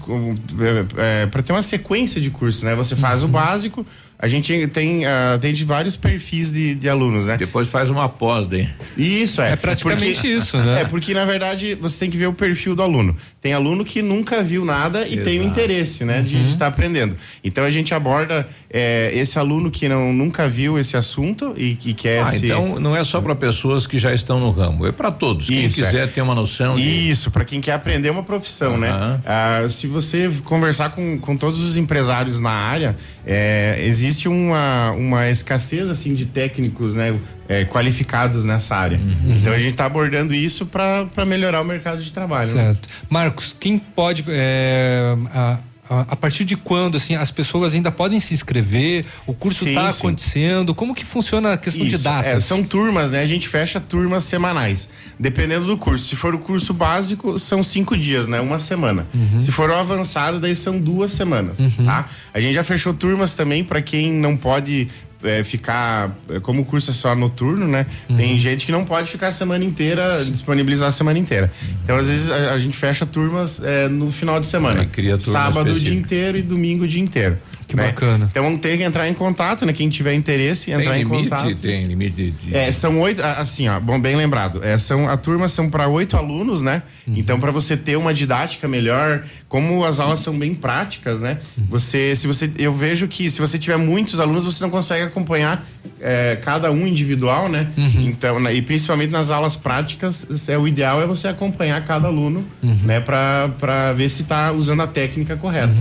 para 1.30 1.42
ter 1.44 1.52
uma 1.52 1.62
sequência 1.62 2.20
de 2.20 2.28
cursos, 2.28 2.64
né? 2.64 2.74
Você 2.74 2.96
faz 2.96 3.22
o 3.22 3.28
básico, 3.28 3.86
a 4.18 4.26
gente 4.26 4.66
tem 4.68 5.06
ah, 5.06 5.38
tem 5.40 5.52
de 5.52 5.64
vários 5.64 5.94
perfis 5.96 6.52
de, 6.52 6.74
de 6.74 6.88
alunos, 6.88 7.26
né? 7.26 7.36
Depois 7.36 7.70
faz 7.70 7.88
uma 7.90 8.08
pós 8.08 8.46
daí. 8.48 8.68
Isso 8.96 9.40
é. 9.40 9.52
É 9.52 9.56
praticamente 9.56 10.14
Porque- 10.14 10.28
isso, 10.28 10.56
né? 10.58 10.80
É 10.82 10.84
porque 10.84 11.14
na 11.14 11.24
verdade 11.24 11.74
você 11.80 11.98
tem 12.00 12.10
que 12.10 12.16
ver 12.16 12.26
o 12.26 12.32
perfil 12.32 12.74
do 12.74 12.82
aluno. 12.82 13.16
Tem 13.40 13.52
aluno 13.52 13.84
que 13.84 14.02
nunca 14.02 14.42
viu 14.42 14.64
nada 14.64 15.06
e 15.06 15.18
tem 15.18 15.38
o 15.38 15.42
Exato. 15.42 15.48
interesse, 15.48 16.04
né, 16.04 16.20
de 16.22 16.34
Uhum. 16.36 16.48
estar 16.50 16.66
aprendendo. 16.66 17.16
Então 17.44 17.62
a 17.64 17.70
gente 17.70 17.94
aborda 17.94 18.48
é, 18.70 19.10
esse 19.14 19.38
aluno 19.38 19.70
que 19.70 19.88
não 19.88 20.12
nunca 20.12 20.48
viu 20.48 20.76
esse 20.78 20.96
assunto 20.96 21.54
e 21.56 21.74
que 21.76 21.94
quer 21.94 22.22
Ah, 22.22 22.26
se 22.32 22.44
então 22.46 22.80
não 22.80 22.96
é 22.96 23.04
só 23.04 23.20
para 23.20 23.34
pessoas 23.36 23.86
que 23.86 23.98
já 23.98 24.12
estão 24.12 24.40
no 24.40 24.50
ramo, 24.50 24.84
é 24.86 24.90
para 24.92 25.10
todos. 25.12 25.46
Quem 25.46 25.66
Isso, 25.66 25.76
quiser 25.76 26.04
é. 26.04 26.06
ter 26.08 26.20
uma 26.22 26.34
noção 26.34 26.74
de. 26.74 27.10
Isso, 27.10 27.30
para 27.30 27.44
quem 27.44 27.60
quer 27.60 27.72
aprender 27.74 28.10
uma 28.10 28.22
profissão, 28.24 28.76
né? 28.76 28.90
Aham. 28.90 29.22
Ah, 29.24 29.66
se 29.68 29.86
você 29.86 30.28
conversar 30.44 30.90
com, 30.90 31.18
com 31.18 31.36
todos 31.36 31.62
os 31.62 31.76
empresários 31.76 32.40
na 32.40 32.50
área, 32.50 32.96
é, 33.24 33.78
existe 33.86 34.07
uma, 34.28 34.92
uma 34.92 35.28
escassez 35.28 35.90
assim 35.90 36.14
de 36.14 36.24
técnicos, 36.24 36.94
né? 36.94 37.18
é, 37.48 37.64
qualificados 37.64 38.44
nessa 38.44 38.76
área. 38.76 38.98
Uhum. 38.98 39.34
Então 39.34 39.52
a 39.52 39.59
gente 39.59 39.72
está 39.72 39.86
abordando 39.86 40.34
isso 40.34 40.66
para 40.66 41.24
melhorar 41.26 41.62
o 41.62 41.64
mercado 41.64 42.02
de 42.02 42.12
trabalho. 42.12 42.52
né? 42.52 42.64
Certo. 42.64 42.88
Marcos, 43.09 43.56
quem 43.59 43.78
pode. 43.78 44.24
é, 44.28 45.16
a, 45.32 45.59
a- 45.91 46.07
a 46.11 46.16
partir 46.16 46.45
de 46.45 46.57
quando, 46.57 46.97
assim, 46.97 47.14
as 47.16 47.30
pessoas 47.30 47.74
ainda 47.74 47.91
podem 47.91 48.20
se 48.20 48.34
inscrever? 48.34 49.05
O 49.26 49.32
curso 49.34 49.68
está 49.68 49.89
acontecendo? 49.89 50.74
Como 50.74 50.95
que 50.95 51.05
funciona 51.05 51.53
a 51.53 51.57
questão 51.59 51.86
de 51.86 51.95
Isso, 51.95 52.05
datas? 52.05 52.26
é, 52.36 52.41
são 52.41 52.62
turmas, 52.62 53.11
né? 53.12 53.20
A 53.20 53.26
gente 53.26 53.49
fecha 53.49 53.80
turmas 53.80 54.24
semanais, 54.24 54.91
dependendo 55.18 55.66
do 55.66 55.76
curso. 55.76 56.07
Se 56.09 56.16
for 56.16 56.34
o 56.34 56.39
curso 56.39 56.74
básico, 56.74 57.39
são 57.39 57.62
cinco 57.62 57.97
dias, 57.97 58.28
né? 58.28 58.41
Uma 58.41 58.59
semana. 58.59 59.07
Uhum. 59.14 59.41
Se 59.41 59.51
for 59.53 59.70
o 59.70 59.74
avançado, 59.74 60.39
daí 60.41 60.55
são 60.57 60.78
duas 60.78 61.12
semanas, 61.12 61.57
tá? 61.84 62.09
A 62.34 62.41
gente 62.41 62.55
já 62.55 62.64
fechou 62.64 62.93
turmas 62.95 63.34
também 63.34 63.64
para 63.64 63.80
quem 63.82 64.12
não 64.12 64.36
pode 64.36 64.89
é, 65.22 65.42
ficar, 65.42 66.16
é, 66.30 66.40
como 66.40 66.62
o 66.62 66.64
curso 66.64 66.90
é 66.90 66.94
só 66.94 67.14
noturno, 67.14 67.66
né? 67.66 67.86
Uhum. 68.08 68.16
Tem 68.16 68.38
gente 68.38 68.66
que 68.66 68.72
não 68.72 68.84
pode 68.84 69.10
ficar 69.10 69.28
a 69.28 69.32
semana 69.32 69.64
inteira, 69.64 70.24
disponibilizar 70.24 70.88
a 70.88 70.92
semana 70.92 71.18
inteira. 71.18 71.52
Então, 71.82 71.96
às 71.96 72.08
vezes, 72.08 72.30
a, 72.30 72.52
a 72.52 72.58
gente 72.58 72.76
fecha 72.76 73.04
turmas 73.04 73.62
é, 73.62 73.88
no 73.88 74.10
final 74.10 74.38
de 74.38 74.46
semana. 74.46 74.80
Aí 74.80 74.86
cria 74.86 75.18
turma 75.18 75.32
Sábado 75.32 75.60
o 75.60 75.64
dia 75.64 75.72
específica. 75.72 75.98
inteiro 75.98 76.38
e 76.38 76.42
domingo 76.42 76.84
o 76.84 76.88
dia 76.88 77.02
inteiro. 77.02 77.38
Que 77.68 77.76
né? 77.76 77.88
bacana. 77.88 78.26
Então 78.30 78.56
tem 78.56 78.78
que 78.78 78.82
entrar 78.82 79.06
em 79.08 79.12
contato, 79.14 79.66
né? 79.66 79.72
Quem 79.74 79.88
tiver 79.90 80.14
interesse, 80.14 80.70
entrar 80.70 80.94
Tem 80.94 81.02
em 81.02 81.04
limite? 81.04 81.28
contato. 81.28 81.54
Tem 81.56 81.82
limite 81.84 82.30
de. 82.30 82.56
É, 82.56 82.72
são 82.72 82.98
oito, 83.00 83.20
assim, 83.22 83.68
ó, 83.68 83.78
bom, 83.78 84.00
bem 84.00 84.16
lembrado. 84.16 84.64
É, 84.64 84.78
são, 84.78 85.06
a 85.08 85.16
turma 85.18 85.48
são 85.48 85.68
para 85.68 85.86
oito 85.86 86.16
alunos, 86.16 86.62
né? 86.62 86.82
Então, 87.06 87.38
para 87.38 87.50
você 87.50 87.76
ter 87.76 87.96
uma 87.96 88.12
didática 88.12 88.66
melhor, 88.66 89.22
como 89.48 89.84
as 89.84 90.00
aulas 90.00 90.20
são 90.20 90.36
bem 90.38 90.54
práticas, 90.54 91.20
né? 91.22 91.38
Você, 91.68 92.16
se 92.16 92.26
você, 92.26 92.50
eu 92.58 92.72
vejo 92.72 93.06
que 93.06 93.30
se 93.30 93.38
você 93.40 93.58
tiver 93.58 93.76
muitos 93.76 94.18
alunos, 94.18 94.44
você 94.44 94.62
não 94.62 94.70
consegue 94.70 95.04
acompanhar 95.04 95.66
é, 96.00 96.36
cada 96.42 96.70
um 96.72 96.86
individual, 96.86 97.48
né? 97.48 97.68
Então, 97.98 98.38
na- 98.40 98.52
e 98.52 98.62
principalmente 98.62 99.10
nas 99.10 99.30
aulas 99.30 99.56
práticas, 99.56 100.48
é, 100.48 100.56
o 100.58 100.66
ideal 100.68 101.02
é 101.02 101.06
você 101.06 101.28
acompanhar 101.28 101.82
cada 101.84 102.08
aluno, 102.08 102.44
né? 102.62 103.00
Para 103.00 103.92
ver 103.94 104.08
se 104.08 104.22
está 104.22 104.52
usando 104.52 104.82
a 104.82 104.86
técnica 104.86 105.36
correta. 105.36 105.72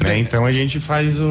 né? 0.00 0.18
Então, 0.18 0.44
a 0.44 0.52
gente 0.52 0.80
faz 0.80 1.20
o, 1.20 1.29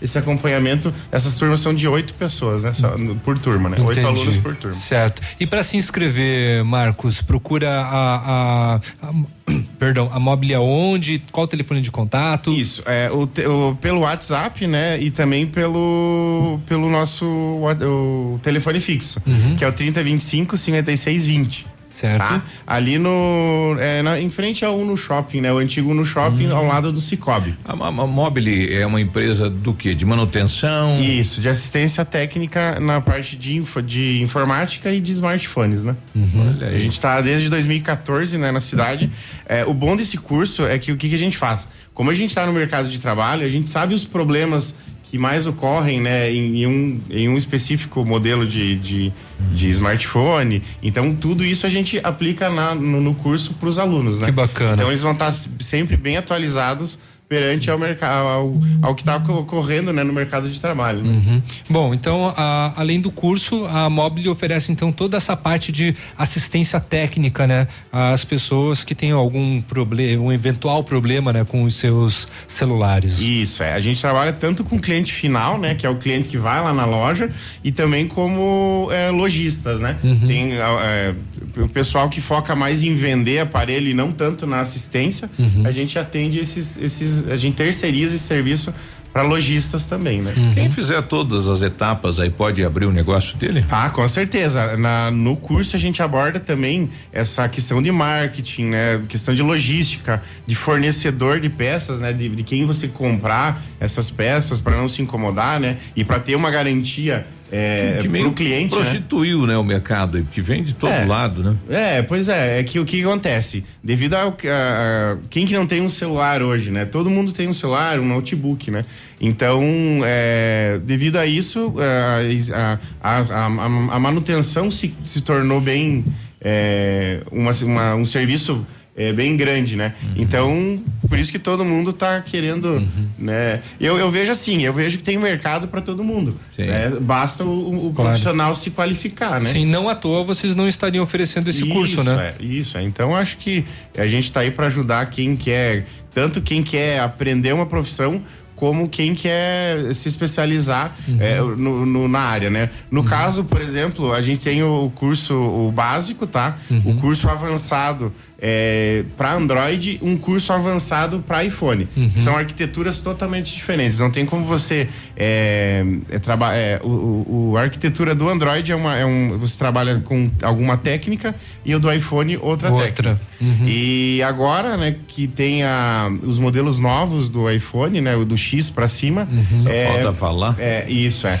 esse 0.00 0.18
acompanhamento. 0.18 0.92
Essas 1.10 1.36
turmas 1.38 1.60
são 1.60 1.74
de 1.74 1.86
oito 1.88 2.14
pessoas, 2.14 2.62
né? 2.62 2.72
Só, 2.72 2.94
por 3.24 3.38
turma, 3.38 3.68
né? 3.68 3.76
Oito 3.80 4.06
alunos 4.06 4.36
por 4.38 4.54
turma. 4.56 4.78
Certo. 4.80 5.22
E 5.40 5.46
para 5.46 5.62
se 5.62 5.76
inscrever, 5.76 6.64
Marcos, 6.64 7.22
procura 7.22 7.80
a, 7.80 8.16
a- 8.16 8.80
a- 9.02 9.12
perdão, 9.78 10.08
a 10.12 10.18
Mobile 10.18 10.56
onde? 10.56 11.22
Qual 11.30 11.44
o 11.44 11.48
telefone 11.48 11.80
de 11.80 11.90
contato? 11.90 12.52
Isso, 12.52 12.82
é, 12.86 13.10
o, 13.10 13.22
o- 13.70 13.76
pelo 13.76 14.00
WhatsApp, 14.00 14.66
né? 14.66 15.00
E 15.00 15.10
também 15.10 15.46
pelo, 15.46 16.58
pelo 16.66 16.90
nosso 16.90 17.24
wa- 17.60 17.74
o 17.86 18.38
telefone 18.42 18.80
fixo, 18.80 19.20
que 19.56 19.64
é 19.64 19.68
o 19.68 19.72
3025 19.72 20.56
5620. 20.56 21.66
Certo. 22.00 22.18
Tá? 22.18 22.42
Ali 22.66 22.98
no. 22.98 23.76
é, 23.80 24.02
na- 24.02 24.20
em 24.20 24.28
frente 24.30 24.64
ao 24.64 24.76
Uno 24.78 24.96
Shopping, 24.96 25.40
né? 25.40 25.52
O 25.52 25.58
antigo 25.58 25.90
Uno 25.90 26.04
Shopping, 26.04 26.50
ao 26.50 26.66
lado 26.66 26.92
do 26.92 27.00
Cicobi. 27.00 27.54
A, 27.64 27.72
a, 27.72 27.88
a 27.88 27.90
Mobile 28.06 28.72
é 28.74 28.86
uma 28.86 29.00
empresa 29.00 29.48
do 29.48 29.72
quê? 29.72 29.94
De 29.94 30.04
manutenção? 30.04 31.00
Isso, 31.02 31.40
de 31.40 31.48
assistência 31.48 32.04
técnica 32.04 32.78
na 32.80 33.00
parte 33.00 33.36
de, 33.36 33.56
info- 33.56 33.80
de 33.82 34.20
informática 34.20 34.92
e 34.92 35.00
de 35.00 35.12
smartphones, 35.12 35.84
né? 35.84 35.96
Olha 36.14 36.66
A 36.68 36.78
gente 36.78 36.92
está 36.92 37.20
desde 37.20 37.48
2014 37.48 38.36
né, 38.38 38.50
na 38.52 38.60
cidade. 38.60 39.10
É, 39.46 39.64
o 39.64 39.72
bom 39.72 39.96
desse 39.96 40.18
curso 40.18 40.66
é 40.66 40.78
que 40.78 40.92
o 40.92 40.96
que, 40.96 41.08
que 41.08 41.14
a 41.14 41.18
gente 41.18 41.36
faz? 41.36 41.68
Como 41.94 42.10
a 42.10 42.14
gente 42.14 42.28
está 42.28 42.44
no 42.44 42.52
mercado 42.52 42.88
de 42.88 42.98
trabalho, 42.98 43.44
a 43.44 43.48
gente 43.48 43.70
sabe 43.70 43.94
os 43.94 44.04
problemas 44.04 44.78
que 45.10 45.18
mais 45.18 45.46
ocorrem 45.46 46.00
né, 46.00 46.32
em, 46.32 46.66
um, 46.66 47.00
em 47.10 47.28
um 47.28 47.36
específico 47.36 48.04
modelo 48.04 48.44
de, 48.46 48.76
de, 48.76 49.12
de 49.52 49.68
smartphone. 49.70 50.62
Então, 50.82 51.14
tudo 51.14 51.44
isso 51.44 51.64
a 51.66 51.68
gente 51.68 52.00
aplica 52.02 52.50
na- 52.50 52.74
no, 52.74 53.00
no 53.00 53.14
curso 53.14 53.54
para 53.54 53.68
os 53.68 53.78
alunos. 53.78 54.18
Né? 54.18 54.26
Que 54.26 54.32
bacana. 54.32 54.74
Então, 54.74 54.88
eles 54.88 55.02
vão 55.02 55.12
estar 55.12 55.32
sempre 55.32 55.96
bem 55.96 56.16
atualizados 56.16 56.98
perante 57.28 57.70
ao 57.70 57.78
mercado 57.78 58.28
ao, 58.28 58.54
ao 58.82 58.94
que 58.94 59.02
está 59.02 59.16
ocorrendo 59.16 59.92
né, 59.92 60.04
no 60.04 60.12
mercado 60.12 60.48
de 60.48 60.60
trabalho. 60.60 61.02
né? 61.02 61.10
Uhum. 61.26 61.42
Bom, 61.68 61.92
então, 61.92 62.32
a- 62.36 62.72
além 62.76 63.00
do 63.00 63.10
curso, 63.10 63.66
a 63.66 63.90
Mobile 63.90 64.28
oferece 64.28 64.70
então 64.70 64.92
toda 64.92 65.16
essa 65.16 65.36
parte 65.36 65.72
de 65.72 65.94
assistência 66.16 66.78
técnica, 66.78 67.46
né? 67.46 67.66
Às 67.92 68.24
pessoas 68.24 68.84
que 68.84 68.94
têm 68.94 69.10
algum 69.10 69.60
problema, 69.60 70.22
um 70.22 70.32
eventual 70.32 70.84
problema, 70.84 71.32
né, 71.32 71.44
com 71.44 71.64
os 71.64 71.74
seus 71.74 72.28
celulares. 72.46 73.20
Isso, 73.20 73.62
é. 73.62 73.72
A 73.72 73.80
gente 73.80 74.00
trabalha 74.00 74.32
tanto 74.32 74.62
com 74.62 74.76
o 74.76 74.80
cliente 74.80 75.12
final, 75.12 75.58
né? 75.58 75.74
Que 75.74 75.84
é 75.86 75.90
o 75.90 75.96
cliente 75.96 76.28
que 76.28 76.38
vai 76.38 76.62
lá 76.62 76.72
na 76.72 76.84
loja, 76.84 77.30
e 77.64 77.72
também 77.72 78.06
como 78.06 78.88
é, 78.92 79.10
lojistas, 79.10 79.80
né? 79.80 79.98
Tem 80.26 80.52
é, 80.54 81.14
o 81.56 81.68
pessoal 81.68 82.08
que 82.08 82.20
foca 82.20 82.54
mais 82.54 82.82
em 82.84 82.94
vender 82.94 83.40
aparelho 83.40 83.88
e 83.88 83.94
não 83.94 84.12
tanto 84.12 84.46
na 84.46 84.60
assistência. 84.60 85.28
A 85.64 85.72
gente 85.72 85.98
atende 85.98 86.38
esses, 86.38 86.76
esses. 86.80 87.15
A 87.30 87.36
gente 87.36 87.56
terceiriza 87.56 88.16
esse 88.16 88.24
serviço 88.24 88.72
para 89.16 89.22
lojistas 89.22 89.86
também, 89.86 90.20
né? 90.20 90.30
Quem 90.52 90.70
fizer 90.70 91.00
todas 91.00 91.48
as 91.48 91.62
etapas 91.62 92.20
aí 92.20 92.28
pode 92.28 92.62
abrir 92.62 92.84
o 92.84 92.92
negócio 92.92 93.38
dele? 93.38 93.64
Ah, 93.70 93.88
com 93.88 94.06
certeza. 94.06 94.76
Na, 94.76 95.10
no 95.10 95.34
curso 95.38 95.74
a 95.74 95.78
gente 95.78 96.02
aborda 96.02 96.38
também 96.38 96.90
essa 97.10 97.48
questão 97.48 97.82
de 97.82 97.90
marketing, 97.90 98.66
né? 98.66 99.02
Questão 99.08 99.34
de 99.34 99.40
logística, 99.40 100.22
de 100.46 100.54
fornecedor 100.54 101.40
de 101.40 101.48
peças, 101.48 101.98
né? 101.98 102.12
De, 102.12 102.28
de 102.28 102.42
quem 102.42 102.66
você 102.66 102.88
comprar 102.88 103.62
essas 103.80 104.10
peças 104.10 104.60
para 104.60 104.76
não 104.76 104.86
se 104.86 105.00
incomodar, 105.00 105.58
né? 105.58 105.78
E 105.96 106.04
para 106.04 106.20
ter 106.20 106.34
uma 106.34 106.50
garantia 106.50 107.26
é, 107.52 107.98
que 108.00 108.08
meio 108.08 108.26
pro 108.26 108.34
cliente, 108.34 108.74
né? 108.74 108.80
prostituiu, 108.80 109.46
né? 109.46 109.56
o 109.56 109.62
mercado, 109.64 110.26
que 110.32 110.40
vem 110.40 110.62
de 110.62 110.74
todo 110.74 110.90
É. 110.92 111.04
lado, 111.04 111.42
né? 111.44 111.56
É, 111.70 112.02
pois 112.02 112.28
é, 112.28 112.58
é 112.58 112.64
que 112.64 112.78
o 112.80 112.84
que 112.84 113.02
acontece? 113.02 113.64
Devido 113.82 114.14
ao 114.14 114.28
a, 114.30 114.32
a- 114.32 115.16
quem 115.30 115.46
que 115.46 115.54
não 115.54 115.66
tem 115.66 115.80
um 115.80 115.88
celular 115.88 116.42
hoje, 116.42 116.70
né? 116.70 116.84
Todo 116.84 117.08
mundo 117.08 117.32
tem 117.32 117.48
um 117.48 117.52
celular, 117.52 118.00
um 118.00 118.04
notebook, 118.06 118.70
né? 118.70 118.84
Então, 119.20 119.62
é, 120.04 120.80
devido 120.84 121.16
a 121.16 121.26
isso, 121.26 121.74
é, 121.78 122.52
a, 122.54 122.78
a, 123.02 123.18
a, 123.20 123.46
a- 123.46 123.94
a 123.94 123.98
manutenção 124.00 124.70
se, 124.70 124.94
se 125.04 125.20
tornou 125.20 125.60
bem 125.60 126.04
é, 126.40 127.20
uma, 127.30 127.52
uma- 127.52 127.94
um 127.94 128.04
serviço 128.04 128.66
é, 128.96 129.12
bem 129.12 129.36
grande, 129.36 129.76
né? 129.76 129.92
Então, 130.16 130.82
por 131.08 131.18
isso 131.18 131.30
que 131.30 131.38
todo 131.38 131.64
mundo 131.64 131.92
tá 131.92 132.20
querendo, 132.22 132.82
né? 133.18 133.60
Eu, 133.78 133.98
eu 133.98 134.10
vejo 134.10 134.32
assim, 134.32 134.62
eu 134.64 134.72
vejo 134.72 134.96
que 134.98 135.04
tem 135.04 135.18
mercado 135.18 135.68
para 135.68 135.80
todo 135.82 136.02
mundo. 136.02 136.34
né? 136.58 136.90
Basta 137.00 137.44
o, 137.44 137.88
o 137.88 137.92
Claro. 137.92 138.10
profissional 138.10 138.54
se 138.54 138.70
qualificar, 138.70 139.40
né? 139.40 139.50
Sim, 139.52 139.66
não 139.66 139.88
à 139.88 139.94
toa 139.94 140.24
vocês 140.24 140.54
não 140.56 140.66
estariam 140.66 141.04
oferecendo 141.04 141.48
esse 141.50 141.66
curso, 141.66 142.00
Isso, 142.00 142.04
né? 142.04 142.34
É, 142.40 142.42
isso, 142.42 142.78
é. 142.78 142.82
Então 142.82 143.14
acho 143.14 143.36
que 143.36 143.64
a 143.98 144.06
gente 144.06 144.24
está 144.24 144.40
aí 144.40 144.50
para 144.50 144.66
ajudar 144.66 145.04
quem 145.10 145.36
quer, 145.36 145.84
tanto 146.14 146.40
quem 146.40 146.62
quer 146.62 147.00
aprender 147.00 147.52
uma 147.52 147.66
profissão, 147.66 148.22
como 148.54 148.88
quem 148.88 149.14
quer 149.14 149.94
se 149.94 150.08
especializar 150.08 150.96
Uhum. 151.06 151.16
é, 151.20 151.38
no, 151.40 151.84
no- 151.84 152.08
na 152.08 152.20
área, 152.20 152.48
né? 152.48 152.70
No 152.90 153.04
caso, 153.04 153.44
por 153.44 153.60
exemplo, 153.60 154.14
a 154.14 154.22
gente 154.22 154.42
tem 154.44 154.62
o 154.62 154.90
curso 154.94 155.34
o 155.34 155.70
básico, 155.70 156.26
tá? 156.26 156.56
Uhum. 156.70 156.80
O 156.86 156.94
curso 156.98 157.28
avançado 157.28 158.10
é, 158.38 159.02
para 159.16 159.32
Android, 159.34 159.98
um 160.02 160.16
curso 160.16 160.52
avançado 160.52 161.24
para 161.26 161.42
iPhone. 161.44 161.88
Uhum. 161.96 162.10
São 162.18 162.36
arquiteturas 162.36 163.00
totalmente 163.00 163.54
diferentes. 163.54 163.98
Não 163.98 164.10
tem 164.10 164.26
como 164.26 164.44
você 164.44 164.88
é, 165.16 165.84
é, 166.10 166.18
traba- 166.18 166.54
é, 166.54 166.78
o, 166.84 167.50
o- 167.52 167.56
a 167.56 167.62
arquitetura 167.62 168.14
do 168.14 168.28
Android 168.28 168.70
é 168.70 168.76
uma 168.76 168.94
é 168.96 169.06
um 169.06 169.38
você 169.38 169.56
trabalha 169.58 170.00
com 170.00 170.30
alguma 170.42 170.76
técnica 170.76 171.34
e 171.64 171.74
o 171.74 171.78
do 171.80 171.90
iPhone 171.92 172.36
outra, 172.36 172.70
Outra. 172.70 172.86
técnica. 172.86 173.20
E 173.66 174.22
agora, 174.22 174.76
né, 174.76 174.96
que 175.08 175.26
tem 175.26 175.62
a, 175.62 176.10
os 176.22 176.38
modelos 176.38 176.78
novos 176.78 177.28
do 177.28 177.50
iPhone, 177.50 178.00
né, 178.00 178.14
o 178.16 178.24
do 178.24 178.36
X 178.36 178.68
para 178.70 178.86
cima. 178.88 179.26
Só 179.62 179.92
falta 179.92 180.12
falar. 180.12 180.56
É, 180.58 180.84
isso, 180.90 181.26
é. 181.26 181.40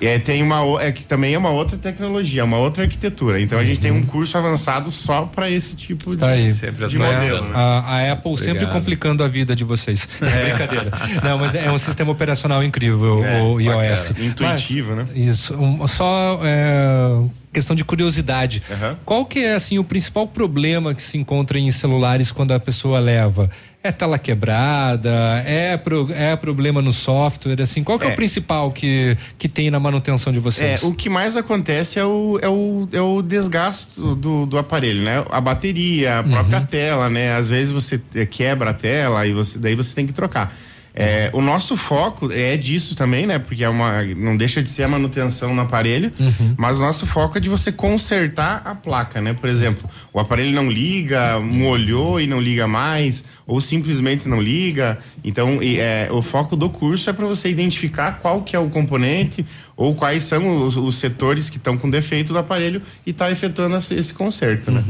É, 0.00 0.18
tem 0.18 0.42
uma 0.42 0.60
é 0.82 0.92
que 0.92 1.04
também 1.04 1.34
é 1.34 1.38
uma 1.38 1.50
outra 1.50 1.76
tecnologia, 1.78 2.44
uma 2.44 2.58
outra 2.58 2.82
arquitetura. 2.84 3.40
Então 3.40 3.58
a 3.58 3.64
gente 3.64 3.80
tem 3.80 3.90
um 3.90 4.02
curso 4.04 4.36
avançado 4.36 4.90
só 4.90 5.22
para 5.22 5.50
esse 5.50 5.74
tipo 5.74 6.10
de, 6.14 6.20
Tá 6.20 6.28
aí. 6.28 6.52
de 6.52 6.98
Né? 6.98 7.12
modelo. 7.12 7.44
né? 7.48 7.50
A, 7.54 7.78
a 7.80 8.12
Apple 8.12 8.36
sempre 8.36 8.50
Obrigado. 8.52 8.72
complicando 8.72 9.24
a 9.24 9.28
vida 9.28 9.56
de 9.56 9.64
vocês. 9.64 10.06
Brincadeira. 10.20 10.90
Não, 11.22 11.38
mas 11.38 11.54
é 11.54 11.70
um 11.70 11.78
sistema 11.78 12.12
operacional 12.12 12.62
incrível, 12.62 13.24
É, 13.24 13.40
o 13.42 13.60
iOS. 13.60 14.08
bacana. 14.10 14.26
Intuitivo, 14.26 14.96
Mas, 14.96 15.08
né? 15.08 15.12
Isso. 15.14 15.54
um- 15.54 15.86
só 15.86 16.40
é, 16.42 17.22
questão 17.52 17.74
de 17.74 17.84
curiosidade. 17.84 18.62
Qual 19.04 19.24
que 19.24 19.38
é 19.40 19.54
assim 19.54 19.78
o 19.78 19.84
principal 19.84 20.26
problema 20.26 20.94
que 20.94 21.02
se 21.02 21.16
encontra 21.16 21.58
em 21.58 21.70
celulares 21.70 22.30
quando 22.30 22.52
a 22.52 22.60
pessoa 22.60 22.98
leva? 22.98 23.50
É 23.86 23.92
tela 23.92 24.18
quebrada? 24.18 25.42
É, 25.46 25.76
pro- 25.76 26.10
é 26.12 26.34
problema 26.36 26.82
no 26.82 26.92
software? 26.92 27.60
Assim, 27.62 27.84
qual 27.84 27.98
que 27.98 28.06
é, 28.06 28.10
É. 28.10 28.12
o 28.12 28.16
principal 28.16 28.70
que, 28.72 29.16
que 29.38 29.48
tem 29.48 29.70
na 29.70 29.78
manutenção 29.78 30.32
de 30.32 30.38
vocês? 30.38 30.82
É, 30.82 30.86
o 30.86 30.92
que 30.92 31.08
mais 31.08 31.36
acontece 31.36 31.98
é 31.98 32.04
o, 32.04 32.38
é 32.42 32.48
o, 32.48 32.88
é 32.92 33.00
o 33.00 33.22
desgaste 33.22 34.00
do, 34.00 34.44
do 34.46 34.58
aparelho, 34.58 35.02
né? 35.02 35.24
A 35.30 35.40
bateria, 35.40 36.18
a 36.18 36.22
própria 36.24 36.60
tela, 36.62 37.08
né? 37.08 37.34
Às 37.36 37.50
vezes 37.50 37.72
você 37.72 38.00
quebra 38.30 38.70
a 38.70 38.74
tela 38.74 39.26
e 39.26 39.32
você, 39.32 39.58
daí 39.58 39.74
você 39.74 39.94
tem 39.94 40.06
que 40.06 40.12
trocar. 40.12 40.52
É, 40.98 41.28
o 41.34 41.42
nosso 41.42 41.76
foco 41.76 42.32
é 42.32 42.56
disso 42.56 42.96
também, 42.96 43.26
né? 43.26 43.38
Porque 43.38 43.62
é 43.62 43.68
uma, 43.68 44.02
não 44.02 44.34
deixa 44.34 44.62
de 44.62 44.70
ser 44.70 44.84
a 44.84 44.88
manutenção 44.88 45.54
no 45.54 45.60
aparelho, 45.60 46.10
mas 46.56 46.78
o 46.78 46.82
nosso 46.82 47.06
foco 47.06 47.36
é 47.36 47.40
de 47.40 47.50
você 47.50 47.70
consertar 47.70 48.62
a 48.64 48.74
placa, 48.74 49.20
né? 49.20 49.34
Por 49.34 49.50
exemplo, 49.50 49.88
o 50.10 50.18
aparelho 50.18 50.52
não 50.52 50.70
liga, 50.70 51.38
molhou 51.38 52.18
e 52.18 52.26
não 52.26 52.40
liga 52.40 52.66
mais, 52.66 53.26
ou 53.46 53.60
simplesmente 53.60 54.26
não 54.26 54.40
liga. 54.40 54.98
Então, 55.22 55.58
é, 55.62 56.08
o 56.10 56.22
foco 56.22 56.56
do 56.56 56.70
curso 56.70 57.10
é 57.10 57.12
para 57.12 57.26
você 57.26 57.50
identificar 57.50 58.18
qual 58.22 58.40
que 58.40 58.56
é 58.56 58.58
o 58.58 58.70
componente 58.70 59.44
ou 59.76 59.94
quais 59.94 60.24
são 60.24 60.64
os, 60.64 60.78
os 60.78 60.94
setores 60.94 61.50
que 61.50 61.58
estão 61.58 61.76
com 61.76 61.90
defeito 61.90 62.32
do 62.32 62.38
aparelho 62.38 62.80
e 63.04 63.12
tá 63.12 63.30
efetuando 63.30 63.76
esse, 63.76 63.94
esse 63.94 64.14
conserto, 64.14 64.70
né? 64.70 64.82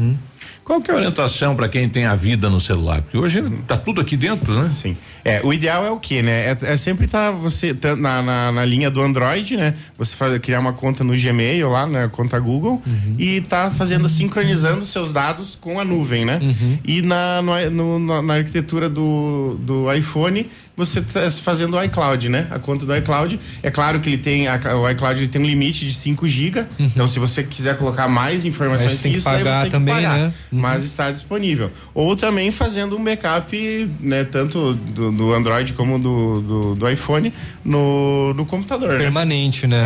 Qual 0.66 0.80
que 0.80 0.90
é 0.90 0.94
a 0.94 0.96
orientação 0.96 1.54
para 1.54 1.68
quem 1.68 1.88
tem 1.88 2.06
a 2.06 2.16
vida 2.16 2.50
no 2.50 2.60
celular? 2.60 3.00
Porque 3.00 3.16
hoje 3.16 3.40
tá 3.68 3.76
tudo 3.76 4.00
aqui 4.00 4.16
dentro, 4.16 4.52
né? 4.52 4.68
Sim. 4.74 4.96
É, 5.24 5.40
o 5.44 5.52
ideal 5.52 5.84
é 5.86 5.90
o 5.92 5.98
quê, 6.00 6.22
né? 6.22 6.50
É, 6.50 6.56
é 6.72 6.76
sempre 6.76 7.04
estar 7.06 7.30
você 7.30 7.72
tá 7.72 7.94
na, 7.94 8.20
na, 8.20 8.50
na 8.50 8.64
linha 8.64 8.90
do 8.90 9.00
Android, 9.00 9.56
né? 9.56 9.74
Você 9.96 10.16
faz, 10.16 10.36
criar 10.38 10.58
uma 10.58 10.72
conta 10.72 11.04
no 11.04 11.12
Gmail 11.16 11.68
lá, 11.70 11.86
né? 11.86 12.08
Conta 12.10 12.36
Google 12.40 12.82
e 13.16 13.40
tá 13.42 13.70
fazendo, 13.70 14.08
sincronizando 14.08 14.84
seus 14.84 15.12
dados 15.12 15.56
com 15.60 15.78
a 15.78 15.84
nuvem, 15.84 16.24
né? 16.24 16.40
E 16.84 17.00
na, 17.00 17.40
no- 17.42 17.70
no- 17.70 17.98
na, 18.00 18.22
na 18.22 18.34
arquitetura 18.34 18.88
do, 18.90 19.56
do 19.60 19.92
iPhone, 19.92 20.48
você 20.76 21.00
tá 21.00 21.30
fazendo 21.30 21.76
o 21.76 21.82
iCloud, 21.84 22.28
né? 22.28 22.46
A 22.50 22.58
conta 22.58 22.84
do 22.84 22.94
iCloud. 22.96 23.40
É 23.62 23.70
claro 23.70 23.98
que 24.00 24.10
ele 24.10 24.18
tem, 24.18 24.46
a- 24.46 24.60
o 24.76 24.88
iCloud 24.90 25.20
ele 25.22 25.28
tem 25.28 25.40
um 25.40 25.46
limite 25.46 25.86
de 25.86 25.94
5 25.94 26.28
GB. 26.28 26.64
Então, 26.78 27.08
se 27.08 27.18
você 27.18 27.42
quiser 27.42 27.78
colocar 27.78 28.06
mais 28.08 28.44
informações 28.44 29.00
tem 29.00 29.12
que 29.12 29.18
isso, 29.18 29.28
aí 29.28 29.38
pagar 29.38 29.54
você 29.56 29.62
tem 29.62 29.70
também, 29.70 29.94
que 29.96 30.02
pagar. 30.02 30.18
né? 30.18 30.32
Mas 30.50 30.84
está 30.84 31.10
disponível. 31.10 31.70
Ou 31.94 32.14
também 32.14 32.50
fazendo 32.50 32.96
um 32.96 33.02
backup, 33.02 33.90
né? 34.00 34.24
Tanto 34.24 34.74
do, 34.74 35.10
do 35.12 35.32
Android 35.32 35.72
como 35.72 35.98
do, 35.98 36.40
do, 36.42 36.74
do 36.74 36.88
iPhone 36.90 37.32
no, 37.64 38.34
no 38.34 38.44
computador. 38.44 38.92
né? 38.92 38.98
Permanente, 38.98 39.66
né? 39.66 39.82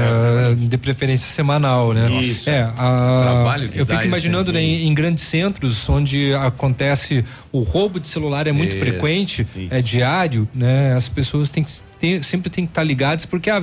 De 0.59 0.77
preferência 0.77 1.29
semanal, 1.33 1.93
né? 1.93 2.11
Isso. 2.21 2.51
É, 2.51 2.63
a- 2.63 3.21
Trabalho 3.23 3.69
que 3.69 3.79
eu 3.79 3.85
dá 3.85 3.95
fico 3.95 4.01
isso, 4.01 4.09
imaginando 4.09 4.53
né, 4.53 4.61
em, 4.61 4.89
em 4.89 4.95
grandes 4.95 5.23
centros 5.25 5.89
onde 5.89 6.35
acontece 6.35 7.25
o 7.53 7.61
roubo 7.61 8.01
de 8.01 8.09
celular 8.09 8.47
é 8.47 8.53
muito 8.53 8.75
Isso, 8.77 8.85
frequente, 8.85 9.47
é 9.71 9.81
diário, 9.81 10.49
né? 10.55 10.80
As 10.97 11.09
pessoas 11.09 11.51
têm 11.51 11.63
que 11.65 11.73
ter, 11.99 12.23
sempre 12.25 12.51
têm 12.51 12.65
que 12.67 12.71
estar 12.71 12.83
ligadas 12.85 13.25
porque 13.27 13.49
a 13.51 13.63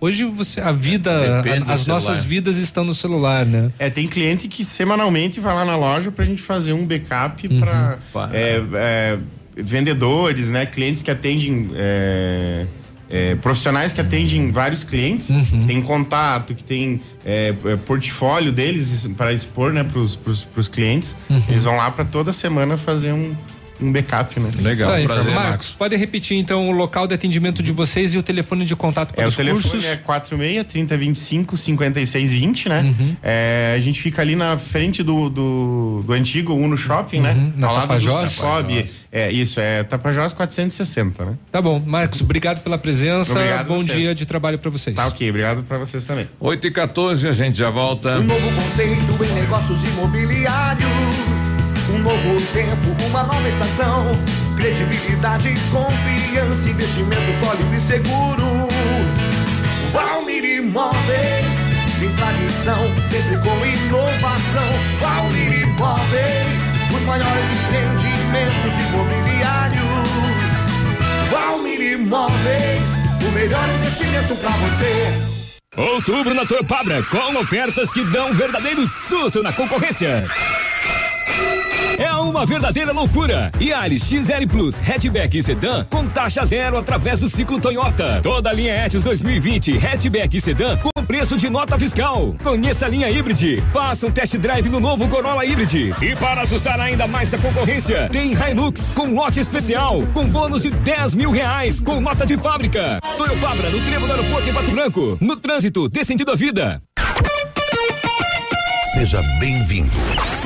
hoje 0.00 0.24
você 0.24 0.60
a 0.60 0.72
vida, 0.72 1.40
Depende 1.42 1.62
a- 1.62 1.66
do 1.66 1.72
as 1.72 1.86
nossas 1.86 2.24
vidas 2.24 2.56
estão 2.56 2.84
no 2.84 2.94
celular, 2.94 3.46
né? 3.46 3.70
É, 3.78 3.88
tem 3.88 4.08
cliente 4.08 4.48
que 4.48 4.64
semanalmente 4.64 5.38
vai 5.40 5.54
lá 5.54 5.64
na 5.64 5.76
loja 5.76 6.10
pra 6.10 6.24
gente 6.24 6.42
fazer 6.42 6.72
um 6.72 6.84
backup 6.86 7.46
Uhum. 7.46 7.58
para 7.60 7.98
Pá. 8.12 8.28
vendedores, 9.56 10.50
né? 10.50 10.66
Clientes 10.66 11.02
que 11.02 11.10
atendem. 11.10 11.70
é, 11.74 12.66
é, 13.14 13.34
profissionais 13.34 13.92
que 13.92 14.00
atendem 14.00 14.50
vários 14.50 14.82
clientes, 14.82 15.28
Uhum. 15.28 15.44
que 15.44 15.64
tem 15.66 15.82
contato, 15.82 16.54
que 16.54 16.64
tem 16.64 16.98
é, 17.26 17.54
é, 17.66 17.76
portfólio 17.76 18.50
deles 18.50 19.06
para 19.18 19.34
expor 19.34 19.70
né, 19.70 19.84
para 19.84 20.00
os 20.00 20.68
clientes. 20.68 21.14
Uhum. 21.28 21.42
Eles 21.48 21.64
vão 21.64 21.76
lá 21.76 21.90
para 21.90 22.06
toda 22.06 22.32
semana 22.32 22.78
fazer 22.78 23.12
um, 23.12 23.34
um 23.82 23.92
backup. 23.92 24.38
Né? 24.38 24.50
Isso 24.72 24.84
aí, 24.86 25.06
Marcos, 25.34 25.72
pode 25.72 25.96
repetir 25.96 26.36
então 26.38 26.68
o 26.68 26.72
local 26.72 27.06
de 27.06 27.14
atendimento 27.14 27.62
de 27.62 27.72
vocês 27.72 28.14
e 28.14 28.18
o 28.18 28.22
telefone 28.22 28.64
de 28.64 28.74
contato 28.76 29.14
para 29.14 29.22
É, 29.22 29.26
o 29.26 29.28
os 29.28 29.36
telefone 29.36 29.62
cursos? 29.62 29.84
é 29.84 29.96
46 29.96 30.64
30 30.66 30.96
25 30.96 31.56
56 31.56 32.32
20, 32.32 32.68
né? 32.68 32.80
Uhum. 32.82 33.16
É, 33.22 33.74
a 33.76 33.80
gente 33.80 34.00
fica 34.00 34.22
ali 34.22 34.36
na 34.36 34.56
frente 34.58 35.02
do, 35.02 35.28
do, 35.28 36.02
do 36.06 36.12
antigo 36.12 36.54
Uno 36.54 36.76
Shopping, 36.76 37.20
né? 37.20 37.32
Uhum, 37.32 37.52
na 37.56 37.66
Ao 37.68 37.74
lado 37.74 37.82
do 37.84 37.88
Tapajós? 37.88 38.30
Cicobi. 38.30 38.84
É, 39.10 39.30
isso, 39.30 39.60
é 39.60 39.82
Tapajós 39.84 40.32
460, 40.32 41.24
né? 41.24 41.34
Tá 41.50 41.60
bom, 41.60 41.78
Marcos, 41.84 42.20
obrigado 42.22 42.62
pela 42.62 42.78
presença. 42.78 43.32
Obrigado 43.32 43.66
Bom 43.68 43.80
vocês. 43.80 43.98
dia 43.98 44.14
de 44.14 44.24
trabalho 44.24 44.58
para 44.58 44.70
vocês. 44.70 44.96
Tá 44.96 45.06
ok, 45.06 45.28
obrigado 45.28 45.62
pra 45.64 45.76
vocês 45.78 46.06
também. 46.06 46.28
8 46.40 46.66
e 46.66 46.70
14 46.70 47.28
a 47.28 47.32
gente 47.32 47.58
já 47.58 47.68
volta. 47.70 48.18
Um 48.18 48.22
novo 48.24 48.52
conceito 48.54 49.24
em 49.24 49.34
negócios 49.34 49.84
imobiliários. 49.84 51.61
Um 51.90 51.98
novo 51.98 52.40
tempo, 52.52 53.06
uma 53.06 53.22
nova 53.24 53.48
estação. 53.48 54.12
Credibilidade, 54.56 55.54
confiança, 55.70 56.68
investimento 56.68 57.32
sólido 57.40 57.74
e 57.74 57.80
seguro. 57.80 58.68
Valmir 59.92 60.44
Imóveis, 60.44 61.46
tradição, 62.16 62.80
sempre 63.06 63.36
com 63.38 63.66
inovação. 63.66 64.68
Valmir 65.00 65.62
Imóveis, 65.62 66.46
os 66.94 67.02
maiores 67.02 67.50
empreendimentos 67.50 68.74
imobiliários. 68.88 69.82
Valmir 71.30 71.80
Imóveis, 71.92 72.82
o 73.26 73.32
melhor 73.32 73.68
investimento 73.80 74.36
pra 74.36 74.50
você. 74.50 75.32
Outubro 75.76 76.34
na 76.34 76.44
Torpabra, 76.44 77.02
com 77.04 77.36
ofertas 77.38 77.92
que 77.92 78.04
dão 78.04 78.30
um 78.30 78.34
verdadeiro 78.34 78.86
susto 78.86 79.42
na 79.42 79.52
concorrência. 79.52 80.28
É 81.98 82.12
uma 82.14 82.46
verdadeira 82.46 82.92
loucura. 82.92 83.50
Yaris 83.60 84.04
XL 84.04 84.46
Plus, 84.48 84.78
hatchback 84.78 85.36
e 85.36 85.42
sedã 85.42 85.84
com 85.90 86.06
taxa 86.08 86.44
zero 86.44 86.76
através 86.76 87.20
do 87.20 87.28
ciclo 87.28 87.60
Toyota. 87.60 88.20
Toda 88.22 88.50
a 88.50 88.52
linha 88.52 88.86
Etios 88.86 89.04
2020, 89.04 89.78
hatchback 89.78 90.36
e 90.36 90.40
sedã 90.40 90.76
com 90.76 91.04
preço 91.04 91.36
de 91.36 91.50
nota 91.50 91.78
fiscal. 91.78 92.34
Conheça 92.42 92.86
a 92.86 92.88
linha 92.88 93.08
Hybrid. 93.08 93.62
Faça 93.72 94.06
um 94.06 94.10
test 94.10 94.36
drive 94.36 94.68
no 94.68 94.80
novo 94.80 95.06
Corolla 95.08 95.42
Hybrid. 95.42 95.94
E 96.00 96.16
para 96.16 96.42
assustar 96.42 96.80
ainda 96.80 97.06
mais 97.06 97.32
a 97.34 97.38
concorrência, 97.38 98.08
tem 98.10 98.32
Hilux 98.32 98.90
com 98.94 99.14
lote 99.14 99.40
especial, 99.40 100.02
com 100.14 100.26
bônus 100.26 100.62
de 100.62 100.70
10 100.70 101.14
mil 101.14 101.30
reais, 101.30 101.80
com 101.80 102.00
nota 102.00 102.24
de 102.24 102.36
fábrica. 102.36 103.00
Toyota 103.16 103.70
no 103.70 103.80
trevo 103.84 104.06
do 104.06 104.12
aeroporto 104.12 104.48
em 104.48 104.52
Pato 104.52 104.70
Branco. 104.70 105.18
No 105.20 105.36
trânsito, 105.36 105.88
dê 105.88 106.04
sentido 106.04 106.32
à 106.32 106.34
vida. 106.34 106.82
Seja 108.94 109.22
bem-vindo. 109.38 109.90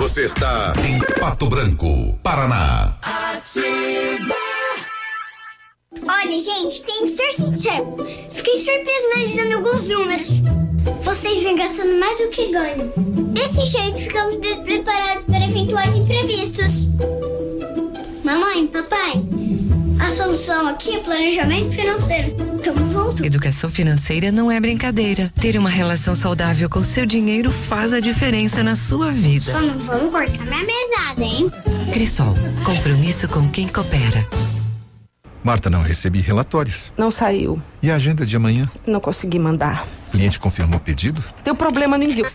Você 0.07 0.27
está 0.27 0.73
em 0.89 1.01
Pato 1.19 1.47
Branco, 1.47 2.17
Paraná. 2.23 2.97
Ativa! 3.03 4.37
Olha, 6.01 6.39
gente, 6.39 6.81
tem 6.85 7.07
que 7.07 7.11
ser 7.11 7.33
sincero. 7.33 7.97
Fiquei 8.33 8.57
surpreso 8.57 9.07
analisando 9.13 9.57
alguns 9.57 9.83
números. 9.83 10.29
Vocês 11.03 11.43
vêm 11.43 11.57
gastando 11.57 11.99
mais 11.99 12.19
do 12.19 12.29
que 12.29 12.53
ganham. 12.53 12.93
Desse 13.33 13.67
jeito, 13.67 13.99
ficamos 13.99 14.39
despreparados 14.39 15.25
para 15.25 15.45
eventuais 15.45 15.97
imprevistos. 15.97 16.87
Mamãe, 18.23 18.65
papai, 18.69 19.25
a 20.01 20.11
solução 20.11 20.69
aqui 20.69 20.97
é 20.97 21.01
planejamento 21.01 21.73
financeiro. 21.73 22.35
Tamo 22.63 22.91
junto. 22.91 23.25
Educação 23.25 23.71
financeira 23.71 24.31
não 24.31 24.51
é 24.51 24.61
brincadeira. 24.61 25.33
Ter 25.41 25.59
uma 25.59 25.71
relação 25.71 26.15
saudável 26.15 26.69
com 26.69 26.83
seu 26.83 27.07
dinheiro 27.07 27.51
faz 27.51 27.93
a 27.93 28.01
diferença 28.01 28.63
na 28.63 28.77
sua 28.77 29.11
vida. 29.11 29.53
Só 29.53 29.61
não 29.61 29.79
vamos 29.79 30.11
cortar 30.11 30.45
minha 30.45 30.65
mesada, 30.65 31.23
hein? 31.25 31.51
Crisol, 31.93 32.35
compromisso 32.65 33.29
com 33.29 33.49
quem 33.49 33.69
coopera. 33.69 34.27
Marta, 35.43 35.71
não 35.71 35.83
recebi 35.83 36.21
relatórios. 36.21 36.93
Não 36.99 37.11
saiu. 37.11 37.63
E 37.81 37.91
a 37.91 37.95
agenda 37.95 38.27
de 38.27 38.37
amanhã? 38.37 38.69
Não 38.87 38.99
consegui 39.01 39.39
mandar. 39.39 39.87
O 40.09 40.11
cliente 40.11 40.41
confirmou 40.41 40.79
o 40.79 40.81
pedido? 40.81 41.23
Deu 41.45 41.55
problema 41.55 41.97
no 41.97 42.05
envio. 42.05 42.27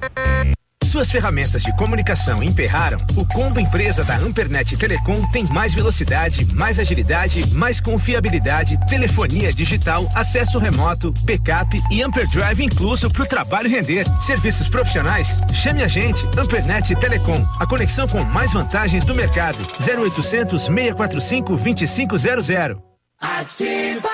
Suas 0.91 1.09
ferramentas 1.09 1.63
de 1.63 1.73
comunicação 1.77 2.43
emperraram? 2.43 2.97
O 3.15 3.25
combo 3.25 3.61
empresa 3.61 4.03
da 4.03 4.17
Ampernet 4.17 4.75
Telecom 4.75 5.25
tem 5.31 5.45
mais 5.45 5.73
velocidade, 5.73 6.45
mais 6.53 6.77
agilidade, 6.77 7.47
mais 7.53 7.79
confiabilidade, 7.79 8.77
telefonia 8.89 9.53
digital, 9.53 10.05
acesso 10.13 10.59
remoto, 10.59 11.13
backup 11.21 11.79
e 11.89 12.03
Amperdrive 12.03 12.65
incluso 12.65 13.09
para 13.09 13.23
o 13.23 13.25
trabalho 13.25 13.69
render. 13.69 14.05
Serviços 14.21 14.67
profissionais? 14.67 15.39
Chame 15.53 15.81
a 15.81 15.87
gente, 15.87 16.21
Ampernet 16.37 16.93
Telecom, 16.97 17.41
a 17.57 17.65
conexão 17.65 18.05
com 18.05 18.25
mais 18.25 18.51
vantagens 18.51 19.05
do 19.05 19.15
mercado. 19.15 19.59
0800 19.79 20.63
645 20.63 21.55
2500. 21.55 22.51
Ativa! 23.21 24.09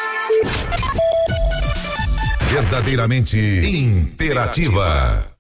Verdadeiramente 2.51 3.35
interativa. 3.65 5.36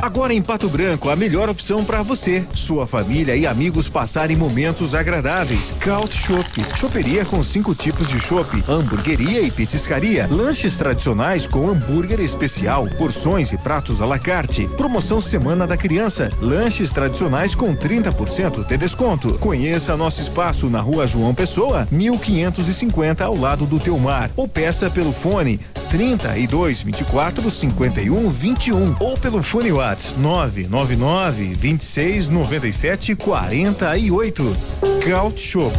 Agora 0.00 0.32
em 0.32 0.40
Pato 0.40 0.68
Branco, 0.68 1.10
a 1.10 1.16
melhor 1.16 1.48
opção 1.48 1.84
para 1.84 2.02
você, 2.02 2.46
sua 2.54 2.86
família 2.86 3.34
e 3.34 3.44
amigos 3.46 3.88
passarem 3.88 4.36
momentos 4.36 4.94
agradáveis. 4.94 5.74
Caut 5.80 6.14
Shop, 6.14 6.48
choperia 6.76 7.24
com 7.24 7.42
cinco 7.42 7.74
tipos 7.74 8.06
de 8.06 8.20
chopp, 8.20 8.62
hamburgueria 8.68 9.40
e 9.40 9.50
petiscaria, 9.50 10.28
lanches 10.30 10.76
tradicionais 10.76 11.48
com 11.48 11.68
hambúrguer 11.68 12.20
especial, 12.20 12.86
porções 12.96 13.52
e 13.52 13.58
pratos 13.58 14.00
à 14.00 14.06
la 14.06 14.20
carte. 14.20 14.68
Promoção 14.76 15.20
Semana 15.20 15.66
da 15.66 15.76
Criança, 15.76 16.30
lanches 16.40 16.92
tradicionais 16.92 17.56
com 17.56 17.74
30% 17.74 18.64
de 18.64 18.76
desconto. 18.76 19.36
Conheça 19.38 19.96
nosso 19.96 20.22
espaço 20.22 20.70
na 20.70 20.80
Rua 20.80 21.08
João 21.08 21.34
Pessoa, 21.34 21.88
1550 21.90 23.24
ao 23.24 23.36
lado 23.36 23.66
do 23.66 23.80
Teumar, 23.80 24.30
ou 24.36 24.46
peça 24.46 24.88
pelo 24.88 25.12
fone 25.12 25.58
32 25.90 26.82
24 26.82 27.50
51 27.50 28.28
21 28.28 28.96
ou 29.00 29.16
pelo 29.16 29.42
fone 29.42 29.72
WhatsApp 29.72 29.87
999 30.18 31.54
26 31.54 32.28
97 32.28 33.16
48. 33.16 34.56
Caut 35.04 35.40
Shop. 35.40 35.74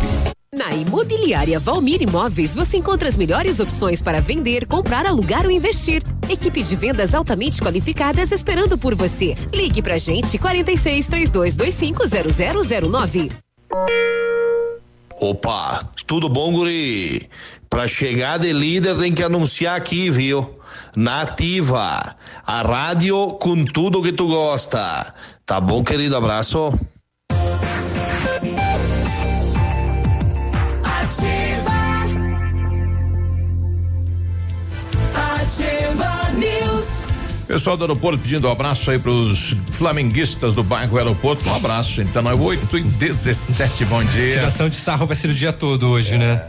Na 0.54 0.72
Imobiliária 0.76 1.60
Valmir 1.60 2.02
Imóveis, 2.02 2.56
você 2.56 2.78
encontra 2.78 3.08
as 3.08 3.16
melhores 3.16 3.60
opções 3.60 4.02
para 4.02 4.20
vender, 4.20 4.66
comprar, 4.66 5.06
alugar 5.06 5.46
ou 5.46 5.52
investir. 5.52 6.02
Equipe 6.28 6.64
de 6.64 6.76
vendas 6.76 7.14
altamente 7.14 7.62
qualificadas 7.62 8.32
esperando 8.32 8.78
por 8.78 8.96
você. 8.96 9.36
Ligue 9.54 9.82
pra 9.82 10.00
gente 10.00 10.40
46 10.40 11.08
3225 11.08 12.04
0009. 12.90 13.30
Opa, 15.22 15.82
tudo 16.08 16.30
bom, 16.30 16.54
guri? 16.54 17.30
Pra 17.70 17.90
chegar 17.90 18.40
de 18.40 18.54
líder 18.54 18.98
tem 18.98 19.12
que 19.12 19.22
anunciar 19.22 19.76
aqui, 19.76 20.10
viu? 20.10 20.58
Nativa, 20.96 22.16
a 22.46 22.62
rádio 22.62 23.34
com 23.34 23.66
tudo 23.66 24.02
que 24.02 24.14
tu 24.14 24.28
gosta. 24.28 25.14
Tá 25.46 25.60
bom, 25.60 25.84
querido? 25.84 26.16
Abraço. 26.16 26.74
Pessoal 37.50 37.76
do 37.76 37.84
aeroporto 37.84 38.20
pedindo 38.20 38.48
um 38.48 38.52
abraço 38.52 38.92
aí 38.92 39.00
pros 39.00 39.56
flamenguistas 39.72 40.54
do 40.54 40.62
bairro 40.62 40.96
Aeroporto. 41.00 41.50
Um 41.50 41.56
abraço, 41.56 42.00
então 42.00 42.30
é 42.30 42.34
8 42.36 42.78
e 42.78 42.84
17, 42.84 43.86
bom 43.86 44.04
dia. 44.04 44.34
Tiração 44.34 44.70
de 44.70 44.76
sarro 44.76 45.08
vai 45.08 45.16
ser 45.16 45.32
o 45.32 45.34
dia 45.34 45.52
todo 45.52 45.90
hoje, 45.90 46.16
né? 46.16 46.44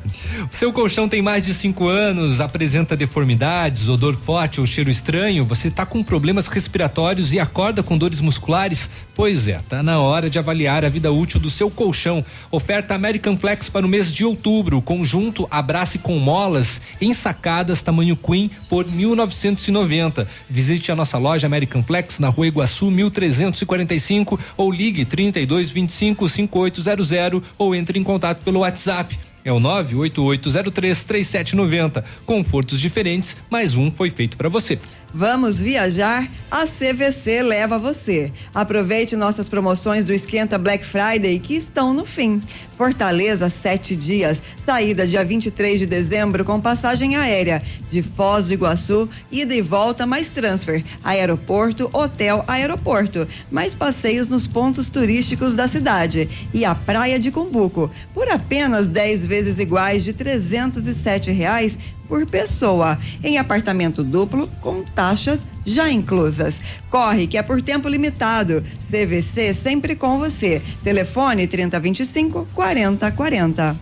O 0.53 0.55
seu 0.55 0.71
colchão 0.71 1.09
tem 1.09 1.23
mais 1.23 1.43
de 1.43 1.55
cinco 1.55 1.89
anos, 1.89 2.43
apresenta 2.43 2.95
deformidades, 2.95 3.89
odor 3.89 4.15
forte 4.15 4.61
ou 4.61 4.67
cheiro 4.67 4.91
estranho, 4.91 5.47
você 5.47 5.71
tá 5.71 5.87
com 5.87 6.03
problemas 6.03 6.49
respiratórios 6.49 7.33
e 7.33 7.41
acorda 7.41 7.83
com 7.83 7.97
dores 7.97 8.21
musculares? 8.21 8.91
Pois 9.15 9.49
é, 9.49 9.61
tá 9.69 9.83
na 9.83 10.01
hora 10.01 10.31
de 10.31 10.39
avaliar 10.39 10.85
a 10.85 10.89
vida 10.89 11.13
útil 11.13 11.41
do 11.41 11.51
seu 11.51 11.71
colchão. 11.71 12.25
Oferta 12.51 12.95
American 12.95 13.37
Flex 13.37 13.69
para 13.69 13.85
o 13.85 13.89
mês 13.89 14.15
de 14.15 14.25
outubro, 14.25 14.81
conjunto 14.81 15.47
Abrace 15.51 15.99
com 15.99 16.19
molas 16.19 16.81
em 17.01 17.13
sacadas 17.13 17.83
tamanho 17.83 18.17
Queen 18.17 18.51
por 18.69 18.87
1990. 18.87 20.27
Visite 20.49 20.93
a 20.93 20.97
nossa 20.97 21.19
loja 21.19 21.47
American 21.47 21.83
Flex 21.83 22.19
na 22.19 22.29
Rua 22.29 22.47
Iguaçu 22.47 22.91
1345 22.91 24.39
ou 24.57 24.71
ligue 24.71 25.05
32 25.05 25.71
25 25.71 26.29
5800 26.29 27.43
ou 27.59 27.75
entre 27.75 27.99
em 27.99 28.05
contato 28.05 28.43
pelo 28.43 28.61
WhatsApp. 28.61 29.19
É 29.45 29.53
o 29.53 29.61
988033790. 29.61 32.03
Confortos 32.27 32.81
diferentes, 32.81 33.37
mas 33.49 33.77
um 33.77 33.91
foi 33.91 34.11
feito 34.11 34.37
para 34.37 34.49
você. 34.49 34.79
Vamos 35.13 35.59
viajar? 35.59 36.29
A 36.49 36.65
CVC 36.67 37.43
leva 37.43 37.79
você. 37.79 38.33
Aproveite 38.55 39.17
nossas 39.17 39.49
promoções 39.49 40.05
do 40.05 40.13
Esquenta 40.13 40.57
Black 40.57 40.85
Friday 40.85 41.39
que 41.41 41.55
estão 41.55 41.93
no 41.93 42.05
fim. 42.05 42.41
Fortaleza, 42.77 43.49
sete 43.49 43.97
dias. 43.97 44.41
Saída 44.65 45.07
dia 45.07 45.25
23 45.25 45.81
de 45.81 45.87
dezembro 45.87 46.45
com 46.45 46.61
passagem 46.61 47.17
aérea. 47.17 47.61
De 47.91 48.03
Foz 48.03 48.47
do 48.47 48.55
Iguaçu, 48.55 49.09
ida 49.33 49.53
e 49.55 49.61
volta 49.61 50.07
mais 50.07 50.31
transfer. 50.31 50.85
Aeroporto, 51.03 51.91
hotel, 51.93 52.45
aeroporto. 52.47 53.27
Mais 53.51 53.75
passeios 53.75 54.29
nos 54.29 54.47
pontos 54.47 54.91
turísticos 54.91 55.57
da 55.57 55.67
cidade. 55.67 56.29
E 56.55 56.65
a 56.65 56.75
Praia 56.75 57.19
de 57.19 57.33
Cumbuco. 57.33 57.91
Por 58.15 58.29
apenas 58.29 58.89
10 58.89 59.25
vezes 59.25 59.59
iguais 59.59 60.05
de 60.05 60.13
307 60.13 61.33
reais 61.33 61.77
por 62.11 62.27
pessoa, 62.27 62.99
em 63.23 63.39
apartamento 63.39 64.03
duplo 64.03 64.49
com 64.61 64.83
taxas 64.83 65.47
já 65.65 65.89
inclusas. 65.89 66.61
Corre 66.91 67.29
que 67.29 67.39
é 67.39 67.43
por 67.43 67.63
tempo 67.63 67.89
limitado. 67.89 68.63
CVC 68.81 69.55
sempre 69.55 69.95
com 69.95 70.19
você. 70.19 70.61
Telefone 70.83 71.47
3025 71.47 72.49
4040. 72.53 73.77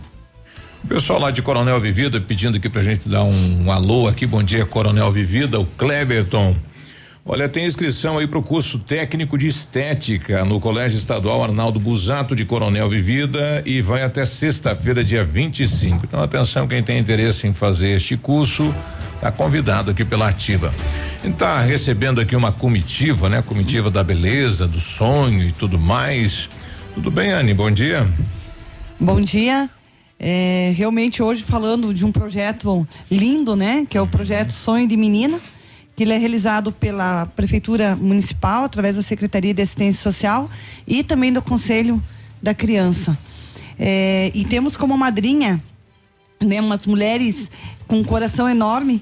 Pessoal 0.87 1.19
lá 1.19 1.31
de 1.31 1.41
Coronel 1.41 1.81
Vivida 1.81 2.21
pedindo 2.21 2.57
aqui 2.57 2.69
pra 2.69 2.83
gente 2.83 3.09
dar 3.09 3.23
um, 3.23 3.65
um 3.65 3.71
alô 3.71 4.07
aqui. 4.07 4.25
Bom 4.25 4.43
dia, 4.43 4.65
Coronel 4.65 5.11
Vivida, 5.11 5.59
o 5.59 5.65
Cleberton. 5.65 6.55
Olha, 7.31 7.47
tem 7.47 7.67
inscrição 7.67 8.17
aí 8.17 8.25
para 8.25 8.39
o 8.39 8.41
curso 8.41 8.79
técnico 8.79 9.37
de 9.37 9.45
estética 9.45 10.43
no 10.43 10.59
Colégio 10.59 10.97
Estadual 10.97 11.43
Arnaldo 11.43 11.79
Busato 11.79 12.35
de 12.35 12.43
Coronel 12.43 12.89
Vivida 12.89 13.61
e 13.67 13.83
vai 13.83 14.01
até 14.01 14.25
sexta-feira, 14.25 15.03
dia 15.03 15.23
25. 15.23 16.07
Então, 16.07 16.23
atenção, 16.23 16.67
quem 16.67 16.81
tem 16.81 16.97
interesse 16.97 17.45
em 17.45 17.53
fazer 17.53 17.89
este 17.97 18.17
curso, 18.17 18.73
está 19.13 19.31
convidado 19.31 19.91
aqui 19.91 20.03
pela 20.03 20.27
Ativa. 20.27 20.73
Está 21.23 21.61
recebendo 21.61 22.19
aqui 22.19 22.35
uma 22.35 22.51
comitiva, 22.51 23.29
né? 23.29 23.43
Comitiva 23.43 23.91
da 23.91 24.03
beleza, 24.03 24.67
do 24.67 24.79
sonho 24.79 25.43
e 25.43 25.51
tudo 25.51 25.77
mais. 25.77 26.49
Tudo 26.95 27.11
bem, 27.11 27.29
Anne? 27.29 27.53
Bom 27.53 27.69
dia. 27.69 28.07
Bom 28.99 29.21
dia. 29.21 29.69
É, 30.19 30.73
realmente 30.75 31.21
hoje 31.21 31.43
falando 31.43 31.93
de 31.93 32.03
um 32.03 32.11
projeto 32.11 32.87
lindo, 33.11 33.55
né? 33.55 33.85
Que 33.87 33.99
é 33.99 34.01
o 34.01 34.07
projeto 34.07 34.51
Sonho 34.51 34.87
de 34.87 34.97
Menina, 34.97 35.39
que 35.99 36.03
ele 36.03 36.13
é 36.13 36.17
realizado 36.17 36.71
pela 36.71 37.25
Prefeitura 37.35 37.93
Municipal, 37.93 38.63
através 38.63 38.95
da 38.95 39.01
Secretaria 39.01 39.53
de 39.53 39.61
Assistência 39.61 40.01
Social 40.01 40.49
e 40.87 41.03
também 41.03 41.33
do 41.33 41.41
Conselho 41.41 42.01
da 42.41 42.53
Criança. 42.53 43.19
É, 43.77 44.31
e 44.33 44.45
temos 44.45 44.77
como 44.77 44.97
madrinha 44.97 45.61
né, 46.41 46.61
umas 46.61 46.87
mulheres 46.87 47.51
com 47.85 47.97
um 47.97 48.03
coração 48.05 48.47
enorme 48.47 49.01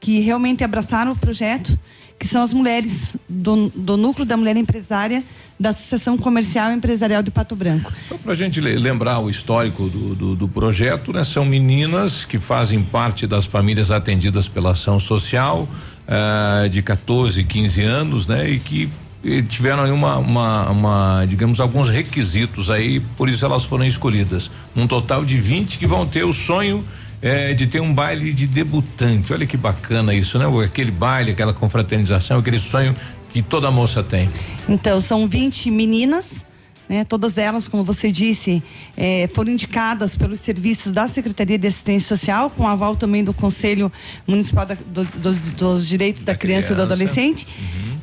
que 0.00 0.20
realmente 0.20 0.64
abraçaram 0.64 1.12
o 1.12 1.16
projeto, 1.16 1.78
que 2.18 2.26
são 2.26 2.40
as 2.42 2.54
mulheres 2.54 3.12
do, 3.28 3.68
do 3.68 3.98
Núcleo 3.98 4.24
da 4.24 4.34
Mulher 4.34 4.56
Empresária 4.56 5.22
da 5.60 5.68
Associação 5.70 6.16
Comercial 6.16 6.72
e 6.72 6.74
Empresarial 6.74 7.22
de 7.22 7.30
Pato 7.30 7.54
Branco. 7.54 7.92
Só 8.08 8.16
para 8.16 8.32
a 8.32 8.34
gente 8.34 8.60
le- 8.60 8.76
lembrar 8.76 9.20
o 9.20 9.28
histórico 9.30 9.86
do, 9.88 10.14
do, 10.14 10.34
do 10.34 10.48
projeto, 10.48 11.12
né? 11.12 11.22
São 11.22 11.44
meninas 11.44 12.24
que 12.24 12.38
fazem 12.38 12.82
parte 12.82 13.28
das 13.28 13.44
famílias 13.44 13.90
atendidas 13.92 14.48
pela 14.48 14.70
ação 14.70 14.98
social, 14.98 15.68
ah, 16.14 16.68
de 16.68 16.82
14, 16.82 17.42
15 17.42 17.80
anos, 17.80 18.26
né? 18.26 18.46
E 18.50 18.58
que 18.58 18.90
eh, 19.24 19.42
tiveram 19.48 19.84
aí 19.84 19.90
uma, 19.90 20.18
uma, 20.18 20.68
uma, 20.68 21.24
digamos, 21.24 21.58
alguns 21.58 21.88
requisitos 21.88 22.68
aí, 22.68 23.00
por 23.16 23.30
isso 23.30 23.42
elas 23.46 23.64
foram 23.64 23.86
escolhidas. 23.86 24.50
Um 24.76 24.86
total 24.86 25.24
de 25.24 25.38
20 25.38 25.78
que 25.78 25.86
vão 25.86 26.06
ter 26.06 26.22
o 26.22 26.32
sonho 26.34 26.84
eh, 27.22 27.54
de 27.54 27.66
ter 27.66 27.80
um 27.80 27.94
baile 27.94 28.30
de 28.30 28.46
debutante. 28.46 29.32
Olha 29.32 29.46
que 29.46 29.56
bacana 29.56 30.12
isso, 30.12 30.38
né? 30.38 30.44
Aquele 30.62 30.90
baile, 30.90 31.30
aquela 31.30 31.54
confraternização, 31.54 32.40
aquele 32.40 32.58
sonho 32.58 32.94
que 33.32 33.40
toda 33.40 33.70
moça 33.70 34.02
tem. 34.02 34.28
Então, 34.68 35.00
são 35.00 35.26
20 35.26 35.70
meninas, 35.70 36.44
né? 36.92 37.04
Todas 37.04 37.38
elas, 37.38 37.66
como 37.66 37.82
você 37.82 38.12
disse, 38.12 38.62
eh, 38.96 39.28
foram 39.34 39.50
indicadas 39.52 40.14
pelos 40.16 40.40
serviços 40.40 40.92
da 40.92 41.06
Secretaria 41.06 41.58
de 41.58 41.66
Assistência 41.66 42.06
Social, 42.14 42.50
com 42.50 42.68
aval 42.68 42.94
também 42.94 43.24
do 43.24 43.32
Conselho 43.32 43.90
Municipal 44.26 44.66
da- 44.66 44.76
do- 44.86 45.04
dos, 45.18 45.50
dos 45.52 45.88
Direitos 45.88 46.22
da, 46.22 46.34
Criança, 46.34 46.72
e 46.72 46.76
do 46.76 46.82
criança. 46.86 46.92
Adolescente, 46.94 47.46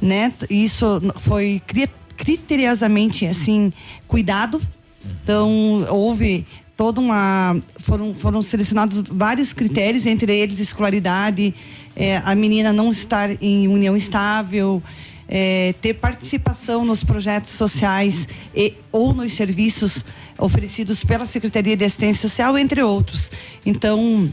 né? 0.01 0.33
Isso 0.49 0.99
foi 1.17 1.61
cri- 1.67 1.87
criteriosamente, 2.17 3.25
assim, 3.27 3.71
cuidado. 4.07 4.59
Então, 5.23 5.85
houve 5.89 6.45
toda 6.75 6.99
uma. 6.99 7.59
Foram, 7.77 8.15
foram 8.15 8.41
selecionados 8.41 9.01
vários 9.01 9.53
critérios, 9.53 10.05
entre 10.05 10.35
eles 10.35 10.59
escolaridade, 10.59 11.53
eh, 11.95 12.21
a 12.25 12.33
menina 12.35 12.73
não 12.73 12.89
estar 12.89 13.29
em 13.41 13.67
união 13.67 13.95
estável, 13.95 14.81
eh, 15.29 15.75
ter 15.81 15.93
participação 15.93 16.83
nos 16.83 17.03
projetos 17.03 17.51
sociais 17.51 18.27
e, 18.55 18.73
ou 18.91 19.13
nos 19.13 19.31
serviços 19.33 20.03
oferecidos 20.37 21.03
pela 21.03 21.25
Secretaria 21.25 21.77
de 21.77 21.85
Assistência 21.85 22.27
Social, 22.27 22.57
entre 22.57 22.81
outros. 22.81 23.31
Então, 23.65 24.29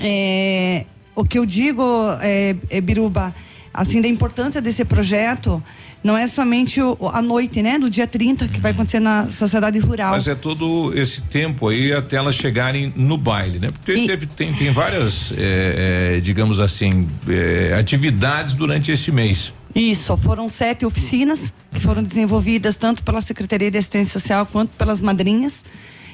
é, 0.00 0.84
o 1.14 1.24
que 1.24 1.38
eu 1.38 1.46
digo, 1.46 1.82
é, 2.20 2.54
é, 2.70 2.80
Biruba, 2.80 3.34
assim, 3.74 4.00
da 4.00 4.08
importância 4.08 4.60
desse 4.60 4.84
projeto, 4.84 5.62
não 6.04 6.16
é 6.18 6.26
somente 6.26 6.80
o, 6.82 6.96
a 7.12 7.22
noite, 7.22 7.62
né? 7.62 7.78
Do 7.78 7.88
dia 7.88 8.06
30, 8.06 8.48
que 8.48 8.60
vai 8.60 8.72
acontecer 8.72 9.00
na 9.00 9.30
sociedade 9.30 9.78
rural. 9.78 10.10
Mas 10.12 10.26
é 10.28 10.34
todo 10.34 10.92
esse 10.98 11.22
tempo 11.22 11.68
aí 11.68 11.92
até 11.92 12.16
elas 12.16 12.34
chegarem 12.34 12.92
no 12.96 13.16
baile, 13.16 13.58
né? 13.60 13.70
Porque 13.70 14.06
teve- 14.06 14.26
tem, 14.26 14.52
tem 14.52 14.72
várias, 14.72 15.32
eh, 15.36 16.16
eh, 16.16 16.20
digamos 16.20 16.58
assim, 16.60 17.08
eh, 17.28 17.74
atividades 17.78 18.54
durante 18.54 18.90
esse 18.90 19.12
mês. 19.12 19.52
Isso, 19.74 20.16
foram 20.16 20.48
sete 20.48 20.84
oficinas 20.84 21.52
que 21.72 21.80
foram 21.80 22.02
desenvolvidas 22.02 22.76
tanto 22.76 23.02
pela 23.02 23.22
Secretaria 23.22 23.70
de 23.70 23.78
Assistência 23.78 24.12
Social 24.12 24.46
quanto 24.46 24.76
pelas 24.76 25.00
madrinhas. 25.00 25.64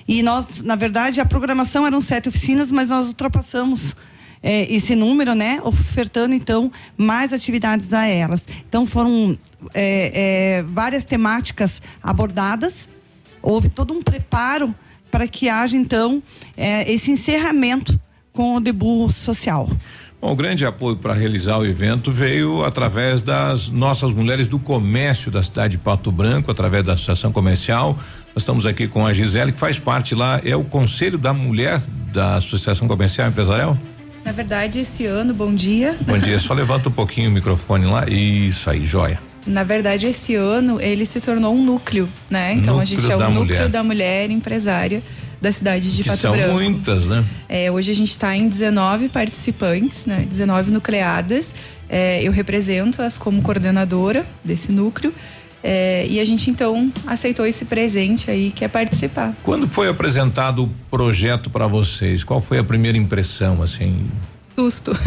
E 0.06 0.22
nós, 0.22 0.62
na 0.62 0.76
verdade, 0.76 1.20
a 1.20 1.24
programação 1.26 1.86
eram 1.86 2.01
sete 2.01 2.28
oficinas, 2.28 2.70
mas 2.70 2.89
nós 2.90 3.09
ultrapassamos 3.09 3.97
eh, 4.43 4.72
esse 4.72 4.94
número, 4.94 5.35
né? 5.35 5.60
Ofertando, 5.64 6.35
então, 6.35 6.72
mais 6.97 7.32
atividades 7.32 7.93
a 7.93 8.06
elas. 8.06 8.47
Então, 8.68 8.86
foram 8.86 9.36
eh, 9.74 10.12
eh, 10.14 10.64
várias 10.68 11.05
temáticas 11.05 11.82
abordadas. 12.02 12.89
Houve 13.43 13.68
todo 13.68 13.93
um 13.93 14.02
preparo 14.02 14.74
para 15.10 15.26
que 15.26 15.48
haja, 15.48 15.76
então, 15.76 16.22
eh, 16.56 16.90
esse 16.90 17.10
encerramento 17.10 18.01
com 18.32 18.55
o 18.55 18.60
debut 18.60 19.10
social. 19.10 19.68
Bom, 20.20 20.32
o 20.32 20.36
grande 20.36 20.66
apoio 20.66 20.96
para 20.96 21.14
realizar 21.14 21.58
o 21.58 21.64
evento 21.64 22.10
veio 22.10 22.64
através 22.64 23.22
das 23.22 23.70
nossas 23.70 24.12
mulheres 24.12 24.48
do 24.48 24.58
comércio 24.58 25.30
da 25.30 25.40
cidade 25.44 25.72
de 25.72 25.78
Pato 25.78 26.10
Branco, 26.10 26.50
através 26.50 26.82
da 26.84 26.94
Associação 26.94 27.30
Comercial. 27.30 27.96
Nós 28.34 28.38
estamos 28.42 28.66
aqui 28.66 28.88
com 28.88 29.06
a 29.06 29.12
Gisele, 29.12 29.52
que 29.52 29.60
faz 29.60 29.78
parte 29.78 30.16
lá, 30.16 30.40
é 30.44 30.56
o 30.56 30.64
Conselho 30.64 31.18
da 31.18 31.32
Mulher 31.32 31.80
da 32.12 32.34
Associação 32.34 32.88
Comercial 32.88 33.28
Empresarial? 33.28 33.78
Na 34.24 34.32
verdade, 34.32 34.80
esse 34.80 35.06
ano, 35.06 35.32
bom 35.32 35.54
dia. 35.54 35.96
Bom 36.00 36.18
dia, 36.18 36.38
só 36.40 36.52
levanta 36.52 36.88
um 36.88 36.92
pouquinho 36.92 37.30
o 37.30 37.32
microfone 37.32 37.86
lá. 37.86 38.04
Isso 38.08 38.68
aí, 38.68 38.84
joia. 38.84 39.20
Na 39.46 39.62
verdade, 39.62 40.08
esse 40.08 40.34
ano 40.34 40.80
ele 40.80 41.06
se 41.06 41.20
tornou 41.20 41.54
um 41.54 41.64
núcleo, 41.64 42.08
né? 42.28 42.54
Então 42.54 42.74
a 42.74 42.80
Núcleo 42.80 43.00
gente 43.00 43.10
é 43.12 43.16
o 43.16 43.18
núcleo 43.20 43.44
mulher. 43.44 43.68
da 43.68 43.82
mulher 43.84 44.30
empresária 44.30 45.00
da 45.40 45.52
cidade 45.52 45.94
de 45.94 46.02
que 46.02 46.09
Pato 46.09 46.23
são 46.23 46.32
Branco. 46.32 46.55
muitas, 46.55 47.06
né? 47.06 47.24
É, 47.48 47.70
hoje 47.70 47.93
a 47.93 47.94
gente 47.94 48.10
está 48.10 48.36
em 48.36 48.48
19 48.48 49.09
participantes, 49.09 50.06
né? 50.06 50.24
19 50.28 50.70
nucleadas. 50.70 51.55
É, 51.89 52.23
eu 52.23 52.32
represento-as 52.32 53.16
como 53.16 53.40
coordenadora 53.40 54.27
desse 54.44 54.73
núcleo. 54.73 55.15
É, 55.62 56.06
e 56.09 56.20
a 56.20 56.24
gente 56.24 56.51
então 56.51 56.93
aceitou 57.06 57.44
esse 57.44 57.65
presente 57.65 58.31
aí 58.31 58.52
que 58.52 58.65
é 58.65 58.69
participar. 58.69 59.35
Quando 59.43 59.66
foi 59.66 59.89
apresentado 59.89 60.65
o 60.65 60.70
projeto 60.90 61.51
para 61.51 61.66
vocês? 61.66 62.23
Qual 62.23 62.40
foi 62.40 62.59
a 62.59 62.65
primeira 62.65 62.97
impressão, 62.97 63.62
assim? 63.62 64.06
Susto. 64.56 64.93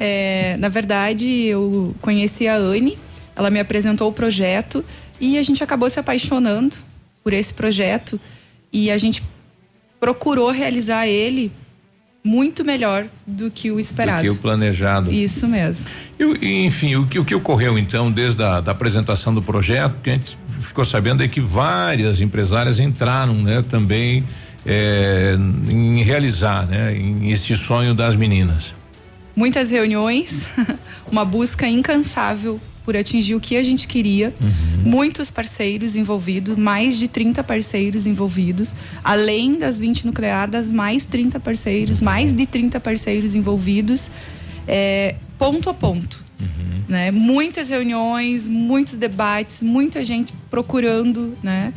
É, 0.00 0.56
na 0.58 0.68
verdade, 0.68 1.28
eu 1.28 1.92
conheci 2.00 2.46
a 2.46 2.54
Anne, 2.54 2.96
ela 3.34 3.50
me 3.50 3.58
apresentou 3.58 4.08
o 4.08 4.12
projeto 4.12 4.84
e 5.20 5.36
a 5.36 5.42
gente 5.42 5.64
acabou 5.64 5.90
se 5.90 5.98
apaixonando 5.98 6.76
por 7.24 7.32
esse 7.32 7.52
projeto 7.52 8.20
e 8.72 8.90
a 8.90 8.98
gente 8.98 9.22
procurou 10.00 10.50
realizar 10.50 11.06
ele 11.06 11.52
muito 12.22 12.64
melhor 12.64 13.06
do 13.26 13.50
que 13.50 13.70
o 13.70 13.80
esperado. 13.80 14.22
Do 14.22 14.30
que 14.30 14.36
o 14.36 14.36
planejado. 14.36 15.12
Isso 15.12 15.48
mesmo. 15.48 15.86
E, 16.18 16.66
enfim, 16.66 16.96
o 16.96 17.06
que, 17.06 17.18
o 17.18 17.24
que 17.24 17.34
ocorreu 17.34 17.78
então 17.78 18.10
desde 18.10 18.42
a 18.42 18.60
da 18.60 18.72
apresentação 18.72 19.32
do 19.32 19.40
projeto, 19.40 19.94
que 20.02 20.10
a 20.10 20.12
gente 20.14 20.36
ficou 20.60 20.84
sabendo 20.84 21.22
é 21.22 21.28
que 21.28 21.40
várias 21.40 22.20
empresárias 22.20 22.80
entraram, 22.80 23.34
né, 23.34 23.64
também 23.68 24.24
eh, 24.66 25.36
em 25.70 26.02
realizar, 26.02 26.66
né, 26.66 26.94
em 26.96 27.30
esse 27.30 27.56
sonho 27.56 27.94
das 27.94 28.16
meninas. 28.16 28.74
Muitas 29.34 29.70
reuniões, 29.70 30.46
uma 31.10 31.24
busca 31.24 31.66
incansável 31.66 32.60
por 32.88 32.96
atingir 32.96 33.34
o 33.34 33.40
que 33.40 33.54
a 33.54 33.62
gente 33.62 33.86
queria. 33.86 34.32
Muitos 34.82 35.30
parceiros 35.30 35.94
envolvidos, 35.94 36.56
mais 36.56 36.98
de 36.98 37.06
30 37.06 37.44
parceiros 37.44 38.06
envolvidos, 38.06 38.74
além 39.04 39.58
das 39.58 39.78
20 39.78 40.06
nucleadas, 40.06 40.70
mais 40.70 41.04
30 41.04 41.38
parceiros, 41.38 42.00
mais 42.00 42.32
de 42.32 42.46
30 42.46 42.80
parceiros 42.80 43.34
envolvidos, 43.34 44.10
é, 44.66 45.16
ponto 45.36 45.68
a 45.68 45.74
ponto. 45.74 46.24
Né? 46.88 47.10
Muitas 47.10 47.68
reuniões, 47.68 48.48
muitos 48.48 48.94
debates, 48.94 49.60
muita 49.60 50.02
gente 50.02 50.32
procurando, 50.50 51.36
né? 51.42 51.74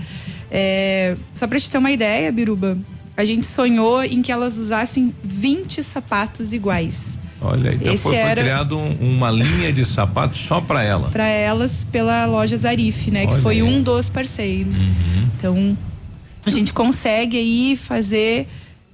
É, 0.49 1.17
só 1.33 1.45
para 1.45 1.59
te 1.59 1.69
ter 1.69 1.77
uma 1.77 1.91
ideia, 1.91 2.31
Biruba, 2.31 2.77
a 3.17 3.25
gente 3.25 3.45
sonhou 3.45 4.01
em 4.01 4.21
que 4.21 4.31
elas 4.31 4.57
usassem 4.57 5.13
20 5.21 5.83
sapatos 5.83 6.53
iguais. 6.53 7.19
Olha, 7.41 7.73
então 7.73 7.91
Esse 7.93 8.03
foi, 8.03 8.13
foi 8.15 8.22
era- 8.22 8.41
criado 8.41 8.77
um- 8.77 8.95
uma 9.01 9.31
linha 9.31 9.73
de 9.73 9.84
sapatos 9.84 10.39
só 10.39 10.61
para 10.61 10.84
ela. 10.84 11.09
para 11.09 11.26
elas 11.27 11.85
pela 11.91 12.26
loja 12.27 12.55
Zarif, 12.55 13.09
né? 13.09 13.26
Olha 13.26 13.35
que 13.35 13.41
foi 13.41 13.55
aí. 13.55 13.63
um 13.63 13.81
dos 13.81 14.09
parceiros. 14.09 14.84
Então, 15.38 15.76
a 16.45 16.49
gente 16.51 16.72
consegue 16.73 17.38
aí 17.38 17.76
fazer 17.76 18.47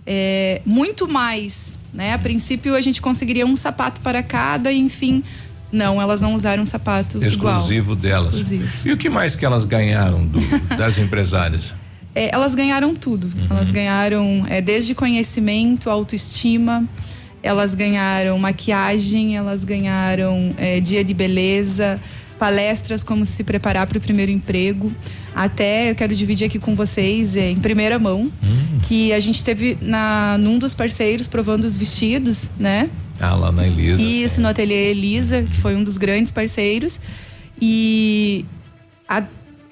é, 0.09 0.61
muito 0.65 1.05
mais, 1.09 1.77
né? 1.93 2.13
A 2.13 2.17
princípio 2.17 2.73
a 2.75 2.79
gente 2.81 3.01
conseguiria 3.01 3.45
um 3.45 3.55
sapato 3.57 3.99
para 3.99 4.23
cada, 4.23 4.71
enfim. 4.71 5.21
Não, 5.69 6.01
elas 6.01 6.21
vão 6.21 6.33
usar 6.33 6.57
um 6.61 6.63
sapato 6.63 7.21
Exclusivo 7.21 7.91
igual. 7.91 7.95
delas. 7.97 8.35
Exclusivo. 8.35 8.69
E 8.85 8.93
o 8.93 8.97
que 8.97 9.09
mais 9.09 9.35
que 9.35 9.45
elas 9.45 9.65
ganharam 9.65 10.25
do- 10.25 10.39
das 10.77 10.95
empresárias? 10.99 11.73
É, 12.15 12.33
elas 12.33 12.55
ganharam 12.55 12.95
tudo. 12.95 13.29
Elas 13.49 13.69
ganharam 13.69 14.45
é, 14.49 14.61
desde 14.61 14.95
conhecimento, 14.95 15.89
autoestima, 15.89 16.85
elas 17.41 17.75
ganharam 17.75 18.37
maquiagem, 18.37 19.37
elas 19.37 19.63
ganharam 19.63 20.53
é, 20.57 20.79
dia 20.79 21.03
de 21.03 21.13
beleza, 21.13 21.99
palestras 22.37 23.03
como 23.03 23.25
se 23.25 23.43
preparar 23.43 23.87
para 23.87 23.97
o 23.97 24.01
primeiro 24.01 24.31
emprego. 24.31 24.91
Até 25.35 25.91
eu 25.91 25.95
quero 25.95 26.15
dividir 26.15 26.45
aqui 26.45 26.59
com 26.59 26.75
vocês 26.75 27.35
é, 27.35 27.49
em 27.49 27.59
primeira 27.59 27.99
mão 27.99 28.31
que 28.87 29.11
a 29.13 29.19
gente 29.19 29.43
teve 29.43 29.77
na 29.81 30.37
num 30.39 30.57
dos 30.57 30.73
parceiros 30.73 31.27
provando 31.27 31.63
os 31.63 31.75
vestidos, 31.75 32.49
né? 32.57 32.89
Ah, 33.19 33.35
lá 33.35 33.51
na 33.51 33.65
Elisa. 33.65 34.01
Isso, 34.01 34.41
no 34.41 34.47
ateliê 34.47 34.91
Elisa, 34.91 35.43
que 35.43 35.57
foi 35.57 35.75
um 35.75 35.83
dos 35.83 35.97
grandes 35.97 36.31
parceiros. 36.31 36.99
E 37.59 38.45
a 39.07 39.23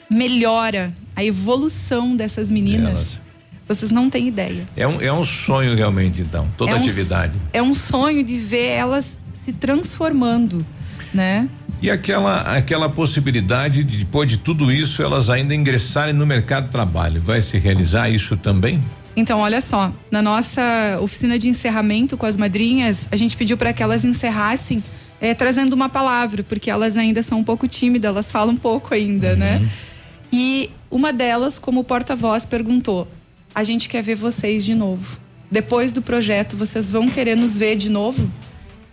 melhora, 0.09 0.93
a 1.15 1.23
evolução 1.23 2.15
dessas 2.15 2.49
meninas, 2.49 3.19
vocês 3.67 3.91
não 3.91 4.09
têm 4.09 4.27
ideia. 4.27 4.65
É 4.75 4.87
um, 4.87 5.01
é 5.01 5.11
um 5.11 5.23
sonho 5.23 5.75
realmente, 5.75 6.21
então, 6.21 6.47
toda 6.57 6.71
É 6.71 6.75
um 6.75 6.77
atividade. 6.77 7.33
É 7.51 7.61
um 7.61 7.73
sonho 7.73 8.23
de 8.23 8.37
ver 8.37 8.67
elas 8.67 9.17
se 9.33 9.53
transformando, 9.53 10.65
né? 11.13 11.49
E 11.81 11.89
aquela, 11.89 12.41
aquela 12.57 12.89
possibilidade 12.89 13.83
de, 13.83 13.97
depois 13.97 14.29
de 14.29 14.37
tudo 14.37 14.71
isso, 14.71 15.01
elas 15.03 15.29
ainda 15.29 15.53
ingressarem 15.53 16.13
no 16.13 16.25
mercado 16.25 16.65
de 16.65 16.71
trabalho. 16.71 17.21
Vai 17.21 17.41
se 17.41 17.57
realizar 17.57 18.09
isso 18.09 18.37
também? 18.37 18.81
Então, 19.15 19.39
olha 19.39 19.61
só, 19.61 19.93
na 20.11 20.21
nossa 20.21 20.97
oficina 21.01 21.39
de 21.39 21.47
encerramento 21.47 22.17
com 22.17 22.25
as 22.25 22.35
madrinhas, 22.35 23.07
a 23.11 23.15
gente 23.15 23.35
pediu 23.37 23.55
para 23.55 23.71
que 23.71 23.81
elas 23.81 24.03
encerrassem 24.03 24.83
eh, 25.21 25.33
trazendo 25.33 25.73
uma 25.73 25.87
palavra, 25.87 26.43
porque 26.43 26.69
elas 26.69 26.97
ainda 26.97 27.23
são 27.23 27.39
um 27.39 27.43
pouco 27.43 27.67
tímidas, 27.67 28.09
elas 28.09 28.31
falam 28.31 28.53
um 28.53 28.57
pouco 28.57 28.93
ainda, 28.93 29.35
né? 29.35 29.67
E 30.31 30.69
uma 30.91 31.13
delas, 31.13 31.57
como 31.57 31.83
porta-voz, 31.83 32.45
perguntou: 32.45 33.07
A 33.55 33.63
gente 33.63 33.87
quer 33.89 34.03
ver 34.03 34.15
vocês 34.15 34.65
de 34.65 34.75
novo. 34.75 35.17
Depois 35.49 35.91
do 35.93 36.01
projeto, 36.01 36.57
vocês 36.57 36.91
vão 36.91 37.09
querer 37.09 37.37
nos 37.37 37.57
ver 37.57 37.75
de 37.77 37.89
novo? 37.89 38.29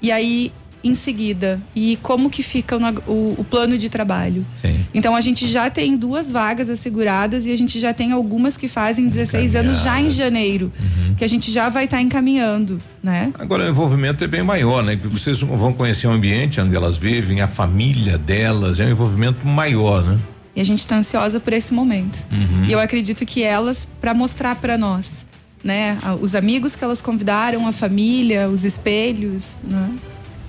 E 0.01 0.13
aí, 0.13 0.53
em 0.85 0.95
seguida, 0.95 1.61
e 1.77 1.97
como 2.03 2.29
que 2.29 2.43
fica 2.43 2.77
o, 2.77 3.11
o- 3.11 3.35
o 3.39 3.45
plano 3.45 3.79
de 3.79 3.89
trabalho? 3.89 4.45
Sim. 4.61 4.85
Então 4.93 5.15
a 5.17 5.21
gente 5.21 5.47
já 5.47 5.71
tem 5.71 5.97
duas 5.97 6.31
vagas 6.31 6.69
asseguradas 6.69 7.47
e 7.47 7.53
a 7.53 7.57
gente 7.57 7.79
já 7.81 7.93
tem 7.95 8.13
algumas 8.13 8.57
que 8.57 8.67
fazem 8.69 9.07
16 9.09 9.55
anos 9.57 9.83
já 9.83 10.01
em 10.01 10.11
janeiro, 10.11 10.73
que 11.17 11.25
a 11.25 11.29
gente 11.29 11.51
já 11.53 11.69
vai 11.69 11.85
estar 11.85 12.01
encaminhando, 12.03 12.81
né? 13.03 13.33
Agora 13.39 13.65
o 13.65 13.69
envolvimento 13.69 14.23
é 14.25 14.27
bem 14.27 14.43
maior, 14.43 14.83
né? 14.83 14.97
Que 14.97 15.07
vocês 15.07 15.41
vão 15.41 15.73
conhecer 15.73 16.07
o 16.09 16.11
ambiente 16.11 16.61
onde 16.61 16.75
elas 16.77 16.97
vivem, 16.97 17.41
a 17.41 17.49
família 17.49 18.19
delas, 18.19 18.79
é 18.81 18.87
um 18.87 18.91
envolvimento 18.91 19.47
maior, 19.47 20.05
né? 20.05 20.19
E 20.55 20.61
a 20.61 20.65
gente 20.65 20.81
está 20.81 20.97
ansiosa 20.97 21.41
por 21.41 21.53
esse 21.53 21.73
momento. 21.73 22.23
Uhum. 22.31 22.65
E 22.67 22.73
eu 22.73 22.79
acredito 22.81 23.25
que 23.25 23.43
elas, 23.43 23.89
para 24.01 24.13
mostrar 24.13 24.57
para 24.57 24.77
nós, 24.77 25.25
né, 25.65 25.99
os 26.21 26.35
amigos 26.35 26.77
que 26.77 26.85
elas 26.85 27.01
convidaram, 27.01 27.67
a 27.67 27.73
família, 27.73 28.49
os 28.49 28.65
espelhos, 28.65 29.61
né? 29.65 29.91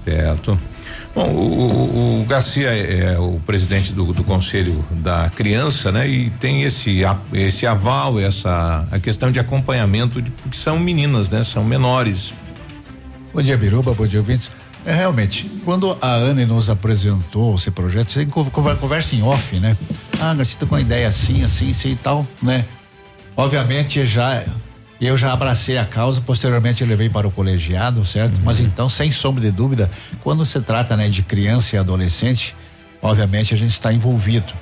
Certo. 0.04 0.60
Bom, 1.16 1.30
o, 1.30 1.40
o- 1.40 2.22
o 2.22 2.26
Garcia 2.26 2.70
é 2.70 3.18
o 3.18 3.40
presidente 3.46 3.94
do, 3.94 4.12
do 4.12 4.24
Conselho 4.24 4.84
da 4.92 5.30
Criança, 5.30 5.92
né? 5.92 6.10
E 6.10 6.30
tem 6.32 6.64
esse, 6.64 7.02
esse 7.32 7.66
aval, 7.66 8.20
essa 8.20 8.86
a 8.92 9.00
questão 9.00 9.32
de 9.32 9.40
acompanhamento, 9.40 10.22
de, 10.22 10.30
porque 10.32 10.58
são 10.58 10.78
meninas, 10.78 11.30
né? 11.30 11.44
São 11.44 11.64
menores. 11.64 12.34
Bom 13.34 13.42
dia, 13.42 13.56
Biruba, 13.56 13.94
bom 13.94 14.06
dia, 14.06 14.20
ouvintes. 14.20 14.52
É, 14.86 14.92
realmente, 14.94 15.50
quando 15.64 15.98
a 16.02 16.14
Anne 16.16 16.46
nos 16.46 16.70
apresentou 16.70 17.56
esse 17.56 17.72
projeto, 17.72 18.12
você 18.12 18.26
con- 18.26 18.50
conver- 18.50 18.76
conversa 18.78 19.16
em 19.16 19.22
off, 19.24 19.58
né? 19.60 19.76
Ah, 20.20 20.34
Garcia, 20.34 20.58
tô 20.60 20.68
com 20.68 20.76
uma 20.76 20.82
ideia 20.82 21.08
assim, 21.08 21.42
assim, 21.44 21.72
assim 21.72 21.92
e 21.92 21.96
tal, 21.96 22.28
né? 22.42 22.66
Obviamente, 23.36 24.06
já 24.06 24.44
eu 25.00 25.18
já 25.18 25.34
abracei 25.34 25.78
a 25.78 25.86
causa, 25.86 26.22
posteriormente 26.22 26.84
levei 26.86 27.10
para 27.10 27.28
o 27.28 27.32
colegiado, 27.32 28.06
certo? 28.06 28.34
Mas 28.44 28.60
então, 28.60 28.88
sem 28.90 29.12
sombra 29.12 29.42
de 29.42 29.52
dúvida, 29.52 29.90
quando 30.22 30.46
se 30.46 30.60
trata 30.62 30.96
né, 30.96 31.10
de 31.10 31.22
criança 31.24 31.76
e 31.76 31.80
adolescente, 31.80 32.56
obviamente 33.02 33.54
a 33.54 33.58
gente 33.58 33.72
está 33.72 33.92
envolvido. 33.92 34.54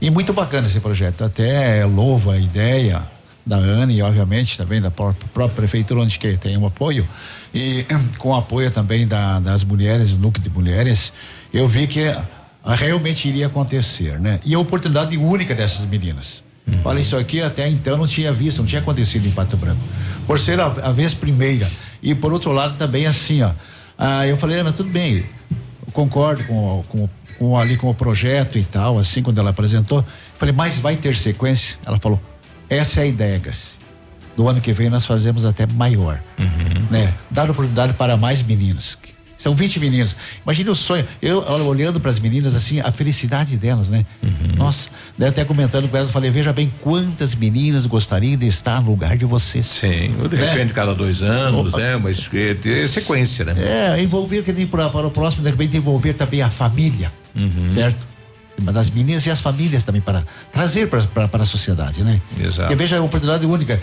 E 0.00 0.10
muito 0.10 0.32
bacana 0.32 0.66
esse 0.66 0.80
projeto. 0.80 1.24
Até 1.24 1.84
louvo 1.86 2.30
a 2.30 2.38
ideia 2.38 3.02
da 3.46 3.56
Anne 3.56 3.96
e, 3.96 4.02
obviamente, 4.02 4.56
também 4.58 4.80
da 4.80 4.90
pró- 4.90 5.14
própria 5.32 5.56
prefeitura, 5.56 6.00
onde 6.00 6.18
que 6.18 6.36
tem 6.36 6.56
um 6.56 6.66
apoio. 6.66 7.06
E 7.54 7.84
com 8.18 8.30
o 8.30 8.34
apoio 8.36 8.70
também 8.70 9.06
da- 9.06 9.40
das 9.40 9.64
mulheres, 9.64 10.10
do 10.10 10.18
núcleo 10.18 10.42
de 10.42 10.50
mulheres, 10.50 11.12
eu 11.52 11.66
vi 11.66 11.86
que 11.86 12.04
ah, 12.08 12.74
realmente 12.74 13.28
iria 13.28 13.46
acontecer, 13.46 14.18
né? 14.20 14.38
E 14.44 14.54
a 14.54 14.58
oportunidade 14.58 15.16
única 15.16 15.54
dessas 15.54 15.84
meninas. 15.86 16.42
Olha, 16.84 17.00
isso 17.00 17.16
aqui 17.16 17.40
até 17.40 17.66
então 17.66 17.96
não 17.96 18.06
tinha 18.06 18.30
visto, 18.30 18.58
não 18.58 18.66
tinha 18.66 18.80
acontecido 18.82 19.26
em 19.26 19.30
Pato 19.30 19.56
Branco. 19.56 19.80
Por 20.26 20.38
ser 20.38 20.60
a, 20.60 20.66
a 20.66 20.92
vez 20.92 21.14
primeira. 21.14 21.66
E 22.02 22.14
por 22.14 22.30
outro 22.32 22.52
lado 22.52 22.76
também 22.76 23.06
assim, 23.06 23.42
ó. 23.42 23.52
Ah, 23.96 24.26
eu 24.26 24.36
falei, 24.36 24.60
Ana, 24.60 24.70
tudo 24.72 24.90
bem, 24.90 25.24
concordo 25.92 26.44
com, 26.44 26.84
com, 26.88 27.08
com 27.38 27.58
ali 27.58 27.76
com 27.78 27.88
o 27.88 27.94
projeto 27.94 28.58
e 28.58 28.62
tal, 28.62 28.98
assim, 28.98 29.22
quando 29.22 29.38
ela 29.38 29.50
apresentou. 29.50 30.04
Falei, 30.36 30.54
mas 30.54 30.76
vai 30.78 30.94
ter 30.94 31.16
sequência? 31.16 31.76
Ela 31.86 31.98
falou, 31.98 32.20
essa 32.68 33.00
é 33.00 33.04
a 33.04 33.06
ideia, 33.06 33.38
Garcia. 33.38 33.77
Do 34.38 34.48
ano 34.48 34.60
que 34.60 34.72
vem 34.72 34.88
nós 34.88 35.04
fazemos 35.04 35.44
até 35.44 35.66
maior. 35.66 36.20
Né? 36.92 37.12
Dar 37.28 37.50
oportunidade 37.50 37.94
para 37.94 38.16
mais 38.16 38.40
meninas. 38.40 38.96
São 39.36 39.52
20 39.52 39.80
meninas. 39.80 40.14
Imagine 40.44 40.70
o 40.70 40.76
sonho. 40.76 41.04
Eu 41.20 41.44
olha, 41.44 41.64
olhando 41.64 41.98
para 41.98 42.12
as 42.12 42.20
meninas 42.20 42.54
assim, 42.54 42.78
a 42.78 42.92
felicidade 42.92 43.56
delas, 43.56 43.90
né? 43.90 44.06
Nossa, 44.56 44.90
daí 45.18 45.30
até 45.30 45.44
comentando 45.44 45.88
com 45.88 45.96
elas, 45.96 46.12
falei, 46.12 46.30
veja 46.30 46.52
bem 46.52 46.72
quantas 46.80 47.34
meninas 47.34 47.84
gostariam 47.84 48.36
de 48.36 48.46
estar 48.46 48.80
no 48.80 48.90
lugar 48.90 49.16
de 49.16 49.24
vocês. 49.24 49.66
Sim, 49.66 50.14
ou 50.22 50.28
de 50.28 50.36
repente 50.36 50.72
cada 50.72 50.94
dois 50.94 51.20
anos, 51.20 51.74
né? 51.74 51.96
Mas 51.96 52.30
eh, 52.32 52.54
ter 52.54 52.88
sequência, 52.88 53.44
né? 53.44 53.54
É, 53.58 54.00
envolver 54.00 54.44
que 54.44 54.52
nem 54.52 54.68
para, 54.68 54.88
para 54.88 55.08
o 55.08 55.10
próximo, 55.10 55.42
de 55.42 55.50
repente 55.50 55.76
envolver 55.76 56.12
também 56.14 56.42
a 56.42 56.50
família, 56.50 57.10
certo? 57.74 58.06
Mas 58.62 58.76
as 58.76 58.90
meninas 58.90 59.24
e 59.26 59.30
as 59.30 59.40
famílias 59.40 59.84
também 59.84 60.00
para 60.00 60.24
trazer 60.52 60.88
para, 60.88 61.02
para, 61.02 61.28
para 61.28 61.42
a 61.42 61.46
sociedade, 61.46 62.02
né? 62.02 62.20
Exato. 62.38 62.60
Porque 62.62 62.74
veja 62.74 62.98
a 62.98 63.02
oportunidade 63.02 63.46
única, 63.46 63.80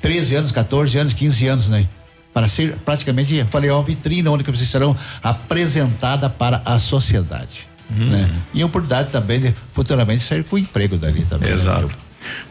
13 0.00 0.36
anos, 0.36 0.52
14 0.52 0.98
anos, 0.98 1.12
15 1.12 1.46
anos, 1.46 1.68
né? 1.68 1.86
Para 2.32 2.48
ser 2.48 2.76
praticamente, 2.84 3.34
eu 3.34 3.46
falei, 3.46 3.70
ó, 3.70 3.80
vitrine 3.82 4.26
onde 4.28 4.42
que 4.44 4.50
vocês 4.50 4.68
serão 4.68 4.96
apresentada 5.22 6.30
para 6.30 6.62
a 6.64 6.78
sociedade, 6.78 7.66
né? 7.90 8.30
E 8.54 8.62
a 8.62 8.66
oportunidade 8.66 9.10
também 9.10 9.38
de 9.40 9.54
futuramente 9.74 10.22
sair 10.22 10.42
com 10.44 10.56
emprego 10.56 10.96
dali 10.96 11.22
também. 11.28 11.48
né? 11.48 11.54
Exato. 11.54 11.90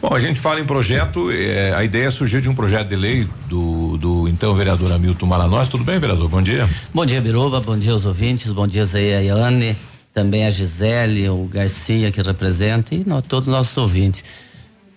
Bom, 0.00 0.14
a 0.14 0.20
gente 0.20 0.38
fala 0.38 0.60
em 0.60 0.64
projeto, 0.64 1.30
eh, 1.30 1.72
a 1.74 1.82
ideia 1.82 2.10
surgiu 2.10 2.40
de 2.40 2.48
um 2.48 2.54
projeto 2.54 2.88
de 2.88 2.96
lei 2.96 3.26
do, 3.48 3.96
do 3.96 4.28
então 4.28 4.54
vereador 4.54 4.92
Hamilton 4.92 5.26
Malanós. 5.26 5.68
Tudo 5.68 5.82
bem, 5.82 5.98
vereador? 5.98 6.28
Bom 6.28 6.42
dia. 6.42 6.68
Bom 6.92 7.06
dia, 7.06 7.20
Biruba. 7.20 7.60
Bom 7.60 7.78
dia 7.78 7.92
aos 7.92 8.04
ouvintes. 8.04 8.52
Bom 8.52 8.66
dia 8.66 8.86
aí 8.92 9.14
a 9.14 9.20
Yane, 9.20 9.76
também 10.12 10.46
a 10.46 10.50
Gisele, 10.50 11.28
o 11.28 11.46
Garcia 11.46 12.10
que 12.10 12.20
representa 12.20 12.94
e 12.94 13.04
todos 13.26 13.48
os 13.48 13.52
nossos 13.52 13.76
ouvintes. 13.76 14.22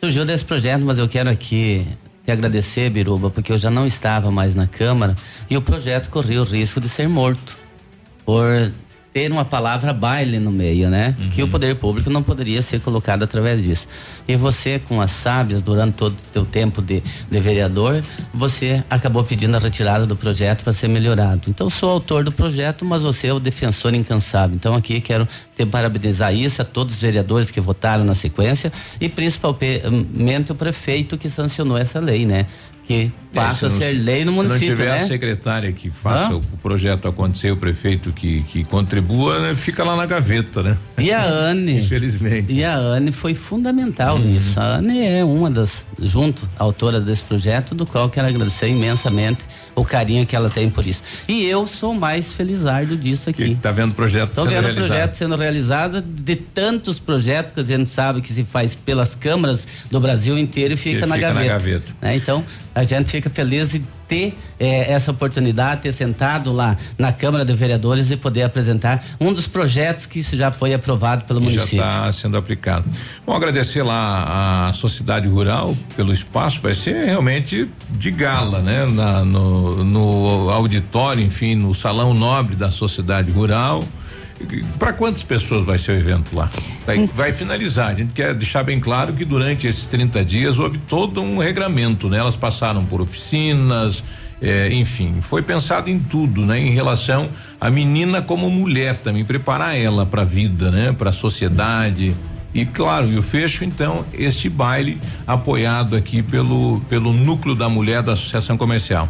Surgiu 0.01 0.25
desse 0.25 0.43
projeto, 0.43 0.83
mas 0.83 0.99
eu 0.99 1.07
quero 1.07 1.29
aqui 1.29 1.87
te 2.25 2.31
agradecer, 2.31 2.89
Biruba, 2.89 3.29
porque 3.29 3.51
eu 3.51 3.57
já 3.57 3.69
não 3.69 3.85
estava 3.85 4.29
mais 4.29 4.55
na 4.55 4.67
Câmara 4.67 5.15
e 5.49 5.55
o 5.55 5.61
projeto 5.61 6.09
corria 6.09 6.41
o 6.41 6.45
risco 6.45 6.79
de 6.79 6.89
ser 6.89 7.07
morto 7.07 7.57
por 8.25 8.71
ter 9.15 9.31
uma 9.31 9.45
palavra 9.45 9.93
baile 9.93 10.39
no 10.39 10.51
meio, 10.51 10.89
né? 10.89 11.15
Que 11.31 11.41
o 11.41 11.47
poder 11.47 11.73
público 11.75 12.09
não 12.09 12.21
poderia 12.21 12.61
ser 12.61 12.81
colocado 12.81 13.23
através 13.23 13.63
disso. 13.63 13.87
E 14.27 14.35
você, 14.35 14.77
com 14.77 14.99
as 14.99 15.09
sábias, 15.09 15.61
durante 15.61 15.93
todo 15.93 16.19
o 16.19 16.23
teu 16.33 16.43
tempo 16.43 16.81
de, 16.81 17.01
de 17.31 17.39
vereador, 17.39 18.03
você 18.33 18.83
acabou 18.89 19.23
pedindo 19.23 19.55
a 19.55 19.59
retirada 19.59 20.05
do 20.05 20.17
projeto 20.17 20.65
para 20.65 20.73
ser 20.73 20.89
melhorado. 20.89 21.43
Então, 21.49 21.69
sou 21.69 21.91
autor 21.91 22.25
do 22.25 22.31
projeto, 22.33 22.83
mas 22.83 23.03
você 23.03 23.27
é 23.27 23.33
o 23.33 23.39
defensor 23.39 23.93
incansável. 23.93 24.53
Então, 24.53 24.75
aqui 24.75 24.99
quero 24.99 25.25
te 25.55 25.65
parabenizar 25.65 26.35
isso 26.35 26.61
a 26.61 26.65
todos 26.65 26.95
os 26.95 27.01
vereadores 27.01 27.49
que 27.49 27.61
votaram 27.61 28.03
na 28.03 28.15
sequência 28.15 28.69
e 28.99 29.07
principalmente 29.07 30.51
o 30.51 30.55
prefeito 30.55 31.17
que 31.17 31.29
sancionou 31.29 31.77
essa 31.77 32.01
lei, 32.01 32.25
né? 32.25 32.47
Que 32.87 33.11
passa 33.33 33.65
É, 33.65 33.67
a 33.67 33.71
se 33.71 33.79
não- 33.79 33.85
ser 33.87 33.93
lei 33.93 34.23
no 34.23 34.31
Se 34.31 34.35
município, 34.37 34.67
não 34.69 34.75
tiver 34.77 34.89
né? 34.89 34.95
a 34.95 35.07
secretária 35.07 35.71
que 35.71 35.89
faça 35.89 36.33
Hã? 36.33 36.35
o, 36.37 36.41
projeto 36.61 37.07
acontecer, 37.07 37.51
o 37.51 37.57
prefeito 37.57 38.11
que, 38.11 38.43
que 38.43 38.63
contribua, 38.63 39.39
né, 39.39 39.55
fica 39.55 39.83
lá 39.83 39.95
na 39.95 40.05
gaveta, 40.05 40.61
né? 40.61 40.77
E 40.97 41.11
a 41.11 41.23
Anne. 41.25 41.79
Infelizmente. 41.83 42.53
E 42.53 42.63
a 42.63 42.77
Anne 42.77 43.11
foi 43.11 43.33
fundamental 43.33 44.19
nisso. 44.19 44.59
A 44.59 44.75
Anne 44.77 44.99
é 45.03 45.23
uma 45.23 45.49
das, 45.49 45.83
junto, 45.99 46.47
autora 46.59 47.01
desse 47.01 47.23
projeto, 47.23 47.73
do 47.73 47.85
qual 47.87 48.07
quero 48.09 48.27
agradecer 48.27 48.67
imensamente 48.69 49.39
o 49.75 49.83
carinho 49.83 50.25
que 50.25 50.35
ela 50.35 50.49
tem 50.49 50.69
por 50.69 50.85
isso. 50.87 51.03
E 51.27 51.43
eu 51.45 51.65
sou 51.65 51.93
mais 51.93 52.31
felizardo 52.33 52.95
disso 52.95 53.29
aqui. 53.29 53.57
Tá 53.61 53.71
vendo 53.71 53.91
o 53.91 53.93
projeto 53.93 54.29
Estou 54.29 54.45
sendo 54.45 54.53
vendo 54.53 54.63
realizado. 54.63 54.87
projeto 54.87 55.13
sendo 55.13 55.35
realizado 55.35 56.01
de 56.01 56.35
tantos 56.35 56.97
projetos 56.99 57.51
que 57.53 57.59
a 57.59 57.63
gente 57.63 57.89
sabe 57.89 58.21
que 58.21 58.33
se 58.33 58.43
faz 58.43 58.73
pelas 58.73 59.15
câmaras 59.15 59.67
do 59.91 59.99
Brasil 59.99 60.37
inteiro 60.37 60.73
e 60.73 60.77
fica, 60.77 61.05
E 61.05 61.09
na 61.09 61.15
fica 61.15 61.27
na 61.27 61.33
gaveta. 61.33 61.49
gaveta. 61.53 61.95
né? 62.01 62.15
Então, 62.15 62.43
a 62.73 62.83
gente 62.83 63.09
fica 63.11 63.29
feliz 63.29 63.71
de 63.71 63.81
ter 64.07 64.37
eh, 64.59 64.91
essa 64.91 65.11
oportunidade, 65.11 65.81
ter 65.81 65.93
sentado 65.93 66.51
lá 66.51 66.77
na 66.97 67.11
Câmara 67.11 67.43
de 67.43 67.53
Vereadores 67.53 68.11
e 68.11 68.17
poder 68.17 68.43
apresentar 68.43 69.03
um 69.19 69.33
dos 69.33 69.47
projetos 69.47 70.05
que 70.05 70.19
isso 70.19 70.37
já 70.37 70.51
foi 70.51 70.73
aprovado 70.73 71.23
pelo 71.25 71.39
que 71.39 71.45
município. 71.45 71.77
Já 71.77 71.87
está 71.87 72.11
sendo 72.11 72.37
aplicado. 72.37 72.85
Bom, 73.25 73.33
agradecer 73.33 73.83
lá 73.83 74.67
a 74.69 74.73
sociedade 74.73 75.27
rural 75.27 75.75
pelo 75.95 76.13
espaço, 76.13 76.61
vai 76.61 76.73
ser 76.73 77.05
realmente 77.05 77.69
de 77.91 78.11
gala, 78.11 78.61
né? 78.61 78.85
Na, 78.85 79.25
no, 79.25 79.83
no 79.83 80.49
auditório, 80.49 81.23
enfim, 81.23 81.55
no 81.55 81.73
salão 81.73 82.13
nobre 82.13 82.55
da 82.55 82.71
sociedade 82.71 83.31
rural. 83.31 83.83
Para 84.77 84.93
quantas 84.93 85.23
pessoas 85.23 85.65
vai 85.65 85.77
ser 85.77 85.93
o 85.93 85.95
evento 85.95 86.35
lá? 86.35 86.51
Vai, 86.85 87.05
vai, 87.07 87.33
finalizar. 87.33 87.89
A 87.91 87.95
gente 87.95 88.13
quer 88.13 88.33
deixar 88.33 88.63
bem 88.63 88.79
claro 88.79 89.13
que 89.13 89.23
durante 89.23 89.65
esses 89.65 89.85
30 89.87 90.25
dias 90.25 90.59
houve 90.59 90.77
todo 90.77 91.21
um 91.21 91.37
regramento, 91.37 92.09
né? 92.09 92.17
Elas 92.17 92.35
passaram 92.35 92.83
por 92.85 93.01
oficinas, 93.01 94.03
eh, 94.41 94.69
enfim, 94.73 95.21
foi 95.21 95.41
pensado 95.41 95.89
em 95.89 95.99
tudo, 95.99 96.45
né? 96.45 96.59
Em 96.59 96.71
relação 96.71 97.29
à 97.59 97.69
menina 97.69 98.21
como 98.21 98.49
mulher 98.49 98.97
também, 98.97 99.23
preparar 99.23 99.77
ela 99.77 100.05
para 100.05 100.23
a 100.23 100.25
vida, 100.25 100.69
né? 100.69 100.91
Para 100.91 101.11
a 101.11 101.13
sociedade. 101.13 102.15
E 102.53 102.65
claro, 102.65 103.09
e 103.09 103.17
o 103.17 103.23
fecho 103.23 103.63
então 103.65 104.05
este 104.13 104.49
baile 104.49 104.97
apoiado 105.27 105.95
aqui 105.95 106.21
pelo 106.21 106.79
pelo 106.89 107.11
núcleo 107.11 107.55
da 107.55 107.67
mulher 107.67 108.01
da 108.01 108.13
Associação 108.13 108.57
Comercial. 108.57 109.09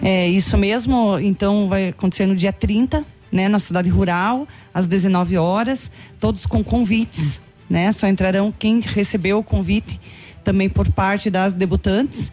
É 0.00 0.28
isso 0.28 0.56
mesmo, 0.56 1.18
então 1.18 1.68
vai 1.68 1.88
acontecer 1.88 2.26
no 2.26 2.36
dia 2.36 2.52
30 2.52 3.04
né, 3.30 3.48
na 3.48 3.58
cidade 3.58 3.88
rural, 3.88 4.46
às 4.72 4.86
19 4.86 5.36
horas, 5.36 5.90
todos 6.20 6.46
com 6.46 6.62
convites, 6.64 7.40
né? 7.68 7.92
Só 7.92 8.06
entrarão 8.06 8.52
quem 8.56 8.80
recebeu 8.80 9.38
o 9.38 9.42
convite 9.42 10.00
também 10.42 10.68
por 10.68 10.90
parte 10.90 11.28
das 11.28 11.52
debutantes. 11.52 12.32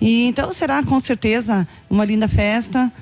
E 0.00 0.26
então 0.26 0.52
será 0.52 0.82
com 0.82 0.98
certeza 0.98 1.66
uma 1.88 2.04
linda 2.04 2.28
festa, 2.28 2.92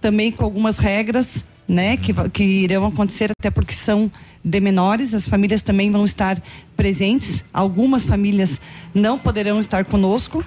também 0.00 0.30
com 0.30 0.44
algumas 0.44 0.78
regras, 0.78 1.44
né, 1.68 1.96
que, 1.96 2.12
que 2.30 2.44
irão 2.44 2.86
acontecer 2.86 3.30
até 3.38 3.50
porque 3.50 3.74
são 3.74 4.10
de 4.44 4.60
menores, 4.60 5.12
as 5.14 5.26
famílias 5.26 5.62
também 5.62 5.90
vão 5.90 6.04
estar 6.04 6.40
presentes. 6.76 7.44
Algumas 7.52 8.06
famílias 8.06 8.60
não 8.94 9.18
poderão 9.18 9.58
estar 9.58 9.84
conosco, 9.84 10.44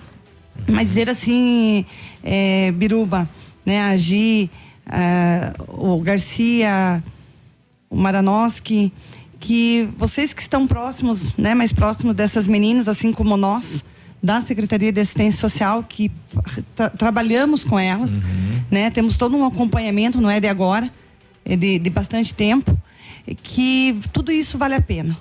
mas 0.67 0.87
dizer 0.89 1.09
assim, 1.09 1.85
é, 2.23 2.71
Biruba, 2.71 3.27
né, 3.65 3.81
agir 3.81 4.49
o 5.67 5.99
Garcia, 6.01 7.03
o 7.89 7.95
Maranoski, 7.95 8.91
que 9.39 9.87
vocês 9.97 10.33
que 10.33 10.41
estão 10.41 10.67
próximos, 10.67 11.35
né, 11.37 11.55
mais 11.55 11.71
próximos 11.71 12.13
dessas 12.13 12.47
meninas, 12.47 12.87
assim 12.87 13.13
como 13.13 13.37
nós, 13.37 13.83
da 14.21 14.41
Secretaria 14.41 14.91
de 14.91 14.99
Assistência 14.99 15.39
Social, 15.39 15.83
que 15.83 16.11
tra 16.75 16.89
trabalhamos 16.89 17.63
com 17.63 17.79
elas, 17.79 18.19
uhum. 18.19 18.61
né, 18.69 18.89
temos 18.89 19.17
todo 19.17 19.35
um 19.37 19.45
acompanhamento, 19.45 20.19
não 20.19 20.29
é 20.29 20.39
de 20.39 20.47
agora, 20.47 20.91
é 21.45 21.55
de, 21.55 21.79
de 21.79 21.89
bastante 21.89 22.33
tempo, 22.33 22.77
que 23.41 23.97
tudo 24.11 24.31
isso 24.31 24.57
vale 24.57 24.75
a 24.75 24.81
pena. 24.81 25.17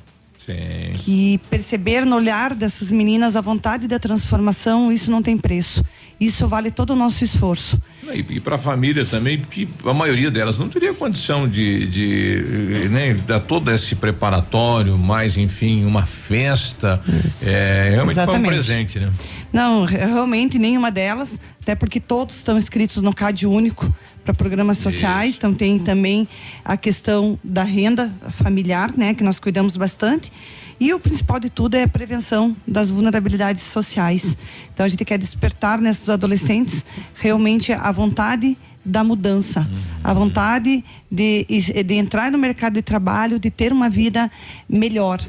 Sim. 0.48 0.94
Que 0.96 1.38
perceber 1.50 2.06
no 2.06 2.16
olhar 2.16 2.54
dessas 2.54 2.90
meninas 2.90 3.36
a 3.36 3.40
vontade 3.42 3.86
da 3.86 3.98
transformação, 3.98 4.90
isso 4.90 5.10
não 5.10 5.20
tem 5.20 5.36
preço. 5.36 5.84
Isso 6.18 6.48
vale 6.48 6.70
todo 6.70 6.90
o 6.90 6.96
nosso 6.96 7.22
esforço. 7.22 7.80
E, 8.12 8.24
e 8.36 8.40
para 8.40 8.56
a 8.56 8.58
família 8.58 9.04
também, 9.04 9.38
porque 9.38 9.68
a 9.84 9.92
maioria 9.92 10.30
delas 10.30 10.58
não 10.58 10.68
teria 10.68 10.94
condição 10.94 11.46
de, 11.46 11.86
de 11.86 12.88
né, 12.90 13.14
dar 13.14 13.40
todo 13.40 13.70
esse 13.70 13.94
preparatório, 13.94 14.96
mais 14.96 15.36
enfim, 15.36 15.84
uma 15.84 16.06
festa. 16.06 17.00
É, 17.42 17.90
realmente 17.92 18.14
Exatamente. 18.14 18.40
foi 18.40 18.48
um 18.48 18.52
presente, 18.52 18.98
né? 18.98 19.12
Não, 19.52 19.84
realmente 19.84 20.58
nenhuma 20.58 20.90
delas, 20.90 21.38
até 21.62 21.74
porque 21.74 22.00
todos 22.00 22.36
estão 22.36 22.56
inscritos 22.56 23.02
no 23.02 23.14
CAD 23.14 23.46
único 23.46 23.94
para 24.28 24.34
programas 24.34 24.76
sociais, 24.76 25.30
Isso. 25.30 25.38
então 25.38 25.54
tem 25.54 25.78
também 25.78 26.28
a 26.62 26.76
questão 26.76 27.38
da 27.42 27.62
renda 27.62 28.12
familiar, 28.30 28.92
né, 28.94 29.14
que 29.14 29.24
nós 29.24 29.40
cuidamos 29.40 29.74
bastante. 29.74 30.30
E 30.78 30.92
o 30.92 31.00
principal 31.00 31.40
de 31.40 31.48
tudo 31.48 31.76
é 31.76 31.84
a 31.84 31.88
prevenção 31.88 32.54
das 32.66 32.90
vulnerabilidades 32.90 33.62
sociais. 33.62 34.36
Então 34.72 34.84
a 34.84 34.88
gente 34.88 35.02
quer 35.02 35.16
despertar 35.16 35.80
nesses 35.80 36.10
adolescentes 36.10 36.84
realmente 37.14 37.72
a 37.72 37.90
vontade 37.90 38.56
da 38.84 39.02
mudança, 39.02 39.66
a 40.04 40.12
vontade 40.12 40.84
de, 41.10 41.46
de 41.84 41.94
entrar 41.94 42.30
no 42.30 42.36
mercado 42.36 42.74
de 42.74 42.82
trabalho, 42.82 43.40
de 43.40 43.50
ter 43.50 43.72
uma 43.72 43.88
vida 43.88 44.30
melhor. 44.68 45.20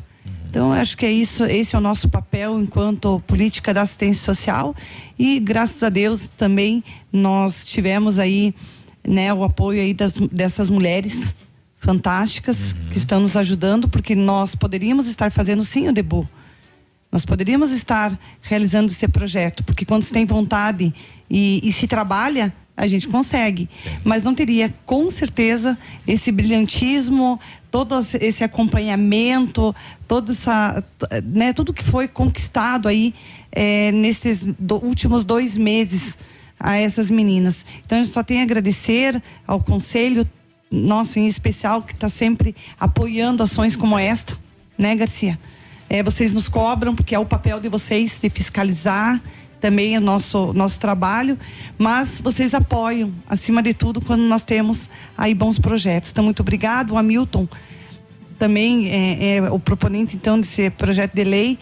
Então, 0.50 0.74
acho 0.74 0.98
que 0.98 1.06
é 1.06 1.12
isso, 1.12 1.46
esse 1.46 1.76
é 1.76 1.80
o 1.80 1.82
nosso 1.82 2.10
papel 2.10 2.60
enquanto 2.60 3.22
política 3.28 3.72
da 3.72 3.84
assistência 3.84 4.26
social 4.26 4.76
e 5.18 5.40
graças 5.40 5.84
a 5.84 5.90
Deus 5.90 6.28
também 6.30 6.84
nós 7.14 7.66
tivemos 7.66 8.18
aí, 8.18 8.56
né, 9.08 9.34
o 9.34 9.44
apoio 9.44 9.82
aí 9.82 9.94
das, 9.94 10.18
dessas 10.32 10.70
mulheres 10.70 11.36
fantásticas 11.78 12.74
uhum. 12.74 12.90
que 12.92 12.98
estão 12.98 13.20
nos 13.20 13.38
ajudando, 13.38 13.88
porque 13.88 14.14
nós 14.16 14.56
poderíamos 14.56 15.08
estar 15.08 15.32
fazendo 15.32 15.64
sim 15.64 15.88
o 15.88 15.94
debut. 15.94 16.28
Nós 17.12 17.26
poderíamos 17.26 17.72
estar 17.72 18.18
realizando 18.42 18.92
esse 18.92 19.08
projeto, 19.08 19.64
porque 19.64 19.86
quando 19.86 20.04
se 20.04 20.14
tem 20.14 20.26
vontade 20.26 20.94
e, 21.30 21.60
e 21.64 21.72
se 21.72 21.88
trabalha, 21.88 22.54
a 22.78 22.88
gente 22.88 23.08
consegue. 23.08 23.68
Mas 24.04 24.24
não 24.24 24.36
teria, 24.36 24.74
com 24.86 25.10
certeza, 25.10 25.78
esse 26.08 26.32
brilhantismo, 26.32 27.40
todo 27.72 28.00
esse 28.22 28.44
acompanhamento, 28.44 29.76
todo 30.08 30.32
essa, 30.32 30.84
né, 31.24 31.52
tudo 31.52 31.74
que 31.74 31.84
foi 31.84 32.08
conquistado 32.08 32.88
aí 32.88 33.14
é, 33.52 33.92
nesses 33.92 34.46
do, 34.58 34.76
últimos 34.84 35.26
dois 35.26 35.58
meses 35.58 36.18
a 36.60 36.78
essas 36.78 37.10
meninas. 37.10 37.66
Então, 37.86 37.98
a 37.98 38.04
gente 38.04 38.14
só 38.14 38.22
tem 38.22 38.42
a 38.42 38.44
agradecer 38.44 39.22
ao 39.48 39.62
conselho, 39.62 40.28
nossa, 40.70 41.20
em 41.20 41.28
especial, 41.28 41.82
que 41.82 41.94
está 41.94 42.10
sempre 42.10 42.56
apoiando 42.80 43.42
ações 43.42 43.76
como 43.76 43.98
esta, 43.98 44.38
né, 44.78 44.96
Garcia? 44.96 45.40
É, 45.90 46.04
vocês 46.04 46.34
nos 46.34 46.50
cobram, 46.50 46.96
porque 46.96 47.16
é 47.16 47.20
o 47.20 47.26
papel 47.26 47.60
de 47.60 47.70
vocês 47.70 48.20
de 48.22 48.30
fiscalizar 48.30 49.20
também 49.60 49.98
o 49.98 50.02
nosso, 50.02 50.54
nosso 50.54 50.80
trabalho, 50.80 51.38
mas 51.78 52.22
vocês 52.22 52.54
apoiam, 52.54 53.12
acima 53.28 53.62
de 53.62 53.74
tudo, 53.74 54.00
quando 54.00 54.22
nós 54.22 54.44
temos 54.44 54.90
aí 55.18 55.34
bons 55.34 55.60
projetos. 55.60 56.12
Então, 56.12 56.24
muito 56.24 56.42
obrigado. 56.42 56.92
O 56.92 56.98
Hamilton 56.98 57.48
também 58.38 58.90
é, 58.90 59.38
é 59.38 59.52
o 59.52 59.60
proponente, 59.60 60.16
então, 60.16 60.40
desse 60.40 60.70
projeto 60.70 61.14
de 61.14 61.24
lei. 61.24 61.60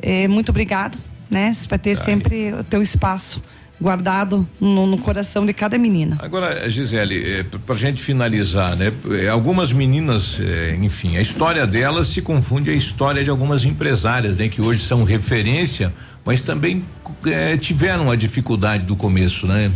É, 0.00 0.28
muito 0.28 0.50
obrigado, 0.50 0.96
né? 1.28 1.52
Para 1.66 1.78
ter 1.78 1.96
sempre 1.96 2.52
o 2.52 2.62
teu 2.62 2.82
espaço 2.82 3.42
guardado 3.80 4.48
no, 4.60 4.86
no, 4.86 4.98
coração 4.98 5.44
de 5.44 5.52
cada 5.52 5.76
menina. 5.76 6.16
Agora, 6.20 6.68
Gisele, 6.70 7.40
é, 7.40 7.42
para 7.42 7.76
gente 7.76 8.02
finalizar, 8.02 8.76
né? 8.76 8.92
É, 9.20 9.28
algumas 9.28 9.72
meninas, 9.72 10.40
é, 10.40 10.76
enfim, 10.80 11.16
a 11.16 11.20
história 11.20 11.66
delas 11.66 12.06
se 12.08 12.22
confunde 12.22 12.70
a 12.70 12.74
história 12.74 13.22
de 13.24 13.30
algumas 13.30 13.64
empresárias, 13.64 14.38
né? 14.38 14.48
Que 14.48 14.60
hoje 14.62 14.80
são 14.80 15.04
referência, 15.04 15.92
mas 16.24 16.42
também 16.42 16.84
é, 17.26 17.56
tiveram 17.56 18.10
a 18.10 18.16
dificuldade 18.16 18.84
do 18.84 18.96
começo, 18.96 19.46
né? 19.46 19.70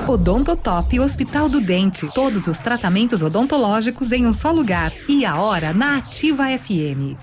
Odontotop 0.09 0.99
Hospital 1.01 1.49
do 1.49 1.61
Dente. 1.61 2.13
Todos 2.15 2.47
os 2.47 2.59
tratamentos 2.59 3.23
odontológicos 3.23 4.13
em 4.13 4.27
um 4.27 4.33
só 4.33 4.51
lugar. 4.51 4.93
E 5.09 5.25
a 5.25 5.37
hora 5.37 5.73
na 5.73 5.97
Ativa 5.97 6.45
FM. 6.59 7.17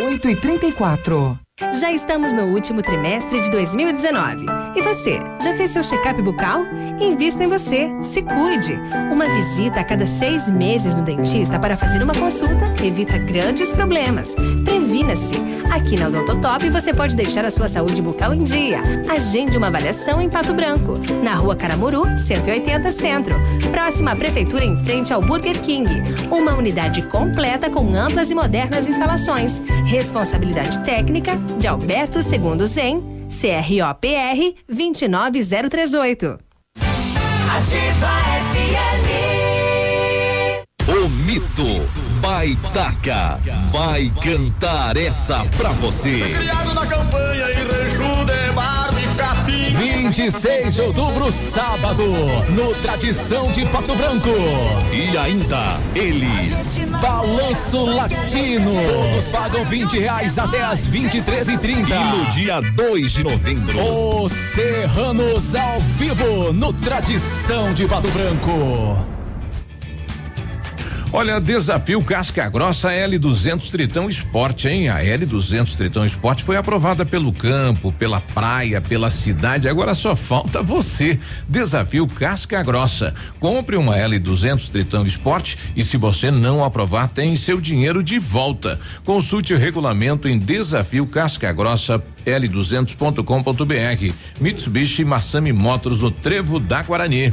8 0.00 0.28
e 0.28 0.36
34 0.36 1.38
Já 1.78 1.92
estamos 1.92 2.32
no 2.32 2.46
último 2.46 2.82
trimestre 2.82 3.40
de 3.40 3.50
2019. 3.50 4.46
E 4.74 4.82
você, 4.82 5.20
já 5.42 5.54
fez 5.54 5.72
seu 5.72 5.82
check-up 5.82 6.22
bucal? 6.22 6.64
Invista 7.00 7.42
em 7.42 7.48
você, 7.48 7.90
se 8.00 8.22
cuide. 8.22 8.78
Uma 9.10 9.26
visita 9.26 9.80
a 9.80 9.84
cada 9.84 10.06
seis 10.06 10.48
meses 10.48 10.94
no 10.94 11.02
dentista 11.02 11.58
para 11.58 11.76
fazer 11.76 12.00
uma 12.02 12.14
consulta 12.14 12.72
evita 12.82 13.18
grandes 13.18 13.72
problemas. 13.72 14.36
Previna-se. 14.64 15.34
Aqui 15.72 15.96
na 15.96 16.08
Odontotop 16.08 16.68
você 16.70 16.92
pode 16.94 17.16
deixar 17.16 17.44
a 17.44 17.50
sua 17.50 17.66
saúde 17.66 18.00
bucal 18.00 18.32
em 18.32 18.42
dia. 18.42 18.80
Agende 19.08 19.56
uma 19.56 19.66
avaliação 19.66 20.20
em 20.20 20.28
Pato 20.28 20.54
Branco, 20.54 20.94
na 21.22 21.34
rua 21.34 21.56
Caramuru, 21.56 22.04
180 22.18 22.92
Centro. 22.92 23.34
Próxima 23.70 24.12
à 24.12 24.16
Prefeitura 24.16 24.64
em 24.64 24.76
frente 24.84 25.12
ao 25.12 25.20
Burger 25.20 25.60
King. 25.60 25.88
Uma 26.30 26.54
unidade 26.54 27.02
completa 27.02 27.68
com 27.68 27.94
amplas 27.94 28.30
e 28.30 28.34
modernas 28.34 28.86
instalações. 28.86 29.60
Responsabilidade 29.86 30.78
técnica 30.84 31.36
de 31.58 31.66
Alberto 31.66 32.22
Segundo 32.22 32.66
Zen, 32.66 33.11
CROPR 33.40 34.54
29038. 34.68 36.38
Ativa 37.56 38.22
O 40.88 41.08
mito 41.08 41.88
Baitaca 42.20 43.40
vai 43.70 44.12
cantar 44.22 44.96
essa 44.96 45.44
pra 45.56 45.70
você. 45.70 46.20
Criado 46.20 46.74
na 46.74 46.86
campanha 46.86 47.50
em 47.50 47.64
26 50.12 50.74
de 50.74 50.80
outubro, 50.82 51.32
sábado, 51.32 52.04
no 52.50 52.74
Tradição 52.82 53.50
de 53.50 53.64
Pato 53.64 53.94
Branco. 53.94 54.28
E 54.92 55.16
ainda, 55.16 55.80
eles, 55.94 56.84
Balanço 57.00 57.86
Latino. 57.86 58.72
Todos 58.84 59.28
pagam 59.28 59.64
20 59.64 59.98
reais 59.98 60.38
até 60.38 60.62
as 60.62 60.86
23h30. 60.86 61.88
E 61.88 62.16
no 62.16 62.30
dia 62.32 62.60
2 62.60 63.10
de 63.10 63.24
novembro, 63.24 64.22
os 64.22 64.32
Serranos 64.32 65.54
ao 65.54 65.80
vivo, 65.96 66.52
no 66.52 66.74
Tradição 66.74 67.72
de 67.72 67.86
Pato 67.86 68.08
Branco. 68.08 69.11
Olha, 71.14 71.38
desafio 71.38 72.02
Casca 72.02 72.48
Grossa 72.48 72.88
L200 72.88 73.70
Tritão 73.70 74.08
Esporte, 74.08 74.66
hein? 74.66 74.88
A 74.88 75.04
L200 75.04 75.76
Tritão 75.76 76.06
Esporte 76.06 76.42
foi 76.42 76.56
aprovada 76.56 77.04
pelo 77.04 77.34
campo, 77.34 77.92
pela 77.92 78.18
praia, 78.18 78.80
pela 78.80 79.10
cidade. 79.10 79.68
Agora 79.68 79.94
só 79.94 80.16
falta 80.16 80.62
você. 80.62 81.20
Desafio 81.46 82.06
Casca 82.06 82.62
Grossa. 82.62 83.12
Compre 83.38 83.76
uma 83.76 83.94
L200 83.94 84.70
Tritão 84.70 85.06
Esporte 85.06 85.58
e 85.76 85.84
se 85.84 85.98
você 85.98 86.30
não 86.30 86.64
aprovar, 86.64 87.08
tem 87.08 87.36
seu 87.36 87.60
dinheiro 87.60 88.02
de 88.02 88.18
volta. 88.18 88.80
Consulte 89.04 89.52
o 89.52 89.58
regulamento 89.58 90.26
em 90.26 90.38
desafio 90.38 91.06
Casca 91.06 91.52
Grossa 91.52 92.02
L200.com.br. 92.24 94.14
Mitsubishi 94.40 95.04
Massami 95.04 95.52
Motors 95.52 95.98
no 95.98 96.10
Trevo 96.10 96.58
da 96.58 96.82
Guarani. 96.82 97.28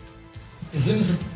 Exames. 0.74 1.35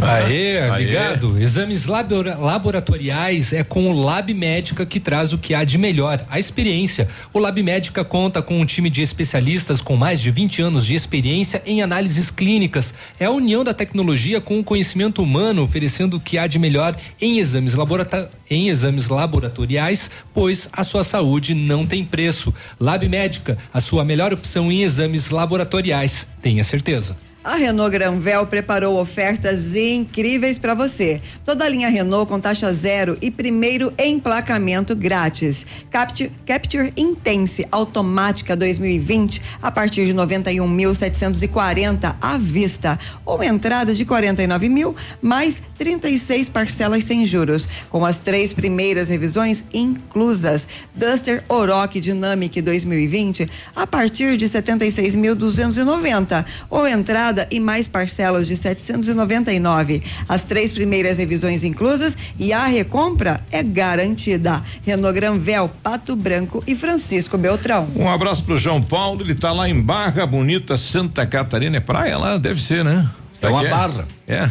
Aê, 0.00 0.60
Aê. 0.70 0.84
ligado? 0.84 1.40
Exames 1.40 1.86
labora- 1.86 2.36
laboratoriais 2.36 3.52
é 3.52 3.64
com 3.64 3.90
o 3.90 3.92
Lab 4.00 4.32
Médica 4.32 4.86
que 4.86 5.00
traz 5.00 5.32
o 5.32 5.38
que 5.38 5.54
há 5.54 5.64
de 5.64 5.76
melhor, 5.76 6.24
a 6.30 6.38
experiência. 6.38 7.08
O 7.32 7.38
Lab 7.38 7.60
Médica 7.62 8.04
conta 8.04 8.40
com 8.40 8.60
um 8.60 8.64
time 8.64 8.88
de 8.90 9.02
especialistas 9.02 9.80
com 9.82 9.96
mais 9.96 10.20
de 10.20 10.30
20 10.30 10.62
anos 10.62 10.86
de 10.86 10.94
experiência 10.94 11.62
em 11.66 11.82
análises 11.82 12.30
clínicas. 12.30 12.94
É 13.18 13.24
a 13.26 13.30
união 13.30 13.64
da 13.64 13.74
tecnologia 13.74 14.40
com 14.40 14.58
o 14.60 14.64
conhecimento 14.64 15.22
humano, 15.22 15.62
oferecendo 15.62 16.16
o 16.16 16.20
que 16.20 16.38
há 16.38 16.46
de 16.46 16.58
melhor 16.58 16.96
em 17.20 17.38
exames, 17.38 17.74
laborata- 17.74 18.30
em 18.48 18.68
exames 18.68 19.08
laboratoriais, 19.08 20.10
pois 20.32 20.68
a 20.72 20.84
sua 20.84 21.02
saúde 21.04 21.54
não 21.54 21.84
tem 21.84 22.04
preço. 22.04 22.54
Lab 22.80 23.08
Médica, 23.08 23.58
a 23.72 23.80
sua 23.80 24.04
melhor 24.04 24.32
opção 24.32 24.70
em 24.70 24.82
exames 24.82 25.30
laboratoriais. 25.30 26.26
Tenha 26.40 26.62
certeza. 26.62 27.16
A 27.44 27.54
Renault 27.54 27.92
Granvel 27.92 28.44
preparou 28.48 29.00
ofertas 29.00 29.76
incríveis 29.76 30.58
para 30.58 30.74
você. 30.74 31.22
Toda 31.44 31.64
a 31.64 31.68
linha 31.68 31.88
Renault 31.88 32.28
com 32.28 32.40
taxa 32.40 32.72
zero 32.72 33.16
e 33.22 33.30
primeiro 33.30 33.94
emplacamento 33.96 34.96
grátis. 34.96 35.64
Capture, 35.88 36.32
Capture 36.44 36.92
Intense 36.96 37.64
automática 37.70 38.56
2020 38.56 39.40
a 39.62 39.70
partir 39.70 40.06
de 40.06 40.14
91.740 40.14 42.16
à 42.20 42.36
vista 42.36 42.98
ou 43.24 43.40
entrada 43.42 43.94
de 43.94 44.04
49 44.04 44.68
mil 44.68 44.96
mais 45.22 45.62
36 45.78 46.48
parcelas 46.48 47.04
sem 47.04 47.24
juros, 47.24 47.68
com 47.88 48.04
as 48.04 48.18
três 48.18 48.52
primeiras 48.52 49.06
revisões 49.06 49.64
inclusas. 49.72 50.66
Duster 50.92 51.44
Oroch 51.48 52.00
Dynamic 52.00 52.60
2020 52.60 53.48
a 53.76 53.86
partir 53.86 54.36
de 54.36 54.46
76.290 54.46 56.44
ou 56.68 56.84
entrada 56.86 57.27
entrada 57.28 57.46
e 57.50 57.60
mais 57.60 57.86
parcelas 57.86 58.46
de 58.46 58.56
799. 58.56 60.02
As 60.28 60.44
três 60.44 60.72
primeiras 60.72 61.18
revisões 61.18 61.64
inclusas 61.64 62.16
e 62.38 62.52
a 62.52 62.64
recompra 62.64 63.40
é 63.50 63.62
garantida. 63.62 64.62
Renault 64.84 65.14
Granvel, 65.14 65.70
Pato 65.82 66.16
Branco 66.16 66.62
e 66.66 66.74
Francisco 66.74 67.36
Beltrão. 67.36 67.88
Um 67.94 68.08
abraço 68.08 68.44
pro 68.44 68.58
João 68.58 68.82
Paulo, 68.82 69.22
ele 69.22 69.34
tá 69.34 69.52
lá 69.52 69.68
em 69.68 69.80
Barra 69.80 70.26
Bonita, 70.26 70.76
Santa 70.76 71.26
Catarina. 71.26 71.76
É 71.76 71.80
praia 71.80 72.16
lá? 72.16 72.38
Deve 72.38 72.60
ser, 72.60 72.84
né? 72.84 73.08
É 73.40 73.48
uma 73.48 73.60
Aqui 73.60 73.70
barra. 73.70 74.04
É. 74.26 74.40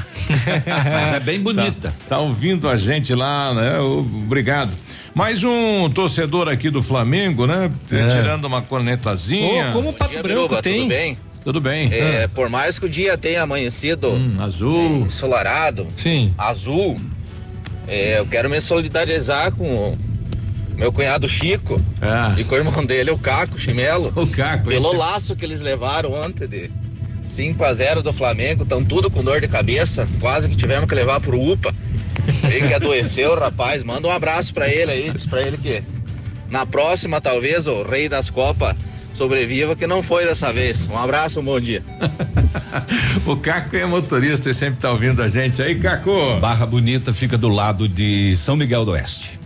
Mas 0.66 1.14
é 1.14 1.20
bem 1.20 1.42
bonita. 1.42 1.94
Tá, 2.08 2.16
tá 2.16 2.20
ouvindo 2.20 2.70
a 2.70 2.78
gente 2.78 3.14
lá, 3.14 3.54
né? 3.54 3.80
Obrigado. 3.80 4.72
Mais 5.14 5.44
um 5.44 5.90
torcedor 5.90 6.48
aqui 6.48 6.70
do 6.70 6.82
Flamengo, 6.82 7.46
né? 7.46 7.70
É. 7.92 8.08
Tirando 8.08 8.46
uma 8.46 8.62
cornetazinha. 8.62 9.72
Ô, 9.72 9.74
como 9.74 9.90
o 9.90 9.94
Pato 9.94 10.12
dia, 10.12 10.24
Branco 10.24 10.42
Biruba, 10.48 10.62
tem? 10.62 10.82
Tudo 10.82 10.90
bem? 10.90 11.18
Tudo 11.48 11.62
bem. 11.62 11.88
É, 11.94 12.26
Ah. 12.26 12.30
Por 12.36 12.50
mais 12.50 12.78
que 12.78 12.86
o 12.86 12.90
dia 12.90 13.18
tenha 13.18 13.42
amanhecido 13.42 14.10
Hum, 14.10 14.34
azul, 14.38 15.06
ensolarado, 15.06 15.88
Sim. 15.96 16.34
azul, 16.38 17.00
é, 17.88 18.20
eu 18.20 18.26
quero 18.26 18.50
me 18.50 18.60
solidarizar 18.60 19.54
com 19.54 19.94
o 19.94 19.98
meu 20.76 20.92
cunhado 20.92 21.26
Chico 21.26 21.80
e 22.38 22.44
com 22.44 22.54
o 22.54 22.58
irmão 22.58 22.86
dele, 22.86 23.12
o 23.12 23.18
Caco 23.18 23.58
Chimelo. 23.58 24.12
O 24.18 24.28
Caco, 24.28 24.68
Pelo 24.68 24.90
esse- 24.90 24.98
laço 24.98 25.36
que 25.38 25.46
eles 25.46 25.62
levaram 25.62 26.12
ontem 26.12 26.48
de 26.50 26.70
5 27.24 27.64
a 27.64 27.74
0 27.74 28.04
do 28.04 28.12
Flamengo, 28.12 28.64
estão 28.64 28.84
tudo 28.84 29.10
com 29.10 29.24
dor 29.24 29.40
de 29.40 29.48
cabeça, 29.48 30.06
quase 30.20 30.50
que 30.50 30.56
tivemos 30.58 30.86
que 30.90 30.96
levar 30.96 31.22
pro 31.22 31.40
UPA. 31.42 31.74
Ele 32.44 32.68
que 32.68 32.74
adoeceu, 32.74 33.36
rapaz, 33.40 33.86
manda 33.86 34.06
um 34.06 34.12
abraço 34.12 34.54
pra 34.54 34.68
ele 34.68 34.92
aí, 34.92 35.10
diz 35.14 35.26
pra 35.26 35.42
ele 35.42 35.56
que 35.58 35.82
na 36.50 36.66
próxima 36.66 37.22
talvez 37.22 37.68
o 37.68 37.84
rei 37.84 38.10
das 38.10 38.30
copas 38.30 38.76
sobreviva, 39.18 39.76
que 39.76 39.88
não 39.88 40.02
foi 40.04 40.26
dessa 40.26 40.54
vez. 40.54 40.88
Um 40.88 40.98
abraço, 40.98 41.40
um 41.40 41.44
bom 41.44 41.60
dia. 41.60 41.84
O 43.26 43.36
Caco 43.36 43.76
é 43.76 43.86
motorista 43.86 44.50
e 44.50 44.54
sempre 44.54 44.80
tá 44.80 44.92
ouvindo 44.92 45.22
a 45.22 45.28
gente 45.28 45.62
aí, 45.62 45.76
Caco. 45.76 46.40
Barra 46.40 46.66
Bonita 46.66 47.14
fica 47.14 47.38
do 47.38 47.50
lado 47.50 47.88
de 47.88 48.36
São 48.38 48.56
Miguel 48.56 48.86
do 48.86 48.92
Oeste. 48.92 49.38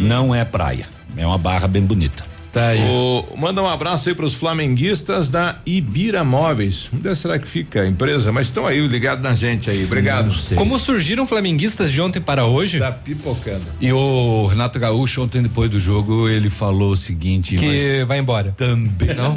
Não 0.00 0.34
é 0.34 0.44
praia. 0.44 0.86
É 1.16 1.26
uma 1.26 1.38
barra 1.38 1.66
bem 1.66 1.82
bonita. 1.82 2.24
Tá 2.52 2.70
O- 2.90 3.36
manda 3.36 3.62
um 3.62 3.68
abraço 3.68 4.08
aí 4.08 4.14
pros 4.14 4.34
flamenguistas 4.34 5.30
da 5.30 5.56
Ibira 5.64 6.24
Móveis. 6.24 6.90
Onde 6.92 7.14
será 7.14 7.38
que 7.38 7.46
fica 7.46 7.82
a 7.82 7.86
empresa? 7.88 8.32
Mas 8.32 8.48
estão 8.48 8.66
aí 8.66 8.84
ligados 8.88 9.22
na 9.22 9.34
gente 9.34 9.70
aí. 9.70 9.84
Obrigado. 9.84 10.34
Como 10.56 10.78
surgiram 10.78 11.26
flamenguistas 11.26 11.92
de 11.92 12.00
ontem 12.00 12.20
para 12.20 12.46
hoje? 12.46 12.78
Tá 12.80 12.90
pipocando. 12.90 13.64
E 13.80 13.92
o 13.92 14.46
Renato 14.46 14.78
Gaúcho, 14.80 15.22
ontem 15.22 15.42
depois 15.42 15.70
do 15.70 15.78
jogo, 15.78 16.28
ele 16.28 16.50
falou 16.50 16.92
o 16.92 16.96
seguinte: 16.96 17.56
Que 17.56 17.66
mas 17.66 18.08
vai 18.08 18.18
embora. 18.18 18.52
Também. 18.56 19.14
Não? 19.14 19.34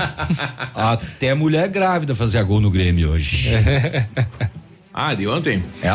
Até 0.73 1.33
mulher 1.35 1.67
grávida 1.69 2.15
fazia 2.15 2.41
gol 2.41 2.59
no 2.61 2.71
Grêmio 2.71 3.11
hoje. 3.11 3.51
Ah, 4.93 5.15
de 5.15 5.27
ontem? 5.27 5.63
É. 5.81 5.91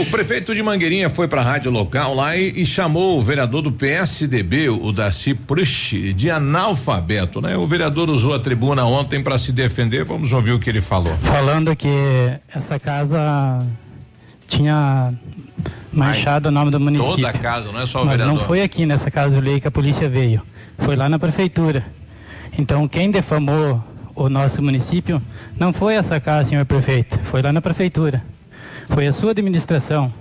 O 0.00 0.06
prefeito 0.06 0.54
de 0.54 0.62
Mangueirinha 0.62 1.10
foi 1.10 1.28
para 1.28 1.42
a 1.42 1.44
rádio 1.44 1.70
local 1.70 2.14
lá 2.14 2.34
e, 2.34 2.62
e 2.62 2.64
chamou 2.64 3.18
o 3.18 3.22
vereador 3.22 3.60
do 3.60 3.70
PSDB, 3.70 4.70
o 4.70 4.90
Daci 4.90 5.34
Prush, 5.34 6.14
de 6.14 6.30
analfabeto, 6.30 7.42
né? 7.42 7.58
O 7.58 7.66
vereador 7.66 8.08
usou 8.08 8.34
a 8.34 8.38
tribuna 8.38 8.84
ontem 8.86 9.22
para 9.22 9.36
se 9.36 9.52
defender. 9.52 10.04
Vamos 10.04 10.32
ouvir 10.32 10.52
o 10.52 10.58
que 10.58 10.70
ele 10.70 10.80
falou. 10.80 11.14
Falando 11.18 11.76
que 11.76 11.88
essa 12.54 12.78
casa 12.78 13.66
tinha 14.48 15.12
manchado 15.92 16.48
o 16.48 16.52
nome 16.52 16.70
do 16.70 16.80
município. 16.80 17.16
Toda 17.16 17.28
a 17.28 17.32
casa, 17.34 17.70
não 17.70 17.82
é 17.82 17.86
só 17.86 18.02
o 18.02 18.06
Mas 18.06 18.16
vereador. 18.18 18.38
não 18.38 18.46
foi 18.46 18.62
aqui 18.62 18.86
nessa 18.86 19.10
casa 19.10 19.34
de 19.34 19.40
lei 19.42 19.60
que 19.60 19.68
a 19.68 19.70
polícia 19.70 20.08
veio. 20.08 20.40
Foi 20.78 20.96
lá 20.96 21.06
na 21.06 21.18
prefeitura. 21.18 21.84
Então 22.58 22.88
quem 22.88 23.10
defamou 23.10 23.82
o 24.14 24.28
nosso 24.28 24.62
município 24.62 25.20
não 25.58 25.72
foi 25.72 25.94
essa 25.94 26.20
casa, 26.20 26.50
senhor 26.50 26.64
prefeito. 26.64 27.18
Foi 27.24 27.42
lá 27.42 27.52
na 27.52 27.60
prefeitura. 27.60 28.22
Foi 28.88 29.06
a 29.06 29.12
sua 29.12 29.30
administração. 29.30 30.12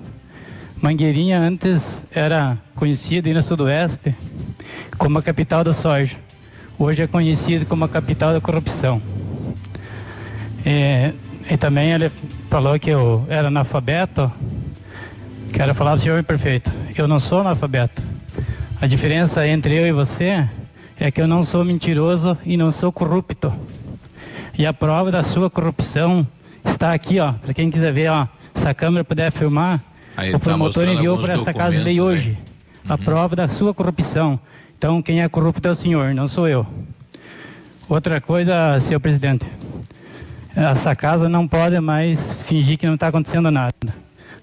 Mangueirinha 0.81 1.39
antes 1.39 2.03
era 2.11 2.57
conhecida 2.75 3.29
aí 3.29 3.33
no 3.33 3.43
sudoeste 3.43 4.15
como 4.97 5.19
a 5.19 5.21
capital 5.21 5.63
da 5.63 5.73
soja. 5.73 6.15
Hoje 6.77 7.03
é 7.03 7.07
conhecido 7.07 7.65
como 7.65 7.85
a 7.85 7.89
capital 7.89 8.33
da 8.33 8.41
corrupção. 8.41 9.01
É, 10.65 11.13
e 11.49 11.57
também 11.57 11.91
ele 11.91 12.11
falou 12.49 12.79
que 12.79 12.89
eu 12.89 13.25
era 13.29 13.49
analfabeto. 13.49 14.31
Quero 15.53 15.75
falar 15.75 15.91
para 15.91 15.97
o 15.97 16.01
senhor 16.01 16.23
prefeito, 16.23 16.71
eu 16.95 17.07
não 17.07 17.19
sou 17.19 17.41
analfabeto. 17.41 18.01
A 18.81 18.87
diferença 18.87 19.45
entre 19.45 19.75
eu 19.75 19.85
e 19.85 19.91
você 19.91 20.47
é 20.99 21.11
que 21.11 21.21
eu 21.21 21.27
não 21.27 21.43
sou 21.43 21.65
mentiroso 21.65 22.37
e 22.45 22.55
não 22.55 22.71
sou 22.71 22.91
corrupto. 22.91 23.53
E 24.57 24.65
a 24.65 24.73
prova 24.73 25.11
da 25.11 25.23
sua 25.23 25.49
corrupção 25.49 26.27
está 26.65 26.93
aqui, 26.93 27.19
ó. 27.19 27.33
Para 27.33 27.53
quem 27.53 27.71
quiser 27.71 27.93
ver, 27.93 28.09
ó. 28.09 28.27
Se 28.55 28.67
a 28.67 28.73
câmera 28.73 29.03
puder 29.03 29.31
filmar, 29.31 29.79
Aí 30.15 30.29
o 30.29 30.33
tá 30.33 30.39
promotor 30.39 30.87
enviou 30.87 31.17
para 31.17 31.33
essa 31.33 31.53
casa 31.53 31.77
de 31.77 31.83
lei 31.83 32.01
hoje. 32.01 32.37
A 32.87 32.97
prova 32.97 33.35
da 33.35 33.47
sua 33.47 33.73
corrupção. 33.73 34.39
Então, 34.77 35.01
quem 35.01 35.21
é 35.21 35.29
corrupto 35.29 35.67
é 35.67 35.71
o 35.71 35.75
senhor, 35.75 36.13
não 36.13 36.27
sou 36.27 36.47
eu. 36.47 36.65
Outra 37.87 38.19
coisa, 38.19 38.79
senhor 38.81 38.99
presidente. 38.99 39.45
Essa 40.55 40.95
casa 40.95 41.29
não 41.29 41.47
pode 41.47 41.79
mais 41.79 42.43
fingir 42.43 42.77
que 42.77 42.85
não 42.85 42.95
está 42.95 43.07
acontecendo 43.07 43.49
nada. 43.49 43.71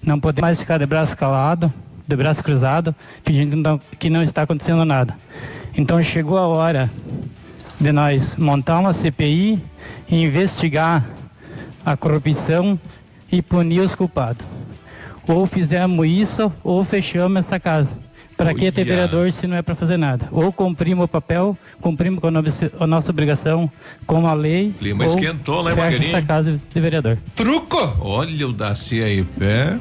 Não 0.01 0.19
pode 0.19 0.41
mais 0.41 0.59
ficar 0.59 0.79
de 0.79 0.85
braço 0.85 1.15
calado, 1.15 1.71
de 2.07 2.15
braço 2.15 2.43
cruzado, 2.43 2.95
fingindo 3.23 3.51
que 3.51 3.61
não, 3.61 3.79
que 3.99 4.09
não 4.09 4.23
está 4.23 4.41
acontecendo 4.41 4.83
nada. 4.85 5.15
Então 5.77 6.01
chegou 6.01 6.37
a 6.37 6.47
hora 6.47 6.89
de 7.79 7.91
nós 7.91 8.35
montar 8.35 8.79
uma 8.79 8.93
CPI 8.93 9.61
e 10.09 10.23
investigar 10.23 11.05
a 11.85 11.95
corrupção 11.95 12.77
e 13.31 13.41
punir 13.41 13.79
os 13.81 13.95
culpados. 13.95 14.45
Ou 15.27 15.45
fizemos 15.45 16.05
isso, 16.07 16.51
ou 16.63 16.83
fechamos 16.83 17.39
essa 17.45 17.59
casa. 17.59 17.91
Para 18.35 18.53
que 18.53 18.71
ter 18.71 18.85
vereador 18.85 19.29
se 19.33 19.45
não 19.47 19.57
é 19.57 19.61
para 19.61 19.75
fazer 19.75 19.97
nada? 19.97 20.29
Ou 20.31 20.51
cumprimos 20.51 21.03
o 21.03 21.07
papel, 21.09 21.57
cumprimos 21.81 22.19
com 22.21 22.27
a 22.27 22.87
nossa- 22.87 23.11
obrigação 23.11 23.69
com 24.05 24.25
a 24.25 24.33
lei. 24.33 24.73
Clima 24.79 25.03
ou 25.03 25.09
esquentou 25.09 25.61
fecha 25.65 25.75
Mangueirinha. 25.75 26.17
essa 26.17 26.25
casa 26.25 26.59
de 26.73 26.79
vereador. 26.81 27.17
Truco! 27.35 27.77
Olha 27.99 28.47
o 28.47 28.53
Daci 28.53 29.03
aí, 29.03 29.25
é. 29.41 29.77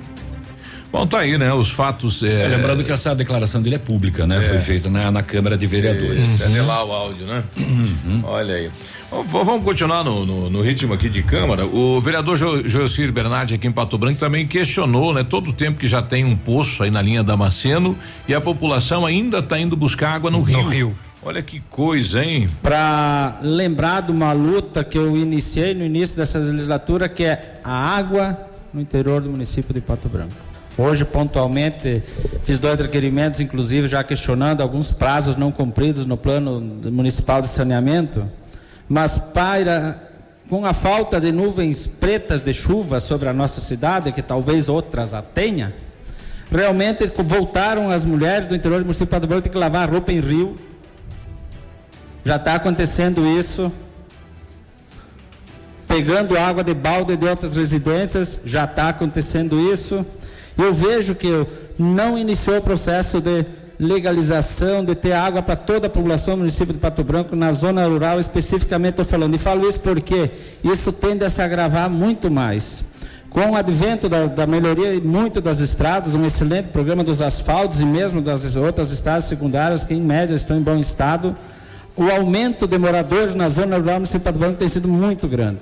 Bom, 0.91 1.07
tá 1.07 1.19
aí, 1.19 1.37
né? 1.37 1.53
Os 1.53 1.71
fatos. 1.71 2.23
É... 2.23 2.45
É, 2.45 2.49
lembrando 2.49 2.83
que 2.83 2.91
essa 2.91 3.15
declaração 3.15 3.61
dele 3.61 3.77
é 3.77 3.79
pública, 3.79 4.27
né? 4.27 4.39
É. 4.39 4.41
Foi 4.41 4.59
feita 4.59 4.89
na, 4.89 5.11
na 5.11 5.23
Câmara 5.23 5.57
de 5.57 5.67
Vereadores. 5.67 6.39
Cadê 6.39 6.61
lá 6.63 6.83
o 6.85 6.93
áudio, 6.93 7.27
né? 7.27 7.45
Olha 8.25 8.55
aí. 8.55 8.71
Vamos- 9.11 9.31
Vamos 9.31 9.65
continuar 9.65 10.03
no, 10.03 10.25
no- 10.25 10.49
no 10.51 10.61
ritmo 10.63 10.95
aqui 10.95 11.09
de 11.11 11.23
Câmara. 11.23 11.67
O 11.67 12.01
vereador 12.01 12.37
Jo- 12.39 12.67
Joelcir 12.67 13.13
Bernardi 13.13 13.55
aqui 13.55 13.67
em 13.67 13.73
Pato 13.73 13.99
Branco 13.99 14.19
também 14.19 14.47
questionou, 14.47 15.13
né? 15.13 15.23
Todo 15.25 15.51
o 15.51 15.53
tempo 15.53 15.79
que 15.79 15.87
já 15.89 16.01
tem 16.03 16.25
um 16.25 16.37
poço 16.37 16.83
aí 16.83 16.91
na 16.91 17.03
linha 17.03 17.23
Damasceno 17.23 17.97
e 18.27 18.35
a 18.35 18.41
população 18.41 19.05
ainda 19.05 19.39
está 19.41 19.59
indo 19.59 19.77
buscar 19.77 20.11
água 20.15 20.31
no 20.31 20.41
rio. 20.43 20.69
rio. 20.69 20.97
Olha 21.23 21.43
que 21.43 21.61
coisa, 21.69 22.25
hein? 22.25 22.49
para 22.63 23.39
lembrar 23.43 24.03
de 24.03 24.13
uma 24.13 24.33
luta 24.33 24.83
que 24.85 24.97
eu 24.97 25.17
iniciei 25.17 25.75
no 25.75 25.85
início 25.85 26.17
dessa 26.17 26.39
legislatura, 26.39 27.09
que 27.09 27.25
é 27.25 27.61
a 27.65 27.73
água 27.97 28.39
no 28.73 28.81
interior 28.81 29.21
do 29.21 29.29
município 29.29 29.75
de 29.75 29.81
Pato 29.81 30.09
Branco. 30.09 30.33
Hoje, 30.81 31.05
pontualmente, 31.05 32.01
fiz 32.45 32.61
dois 32.61 32.79
requerimentos, 32.79 33.41
inclusive 33.41 33.89
já 33.89 34.05
questionando 34.05 34.61
alguns 34.61 34.93
prazos 34.93 35.35
não 35.35 35.51
cumpridos 35.51 36.07
no 36.07 36.17
plano 36.17 36.61
municipal 36.93 37.43
de 37.43 37.49
saneamento, 37.49 38.25
mas 38.89 39.19
para 39.19 39.99
com 40.49 40.65
a 40.65 40.73
falta 40.73 41.21
de 41.21 41.33
nuvens 41.33 41.89
pretas 41.89 42.41
de 42.41 42.55
chuva 42.55 43.01
sobre 43.01 43.29
a 43.29 43.33
nossa 43.33 43.61
cidade, 43.61 44.13
que 44.13 44.23
talvez 44.23 44.69
outras 44.69 45.13
a 45.13 45.21
tenha, 45.21 45.75
realmente 46.49 47.11
voltaram 47.25 47.91
as 47.91 48.05
mulheres 48.05 48.47
do 48.47 48.55
interior 48.55 48.79
do 48.79 48.85
município 48.85 49.07
de 49.07 49.11
Pato 49.11 49.27
Branco 49.27 49.43
ter 49.43 49.49
que 49.49 49.59
lavar 49.59 49.91
roupa 49.91 50.13
em 50.13 50.21
rio, 50.21 50.57
já 52.25 52.37
está 52.37 52.55
acontecendo 52.55 53.27
isso. 53.27 53.73
Pegando 55.89 56.39
água 56.39 56.63
de 56.63 56.73
balde 56.73 57.17
de 57.17 57.27
outras 57.27 57.57
residências, 57.57 58.43
já 58.45 58.65
está 58.65 58.91
acontecendo 58.91 59.73
isso. 59.73 60.07
Eu 60.59 60.75
vejo 60.75 61.15
que 61.15 61.47
não 61.79 62.19
iniciou 62.19 62.59
o 62.59 62.63
processo 62.63 63.21
de 63.21 63.47
legalização, 63.79 64.85
de 64.85 64.95
ter 64.95 65.13
água 65.13 65.41
para 65.41 65.55
toda 65.55 65.87
a 65.87 65.91
população 65.91 66.35
do 66.35 66.41
município 66.41 66.75
de 66.75 66.81
Pato 66.81 67.05
Branco, 67.05 67.37
na 67.37 67.53
zona 67.53 67.87
rural 67.87 68.19
especificamente 68.19 68.95
estou 68.95 69.05
falando. 69.05 69.37
E 69.37 69.39
falo 69.39 69.69
isso 69.69 69.79
porque 69.79 70.31
isso 70.65 70.93
tende 70.93 71.25
a 71.25 71.31
se 71.31 71.41
agravar 71.41 71.89
muito 71.89 72.29
mais. 72.29 72.83
Com 73.31 73.53
o 73.53 73.57
advento 73.57 74.09
da, 74.09 74.27
da 74.27 74.47
melhoria 74.47 74.99
muito 75.01 75.41
das 75.41 75.61
estradas, 75.61 76.15
um 76.15 76.27
excelente 76.27 76.69
programa 76.69 77.05
dos 77.05 77.23
asfaltos 77.23 77.81
e 77.81 77.85
mesmo 77.85 78.21
das 78.21 78.57
outras 78.57 78.91
estradas 78.91 79.27
secundárias, 79.27 79.85
que 79.85 79.95
em 79.95 80.01
média 80.01 80.35
estão 80.35 80.57
em 80.57 80.63
bom 80.63 80.77
estado, 80.77 81.37
o 81.95 82.11
aumento 82.11 82.67
de 82.67 82.79
moradores 82.79 83.35
na 83.35 83.49
zona 83.49 83.77
rural 83.77 83.95
do 83.95 84.01
município 84.01 84.21
de 84.21 84.25
Pato 84.25 84.39
Branco 84.39 84.57
tem 84.57 84.69
sido 84.69 84.89
muito 84.89 85.29
grande. 85.29 85.61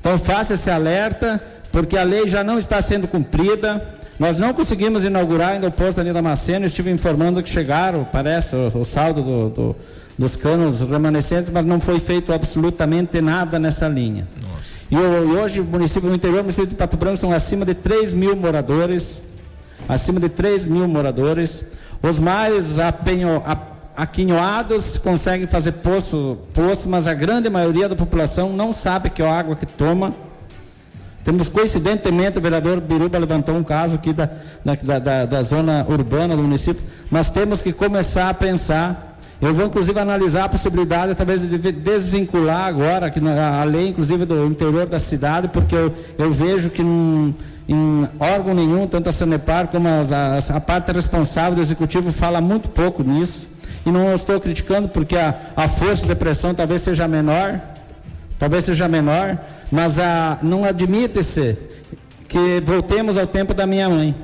Então 0.00 0.18
faça 0.18 0.54
esse 0.54 0.70
alerta, 0.70 1.42
porque 1.70 1.98
a 1.98 2.02
lei 2.02 2.26
já 2.28 2.42
não 2.42 2.58
está 2.58 2.80
sendo 2.80 3.06
cumprida. 3.06 4.00
Nós 4.22 4.38
não 4.38 4.54
conseguimos 4.54 5.02
inaugurar 5.02 5.48
ainda 5.48 5.66
o 5.66 5.70
posto 5.72 6.00
da 6.00 6.12
Damasceno, 6.12 6.64
estive 6.64 6.92
informando 6.92 7.42
que 7.42 7.48
chegaram, 7.48 8.04
parece, 8.04 8.54
o, 8.54 8.78
o 8.78 8.84
saldo 8.84 9.20
do- 9.20 9.48
do- 9.50 9.76
dos 10.16 10.36
canos 10.36 10.80
remanescentes, 10.80 11.50
mas 11.50 11.64
não 11.64 11.80
foi 11.80 11.98
feito 11.98 12.32
absolutamente 12.32 13.20
nada 13.20 13.58
nessa 13.58 13.88
linha. 13.88 14.28
E, 14.88 14.94
e 14.94 14.96
hoje 14.96 15.58
o 15.58 15.64
município 15.64 16.08
do 16.08 16.14
interior, 16.14 16.38
o 16.38 16.42
município 16.42 16.68
de 16.70 16.76
Pato 16.76 16.96
Branco, 16.96 17.16
são 17.16 17.32
acima 17.32 17.64
de 17.64 17.74
3 17.74 18.12
mil 18.12 18.36
moradores. 18.36 19.20
Acima 19.88 20.20
de 20.20 20.28
3 20.28 20.66
mil 20.66 20.86
moradores. 20.86 21.64
Os 22.00 22.20
mais 22.20 22.78
apenho, 22.78 23.42
aquinhoados 23.96 24.98
conseguem 24.98 25.48
fazer 25.48 25.72
poço, 25.72 26.38
poço, 26.54 26.88
mas 26.88 27.08
a 27.08 27.14
grande 27.14 27.50
maioria 27.50 27.88
da 27.88 27.96
população 27.96 28.52
não 28.52 28.72
sabe 28.72 29.10
que 29.10 29.20
é 29.20 29.26
a 29.28 29.36
água 29.36 29.56
que 29.56 29.66
toma. 29.66 30.14
Temos, 31.24 31.48
coincidentemente, 31.48 32.38
o 32.38 32.40
vereador 32.40 32.80
Biruba 32.80 33.16
levantou 33.18 33.54
um 33.56 33.62
caso 33.62 33.94
aqui 33.94 34.12
da, 34.12 34.28
da, 34.64 34.98
da- 34.98 35.24
da- 35.24 35.42
zona 35.42 35.86
urbana 35.88 36.34
do 36.36 36.42
município. 36.42 36.82
Nós 37.10 37.28
temos 37.30 37.62
que 37.62 37.72
começar 37.72 38.28
a 38.28 38.34
pensar. 38.34 39.16
Eu 39.40 39.54
vou, 39.54 39.66
inclusive, 39.66 39.98
analisar 39.98 40.44
a 40.44 40.48
possibilidade, 40.48 41.14
talvez, 41.14 41.40
de 41.40 41.58
de- 41.58 41.72
desvincular 41.72 42.66
agora, 42.66 43.08
que 43.10 43.20
a 43.20 43.64
lei, 43.64 43.88
inclusive, 43.88 44.24
do 44.24 44.46
interior 44.46 44.86
da 44.86 44.98
cidade, 44.98 45.48
porque 45.48 45.74
eu, 45.74 45.92
eu 46.18 46.32
vejo 46.32 46.70
que 46.70 46.82
em, 46.82 47.34
órgão 48.18 48.52
nenhum, 48.54 48.86
tanto 48.88 49.08
a 49.08 49.12
Sanepar 49.12 49.68
como 49.68 49.86
as- 49.88 50.10
as- 50.12 50.50
a, 50.50 50.60
parte 50.60 50.90
responsável 50.92 51.54
do 51.54 51.60
executivo, 51.60 52.10
fala 52.12 52.40
muito 52.40 52.68
pouco 52.70 53.02
nisso. 53.04 53.48
E 53.86 53.90
não 53.90 54.12
estou 54.14 54.40
criticando, 54.40 54.88
porque 54.88 55.16
a, 55.16 55.34
a 55.56 55.68
força 55.68 56.06
de 56.06 56.14
pressão 56.14 56.52
talvez 56.54 56.82
seja 56.82 57.06
menor, 57.08 57.60
talvez 58.42 58.64
seja 58.64 58.88
menor, 58.88 59.38
mas 59.70 60.00
a, 60.00 60.36
não 60.42 60.64
admite-se 60.64 61.56
que 62.28 62.60
voltemos 62.64 63.16
ao 63.16 63.24
tempo 63.24 63.54
da 63.54 63.68
minha 63.68 63.88
mãe, 63.88 64.16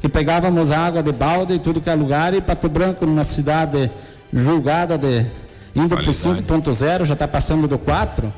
que 0.00 0.08
pegávamos 0.08 0.70
água 0.70 1.02
de 1.02 1.10
balde 1.10 1.54
e 1.54 1.58
tudo 1.58 1.80
que 1.80 1.90
é 1.90 1.96
lugar, 1.96 2.32
e 2.32 2.40
Pato 2.40 2.68
Branco, 2.68 3.04
numa 3.04 3.24
cidade 3.24 3.90
julgada 4.32 4.96
de 4.96 5.26
indo 5.74 5.96
para 5.96 6.08
o 6.08 6.14
5.0, 6.14 7.04
já 7.06 7.14
está 7.14 7.26
passando 7.26 7.66
do 7.66 7.76
4. 7.76 8.32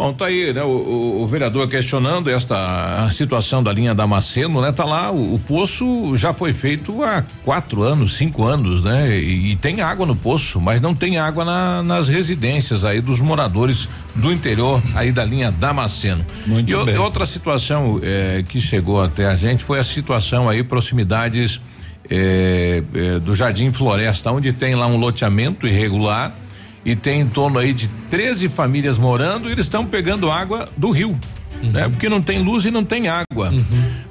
Bom, 0.00 0.14
tá 0.14 0.24
aí, 0.26 0.50
né? 0.54 0.62
O, 0.62 0.66
o- 0.68 1.22
o 1.22 1.26
vereador 1.26 1.68
questionando 1.68 2.30
esta 2.30 3.04
a 3.04 3.10
situação 3.10 3.62
da 3.62 3.70
linha 3.70 3.94
Damasceno, 3.94 4.62
né? 4.62 4.72
Tá 4.72 4.82
lá, 4.86 5.10
o, 5.12 5.34
o 5.34 5.38
poço 5.38 6.16
já 6.16 6.32
foi 6.32 6.54
feito 6.54 7.02
há 7.02 7.22
quatro 7.44 7.82
anos, 7.82 8.14
cinco 8.16 8.46
anos, 8.46 8.82
né? 8.82 9.18
E, 9.18 9.52
e 9.52 9.56
tem 9.56 9.82
água 9.82 10.06
no 10.06 10.16
poço, 10.16 10.58
mas 10.58 10.80
não 10.80 10.94
tem 10.94 11.18
água 11.18 11.44
na- 11.44 11.82
nas 11.82 12.08
residências 12.08 12.82
aí 12.82 13.02
dos 13.02 13.20
moradores 13.20 13.90
do 14.16 14.32
interior 14.32 14.80
aí 14.94 15.12
da 15.12 15.22
linha 15.22 15.50
Damasceno. 15.52 16.24
Muito 16.46 16.70
e 16.72 16.84
bem. 16.86 16.96
outra 16.96 17.26
situação 17.26 18.00
eh, 18.02 18.42
que 18.48 18.58
chegou 18.58 19.02
até 19.02 19.26
a 19.26 19.34
gente 19.34 19.62
foi 19.62 19.78
a 19.78 19.84
situação 19.84 20.48
aí 20.48 20.62
proximidades 20.62 21.60
eh, 22.08 22.82
eh, 22.94 23.18
do 23.18 23.34
Jardim 23.34 23.70
Floresta, 23.70 24.32
onde 24.32 24.50
tem 24.50 24.74
lá 24.74 24.86
um 24.86 24.96
loteamento 24.96 25.66
irregular 25.66 26.34
e 26.84 26.96
tem 26.96 27.20
em 27.20 27.28
torno 27.28 27.58
aí 27.58 27.72
de 27.72 27.88
13 28.10 28.48
famílias 28.48 28.98
morando 28.98 29.48
e 29.48 29.52
eles 29.52 29.66
estão 29.66 29.84
pegando 29.86 30.30
água 30.30 30.68
do 30.76 30.90
rio. 30.90 31.18
Né? 31.62 31.88
Porque 31.88 32.08
não 32.08 32.22
tem 32.22 32.42
luz 32.42 32.64
e 32.64 32.70
não 32.70 32.84
tem 32.84 33.08
água. 33.08 33.52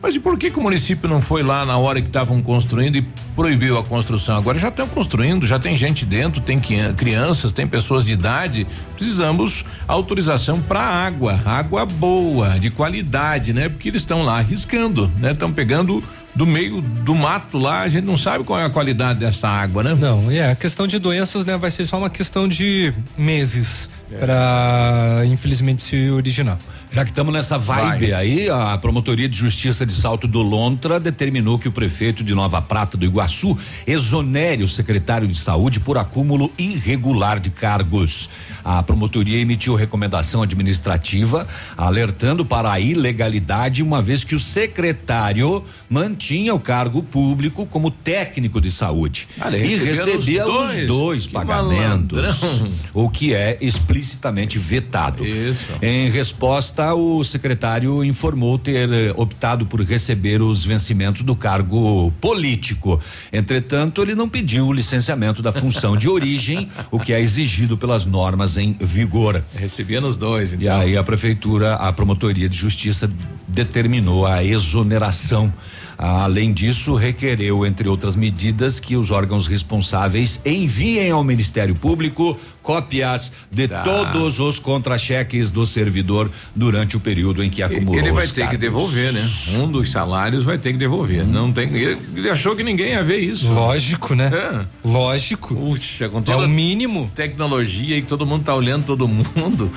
Mas 0.01 0.15
e 0.15 0.19
por 0.19 0.37
que, 0.37 0.51
que 0.51 0.59
o 0.59 0.61
município 0.61 1.09
não 1.09 1.21
foi 1.21 1.43
lá 1.43 1.65
na 1.65 1.77
hora 1.77 2.01
que 2.01 2.07
estavam 2.07 2.41
construindo 2.41 2.97
e 2.97 3.01
proibiu 3.35 3.77
a 3.77 3.83
construção? 3.83 4.37
Agora 4.37 4.57
já 4.57 4.69
estão 4.69 4.87
construindo, 4.87 5.45
já 5.47 5.57
tem 5.57 5.75
gente 5.75 6.05
dentro, 6.05 6.41
tem 6.41 6.59
crianças, 6.95 7.51
tem 7.51 7.67
pessoas 7.67 8.03
de 8.03 8.13
idade. 8.13 8.67
Precisamos 8.95 9.65
autorização 9.87 10.61
para 10.61 10.81
água, 10.81 11.39
água 11.45 11.85
boa, 11.85 12.59
de 12.59 12.69
qualidade, 12.69 13.53
né? 13.53 13.67
Porque 13.67 13.89
eles 13.89 14.01
estão 14.01 14.23
lá 14.23 14.37
arriscando, 14.37 15.11
né? 15.19 15.31
Estão 15.31 15.51
pegando 15.51 16.03
do 16.35 16.45
meio 16.45 16.81
do 16.81 17.15
mato 17.15 17.57
lá, 17.57 17.81
a 17.81 17.89
gente 17.89 18.05
não 18.05 18.17
sabe 18.17 18.43
qual 18.43 18.59
é 18.59 18.65
a 18.65 18.69
qualidade 18.69 19.19
dessa 19.19 19.49
água, 19.49 19.83
né? 19.83 19.97
Não, 19.99 20.31
é, 20.31 20.51
a 20.51 20.55
questão 20.55 20.85
de 20.87 20.99
doenças, 20.99 21.43
né, 21.43 21.57
vai 21.57 21.71
ser 21.71 21.85
só 21.85 21.97
uma 21.97 22.09
questão 22.09 22.47
de 22.47 22.93
meses 23.17 23.89
para 24.19 25.23
infelizmente 25.25 25.83
se 25.83 26.09
originar. 26.09 26.57
Já 26.91 27.05
que 27.05 27.11
estamos 27.11 27.31
nessa 27.31 27.57
vibe 27.57 28.13
aí, 28.13 28.49
a 28.49 28.75
Promotoria 28.79 29.29
de 29.29 29.37
Justiça 29.37 29.85
de 29.85 29.93
Salto 29.93 30.27
do 30.27 30.41
Lontra 30.41 30.99
determinou 30.99 31.59
que 31.59 31.67
o 31.67 31.71
prefeito 31.71 32.23
de 32.23 32.33
Nova 32.33 32.59
Prata 32.63 32.97
do 32.97 33.05
Iguaçu 33.05 33.55
exonere 33.85 34.63
o 34.63 34.67
secretário 34.67 35.27
de 35.27 35.37
Saúde 35.37 35.79
por 35.79 35.99
acúmulo 35.99 36.51
irregular 36.57 37.39
de 37.39 37.51
cargos. 37.51 38.27
A 38.65 38.81
promotoria 38.81 39.37
emitiu 39.39 39.75
recomendação 39.75 40.41
administrativa 40.41 41.47
alertando 41.77 42.43
para 42.43 42.71
a 42.71 42.79
ilegalidade, 42.79 43.83
uma 43.83 44.01
vez 44.01 44.23
que 44.23 44.33
o 44.33 44.39
secretário 44.39 45.63
mantinha 45.89 46.55
o 46.55 46.59
cargo 46.59 47.03
público 47.03 47.67
como 47.67 47.91
técnico 47.91 48.59
de 48.59 48.71
saúde 48.71 49.27
Olha, 49.39 49.57
e 49.57 49.75
recebia 49.75 49.91
os 49.91 49.97
recebia 49.97 50.47
os 50.47 50.53
dois. 50.53 50.87
dois, 50.87 51.27
pagamentos, 51.27 52.17
malandrão. 52.19 52.71
o 52.95 53.09
que 53.09 53.33
é 53.33 53.57
explicitamente 53.61 54.57
vetado. 54.57 55.25
Isso. 55.25 55.73
Em 55.81 56.09
resposta, 56.09 56.78
o 56.93 57.23
secretário 57.23 58.03
informou 58.03 58.57
ter 58.57 58.89
eh, 58.91 59.13
optado 59.15 59.65
por 59.65 59.81
receber 59.81 60.41
os 60.41 60.63
vencimentos 60.63 61.23
do 61.23 61.35
cargo 61.35 62.11
político. 62.19 62.99
Entretanto, 63.31 64.01
ele 64.01 64.15
não 64.15 64.27
pediu 64.27 64.67
o 64.67 64.73
licenciamento 64.73 65.41
da 65.41 65.51
função 65.51 65.97
de 65.97 66.07
origem, 66.07 66.69
o 66.91 66.99
que 66.99 67.13
é 67.13 67.19
exigido 67.19 67.77
pelas 67.77 68.05
normas 68.05 68.57
em 68.57 68.75
vigor. 68.79 69.43
Recebia 69.53 70.01
nos 70.01 70.17
dois, 70.17 70.53
então. 70.53 70.65
E 70.65 70.69
aí 70.69 70.97
a 70.97 71.03
prefeitura, 71.03 71.75
a 71.75 71.91
promotoria 71.91 72.49
de 72.49 72.57
justiça 72.57 73.09
determinou 73.47 74.25
a 74.25 74.43
exoneração. 74.43 75.53
Além 76.01 76.53
disso, 76.53 76.95
requereu, 76.95 77.65
entre 77.65 77.89
outras 77.89 78.15
medidas, 78.15 78.79
que 78.79 78.95
os 78.95 79.11
órgãos 79.11 79.47
responsáveis 79.47 80.39
enviem 80.45 81.11
ao 81.11 81.21
Ministério 81.25 81.75
Público 81.75 82.39
cópias 82.69 83.33
de 83.51 83.67
Tá. 83.67 83.81
todos 83.81 84.39
os 84.39 84.59
contra-cheques 84.59 85.49
do 85.49 85.65
servidor 85.65 86.29
durante 86.55 86.95
o 86.95 86.99
período 86.99 87.43
em 87.43 87.49
que 87.49 87.63
acumulou 87.63 87.99
Ele 87.99 88.11
vai 88.11 88.25
os 88.25 88.31
ter 88.31 88.41
que 88.41 88.47
cargos. 88.47 88.59
devolver, 88.59 89.11
né? 89.11 89.27
Um 89.55 89.71
dos 89.71 89.89
salários 89.89 90.43
vai 90.43 90.59
ter 90.59 90.71
que 90.73 90.77
devolver. 90.77 91.25
Não 91.25 91.51
tem. 91.51 91.67
Ele, 91.73 92.29
achou 92.29 92.55
que 92.55 92.61
ninguém 92.61 92.89
ia 92.89 93.03
ver 93.03 93.17
isso. 93.17 93.51
Lógico, 93.51 94.13
né? 94.13 94.29
É. 94.31 94.65
Lógico. 94.87 95.55
Puxa, 95.55 96.07
com 96.09 96.21
toda 96.21 96.43
É 96.43 96.45
o 96.45 96.49
mínimo. 96.49 97.11
tecnologia 97.15 97.97
e 97.97 98.01
que 98.03 98.07
todo 98.07 98.23
mundo 98.25 98.43
tá 98.43 98.53
olhando 98.53 98.85
todo 98.85 99.07
mundo. 99.07 99.71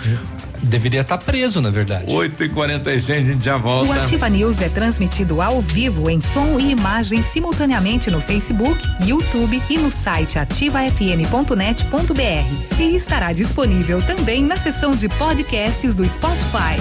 Deveria 0.62 1.00
estar 1.00 1.18
preso, 1.18 1.60
na 1.60 1.70
verdade. 1.70 2.04
8 2.12 2.44
e 2.44 2.48
46 2.48 3.28
a 3.28 3.32
gente 3.32 3.44
já 3.44 3.56
volta. 3.56 3.90
O 3.90 3.92
Ativa 3.92 4.28
News 4.28 4.60
é 4.62 4.68
transmitido 4.68 5.42
ao 5.42 5.60
vivo 5.60 6.08
em 6.08 6.20
som 6.20 6.56
e 6.60 6.70
imagem 6.70 7.20
simultaneamente 7.22 8.10
no 8.12 8.20
Facebook, 8.20 8.80
YouTube 9.04 9.60
e 9.68 9.76
no 9.78 9.90
site 9.90 10.38
ativafm.net.br. 10.38 12.81
E 12.82 12.96
estará 12.96 13.32
disponível 13.32 14.02
também 14.04 14.42
na 14.42 14.56
seção 14.56 14.90
de 14.90 15.08
podcasts 15.10 15.94
do 15.94 16.04
Spotify. 16.04 16.74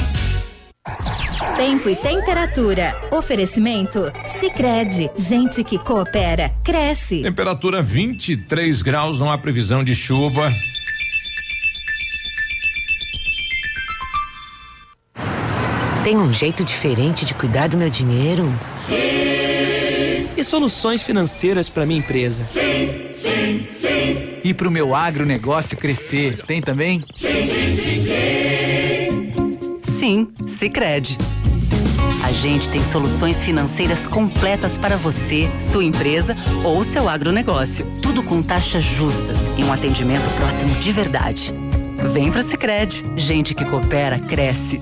Tempo 1.55 1.87
e 1.87 1.95
temperatura. 1.95 2.99
Oferecimento? 3.11 4.11
Sicredi 4.39 5.11
Gente 5.15 5.63
que 5.63 5.77
coopera, 5.77 6.51
cresce. 6.63 7.21
Temperatura 7.21 7.83
23 7.83 8.81
graus, 8.81 9.19
não 9.19 9.29
há 9.31 9.37
previsão 9.37 9.83
de 9.83 9.93
chuva. 9.93 10.51
Tem 16.03 16.17
um 16.17 16.33
jeito 16.33 16.65
diferente 16.65 17.25
de 17.25 17.35
cuidar 17.35 17.67
do 17.67 17.77
meu 17.77 17.91
dinheiro? 17.91 18.51
Sim. 18.87 20.31
E 20.35 20.43
soluções 20.43 21.03
financeiras 21.03 21.69
para 21.69 21.85
minha 21.85 21.99
empresa? 21.99 22.43
Sim, 22.43 23.11
sim, 23.15 23.67
sim. 23.69 24.30
E 24.43 24.53
para 24.53 24.67
o 24.67 24.71
meu 24.71 24.95
agronegócio 24.95 25.77
crescer, 25.77 26.41
tem 26.45 26.61
também? 26.61 27.03
Sim, 27.15 27.47
sim, 27.47 28.01
sim, 29.99 30.27
Sicredi. 30.47 31.17
A 32.23 32.31
gente 32.31 32.69
tem 32.69 32.83
soluções 32.83 33.43
financeiras 33.43 34.07
completas 34.07 34.77
para 34.77 34.95
você, 34.95 35.49
sua 35.71 35.83
empresa 35.83 36.35
ou 36.63 36.83
seu 36.83 37.07
agronegócio. 37.09 37.85
Tudo 38.01 38.23
com 38.23 38.41
taxas 38.41 38.83
justas 38.83 39.37
e 39.57 39.63
um 39.63 39.71
atendimento 39.71 40.27
próximo 40.37 40.73
de 40.79 40.91
verdade. 40.91 41.53
Vem 42.11 42.31
pro 42.31 42.41
Sicredi. 42.41 43.03
Gente 43.15 43.53
que 43.53 43.65
coopera 43.65 44.17
cresce. 44.17 44.81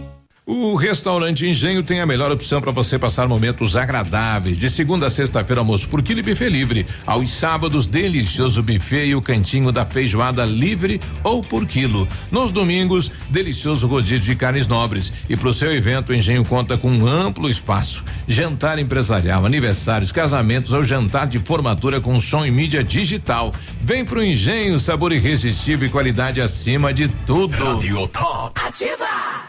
O 0.52 0.74
restaurante 0.74 1.46
Engenho 1.46 1.84
tem 1.84 2.02
a 2.02 2.08
melhor 2.08 2.32
opção 2.32 2.60
para 2.60 2.72
você 2.72 2.98
passar 2.98 3.28
momentos 3.28 3.78
agradáveis. 3.78 4.58
De 4.58 4.68
segunda 4.68 5.06
a 5.06 5.10
sexta-feira, 5.12 5.62
almoço 5.62 5.88
por 5.88 6.02
quilo 6.02 6.22
e 6.22 6.24
buffet 6.24 6.50
livre. 6.50 6.88
Aos 7.06 7.30
sábados, 7.30 7.86
delicioso 7.86 8.64
buffet 8.64 9.06
e 9.06 9.14
o 9.14 9.22
cantinho 9.22 9.72
da 9.72 9.86
feijoada 9.86 10.44
livre 10.44 11.00
ou 11.24 11.44
por 11.44 11.68
quilo. 11.68 12.08
Nos 12.32 12.52
domingos, 12.52 13.12
delicioso 13.30 13.86
rodízio 13.86 14.22
de 14.22 14.36
carnes 14.36 14.66
nobres. 14.66 15.14
E 15.30 15.38
para 15.38 15.50
o 15.50 15.54
seu 15.54 15.72
evento, 15.72 16.10
o 16.10 16.16
Engenho 16.16 16.44
conta 16.44 16.76
com 16.80 16.90
um 16.90 17.06
amplo 17.06 17.48
espaço. 17.48 18.04
Jantar 18.28 18.80
empresarial, 18.80 19.46
aniversários, 19.46 20.12
casamentos 20.12 20.74
ou 20.74 20.84
jantar 20.84 21.28
de 21.28 21.38
formatura 21.38 22.02
com 22.02 22.20
som 22.20 22.44
e 22.44 22.50
mídia 22.50 22.84
digital. 22.84 23.54
Vem 23.80 24.04
pro 24.04 24.24
Engenho, 24.24 24.80
sabor 24.80 25.12
irresistível 25.12 25.88
e 25.88 25.92
qualidade 25.92 26.42
acima 26.42 26.92
de 26.92 27.08
tudo. 27.08 27.56
Radio 27.56 28.08
Top. 28.08 28.60
Ativa! 28.66 29.49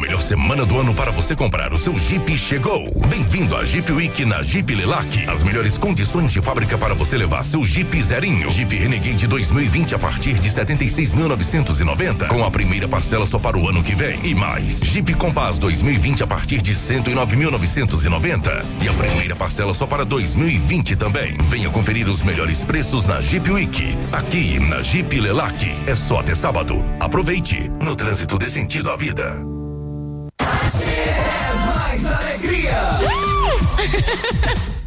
A 0.00 0.02
melhor 0.02 0.22
semana 0.22 0.64
do 0.64 0.78
ano 0.78 0.94
para 0.94 1.10
você 1.10 1.36
comprar 1.36 1.74
o 1.74 1.78
seu 1.78 1.94
Jeep 1.98 2.34
chegou. 2.34 2.90
Bem-vindo 3.06 3.54
à 3.54 3.66
Jeep 3.66 3.92
Week 3.92 4.24
na 4.24 4.42
Jeep 4.42 4.74
Lelac. 4.74 5.28
As 5.28 5.42
melhores 5.42 5.76
condições 5.76 6.32
de 6.32 6.40
fábrica 6.40 6.78
para 6.78 6.94
você 6.94 7.18
levar 7.18 7.44
seu 7.44 7.62
Jeep 7.62 8.00
zerinho. 8.00 8.48
Jeep 8.48 8.74
Renegade 8.74 9.26
2020 9.26 9.94
a 9.94 9.98
partir 9.98 10.38
de 10.38 10.48
76.990 10.48 12.28
com 12.28 12.42
a 12.42 12.50
primeira 12.50 12.88
parcela 12.88 13.26
só 13.26 13.38
para 13.38 13.58
o 13.58 13.68
ano 13.68 13.82
que 13.82 13.94
vem. 13.94 14.18
E 14.24 14.34
mais, 14.34 14.80
Jeep 14.80 15.12
Compass 15.16 15.58
2020 15.58 16.22
a 16.22 16.26
partir 16.26 16.62
de 16.62 16.72
109.990 16.72 18.64
e 18.80 18.88
a 18.88 18.94
primeira 18.94 19.36
parcela 19.36 19.74
só 19.74 19.86
para 19.86 20.06
2020 20.06 20.96
também. 20.96 21.36
Venha 21.42 21.68
conferir 21.68 22.08
os 22.08 22.22
melhores 22.22 22.64
preços 22.64 23.06
na 23.06 23.20
Jeep 23.20 23.50
Week. 23.50 23.98
Aqui 24.12 24.58
na 24.60 24.80
Jeep 24.80 25.20
Lelac. 25.20 25.76
É 25.86 25.94
só 25.94 26.20
até 26.20 26.34
sábado. 26.34 26.82
Aproveite. 26.98 27.70
No 27.82 27.94
trânsito 27.94 28.38
dê 28.38 28.48
sentido 28.48 28.90
à 28.90 28.96
vida. 28.96 29.59
É 30.78 31.54
mais 31.66 32.06
alegria. 32.06 32.80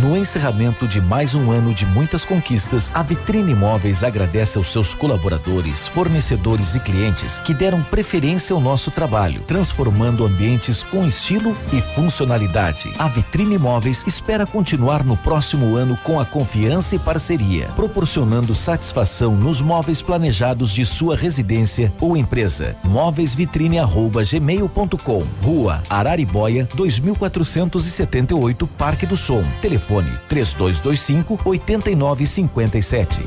No 0.00 0.16
encerramento 0.16 0.86
de 0.86 1.00
mais 1.00 1.34
um 1.34 1.50
ano 1.50 1.74
de 1.74 1.84
muitas 1.84 2.24
conquistas, 2.24 2.88
a 2.94 3.02
Vitrine 3.02 3.50
Imóveis 3.50 4.04
agradece 4.04 4.56
aos 4.56 4.70
seus 4.70 4.94
colaboradores, 4.94 5.88
fornecedores 5.88 6.76
e 6.76 6.80
clientes 6.80 7.40
que 7.40 7.52
deram 7.52 7.82
preferência 7.82 8.54
ao 8.54 8.60
nosso 8.60 8.92
trabalho, 8.92 9.40
transformando 9.40 10.24
ambientes 10.24 10.84
com 10.84 11.04
estilo 11.04 11.56
e 11.72 11.80
funcionalidade. 11.80 12.92
A 12.96 13.08
Vitrine 13.08 13.56
Imóveis 13.56 14.04
espera 14.06 14.46
continuar 14.46 15.02
no 15.02 15.16
próximo 15.16 15.74
ano 15.74 15.98
com 16.04 16.20
a 16.20 16.24
confiança 16.24 16.94
e 16.94 16.98
parceria, 17.00 17.66
proporcionando 17.74 18.54
satisfação 18.54 19.34
nos 19.34 19.60
móveis 19.60 20.00
planejados 20.00 20.70
de 20.70 20.86
sua 20.86 21.16
residência 21.16 21.92
ou 22.00 22.16
empresa. 22.16 22.76
Móveisvitrine@gmail.com, 22.84 25.26
Rua 25.42 25.82
Araribóia, 25.90 26.68
2478, 26.72 28.64
Parque 28.78 29.04
do 29.04 29.16
Som. 29.16 29.42
Telefone 29.60 29.87
3225 30.28 31.40
8957. 31.44 33.26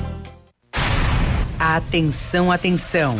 Atenção, 1.59 2.51
atenção. 2.51 3.15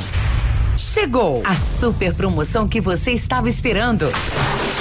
Chegou 0.77 1.43
a 1.45 1.55
super 1.55 2.13
promoção 2.13 2.67
que 2.67 2.81
você 2.81 3.11
estava 3.11 3.47
esperando. 3.47 4.09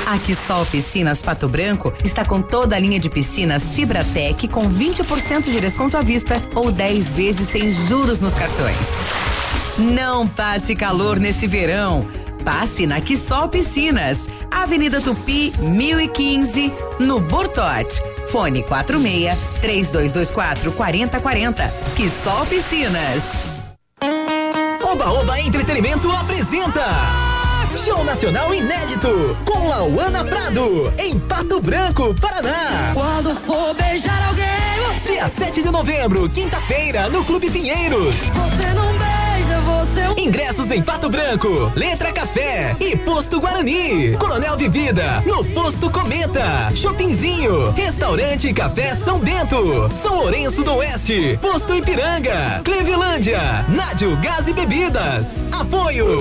A 0.07 0.19
Quissol 0.19 0.65
Piscinas 0.66 1.20
Pato 1.20 1.49
Branco 1.49 1.93
está 2.03 2.24
com 2.24 2.41
toda 2.41 2.74
a 2.74 2.78
linha 2.78 2.99
de 2.99 3.11
piscinas 3.11 3.74
Fibratec 3.74 4.49
com 4.49 4.69
20% 4.69 5.45
de 5.45 5.61
desconto 5.61 5.97
à 5.97 6.03
vista 6.03 6.41
ou 6.55 6.73
10 6.73 7.12
vezes 7.12 7.49
sem 7.49 7.70
juros 7.70 8.19
nos 8.19 8.35
cartões. 8.35 8.89
Não 9.78 10.27
passe 10.27 10.74
calor 10.74 11.20
nesse 11.20 11.47
verão. 11.47 12.01
Passe 12.45 12.87
na 12.87 13.01
Quissol 13.01 13.49
Piscinas, 13.49 14.28
Avenida 14.51 15.01
Tupi, 15.01 15.53
1015, 15.61 16.73
no 16.99 17.20
Bortote. 17.20 18.03
Fone 18.31 18.62
46 18.62 19.39
3224 19.61 20.73
4040. 20.73 21.73
Quissol 21.97 22.47
Piscinas. 22.47 23.23
Oba 24.82 25.11
Oba 25.11 25.40
Entretenimento 25.40 26.11
apresenta 26.11 26.85
Show 27.77 28.02
Nacional 28.05 28.52
Inédito 28.52 29.36
com 29.44 29.69
Lauana 29.69 30.24
Prado 30.24 30.93
em 30.98 31.19
Pato 31.19 31.61
Branco, 31.61 32.15
Paraná. 32.20 32.93
Quando 32.94 33.35
for 33.35 33.74
beijar 33.74 34.27
alguém, 34.28 34.44
você 34.89 35.12
Dia 35.20 35.28
7 35.28 35.62
de 35.62 35.70
novembro, 35.70 36.28
quinta-feira, 36.31 37.11
no 37.11 37.23
Clube 37.24 37.51
Pinheiros. 37.51 38.15
Você 38.15 38.73
não 38.74 38.89
beija, 38.97 39.19
Ingressos 40.19 40.70
em 40.70 40.82
Pato 40.82 41.09
Branco, 41.09 41.73
Letra 41.74 42.12
Café 42.12 42.77
e 42.78 42.97
Posto 42.98 43.40
Guarani. 43.40 44.15
Coronel 44.19 44.55
Vivida, 44.57 45.23
no 45.24 45.43
Posto 45.43 45.90
Cometa. 45.90 46.70
Shoppingzinho, 46.74 47.70
Restaurante 47.70 48.52
Café 48.52 48.94
São 48.94 49.19
Bento. 49.19 49.90
São 50.02 50.16
Lourenço 50.16 50.62
do 50.62 50.74
Oeste, 50.74 51.39
Posto 51.40 51.74
Ipiranga. 51.74 52.61
Clevilândia, 52.62 53.65
Nádio 53.69 54.15
Gás 54.19 54.47
e 54.48 54.52
Bebidas. 54.52 55.43
Apoio. 55.51 56.20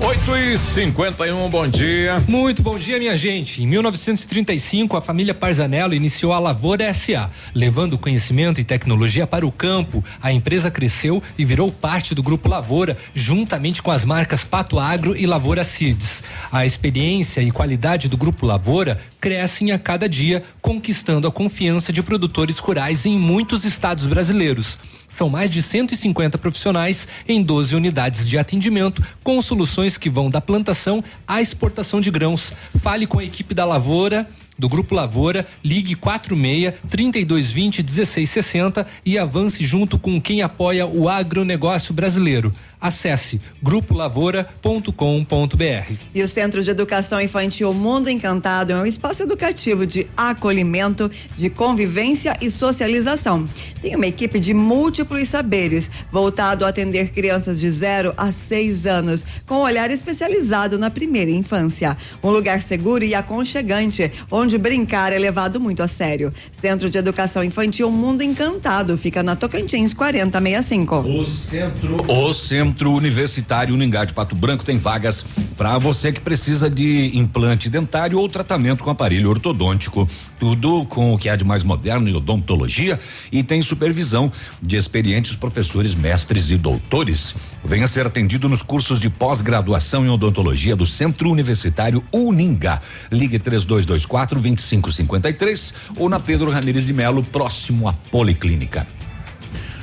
8 0.00 0.36
e 0.36 0.56
51 0.56 1.50
bom 1.50 1.66
dia. 1.66 2.22
Muito 2.28 2.62
bom 2.62 2.78
dia, 2.78 3.00
minha 3.00 3.16
gente. 3.16 3.64
Em 3.64 3.66
1935, 3.66 4.96
a 4.96 5.00
família 5.00 5.34
Parzanello 5.34 5.92
iniciou 5.92 6.32
a 6.32 6.38
Lavoura 6.38 6.94
SA, 6.94 7.28
levando 7.52 7.98
conhecimento 7.98 8.60
e 8.60 8.64
tecnologia 8.64 9.26
para 9.26 9.44
o 9.44 9.50
campo. 9.50 10.04
A 10.22 10.32
empresa 10.32 10.70
cresceu 10.70 11.20
e 11.36 11.44
virou 11.44 11.72
parte 11.72 12.14
do 12.14 12.22
grupo 12.22 12.48
Lavoura, 12.48 12.96
juntamente 13.12 13.82
com 13.82 13.90
as 13.90 14.04
marcas 14.04 14.44
Pato 14.44 14.78
Agro 14.78 15.16
e 15.16 15.26
Lavoura 15.26 15.64
Seeds. 15.64 16.22
A 16.52 16.64
experiência 16.64 17.40
e 17.40 17.50
qualidade 17.50 18.08
do 18.08 18.16
grupo 18.16 18.46
Lavoura 18.46 19.00
crescem 19.20 19.72
a 19.72 19.78
cada 19.80 20.08
dia, 20.08 20.44
conquistando 20.62 21.26
a 21.26 21.32
confiança 21.32 21.92
de 21.92 22.04
produtores 22.04 22.58
rurais 22.58 23.04
em 23.04 23.18
muitos 23.18 23.64
estados 23.64 24.06
brasileiros. 24.06 24.78
São 25.18 25.28
mais 25.28 25.50
de 25.50 25.60
150 25.60 26.38
profissionais 26.38 27.08
em 27.28 27.42
12 27.42 27.74
unidades 27.74 28.28
de 28.28 28.38
atendimento, 28.38 29.02
com 29.24 29.42
soluções 29.42 29.98
que 29.98 30.08
vão 30.08 30.30
da 30.30 30.40
plantação 30.40 31.02
à 31.26 31.42
exportação 31.42 32.00
de 32.00 32.08
grãos. 32.08 32.52
Fale 32.80 33.04
com 33.04 33.18
a 33.18 33.24
equipe 33.24 33.52
da 33.52 33.64
Lavoura. 33.64 34.28
Do 34.56 34.68
Grupo 34.68 34.94
Lavoura, 34.94 35.46
ligue 35.64 35.94
46 35.94 36.74
3220 36.88 37.82
1660 37.82 38.86
e 39.04 39.16
avance 39.16 39.64
junto 39.64 39.98
com 39.98 40.20
quem 40.20 40.42
apoia 40.42 40.84
o 40.84 41.08
agronegócio 41.08 41.94
brasileiro. 41.94 42.52
Acesse 42.80 43.40
grupolavoura.com.br. 43.60 45.92
E 46.14 46.22
o 46.22 46.28
Centro 46.28 46.62
de 46.62 46.70
Educação 46.70 47.20
Infantil 47.20 47.74
Mundo 47.74 48.08
Encantado 48.08 48.72
é 48.72 48.76
um 48.76 48.86
espaço 48.86 49.24
educativo 49.24 49.84
de 49.84 50.06
acolhimento, 50.16 51.10
de 51.36 51.50
convivência 51.50 52.36
e 52.40 52.50
socialização. 52.50 53.48
Tem 53.82 53.96
uma 53.96 54.06
equipe 54.06 54.38
de 54.38 54.54
múltiplos 54.54 55.28
saberes, 55.28 55.90
voltado 56.10 56.64
a 56.64 56.68
atender 56.68 57.10
crianças 57.10 57.58
de 57.58 57.68
0 57.68 58.14
a 58.16 58.30
6 58.30 58.86
anos, 58.86 59.24
com 59.44 59.56
um 59.56 59.62
olhar 59.62 59.90
especializado 59.90 60.78
na 60.78 60.90
primeira 60.90 61.30
infância. 61.30 61.96
Um 62.22 62.30
lugar 62.30 62.62
seguro 62.62 63.04
e 63.04 63.14
aconchegante, 63.14 64.10
onde 64.30 64.56
brincar 64.56 65.12
é 65.12 65.18
levado 65.18 65.58
muito 65.58 65.82
a 65.82 65.88
sério. 65.88 66.32
Centro 66.60 66.88
de 66.88 66.98
Educação 66.98 67.42
Infantil 67.42 67.90
Mundo 67.90 68.22
Encantado 68.22 68.96
fica 68.96 69.22
na 69.22 69.34
Tocantins 69.34 69.92
4065. 69.94 70.96
O 70.96 71.24
centro, 71.24 71.96
o 72.08 72.32
Centro 72.32 72.67
Universitário 72.94 73.74
Uningá 73.74 74.04
de 74.04 74.12
Pato 74.12 74.34
Branco 74.34 74.64
tem 74.64 74.78
vagas 74.78 75.24
para 75.56 75.78
você 75.78 76.12
que 76.12 76.20
precisa 76.20 76.70
de 76.70 77.10
implante 77.16 77.68
dentário 77.68 78.18
ou 78.18 78.28
tratamento 78.28 78.84
com 78.84 78.90
aparelho 78.90 79.30
ortodôntico. 79.30 80.08
Tudo 80.38 80.84
com 80.86 81.12
o 81.12 81.18
que 81.18 81.28
há 81.28 81.36
de 81.36 81.44
mais 81.44 81.62
moderno 81.62 82.08
em 82.08 82.14
odontologia 82.14 82.98
e 83.32 83.42
tem 83.42 83.62
supervisão 83.62 84.32
de 84.60 84.76
experientes 84.76 85.34
professores, 85.34 85.94
mestres 85.94 86.50
e 86.50 86.56
doutores. 86.56 87.34
Venha 87.64 87.88
ser 87.88 88.06
atendido 88.06 88.48
nos 88.48 88.62
cursos 88.62 89.00
de 89.00 89.08
pós-graduação 89.08 90.04
em 90.04 90.08
odontologia 90.08 90.76
do 90.76 90.86
Centro 90.86 91.30
Universitário 91.30 92.02
Uningá. 92.12 92.80
Ligue 93.10 93.38
3224 93.38 94.40
2553 94.40 95.74
ou 95.96 96.08
na 96.08 96.20
Pedro 96.20 96.50
Ramires 96.50 96.84
de 96.84 96.92
Melo, 96.92 97.22
próximo 97.22 97.88
à 97.88 97.92
Policlínica. 97.92 98.97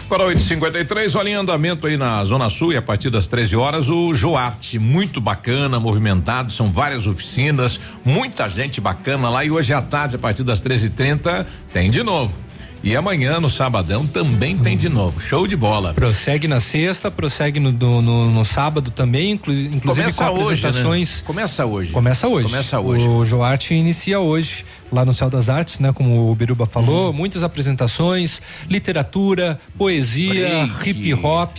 Para 0.07 0.23
8h53, 0.26 1.15
olha 1.15 1.30
em 1.30 1.34
andamento 1.34 1.88
aí 1.88 1.98
na 1.98 2.23
Zona 2.23 2.48
Sul 2.48 2.72
e 2.72 2.77
a 2.77 2.82
partir 2.82 3.10
das 3.10 3.26
13 3.26 3.56
horas 3.56 3.90
o 3.90 4.14
Joarte, 4.14 4.77
muito 4.77 5.19
bacana, 5.19 5.80
movimentado, 5.80 6.52
são 6.52 6.72
várias 6.72 7.07
oficinas, 7.07 7.80
muita 8.06 8.48
gente 8.48 8.80
bacana 8.80 9.32
lá 9.32 9.44
e 9.44 9.49
hoje 9.49 9.73
à 9.73 9.82
tarde, 9.82 10.15
a 10.15 10.19
partir 10.19 10.44
das 10.44 10.61
13h30, 10.61 11.48
tem 11.73 11.90
de 11.90 12.03
novo. 12.03 12.45
E 12.86 12.95
amanhã, 12.95 13.40
no 13.40 13.49
sabadão, 13.49 14.06
também 14.06 14.56
tem 14.56 14.78
de 14.78 14.90
novo. 14.90 15.20
Show 15.20 15.48
de 15.48 15.56
bola. 15.56 15.91
Prossegue 15.95 16.48
na 16.48 16.60
sexta, 16.60 17.10
prossegue 17.10 17.60
no, 17.60 17.72
no, 17.72 17.99
no, 17.99 18.30
no 18.32 18.45
sábado 18.45 18.91
também, 18.91 19.32
inclu, 19.32 19.52
inclusive 19.53 19.82
Começa 20.14 20.26
com 20.26 20.34
hoje, 20.38 20.60
apresentações. 20.68 21.18
né? 21.18 21.24
Começa 21.26 21.66
hoje. 21.66 21.91
Começa 21.91 22.28
hoje. 22.28 22.48
Começa 22.48 22.80
hoje. 22.80 23.07
O 23.07 23.26
Joarte 23.26 23.74
inicia 23.74 24.20
hoje, 24.20 24.64
lá 24.91 25.03
no 25.03 25.16
Céu 25.16 25.32
das 25.32 25.49
Artes, 25.49 25.80
né? 25.80 25.91
Como 25.94 26.30
o 26.30 26.36
Biruba 26.36 26.68
falou, 26.68 27.12
muitas 27.12 27.41
apresentações, 27.41 28.40
literatura, 28.70 29.60
poesia, 29.76 30.68
Break, 30.78 30.90
hip 30.91 31.14
hop, 31.26 31.57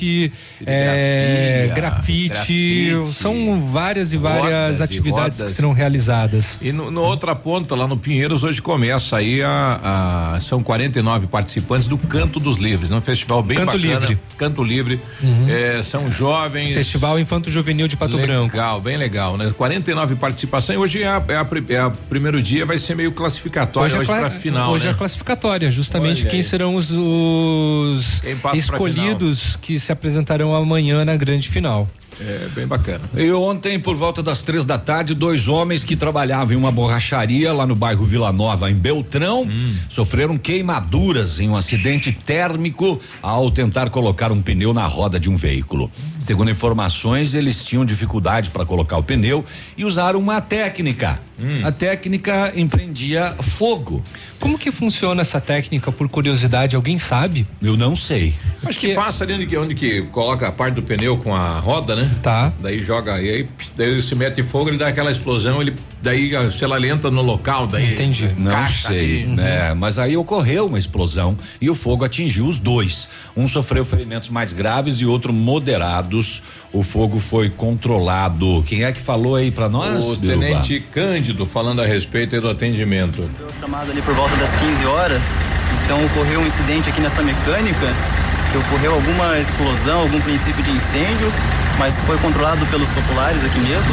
é, 0.65 1.73
grafite, 1.75 2.29
grafite, 2.29 3.15
São 3.15 3.61
várias 3.73 4.13
e 4.13 4.17
várias 4.17 4.81
atividades 4.81 5.43
que 5.43 5.51
serão 5.51 5.73
realizadas. 5.73 6.59
E 6.63 6.71
no, 6.71 6.89
no 6.91 7.03
outra 7.03 7.35
ponta, 7.35 7.75
lá 7.75 7.89
no 7.89 7.97
Pinheiros, 7.97 8.45
hoje 8.45 8.63
começa 8.63 9.17
aí 9.17 9.43
a, 9.43 10.35
a- 10.35 10.41
são 10.41 10.63
49 10.63 11.16
participantes 11.25 11.87
do 11.89 11.97
Canto 11.97 12.39
dos 12.41 12.59
Livres, 12.59 12.91
um 12.91 13.01
festival 13.01 13.43
bem 13.43 13.57
Canto 13.59 13.67
bacana. 13.79 13.99
Livre. 14.01 14.19
Canto 14.37 14.63
Livre. 14.63 15.01
Uhum. 15.23 15.49
É, 15.49 15.83
são 15.83 16.11
jovens. 16.11 16.75
Festival 16.75 17.19
Infanto 17.19 17.51
Juvenil 17.51 17.89
de 17.89 17.97
Pato 17.97 18.19
Branco. 18.19 18.55
Legal, 18.57 18.81
bem 18.81 18.97
legal, 18.97 19.37
né? 19.37 19.53
49 19.57 20.17
participações. 20.17 20.79
Hoje 20.79 21.03
é 21.03 21.09
a, 21.09 21.23
é 21.29 21.37
a 21.37 21.47
é 21.69 21.79
a 21.79 21.91
primeiro 21.91 22.43
dia, 22.43 22.67
vai 22.67 22.79
ser 22.79 22.95
meio 22.95 23.13
classificatório 23.13 23.95
hoje, 23.95 24.03
é 24.03 24.07
cla- 24.07 24.21
pra 24.21 24.31
final. 24.31 24.73
hoje 24.73 24.85
né? 24.87 24.91
é 24.91 24.95
classificatória, 24.95 25.71
justamente 25.71 26.23
Olha 26.23 26.31
quem 26.31 26.41
aí. 26.41 26.45
serão 26.45 26.75
os, 26.75 26.91
os 26.91 28.21
Quem 28.21 28.37
escolhidos 28.59 29.57
que 29.61 29.79
se 29.79 29.93
apresentarão 29.93 30.55
amanhã 30.55 31.05
na 31.05 31.17
grande 31.17 31.49
final. 31.49 31.89
É 32.21 32.49
bem 32.55 32.67
bacana. 32.67 33.03
E 33.15 33.31
ontem, 33.31 33.79
por 33.79 33.95
volta 33.95 34.23
das 34.23 34.43
três 34.43 34.65
da 34.65 34.79
tarde, 34.79 35.15
dois 35.15 35.49
homens 35.49 35.85
que 35.85 35.95
trabalhavam 35.97 36.55
em 36.55 36.57
uma 36.57 36.73
borracharia 36.73 37.53
lá 37.53 37.67
no 37.67 37.75
bairro 37.75 38.05
Vila 38.07 38.33
Nova, 38.33 38.71
em 38.71 38.75
Beltrão, 38.75 39.47
sofreram 39.91 40.39
queimaduras 40.39 41.41
em 41.41 41.49
um 41.49 41.57
acidente 41.57 42.13
térmico 42.13 42.99
ao 43.23 43.51
tentar 43.51 43.91
colocar 43.91 44.33
um 44.33 44.41
pneu 44.41 44.73
na 44.73 44.87
roda 44.87 45.21
de 45.21 45.29
um 45.29 45.37
veículo. 45.37 45.91
Segundo 46.27 46.51
informações, 46.51 47.35
eles 47.35 47.65
tinham 47.65 47.85
dificuldade 47.85 48.51
para 48.51 48.67
colocar 48.67 48.97
o 48.97 49.03
pneu 49.03 49.45
e 49.77 49.85
usaram 49.85 50.19
uma 50.19 50.41
técnica. 50.41 51.21
A 51.63 51.71
técnica 51.71 52.53
empreendia 52.57 53.35
fogo. 53.41 54.03
Como 54.41 54.59
que 54.59 54.73
funciona 54.73 55.21
essa 55.21 55.41
técnica, 55.41 55.93
por 55.93 56.09
curiosidade? 56.09 56.75
Alguém 56.77 56.99
sabe? 56.99 57.47
Eu 57.61 57.77
não 57.77 57.95
sei. 57.95 58.35
Acho 58.65 58.79
que 58.79 58.95
passa 58.95 59.25
ali 59.25 59.35
onde 59.35 59.47
que, 59.47 59.57
onde 59.57 59.75
que 59.75 60.03
coloca 60.03 60.49
a 60.49 60.53
parte 60.53 60.75
do 60.75 60.83
pneu 60.83 61.17
com 61.19 61.35
a 61.35 61.59
roda, 61.59 61.95
né? 61.95 62.11
Tá. 62.23 62.53
Daí 62.61 62.79
joga, 62.79 63.21
e 63.21 63.29
aí, 63.29 63.49
daí 63.77 64.03
se 64.03 64.15
mete 64.15 64.43
fogo, 64.43 64.71
ele 64.71 64.79
dá 64.79 64.89
aquela 64.89 65.11
explosão, 65.11 65.61
ele 65.61 65.75
daí 66.03 66.31
se 66.53 66.65
ela 66.65 66.77
lenta 66.79 67.11
no 67.11 67.23
local, 67.23 67.67
daí. 67.67 67.93
Entendi. 67.93 68.31
Não 68.37 68.69
sei, 68.69 69.23
ali. 69.23 69.27
né? 69.27 69.75
Mas 69.75 69.99
aí 69.99 70.17
ocorreu 70.17 70.67
uma 70.67 70.79
explosão 70.79 71.37
e 71.61 71.69
o 71.69 71.75
fogo 71.75 72.05
atingiu 72.05 72.47
os 72.47 72.59
dois. 72.59 73.09
Um 73.37 73.47
sofreu 73.47 73.85
ferimentos 73.85 74.31
mais 74.31 74.53
graves 74.53 75.01
e 75.01 75.07
outro 75.07 75.33
O 76.73 76.83
fogo 76.83 77.19
foi 77.19 77.49
controlado. 77.49 78.63
Quem 78.67 78.85
é 78.85 78.93
que 78.93 79.01
falou 79.01 79.37
aí 79.37 79.51
pra 79.51 79.69
nós? 79.69 80.05
O 80.05 80.17
Biruba? 80.17 80.47
tenente 80.47 80.81
Cândido 80.93 81.47
falando 81.47 81.81
a 81.81 81.87
respeito 81.87 82.35
aí 82.35 82.41
do 82.41 82.49
atendimento. 82.49 83.29
chamado 83.61 83.91
ali 83.91 84.03
por 84.03 84.15
volta 84.15 84.37
das 84.37 84.55
15 84.55 84.87
horas. 84.87 85.23
Então 85.85 86.05
ocorreu 86.07 86.41
um 86.41 86.47
incidente 86.47 86.89
aqui 86.89 87.01
nessa 87.01 87.23
mecânica, 87.23 87.87
que 88.53 88.59
ocorreu 88.59 88.95
alguma 88.95 89.39
explosão, 89.39 90.01
algum 90.01 90.21
princípio 90.21 90.63
de 90.63 90.71
incêndio, 90.71 91.33
mas 91.79 92.01
foi 92.01 92.19
controlado 92.19 92.65
pelos 92.67 92.91
populares 92.91 93.45
aqui 93.45 93.59
mesmo. 93.61 93.93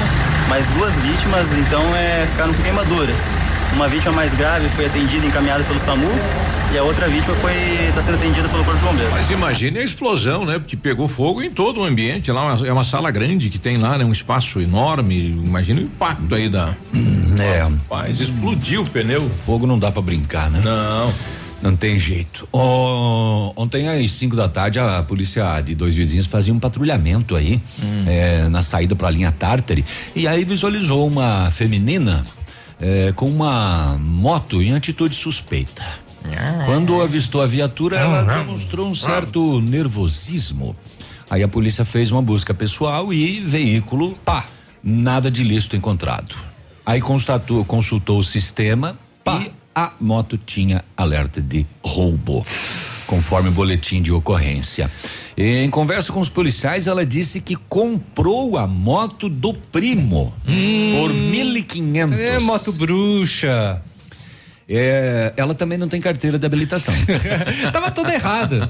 Mas 0.50 0.68
duas 0.70 0.94
vítimas 1.00 1.52
então 1.54 1.96
é, 1.96 2.28
ficaram 2.32 2.54
com 2.54 2.64
queimaduras. 2.64 3.22
Uma 3.76 3.88
vítima 3.88 4.12
mais 4.14 4.34
grave 4.34 4.68
foi 4.70 4.86
atendida 4.86 5.26
e 5.26 5.30
encaminhada 5.30 5.64
pelo 5.64 5.80
SAMU 5.80 6.08
e 6.74 6.78
a 6.78 6.84
outra 6.84 7.08
vítima 7.08 7.36
foi 7.36 7.52
está 7.88 8.02
sendo 8.02 8.16
atendida 8.16 8.48
pelo 8.50 8.64
Corpo 8.64 8.80
de 8.80 8.86
Bombeiros. 8.86 9.12
Mas 9.14 9.30
imagine 9.30 9.80
a 9.80 9.84
explosão, 9.84 10.46
né? 10.46 10.58
Porque 10.60 10.76
pegou 10.78 11.08
fogo 11.08 11.42
em 11.42 11.52
todo 11.52 11.82
o 11.82 11.84
ambiente. 11.84 12.32
Lá 12.32 12.54
uma- 12.54 12.68
é 12.68 12.72
uma 12.72 12.84
sala 12.84 13.12
grande 13.12 13.50
que 13.50 13.60
tem 13.60 13.78
lá, 13.78 13.98
né? 13.98 14.06
Um 14.06 14.12
espaço 14.12 14.60
enorme. 14.62 15.30
Imagina 15.32 15.82
o 15.82 15.84
impacto 15.84 16.34
aí 16.36 16.50
da. 16.50 16.74
É. 17.40 17.64
Rapaz, 17.64 18.20
explodiu 18.22 18.82
o 18.84 18.86
pneu. 18.90 19.28
Fogo 19.30 19.68
não 19.68 19.78
dá 19.78 19.92
pra 19.92 20.02
brincar, 20.02 20.50
né? 20.50 20.62
Não. 20.64 21.14
Não 21.62 21.76
tem 21.78 21.98
jeito. 21.98 22.48
Ó, 22.52 23.54
ontem 23.56 23.88
às 23.88 24.12
5 24.12 24.36
da 24.36 24.50
tarde 24.50 24.80
a 24.80 25.02
polícia 25.02 25.62
de 25.62 25.74
dois 25.74 25.96
vizinhos 25.96 26.26
fazia 26.26 26.54
um 26.54 26.60
patrulhamento 26.60 27.36
aí 27.38 27.62
eh, 28.06 28.48
na 28.50 28.62
saída 28.62 28.96
para 28.98 29.08
a 29.08 29.12
linha 29.12 29.32
Tartari 29.32 29.86
e 30.14 30.28
aí 30.28 30.44
visualizou 30.44 31.08
uma 31.08 31.50
feminina 31.52 32.26
eh, 32.84 33.14
com 33.16 33.30
uma 33.30 33.98
moto 33.98 34.62
em 34.62 34.74
atitude 34.74 35.16
suspeita. 35.16 35.84
Quando 36.66 37.02
avistou 37.02 37.42
a 37.42 37.46
viatura, 37.48 37.98
ela 37.98 38.24
demonstrou 38.24 38.90
um 38.90 38.96
certo 38.96 39.62
nervosismo. 39.62 40.76
Aí 41.30 41.42
a 41.42 41.48
polícia 41.48 41.86
fez 41.86 42.12
uma 42.12 42.22
busca 42.22 42.54
pessoal 42.54 43.14
e 43.14 43.40
veículo, 43.40 44.18
pá, 44.26 44.46
nada 44.84 45.32
de 45.32 45.42
ilícito 45.42 45.78
encontrado. 45.78 46.36
Aí 46.86 47.00
constatou, 47.00 47.64
consultou 47.64 48.20
o 48.20 48.24
sistema 48.24 48.98
e 49.26 49.52
a 49.76 49.94
moto 50.00 50.38
tinha 50.38 50.84
alerta 50.96 51.42
de 51.42 51.66
roubo, 51.84 52.46
conforme 53.08 53.50
o 53.50 53.52
boletim 53.52 54.02
de 54.02 54.12
ocorrência. 54.12 54.90
Em 55.36 55.70
conversa 55.70 56.14
com 56.14 56.20
os 56.20 56.30
policiais, 56.30 56.86
ela 56.86 57.06
disse 57.06 57.42
que 57.42 57.56
comprou 57.56 58.58
a 58.58 58.68
moto 58.68 59.28
do 59.28 59.54
primo 59.54 60.34
por 60.92 61.14
mil 61.14 61.58
e 61.58 61.64
quinhentos. 61.64 62.20
É 62.20 62.40
moto 62.40 62.72
bruxa. 62.72 63.82
É, 64.70 65.34
ela 65.36 65.54
também 65.54 65.78
não 65.78 65.88
tem 65.88 66.00
carteira 66.00 66.40
de 66.40 66.46
habilitação. 66.46 66.94
Tava 67.74 67.92
tudo 67.92 68.12
errado. 68.12 68.70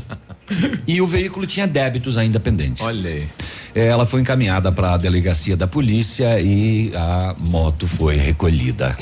E 0.88 1.02
o 1.02 1.06
veículo 1.06 1.46
tinha 1.46 1.68
débitos 1.68 2.18
ainda 2.18 2.40
pendentes. 2.40 2.82
Olha 2.82 3.10
aí. 3.10 3.28
É, 3.76 3.88
Ela 3.88 4.06
foi 4.06 4.22
encaminhada 4.22 4.72
para 4.72 4.94
a 4.94 4.98
delegacia 4.98 5.56
da 5.56 5.68
polícia 5.68 6.40
e 6.40 6.92
a 6.96 7.36
moto 7.38 7.88
foi 7.88 8.18
recolhida. 8.18 8.98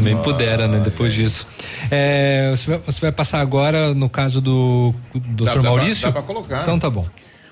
Também 0.00 0.16
pudera, 0.18 0.68
né? 0.68 0.78
Depois 0.80 1.12
disso. 1.14 1.46
É, 1.90 2.50
você, 2.54 2.70
vai, 2.72 2.80
você 2.84 3.00
vai 3.00 3.12
passar 3.12 3.40
agora 3.40 3.94
no 3.94 4.08
caso 4.10 4.40
do 4.42 4.94
Dr. 5.14 5.44
Dá- 5.44 5.44
dá 5.44 5.52
pra- 5.60 5.62
Maurício? 5.62 6.02
dá 6.06 6.12
pra 6.12 6.22
colocar. 6.22 6.62
Então 6.62 6.78
tá 6.78 6.90
bom. 6.90 7.06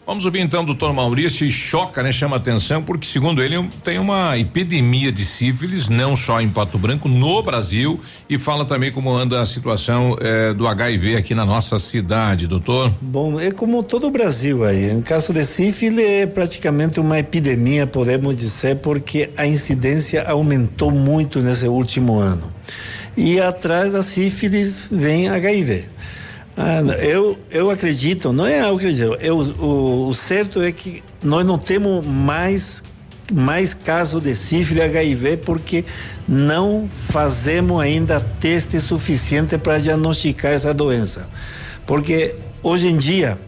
Vamos 0.07 0.27
ouvir 0.27 0.41
então 0.41 0.63
o 0.63 0.67
doutor 0.67 0.93
Maurício 0.93 1.47
e 1.47 1.51
choca, 1.51 2.03
né? 2.03 2.13
Chama 2.13 2.37
atenção, 2.37 2.83
porque 2.83 3.07
segundo 3.07 3.43
ele 3.43 3.67
tem 3.83 3.99
uma 3.99 4.37
epidemia 4.39 5.11
de 5.11 5.25
sífilis, 5.25 5.89
não 5.89 6.15
só 6.15 6.43
em 6.43 6.49
Pato 6.51 6.79
Branco, 6.79 7.09
no 7.09 7.43
Brasil, 7.43 7.99
e 8.29 8.39
fala 8.39 8.67
também 8.67 8.93
como 8.93 9.11
anda 9.11 9.41
a 9.41 9.47
situação 9.47 10.15
eh, 10.21 10.53
do 10.53 10.69
HIV 10.69 11.17
aqui 11.17 11.35
na 11.35 11.47
nossa 11.47 11.79
cidade, 11.79 12.47
doutor. 12.47 12.93
Bom, 13.01 13.41
é 13.41 13.51
como 13.51 13.83
todo 13.83 14.07
o 14.07 14.11
Brasil 14.11 14.63
aí. 14.63 14.91
Em 14.91 15.01
caso 15.01 15.33
de 15.33 15.47
sífilis, 15.47 16.05
é 16.07 16.27
praticamente 16.27 17.01
uma 17.01 17.19
epidemia, 17.19 17.87
podemos 17.87 18.37
dizer, 18.37 18.77
porque 18.77 19.31
a 19.39 19.47
incidência 19.47 20.29
aumentou 20.29 20.91
muito 20.91 21.41
nesse 21.41 21.67
último 21.67 22.19
ano. 22.19 22.53
E 23.17 23.41
atrás 23.41 23.91
da 23.91 24.03
sífilis 24.03 24.87
vem 24.93 25.31
HIV. 25.31 25.87
Ah, 26.57 26.81
eu, 27.01 27.37
eu 27.51 27.71
acredito, 27.71 28.33
não 28.33 28.47
é 28.47 28.61
eu 28.61 28.77
acredito, 28.77 29.17
eu, 29.21 29.39
o, 29.39 30.09
o 30.09 30.15
certo 30.15 30.63
é 30.63 30.71
que 30.71 31.03
nós 31.23 31.45
não 31.45 31.59
temos 31.59 32.07
mais 32.07 32.83
mais 33.33 33.73
casos 33.73 34.23
de 34.23 34.35
sífilis 34.37 34.85
HIV 34.85 35.39
porque 35.39 35.85
não 36.29 36.89
fazemos 36.91 37.81
ainda 37.81 38.21
teste 38.21 38.79
suficiente 38.81 39.57
para 39.57 39.79
diagnosticar 39.79 40.53
essa 40.53 40.75
doença. 40.75 41.29
Porque 41.87 42.35
hoje 42.63 42.89
em 42.89 42.99
dia, 42.99 43.39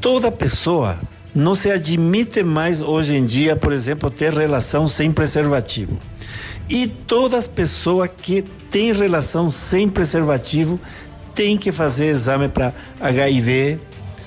toda 0.00 0.32
pessoa 0.32 0.98
não 1.34 1.54
se 1.54 1.70
admite 1.70 2.42
mais 2.42 2.80
hoje 2.80 3.16
em 3.16 3.26
dia, 3.26 3.54
por 3.54 3.72
exemplo, 3.72 4.10
ter 4.10 4.32
relação 4.32 4.88
sem 4.88 5.12
preservativo. 5.12 5.98
E 6.68 6.86
todas 6.86 7.40
as 7.40 7.46
pessoas 7.46 8.10
que 8.16 8.42
têm 8.70 8.92
relação 8.92 9.48
sem 9.50 9.88
preservativo 9.88 10.80
têm 11.36 11.56
que 11.58 11.70
fazer 11.70 12.06
exame 12.06 12.48
para 12.48 12.72
HIV, 12.98 13.78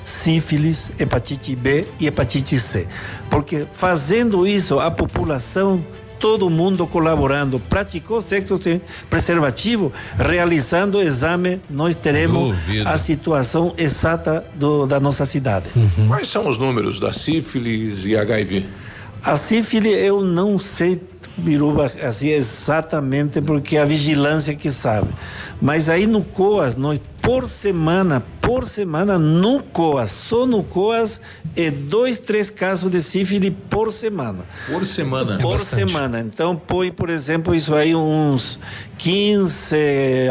sífilis, 0.06 0.91
hepatite 0.99 1.56
B 1.56 1.86
e 1.99 2.07
hepatite 2.07 2.57
C. 2.60 2.88
Porque 3.30 3.65
fazendo 3.73 4.45
isso, 4.48 4.80
a 4.80 4.90
população, 4.91 5.84
todo 6.19 6.49
mundo 6.49 6.86
colaborando, 6.86 7.60
praticou 7.60 8.22
sexo 8.22 8.57
sem 8.57 8.80
preservativo, 9.10 9.91
realizando 10.18 10.99
o 10.99 11.02
exame, 11.02 11.60
nós 11.69 11.95
teremos 11.95 12.56
Duvido. 12.56 12.88
a 12.90 12.98
situação 12.98 13.73
exata 13.77 14.45
do- 14.56 14.86
da 14.86 14.99
nossa 14.99 15.26
cidade. 15.26 15.69
Quais 16.07 16.27
são 16.27 16.48
os 16.48 16.57
números 16.57 16.99
da 16.99 17.11
sífilis 17.11 18.06
e 18.06 18.15
HIV? 18.15 18.65
A 19.23 19.36
sífilis 19.36 19.94
eu 19.94 20.22
não 20.22 20.57
sei 20.60 21.02
Biruba 21.39 21.91
assim 22.03 22.29
exatamente 22.29 23.41
porque 23.41 23.77
a 23.77 23.85
vigilância 23.85 24.53
que 24.53 24.71
sabe. 24.71 25.09
Mas 25.61 25.89
aí 25.89 26.05
no 26.05 26.23
COAS, 26.23 26.75
nós 26.75 26.99
por 27.21 27.47
semana, 27.47 28.23
por 28.41 28.65
semana, 28.65 29.19
no 29.19 29.61
COAS, 29.61 30.09
só 30.09 30.47
no 30.47 30.63
COAS, 30.63 31.21
é 31.55 31.69
dois, 31.69 32.17
três 32.17 32.49
casos 32.49 32.89
de 32.89 33.01
sífilis 33.01 33.53
por 33.69 33.91
semana. 33.91 34.45
Por 34.67 34.85
semana. 34.85 35.37
Por 35.37 35.59
semana. 35.59 36.21
Então 36.21 36.55
põe, 36.55 36.91
por 36.91 37.09
exemplo, 37.09 37.53
isso 37.53 37.75
aí 37.75 37.93
uns 37.93 38.59
15 38.97 39.75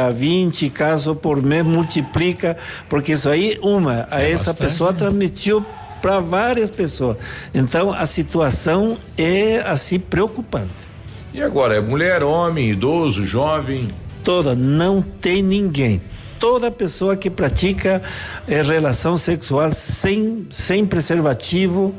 a 0.05 0.11
20 0.11 0.71
casos 0.71 1.17
por 1.19 1.41
mês, 1.41 1.65
multiplica, 1.65 2.57
porque 2.89 3.13
isso 3.13 3.29
aí, 3.29 3.59
uma, 3.63 4.09
a 4.11 4.21
É 4.21 4.33
essa 4.33 4.47
bastante, 4.47 4.69
pessoa 4.69 4.91
né? 4.91 4.99
transmitiu 4.99 5.65
para 6.03 6.21
várias 6.21 6.71
pessoas. 6.71 7.17
Então 7.55 7.93
a 7.93 8.07
situação 8.07 8.99
é 9.17 9.61
assim 9.61 10.01
preocupante. 10.01 10.88
E 11.39 11.43
agora, 11.43 11.77
é 11.77 11.81
mulher, 11.81 12.25
homem, 12.25 12.71
idoso, 12.73 13.25
jovem? 13.25 13.87
Toda, 14.25 14.57
não 14.57 15.01
tem 15.01 15.41
ninguém. 15.41 16.03
Toda 16.41 16.69
pessoa 16.69 17.17
que 17.17 17.31
pratica 17.31 18.03
eh, 18.49 18.61
relação 18.61 19.17
sexual 19.17 19.71
sem, 19.71 20.49
sem 20.51 20.85
preservativo 20.85 21.95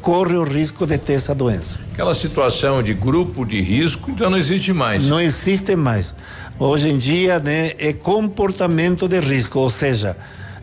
corre 0.00 0.34
o 0.34 0.42
risco 0.42 0.84
de 0.84 0.98
ter 0.98 1.12
essa 1.12 1.32
doença. 1.32 1.78
Aquela 1.92 2.12
situação 2.12 2.82
de 2.82 2.92
grupo 2.92 3.44
de 3.44 3.60
risco, 3.60 4.10
então 4.10 4.28
não 4.28 4.36
existe 4.36 4.72
mais. 4.72 5.06
Não 5.06 5.20
existe 5.20 5.76
mais. 5.76 6.12
Hoje 6.58 6.88
em 6.88 6.98
dia, 6.98 7.38
né, 7.38 7.74
é 7.78 7.92
comportamento 7.92 9.06
de 9.06 9.20
risco, 9.20 9.60
ou 9.60 9.70
seja, 9.70 10.16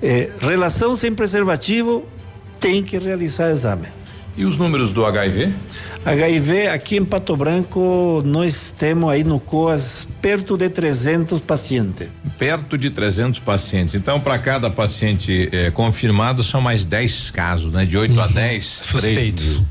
eh, 0.03 0.29
relação 0.41 0.93
sem 0.93 1.15
preservativo 1.15 2.03
tem 2.59 2.83
que 2.83 2.97
realizar 2.97 3.49
exame. 3.49 3.87
E 4.39 4.45
os 4.45 4.55
números 4.55 4.93
do 4.93 5.05
HIV? 5.05 5.53
HIV 6.05 6.69
aqui 6.69 6.95
em 6.95 7.03
Pato 7.03 7.35
Branco 7.35 8.23
nós 8.25 8.71
temos 8.71 9.11
aí 9.11 9.21
no 9.21 9.37
COAS 9.37 10.07
perto 10.21 10.55
de 10.55 10.69
300 10.69 11.41
pacientes. 11.41 12.07
Perto 12.37 12.77
de 12.77 12.89
300 12.89 13.41
pacientes. 13.41 13.95
Então, 13.95 14.17
para 14.17 14.39
cada 14.39 14.69
paciente 14.69 15.49
eh, 15.51 15.71
confirmado, 15.71 16.41
são 16.41 16.61
mais 16.61 16.85
10 16.85 17.31
casos, 17.31 17.73
né? 17.73 17.85
De 17.85 17.97
8 17.97 18.17
a 18.17 18.27
10 18.27 18.63
Suspeitos. 18.63 19.61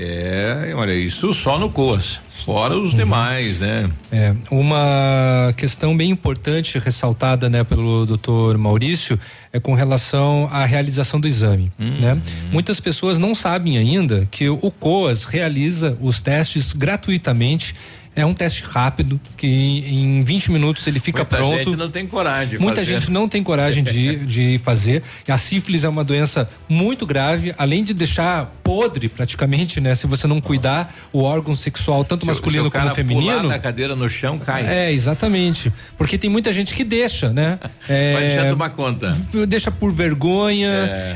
É, 0.00 0.72
olha, 0.76 0.94
isso 0.94 1.34
só 1.34 1.58
no 1.58 1.68
COAS. 1.70 2.20
Fora 2.44 2.78
os 2.78 2.94
demais, 2.94 3.58
né? 3.58 3.90
É, 4.12 4.32
uma 4.48 5.52
questão 5.56 5.94
bem 5.96 6.08
importante 6.08 6.78
ressaltada, 6.78 7.50
né, 7.50 7.64
pelo 7.64 8.06
doutor 8.06 8.56
Maurício 8.56 9.18
é 9.52 9.58
com 9.58 9.74
relação 9.74 10.48
à 10.52 10.64
realização 10.64 11.18
do 11.18 11.26
exame, 11.26 11.72
né? 11.78 12.22
Muitas 12.52 12.78
pessoas 12.78 13.18
não 13.18 13.34
sabem 13.34 13.76
ainda 13.76 14.26
que 14.30 14.48
o 14.48 14.70
COAS 14.70 15.24
realiza 15.24 15.98
os 16.00 16.22
testes 16.22 16.72
gratuitamente. 16.72 17.74
É 18.18 18.26
um 18.26 18.34
teste 18.34 18.64
rápido 18.64 19.20
que 19.36 19.46
em 19.46 20.24
20 20.24 20.50
minutos 20.50 20.84
ele 20.88 20.98
fica 20.98 21.20
Muita 21.20 21.36
pronto. 21.36 21.56
gente 21.56 21.76
não 21.76 21.88
tem 21.88 22.04
coragem 22.04 22.58
de 22.58 22.58
Muita 22.58 22.80
fazer. 22.80 22.92
gente 22.94 23.10
não 23.12 23.28
tem 23.28 23.42
coragem 23.44 23.84
de, 23.84 24.16
de 24.26 24.60
fazer. 24.64 25.04
E 25.26 25.30
a 25.30 25.38
sífilis 25.38 25.84
é 25.84 25.88
uma 25.88 26.02
doença 26.02 26.50
muito 26.68 27.06
grave, 27.06 27.54
além 27.56 27.84
de 27.84 27.94
deixar 27.94 28.46
podre 28.64 29.08
praticamente, 29.08 29.80
né? 29.80 29.94
Se 29.94 30.06
você 30.08 30.26
não 30.26 30.40
cuidar 30.40 30.92
o 31.12 31.22
órgão 31.22 31.54
sexual, 31.54 32.02
tanto 32.02 32.26
masculino 32.26 32.64
Se 32.64 32.68
o 32.68 32.70
cara 32.72 32.86
como 32.86 32.96
feminino. 32.96 33.26
pular 33.38 33.42
na 33.44 33.58
cadeira 33.58 33.94
no 33.94 34.10
chão, 34.10 34.36
cai. 34.36 34.66
É, 34.66 34.92
exatamente. 34.92 35.72
Porque 35.96 36.18
tem 36.18 36.28
muita 36.28 36.52
gente 36.52 36.74
que 36.74 36.82
deixa, 36.82 37.30
né? 37.30 37.58
É, 37.88 38.12
Vai 38.12 38.24
deixar 38.26 38.50
tomar 38.50 38.70
conta. 38.70 39.16
Deixa 39.48 39.70
por 39.70 39.90
vergonha, 39.92 40.68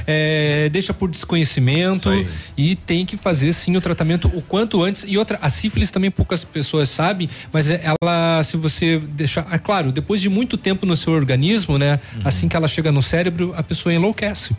é, 0.06 0.70
deixa 0.70 0.94
por 0.94 1.10
desconhecimento 1.10 2.08
e 2.56 2.74
tem 2.74 3.04
que 3.04 3.16
fazer 3.16 3.52
sim 3.52 3.76
o 3.76 3.80
tratamento 3.80 4.30
o 4.34 4.40
quanto 4.40 4.82
antes. 4.82 5.04
E 5.06 5.18
outra, 5.18 5.38
a 5.42 5.50
sífilis 5.50 5.90
também 5.90 6.10
poucas 6.10 6.44
pessoas 6.44 6.88
sabem, 6.92 7.28
mas 7.52 7.68
é- 7.70 7.80
ela, 7.82 8.42
se 8.44 8.56
você 8.56 8.98
deixar, 8.98 9.46
é 9.50 9.58
claro, 9.58 9.90
depois 9.90 10.20
de 10.20 10.28
muito 10.28 10.56
tempo 10.56 10.86
no 10.86 10.96
seu 10.96 11.12
organismo, 11.12 11.78
né? 11.78 11.98
Uhum. 12.14 12.20
Assim 12.24 12.48
que 12.48 12.56
ela 12.56 12.68
chega 12.68 12.92
no 12.92 13.02
cérebro, 13.02 13.52
a 13.56 13.62
pessoa 13.62 13.92
enlouquece. 13.92 14.54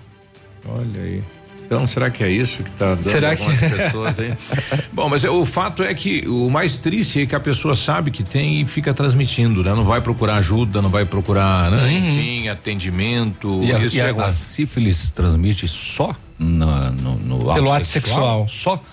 Olha 0.66 1.02
aí. 1.02 1.24
Então, 1.66 1.88
será 1.88 2.10
que 2.12 2.24
é 2.24 2.30
isso 2.30 2.62
que 2.62 2.70
está 2.70 2.94
dando 2.94 3.04
Será 3.10 3.36
que- 3.36 3.42
algumas 3.42 3.60
pessoas 3.74 4.20
aí? 4.20 4.34
Bom, 4.94 5.10
mas 5.10 5.24
é, 5.24 5.30
o 5.30 5.44
fato 5.44 5.82
é 5.82 5.92
que 5.94 6.24
o 6.28 6.48
mais 6.50 6.78
triste 6.78 7.22
é 7.22 7.26
que 7.26 7.34
a 7.34 7.40
pessoa 7.40 7.74
sabe 7.76 8.12
que 8.12 8.22
tem 8.22 8.62
e 8.62 8.66
fica 8.68 8.94
transmitindo, 8.94 9.64
né? 9.64 9.74
Não 9.74 9.84
vai 9.86 10.00
procurar 10.00 10.36
ajuda, 10.36 10.82
não 10.84 10.90
vai 10.90 11.04
procurar, 11.06 11.72
né? 11.72 11.92
Enfim, 11.94 12.48
atendimento. 12.50 13.62
E 13.64 13.72
a, 13.74 13.80
isso 13.80 13.96
e 13.96 14.02
a- 14.02 14.08
é 14.08 14.12
ruim. 14.12 14.24
a 14.26 14.34
sífilis 14.34 15.10
transmite 15.12 15.68
só 15.68 16.16
no, 16.38 16.92
no, 16.92 17.16
no 17.16 17.50
ato 17.50 17.54
Pelo 17.56 17.72
ato 17.74 17.88
sexual? 17.88 18.48
sexual. 18.48 18.78
Só? 18.78 18.84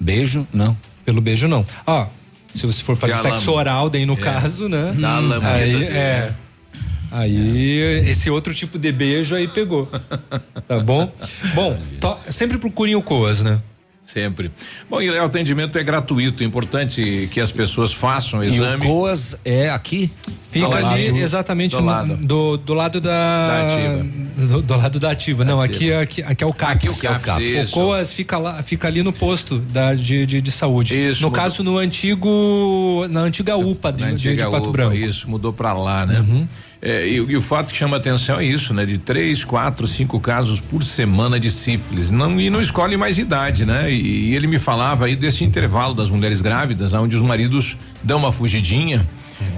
Beijo? 0.00 0.46
Não. 0.54 0.76
Pelo 1.04 1.20
beijo, 1.20 1.48
não. 1.48 1.66
Ó, 1.86 2.06
se 2.54 2.66
você 2.66 2.82
for 2.82 2.96
fazer 2.96 3.16
sexo 3.16 3.46
lama. 3.50 3.60
oral, 3.60 3.90
daí 3.90 4.04
no 4.06 4.14
É. 4.14 4.16
caso, 4.16 4.68
né? 4.68 4.92
Dá 4.98 5.16
a 5.16 5.20
lamida 5.20 5.48
aí, 5.50 5.72
dele. 5.72 5.84
é. 5.86 6.32
Aí, 7.10 8.08
esse 8.08 8.30
outro 8.30 8.54
tipo 8.54 8.78
de 8.78 8.90
beijo 8.90 9.34
aí 9.34 9.46
pegou. 9.46 9.88
Tá 10.66 10.78
bom? 10.78 11.12
Bom, 11.54 11.78
sempre 12.30 12.56
procurem 12.56 12.94
o 12.94 13.02
COAS, 13.02 13.42
né? 13.42 13.60
Sempre. 14.06 14.50
Bom, 14.90 15.00
e 15.00 15.08
o 15.08 15.24
atendimento 15.24 15.78
é 15.78 15.82
gratuito. 15.82 16.42
É 16.42 16.46
importante 16.46 17.28
que 17.32 17.40
as 17.40 17.50
pessoas 17.50 17.94
façam 17.94 18.40
o 18.40 18.44
E 18.44 18.48
o 18.50 18.52
exame. 18.54 18.84
COAS 18.84 19.38
é 19.42 19.70
aqui? 19.70 20.10
Fica 20.50 20.68
Do 20.68 20.76
ali 20.76 21.06
lado- 21.08 21.18
exatamente 21.18 21.76
do 21.76 21.80
no- 21.80 21.86
lado. 21.86 22.16
do, 22.18 22.56
do 22.58 22.74
lado 22.74 23.00
da. 23.00 23.46
Da 23.48 23.62
ativa. 23.62 24.06
Do, 24.36 24.62
do 24.62 24.76
lado 24.76 25.00
da 25.00 25.10
ativa. 25.12 25.44
Não, 25.46 25.62
Ativa. 25.62 25.74
aqui, 25.76 25.90
é- 25.92 26.00
aqui, 26.00 26.22
aqui 26.22 26.44
é 26.44 26.46
o 26.46 26.52
CAPS. 26.52 26.76
Aqui 26.76 26.88
o 26.90 26.96
CAPS, 26.98 27.36
O 27.36 27.40
isso. 27.40 27.72
COAS 27.72 28.12
fica, 28.12 28.36
lá, 28.36 28.62
fica 28.62 28.86
ali 28.86 29.02
no 29.02 29.14
posto 29.14 29.58
da, 29.58 29.94
de, 29.94 30.26
de, 30.26 30.40
de 30.42 30.50
saúde. 30.50 30.94
Isso, 30.98 31.22
no 31.22 31.28
mudou. 31.30 31.42
caso, 31.42 31.64
no 31.64 31.78
antigo. 31.78 33.06
Na 33.08 33.20
antiga 33.20 33.56
UPA 33.56 33.92
de, 33.92 34.02
na 34.02 34.10
de, 34.10 34.16
de 34.16 34.28
antiga 34.28 34.50
Pato 34.50 34.64
UPA, 34.64 34.72
Branco. 34.72 34.94
Isso, 34.96 35.30
mudou 35.30 35.52
para 35.54 35.72
lá, 35.72 36.04
né? 36.04 36.22
É, 36.84 37.06
e, 37.06 37.14
e 37.14 37.36
o 37.36 37.40
fato 37.40 37.70
que 37.70 37.78
chama 37.78 37.96
atenção 37.96 38.40
é 38.40 38.44
isso, 38.44 38.74
né? 38.74 38.84
De 38.84 38.98
três, 38.98 39.44
quatro, 39.44 39.86
cinco 39.86 40.18
casos 40.18 40.60
por 40.60 40.82
semana 40.82 41.38
de 41.38 41.48
sífilis. 41.48 42.10
Não, 42.10 42.40
e 42.40 42.50
não 42.50 42.60
escolhe 42.60 42.96
mais 42.96 43.18
idade, 43.18 43.64
né? 43.64 43.88
E, 43.88 44.30
e 44.30 44.34
ele 44.34 44.48
me 44.48 44.58
falava 44.58 45.04
aí 45.04 45.14
desse 45.14 45.44
intervalo 45.44 45.94
das 45.94 46.10
mulheres 46.10 46.42
grávidas, 46.42 46.92
onde 46.92 47.14
os 47.14 47.22
maridos 47.22 47.76
dão 48.02 48.18
uma 48.18 48.32
fugidinha 48.32 49.06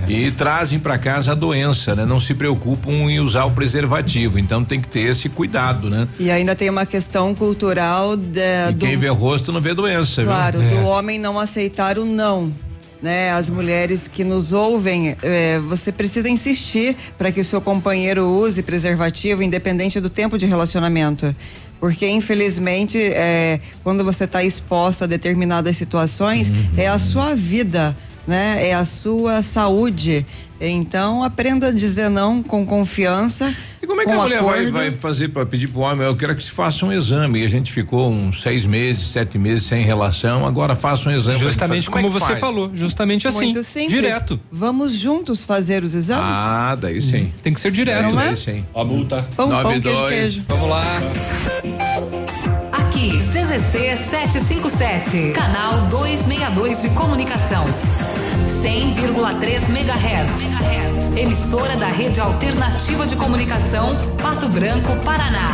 e 0.07 0.31
trazem 0.31 0.79
para 0.79 0.99
casa 0.99 1.33
a 1.33 1.35
doença, 1.35 1.95
né? 1.95 2.05
Não 2.05 2.21
se 2.21 2.35
preocupam 2.35 2.93
em 2.93 3.21
usar 3.21 3.45
o 3.45 3.51
preservativo. 3.51 4.39
Então 4.39 4.63
tem 4.63 4.81
que 4.81 4.89
ter 4.89 5.09
esse 5.09 5.31
cuidado, 5.31 5.89
né? 5.89 6.07
E 6.21 6.31
ainda 6.31 6.55
tem 6.55 6.69
uma 6.69 6.85
questão 6.85 7.35
cultural 7.35 8.17
da, 8.17 8.71
E 8.71 8.75
do, 8.75 8.85
quem 8.85 8.99
vê 8.99 9.09
rosto 9.09 9.51
não 9.51 9.63
vê 9.63 9.73
doença, 9.73 10.23
claro, 10.23 10.59
viu? 10.59 10.83
do 10.83 10.87
homem 10.87 11.19
não 11.19 11.39
aceitar 11.39 11.99
o 11.99 12.05
não. 12.05 12.53
Né, 13.05 13.33
as 13.33 13.51
mulheres 13.51 14.09
que 14.09 14.25
nos 14.25 14.55
ouvem, 14.55 15.15
eh, 15.23 15.61
você 15.69 15.93
precisa 15.93 16.27
insistir 16.27 16.97
para 17.19 17.31
que 17.31 17.39
o 17.39 17.45
seu 17.45 17.61
companheiro 17.61 18.25
use 18.27 18.63
preservativo, 18.63 19.43
independente 19.43 20.01
do 20.01 20.09
tempo 20.09 20.39
de 20.39 20.47
relacionamento. 20.47 21.37
Porque, 21.79 22.09
infelizmente, 22.09 22.97
eh, 22.97 23.61
quando 23.83 24.03
você 24.03 24.25
está 24.25 24.43
exposta 24.43 25.05
a 25.05 25.07
determinadas 25.07 25.77
situações, 25.77 26.49
Uhum. 26.49 26.57
é 26.79 26.87
a 26.89 26.97
sua 26.97 27.35
vida, 27.35 27.95
né? 28.27 28.69
É 28.69 28.75
a 28.75 28.85
sua 28.85 29.43
saúde. 29.43 30.25
Então, 30.61 31.23
aprenda 31.23 31.69
a 31.69 31.73
dizer 31.73 32.09
não 32.09 32.43
com 32.43 32.65
confiança. 32.65 33.53
E 33.83 33.87
como 33.87 34.01
é 34.01 34.05
que 34.07 34.13
com 34.13 34.21
a 34.21 34.23
mulher 34.23 34.43
vai, 34.43 34.71
vai 34.71 34.95
fazer 34.97 35.29
para 35.29 35.45
pedir 35.45 35.69
pro 35.69 35.81
homem? 35.81 36.07
Eu 36.07 36.17
quero 36.17 36.35
que 36.35 36.43
se 36.43 36.51
faça 36.51 36.87
um 36.87 36.93
exame. 36.93 37.41
E 37.41 37.45
a 37.45 37.49
gente 37.49 37.71
ficou 37.73 38.11
uns 38.11 38.41
seis 38.41 38.65
meses, 38.65 39.09
sete 39.09 39.37
meses 39.37 39.65
sem 39.65 39.85
relação. 39.85 40.47
Agora 40.47 40.75
faça 40.75 41.09
um 41.11 41.13
exame. 41.13 41.39
Justamente 41.39 41.87
fazer. 41.87 41.91
como, 41.91 42.07
é 42.07 42.11
você 42.11 42.27
faz? 42.27 42.39
falou, 42.41 42.71
justamente 42.73 43.29
assim, 43.29 43.47
Muito 43.47 43.65
simples. 43.65 43.93
direto. 43.93 44.41
Vamos 44.51 44.95
juntos 44.95 45.43
fazer 45.43 45.83
os 45.83 45.93
exames? 45.93 46.25
Ah, 46.25 46.79
daí 46.81 47.01
sim. 47.01 47.31
Tem 47.43 47.53
que 47.53 47.61
ser 47.61 47.71
direto, 47.73 48.15
Não 48.15 48.21
é? 48.21 48.27
Daí 48.27 48.37
sim. 48.37 48.65
A 48.75 48.85
multa. 48.85 49.17
Pão, 49.37 49.49
pão, 49.51 49.63
Nove, 49.63 49.81
queijo, 49.81 49.99
dois. 49.99 50.15
queijo. 50.15 50.45
Vamos 50.49 50.69
lá. 50.71 50.85
Aqui, 52.73 53.19
CZC 53.19 53.97
757, 54.09 55.33
canal 55.35 55.89
262 55.89 56.83
de 56.83 56.89
comunicação. 56.91 57.65
100,3 58.47 59.69
MHz. 59.69 61.17
Emissora 61.17 61.77
da 61.77 61.89
Rede 61.89 62.21
Alternativa 62.21 63.07
de 63.07 63.17
Comunicação, 63.17 63.97
Pato 64.21 64.49
Branco, 64.49 64.97
Paraná. 65.05 65.49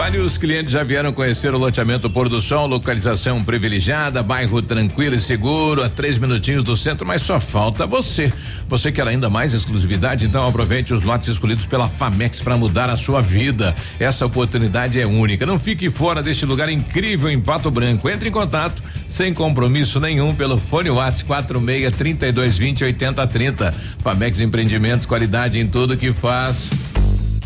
Vários 0.00 0.38
clientes 0.38 0.72
já 0.72 0.82
vieram 0.82 1.12
conhecer 1.12 1.52
o 1.52 1.58
loteamento 1.58 2.08
Pôr 2.08 2.26
do 2.26 2.40
Sol, 2.40 2.66
localização 2.66 3.44
privilegiada, 3.44 4.22
bairro 4.22 4.62
tranquilo 4.62 5.14
e 5.14 5.20
seguro, 5.20 5.84
a 5.84 5.90
três 5.90 6.16
minutinhos 6.16 6.64
do 6.64 6.74
centro, 6.74 7.06
mas 7.06 7.20
só 7.20 7.38
falta 7.38 7.86
você. 7.86 8.32
Você 8.66 8.90
quer 8.90 9.06
ainda 9.06 9.28
mais 9.28 9.52
exclusividade? 9.52 10.24
Então 10.24 10.48
aproveite 10.48 10.94
os 10.94 11.02
lotes 11.02 11.28
escolhidos 11.28 11.66
pela 11.66 11.86
Famex 11.86 12.40
para 12.40 12.56
mudar 12.56 12.88
a 12.88 12.96
sua 12.96 13.20
vida. 13.20 13.74
Essa 13.98 14.24
oportunidade 14.24 14.98
é 14.98 15.04
única. 15.04 15.44
Não 15.44 15.58
fique 15.58 15.90
fora 15.90 16.22
deste 16.22 16.46
lugar 16.46 16.70
incrível 16.70 17.28
em 17.28 17.38
Pato 17.38 17.70
Branco. 17.70 18.08
Entre 18.08 18.30
em 18.30 18.32
contato 18.32 18.82
sem 19.06 19.34
compromisso 19.34 20.00
nenhum 20.00 20.34
pelo 20.34 20.56
fone 20.56 20.88
WhatsApp 20.88 21.24
46 21.24 21.94
32 21.94 22.56
20 22.56 22.84
80 22.84 23.26
30. 23.26 23.74
Famex 23.98 24.40
Empreendimentos, 24.40 25.06
qualidade 25.06 25.58
em 25.58 25.66
tudo 25.66 25.94
que 25.94 26.10
faz. 26.10 26.89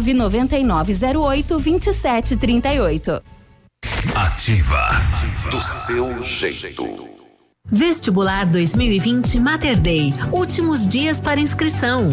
99908 0.00 1.58
2738. 1.58 3.22
Ativa. 4.14 4.88
Do 5.50 5.60
seu 5.60 6.22
jeito. 6.22 7.11
Vestibular 7.74 8.44
2020 8.44 9.40
Mater 9.40 9.80
Day. 9.80 10.12
Últimos 10.30 10.86
dias 10.86 11.22
para 11.22 11.40
inscrição. 11.40 12.10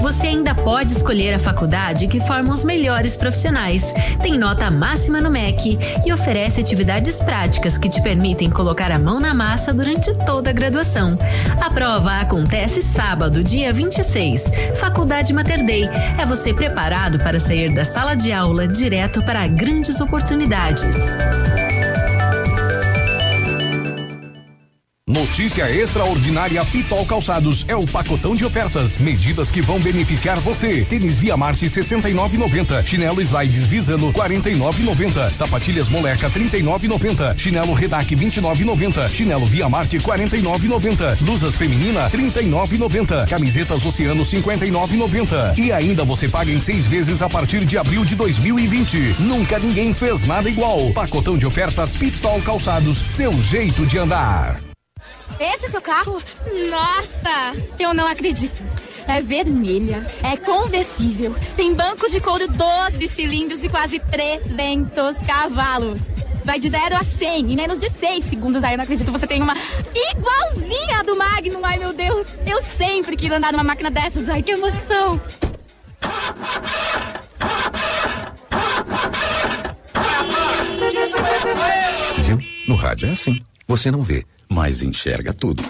Você 0.00 0.28
ainda 0.28 0.54
pode 0.54 0.92
escolher 0.92 1.34
a 1.34 1.38
faculdade 1.40 2.06
que 2.06 2.20
forma 2.20 2.54
os 2.54 2.62
melhores 2.62 3.16
profissionais. 3.16 3.82
Tem 4.22 4.38
nota 4.38 4.70
máxima 4.70 5.20
no 5.20 5.28
MEC 5.28 5.76
e 6.06 6.12
oferece 6.12 6.60
atividades 6.60 7.18
práticas 7.18 7.76
que 7.76 7.88
te 7.88 8.00
permitem 8.02 8.48
colocar 8.48 8.92
a 8.92 8.98
mão 8.98 9.18
na 9.18 9.34
massa 9.34 9.74
durante 9.74 10.14
toda 10.24 10.50
a 10.50 10.52
graduação. 10.52 11.18
A 11.60 11.68
prova 11.70 12.20
acontece 12.20 12.80
sábado, 12.80 13.42
dia 13.42 13.72
26. 13.72 14.44
Faculdade 14.76 15.32
Mater 15.32 15.66
Day. 15.66 15.88
É 16.16 16.24
você 16.24 16.54
preparado 16.54 17.18
para 17.18 17.40
sair 17.40 17.74
da 17.74 17.84
sala 17.84 18.14
de 18.14 18.32
aula 18.32 18.68
direto 18.68 19.24
para 19.24 19.44
grandes 19.48 20.00
oportunidades. 20.00 20.94
Notícia 25.06 25.70
extraordinária 25.70 26.64
Pitol 26.64 27.04
Calçados. 27.04 27.66
É 27.68 27.76
o 27.76 27.86
pacotão 27.86 28.34
de 28.34 28.42
ofertas, 28.42 28.96
medidas 28.96 29.50
que 29.50 29.60
vão 29.60 29.78
beneficiar 29.78 30.40
você. 30.40 30.82
Tênis 30.88 31.18
Via 31.18 31.36
Marte 31.36 31.66
69,90, 31.66 32.82
chinelo 32.82 33.20
Slides 33.20 33.66
Visano 33.66 34.10
49,90, 34.14 35.30
sapatilhas 35.36 35.90
Moleca 35.90 36.30
39,90, 36.30 37.36
chinelo 37.36 37.74
Redac 37.74 38.16
29,90, 38.16 39.10
chinelo 39.10 39.44
Via 39.44 39.68
Marte 39.68 39.98
49,90, 39.98 41.18
blusas 41.20 41.54
feminina 41.54 42.08
39,90, 42.08 43.28
camisetas 43.28 43.84
Oceano 43.84 44.22
59,90 44.22 45.58
e 45.58 45.70
ainda 45.70 46.02
você 46.02 46.30
paga 46.30 46.50
em 46.50 46.62
seis 46.62 46.86
vezes 46.86 47.20
a 47.20 47.28
partir 47.28 47.66
de 47.66 47.76
abril 47.76 48.06
de 48.06 48.16
2020. 48.16 49.16
Nunca 49.20 49.58
ninguém 49.58 49.92
fez 49.92 50.22
nada 50.22 50.48
igual. 50.48 50.90
Pacotão 50.94 51.36
de 51.36 51.44
ofertas 51.44 51.94
Pitol 51.94 52.40
Calçados, 52.40 52.96
seu 52.96 53.38
jeito 53.42 53.84
de 53.84 53.98
andar. 53.98 54.63
Esse 55.38 55.66
é 55.66 55.68
seu 55.68 55.80
carro? 55.80 56.22
Nossa, 56.70 57.54
eu 57.78 57.92
não 57.92 58.06
acredito. 58.06 58.62
É 59.06 59.20
vermelha, 59.20 60.06
é 60.22 60.36
conversível, 60.36 61.36
tem 61.56 61.74
bancos 61.74 62.10
de 62.10 62.20
couro 62.20 62.48
12 62.48 63.06
cilindros 63.08 63.62
e 63.62 63.68
quase 63.68 63.98
300 63.98 65.18
cavalos. 65.18 66.02
Vai 66.42 66.58
de 66.58 66.68
0 66.68 66.96
a 66.96 67.02
100 67.02 67.52
em 67.52 67.56
menos 67.56 67.80
de 67.80 67.90
6 67.90 68.24
segundos. 68.24 68.64
Ai, 68.64 68.74
eu 68.74 68.76
não 68.78 68.84
acredito, 68.84 69.10
você 69.10 69.26
tem 69.26 69.42
uma 69.42 69.56
igualzinha 69.94 71.02
do 71.04 71.16
Magnum. 71.16 71.64
Ai, 71.64 71.78
meu 71.78 71.92
Deus, 71.92 72.28
eu 72.46 72.62
sempre 72.62 73.16
quis 73.16 73.30
andar 73.30 73.52
numa 73.52 73.64
máquina 73.64 73.90
dessas. 73.90 74.28
Ai, 74.28 74.42
que 74.42 74.52
emoção. 74.52 75.20
Viu? 82.22 82.38
No 82.68 82.74
rádio 82.74 83.08
é 83.08 83.12
assim. 83.12 83.40
Você 83.66 83.90
não 83.90 84.02
vê, 84.02 84.24
mas 84.48 84.82
enxerga 84.82 85.32
tudo. 85.32 85.62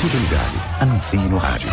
Fidelidade. 0.00 0.54
Anuncie 0.80 1.20
no 1.20 1.38
rádio. 1.38 1.68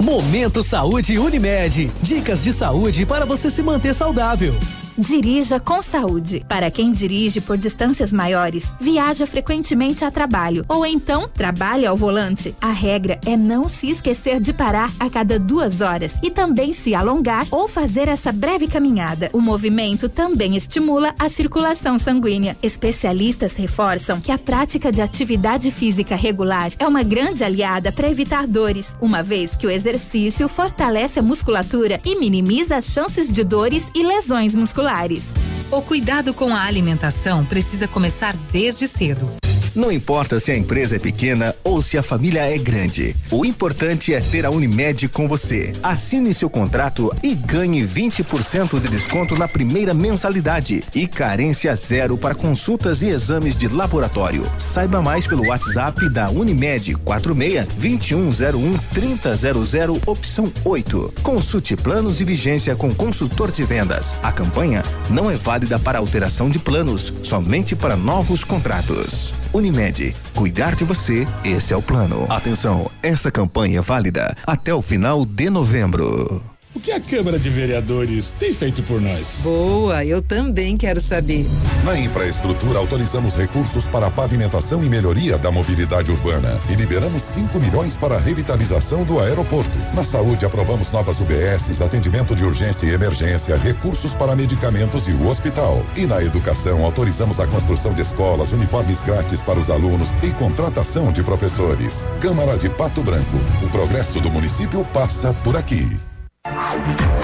Momento 0.00 0.62
Saúde 0.62 1.18
Unimed. 1.18 1.90
Dicas 2.02 2.44
de 2.44 2.52
saúde 2.52 3.04
para 3.04 3.24
você 3.26 3.50
se 3.50 3.62
manter 3.62 3.94
saudável. 3.94 4.54
Dirija 4.98 5.60
com 5.60 5.82
saúde. 5.82 6.42
Para 6.48 6.70
quem 6.70 6.90
dirige 6.90 7.42
por 7.42 7.58
distâncias 7.58 8.14
maiores, 8.14 8.64
viaja 8.80 9.26
frequentemente 9.26 10.06
a 10.06 10.10
trabalho 10.10 10.64
ou 10.66 10.86
então 10.86 11.28
trabalha 11.28 11.90
ao 11.90 11.96
volante. 11.98 12.54
A 12.62 12.70
regra 12.70 13.20
é 13.26 13.36
não 13.36 13.68
se 13.68 13.90
esquecer 13.90 14.40
de 14.40 14.54
parar 14.54 14.90
a 14.98 15.10
cada 15.10 15.38
duas 15.38 15.82
horas 15.82 16.14
e 16.22 16.30
também 16.30 16.72
se 16.72 16.94
alongar 16.94 17.46
ou 17.50 17.68
fazer 17.68 18.08
essa 18.08 18.32
breve 18.32 18.68
caminhada. 18.68 19.28
O 19.34 19.40
movimento 19.40 20.08
também 20.08 20.56
estimula 20.56 21.14
a 21.18 21.28
circulação 21.28 21.98
sanguínea. 21.98 22.56
Especialistas 22.62 23.54
reforçam 23.54 24.18
que 24.18 24.32
a 24.32 24.38
prática 24.38 24.90
de 24.90 25.02
atividade 25.02 25.70
física 25.70 26.16
regular 26.16 26.72
é 26.78 26.88
uma 26.88 27.02
grande 27.02 27.44
aliada 27.44 27.92
para 27.92 28.08
evitar 28.08 28.46
dores, 28.46 28.96
uma 28.98 29.22
vez 29.22 29.54
que 29.54 29.66
o 29.66 29.70
exercício 29.70 30.48
fortalece 30.48 31.18
a 31.18 31.22
musculatura 31.22 32.00
e 32.02 32.18
minimiza 32.18 32.76
as 32.76 32.86
chances 32.86 33.30
de 33.30 33.44
dores 33.44 33.84
e 33.94 34.02
lesões 34.02 34.54
musculares. 34.54 34.85
O 35.68 35.82
cuidado 35.82 36.32
com 36.32 36.54
a 36.54 36.62
alimentação 36.62 37.44
precisa 37.44 37.88
começar 37.88 38.36
desde 38.36 38.86
cedo. 38.86 39.28
Não 39.76 39.92
importa 39.92 40.40
se 40.40 40.50
a 40.50 40.56
empresa 40.56 40.96
é 40.96 40.98
pequena 40.98 41.54
ou 41.62 41.82
se 41.82 41.98
a 41.98 42.02
família 42.02 42.40
é 42.40 42.56
grande. 42.56 43.14
O 43.30 43.44
importante 43.44 44.14
é 44.14 44.20
ter 44.22 44.46
a 44.46 44.50
Unimed 44.50 45.06
com 45.08 45.28
você. 45.28 45.74
Assine 45.82 46.32
seu 46.32 46.48
contrato 46.48 47.14
e 47.22 47.34
ganhe 47.34 47.86
20% 47.86 48.80
de 48.80 48.88
desconto 48.88 49.36
na 49.36 49.46
primeira 49.46 49.92
mensalidade 49.92 50.82
e 50.94 51.06
carência 51.06 51.76
zero 51.76 52.16
para 52.16 52.34
consultas 52.34 53.02
e 53.02 53.08
exames 53.08 53.54
de 53.54 53.68
laboratório. 53.68 54.50
Saiba 54.56 55.02
mais 55.02 55.26
pelo 55.26 55.46
WhatsApp 55.48 56.08
da 56.08 56.30
Unimed 56.30 56.94
46 56.94 57.68
2101 57.76 58.78
3000 58.94 60.00
opção 60.06 60.50
8. 60.64 61.12
Consulte 61.22 61.76
planos 61.76 62.18
e 62.22 62.24
vigência 62.24 62.74
com 62.74 62.94
consultor 62.94 63.50
de 63.50 63.62
vendas. 63.62 64.14
A 64.22 64.32
campanha 64.32 64.82
não 65.10 65.30
é 65.30 65.36
válida 65.36 65.78
para 65.78 65.98
alteração 65.98 66.48
de 66.48 66.58
planos, 66.58 67.12
somente 67.22 67.76
para 67.76 67.94
novos 67.94 68.42
contratos. 68.42 69.34
Unimed, 69.52 69.65
cuidar 70.34 70.74
de 70.74 70.84
você, 70.84 71.26
esse 71.44 71.72
é 71.72 71.76
o 71.76 71.82
plano. 71.82 72.26
Atenção, 72.28 72.90
essa 73.02 73.30
campanha 73.30 73.78
é 73.78 73.82
válida 73.82 74.34
até 74.46 74.72
o 74.74 74.82
final 74.82 75.24
de 75.24 75.50
novembro. 75.50 76.55
O 76.76 76.78
que 76.78 76.92
a 76.92 77.00
Câmara 77.00 77.38
de 77.38 77.48
Vereadores 77.48 78.34
tem 78.38 78.52
feito 78.52 78.82
por 78.82 79.00
nós? 79.00 79.40
Boa, 79.42 80.04
eu 80.04 80.20
também 80.20 80.76
quero 80.76 81.00
saber. 81.00 81.46
Na 81.82 81.98
infraestrutura, 81.98 82.78
autorizamos 82.78 83.34
recursos 83.34 83.88
para 83.88 84.08
a 84.08 84.10
pavimentação 84.10 84.84
e 84.84 84.88
melhoria 84.90 85.38
da 85.38 85.50
mobilidade 85.50 86.10
urbana 86.10 86.60
e 86.68 86.74
liberamos 86.74 87.22
5 87.22 87.58
milhões 87.58 87.96
para 87.96 88.16
a 88.16 88.20
revitalização 88.20 89.04
do 89.04 89.18
aeroporto. 89.18 89.78
Na 89.94 90.04
saúde, 90.04 90.44
aprovamos 90.44 90.90
novas 90.90 91.18
UBSs, 91.18 91.82
atendimento 91.82 92.34
de 92.34 92.44
urgência 92.44 92.84
e 92.86 92.92
emergência, 92.92 93.56
recursos 93.56 94.14
para 94.14 94.36
medicamentos 94.36 95.08
e 95.08 95.12
o 95.12 95.28
hospital. 95.28 95.82
E 95.96 96.04
na 96.04 96.22
educação, 96.22 96.84
autorizamos 96.84 97.40
a 97.40 97.46
construção 97.46 97.94
de 97.94 98.02
escolas, 98.02 98.52
uniformes 98.52 99.02
grátis 99.02 99.42
para 99.42 99.58
os 99.58 99.70
alunos 99.70 100.10
e 100.22 100.30
contratação 100.32 101.10
de 101.10 101.22
professores. 101.22 102.06
Câmara 102.20 102.58
de 102.58 102.68
Pato 102.68 103.02
Branco. 103.02 103.38
O 103.62 103.70
progresso 103.70 104.20
do 104.20 104.30
município 104.30 104.84
passa 104.92 105.32
por 105.42 105.56
aqui. 105.56 105.98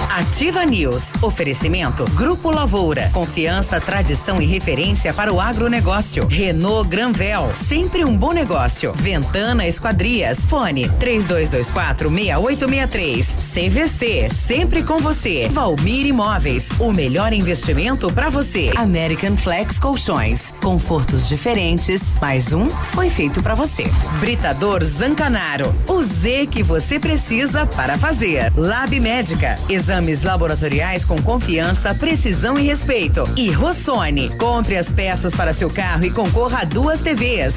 Ativa 0.09 0.65
News. 0.65 1.13
Oferecimento 1.21 2.05
Grupo 2.11 2.51
Lavoura. 2.51 3.09
Confiança, 3.13 3.79
tradição 3.79 4.41
e 4.41 4.45
referência 4.45 5.13
para 5.13 5.31
o 5.31 5.39
agronegócio. 5.39 6.27
Renault 6.27 6.89
Granvel. 6.89 7.51
Sempre 7.53 8.03
um 8.03 8.15
bom 8.15 8.31
negócio. 8.31 8.93
Ventana 8.93 9.67
Esquadrias. 9.67 10.39
Fone 10.45 10.89
3224 10.99 12.09
6863. 12.09 13.27
CVC. 13.53 14.29
Sempre 14.29 14.83
com 14.83 14.97
você. 14.99 15.47
Valmir 15.49 16.05
Imóveis. 16.05 16.69
O 16.79 16.91
melhor 16.91 17.31
investimento 17.31 18.11
para 18.11 18.29
você. 18.29 18.71
American 18.75 19.37
Flex 19.37 19.79
Colchões. 19.79 20.53
Confortos 20.61 21.27
diferentes. 21.27 22.01
Mais 22.21 22.53
um 22.53 22.69
foi 22.69 23.09
feito 23.09 23.41
para 23.41 23.55
você. 23.55 23.85
Britador 24.19 24.83
Zancanaro. 24.83 25.73
O 25.87 26.03
Z 26.03 26.47
que 26.47 26.61
você 26.61 26.99
precisa 26.99 27.65
para 27.65 27.97
fazer. 27.97 28.51
Lab 28.55 28.99
Médica. 29.13 29.59
Exames 29.69 30.23
laboratoriais 30.23 31.05
com 31.05 31.21
confiança, 31.21 31.93
precisão 31.93 32.57
e 32.57 32.63
respeito. 32.63 33.23
E 33.37 33.51
Rossoni. 33.51 34.35
Compre 34.37 34.75
as 34.75 34.89
peças 34.89 35.35
para 35.35 35.53
seu 35.53 35.69
carro 35.69 36.03
e 36.03 36.09
concorra 36.09 36.61
a 36.61 36.63
duas 36.63 36.99
TVs. 37.01 37.53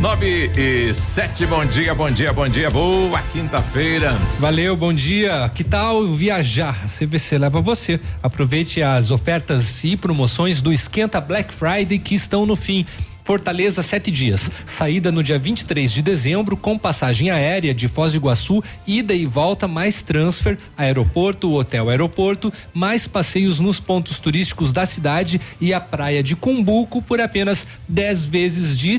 Nove 0.00 0.50
e 0.56 0.94
sete, 0.94 1.44
bom 1.44 1.64
dia, 1.66 1.94
bom 1.94 2.10
dia, 2.10 2.32
bom 2.32 2.48
dia, 2.48 2.70
boa 2.70 3.20
quinta-feira. 3.30 4.18
Valeu, 4.40 4.74
bom 4.74 4.92
dia. 4.92 5.50
Que 5.54 5.62
tal 5.62 6.08
viajar? 6.08 6.80
A 6.82 6.88
CVC 6.88 7.36
leva 7.36 7.60
você. 7.60 8.00
Aproveite 8.22 8.82
as 8.82 9.10
ofertas 9.10 9.84
e 9.84 9.98
promoções 9.98 10.62
do 10.62 10.72
Esquenta 10.72 11.20
Black 11.20 11.52
Friday 11.52 11.98
que 11.98 12.14
estão 12.14 12.46
no 12.46 12.56
fim. 12.56 12.86
Fortaleza, 13.24 13.82
sete 13.82 14.10
dias. 14.10 14.50
Saída 14.66 15.12
no 15.12 15.22
dia 15.22 15.38
23 15.38 15.92
de 15.92 16.02
dezembro, 16.02 16.56
com 16.56 16.76
passagem 16.76 17.30
aérea 17.30 17.72
de 17.72 17.86
Foz 17.86 18.12
do 18.12 18.16
Iguaçu, 18.16 18.62
ida 18.86 19.14
e 19.14 19.26
volta, 19.26 19.68
mais 19.68 20.02
transfer, 20.02 20.58
aeroporto, 20.76 21.52
hotel 21.54 21.88
aeroporto, 21.88 22.52
mais 22.74 23.06
passeios 23.06 23.60
nos 23.60 23.78
pontos 23.78 24.18
turísticos 24.18 24.72
da 24.72 24.84
cidade 24.84 25.40
e 25.60 25.72
a 25.72 25.80
praia 25.80 26.22
de 26.22 26.34
Cumbuco 26.34 27.00
por 27.00 27.20
apenas 27.20 27.66
10 27.88 28.24
vezes 28.24 28.76
de 28.78 28.94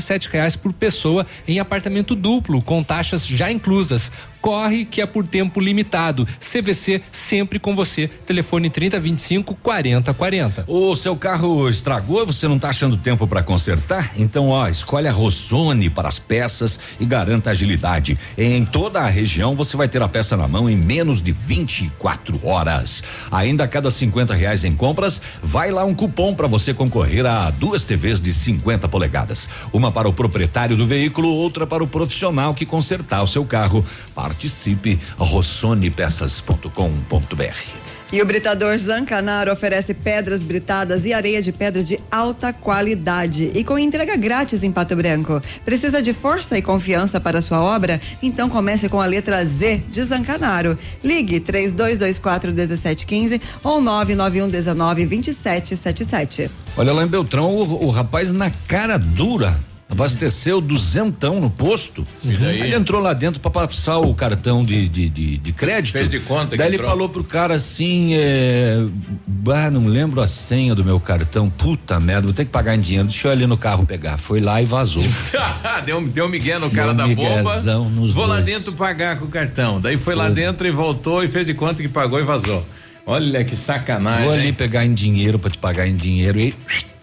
sete 0.00 0.28
reais 0.28 0.54
por 0.56 0.72
pessoa 0.72 1.26
em 1.48 1.58
apartamento 1.58 2.14
duplo, 2.14 2.62
com 2.62 2.82
taxas 2.82 3.26
já 3.26 3.50
inclusas. 3.50 4.12
Corre 4.40 4.84
que 4.84 5.00
é 5.00 5.06
por 5.06 5.26
tempo 5.26 5.60
limitado. 5.60 6.26
CVC 6.40 7.02
sempre 7.12 7.58
com 7.58 7.76
você. 7.76 8.08
Telefone 8.08 8.70
3025 8.70 9.54
4040. 9.56 10.64
O 10.66 10.96
seu 10.96 11.14
carro 11.14 11.68
estragou, 11.68 12.24
você 12.24 12.48
não 12.48 12.56
está 12.56 12.70
achando 12.70 12.96
tempo 12.96 13.26
para 13.26 13.42
consertar? 13.42 14.12
Então, 14.16 14.48
ó, 14.48 14.68
escolhe 14.68 15.08
a 15.08 15.12
Rossoni 15.12 15.90
para 15.90 16.08
as 16.08 16.18
peças 16.18 16.80
e 16.98 17.04
garanta 17.04 17.50
agilidade. 17.50 18.18
Em 18.36 18.64
toda 18.64 19.00
a 19.00 19.06
região 19.06 19.54
você 19.54 19.76
vai 19.76 19.88
ter 19.88 20.02
a 20.02 20.08
peça 20.08 20.36
na 20.36 20.48
mão 20.48 20.70
em 20.70 20.76
menos 20.76 21.22
de 21.22 21.32
24 21.32 22.46
horas. 22.46 23.02
Ainda 23.30 23.64
a 23.64 23.68
cada 23.68 23.90
50 23.90 24.34
reais 24.34 24.64
em 24.64 24.74
compras, 24.74 25.20
vai 25.42 25.70
lá 25.70 25.84
um 25.84 25.94
cupom 25.94 26.34
para 26.34 26.46
você 26.46 26.72
concorrer 26.72 27.26
a 27.26 27.50
duas 27.50 27.84
TVs 27.84 28.20
de 28.20 28.32
50 28.32 28.88
polegadas. 28.88 29.46
Uma 29.72 29.92
para 29.92 30.08
o 30.08 30.12
proprietário 30.12 30.76
do 30.76 30.86
veículo, 30.86 31.28
outra 31.28 31.66
para 31.66 31.84
o 31.84 31.86
profissional 31.86 32.54
que 32.54 32.64
consertar 32.64 33.22
o 33.22 33.26
seu 33.26 33.44
carro. 33.44 33.84
Participe 34.30 34.98
rossonepeças.com.br. 35.18 37.90
E 38.12 38.22
o 38.22 38.26
Britador 38.26 38.78
Zancanaro 38.78 39.52
oferece 39.52 39.92
pedras 39.92 40.42
britadas 40.42 41.04
e 41.04 41.12
areia 41.12 41.42
de 41.42 41.52
pedra 41.52 41.82
de 41.82 41.98
alta 42.10 42.52
qualidade 42.52 43.50
e 43.54 43.64
com 43.64 43.78
entrega 43.78 44.16
grátis 44.16 44.62
em 44.62 44.70
Pato 44.70 44.96
Branco. 44.96 45.42
Precisa 45.64 46.00
de 46.00 46.12
força 46.12 46.56
e 46.56 46.62
confiança 46.62 47.20
para 47.20 47.42
sua 47.42 47.60
obra? 47.60 48.00
Então 48.22 48.48
comece 48.48 48.88
com 48.88 49.00
a 49.00 49.06
letra 49.06 49.44
Z 49.44 49.82
de 49.88 50.02
Zancanaro. 50.02 50.78
Ligue 51.02 51.40
3224 51.40 52.52
1715 52.52 53.40
ou 53.64 53.80
991 53.80 54.48
19 54.48 55.06
2777. 55.06 56.50
Olha 56.76 56.92
lá 56.92 57.04
em 57.04 57.08
Beltrão, 57.08 57.54
o, 57.54 57.86
o 57.86 57.90
rapaz 57.90 58.32
na 58.32 58.50
cara 58.68 58.96
dura 58.96 59.58
abasteceu 59.90 60.60
duzentão 60.60 61.40
no 61.40 61.50
posto. 61.50 62.06
Aí 62.24 62.60
ele 62.60 62.74
entrou 62.76 63.00
lá 63.00 63.12
dentro 63.12 63.40
para 63.40 63.50
passar 63.50 63.98
o 63.98 64.14
cartão 64.14 64.64
de, 64.64 64.88
de, 64.88 65.08
de, 65.08 65.36
de 65.38 65.52
crédito. 65.52 65.92
Fez 65.92 66.08
de 66.08 66.20
conta 66.20 66.50
que 66.52 66.56
Daí 66.56 66.68
ele 66.68 66.76
entrou. 66.76 66.90
falou 66.90 67.08
pro 67.08 67.24
cara 67.24 67.54
assim, 67.54 68.14
é, 68.14 68.84
bah, 69.26 69.68
não 69.70 69.86
lembro 69.86 70.20
a 70.20 70.28
senha 70.28 70.74
do 70.74 70.84
meu 70.84 71.00
cartão. 71.00 71.50
Puta 71.50 71.98
merda, 71.98 72.22
vou 72.22 72.32
ter 72.32 72.44
que 72.44 72.52
pagar 72.52 72.76
em 72.76 72.80
dinheiro. 72.80 73.08
Deixa 73.08 73.28
eu 73.28 73.32
ali 73.32 73.46
no 73.46 73.56
carro 73.58 73.84
pegar. 73.84 74.16
Foi 74.16 74.40
lá 74.40 74.62
e 74.62 74.64
vazou. 74.64 75.02
deu, 75.84 76.00
deu 76.06 76.28
migué 76.28 76.58
no 76.58 76.70
cara 76.70 76.94
Deu 76.94 77.08
da 77.08 77.14
bomba. 77.14 77.58
nos 77.90 78.12
Vou 78.12 78.26
lá 78.26 78.36
dois. 78.36 78.46
dentro 78.46 78.72
pagar 78.72 79.18
com 79.18 79.24
o 79.24 79.28
cartão. 79.28 79.80
Daí 79.80 79.96
foi 79.96 80.14
lá 80.14 80.26
Foi. 80.26 80.34
dentro 80.34 80.66
e 80.66 80.70
voltou 80.70 81.24
e 81.24 81.28
fez 81.28 81.46
de 81.46 81.54
conta 81.54 81.82
que 81.82 81.88
pagou 81.88 82.20
e 82.20 82.22
vazou. 82.22 82.64
Olha 83.04 83.42
que 83.42 83.56
sacanagem. 83.56 84.24
Vou 84.24 84.32
ali 84.34 84.46
hein? 84.46 84.52
pegar 84.54 84.84
em 84.86 84.94
dinheiro 84.94 85.36
para 85.38 85.50
te 85.50 85.58
pagar 85.58 85.88
em 85.88 85.96
dinheiro 85.96 86.38
e 86.38 86.54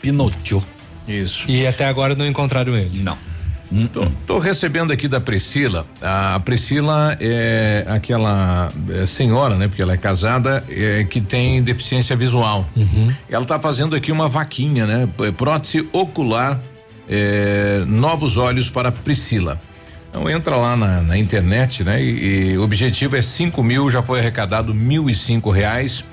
pinoteou. 0.02 0.64
Isso. 1.08 1.50
E 1.50 1.66
até 1.66 1.86
agora 1.86 2.16
não 2.16 2.26
encontraram 2.26 2.76
ele. 2.76 3.02
Não. 3.02 3.18
Tô, 3.92 4.06
tô 4.26 4.40
recebendo 4.40 4.94
aqui 4.94 5.10
da 5.10 5.20
Priscila. 5.20 5.86
A 6.02 6.40
Priscila 6.40 7.18
é 7.20 7.86
aquela 7.90 8.72
é, 8.90 9.06
senhora, 9.06 9.56
né? 9.56 9.68
Porque 9.68 9.82
ela 9.82 9.94
é 9.94 9.98
casada, 9.98 10.64
é, 10.70 11.04
que 11.04 11.20
tem 11.20 11.62
deficiência 11.62 12.16
visual. 12.16 12.66
Ela 13.30 13.44
tá 13.44 13.60
fazendo 13.60 13.94
aqui 13.94 14.10
uma 14.10 14.30
vaquinha, 14.30 14.86
né? 14.86 15.10
Prótese 15.36 15.88
ocular, 15.92 16.60
é, 17.10 17.84
novos 17.86 18.38
olhos 18.38 18.70
para 18.70 18.90
Priscila. 18.90 19.60
Então 20.10 20.30
entra 20.30 20.56
lá 20.56 20.78
na, 20.78 21.02
na 21.02 21.18
internet, 21.18 21.84
né? 21.84 22.02
E, 22.02 22.52
e 22.52 22.58
o 22.58 22.64
objetivo 22.64 23.18
é 23.18 23.22
cinco 23.22 23.62
mil, 23.62 23.92
já 23.92 24.02
foi 24.02 24.20
arrecadado 24.20 24.74
mil 24.74 25.10
e 25.10 25.16
cinco 25.16 25.52
reais. 25.52 26.06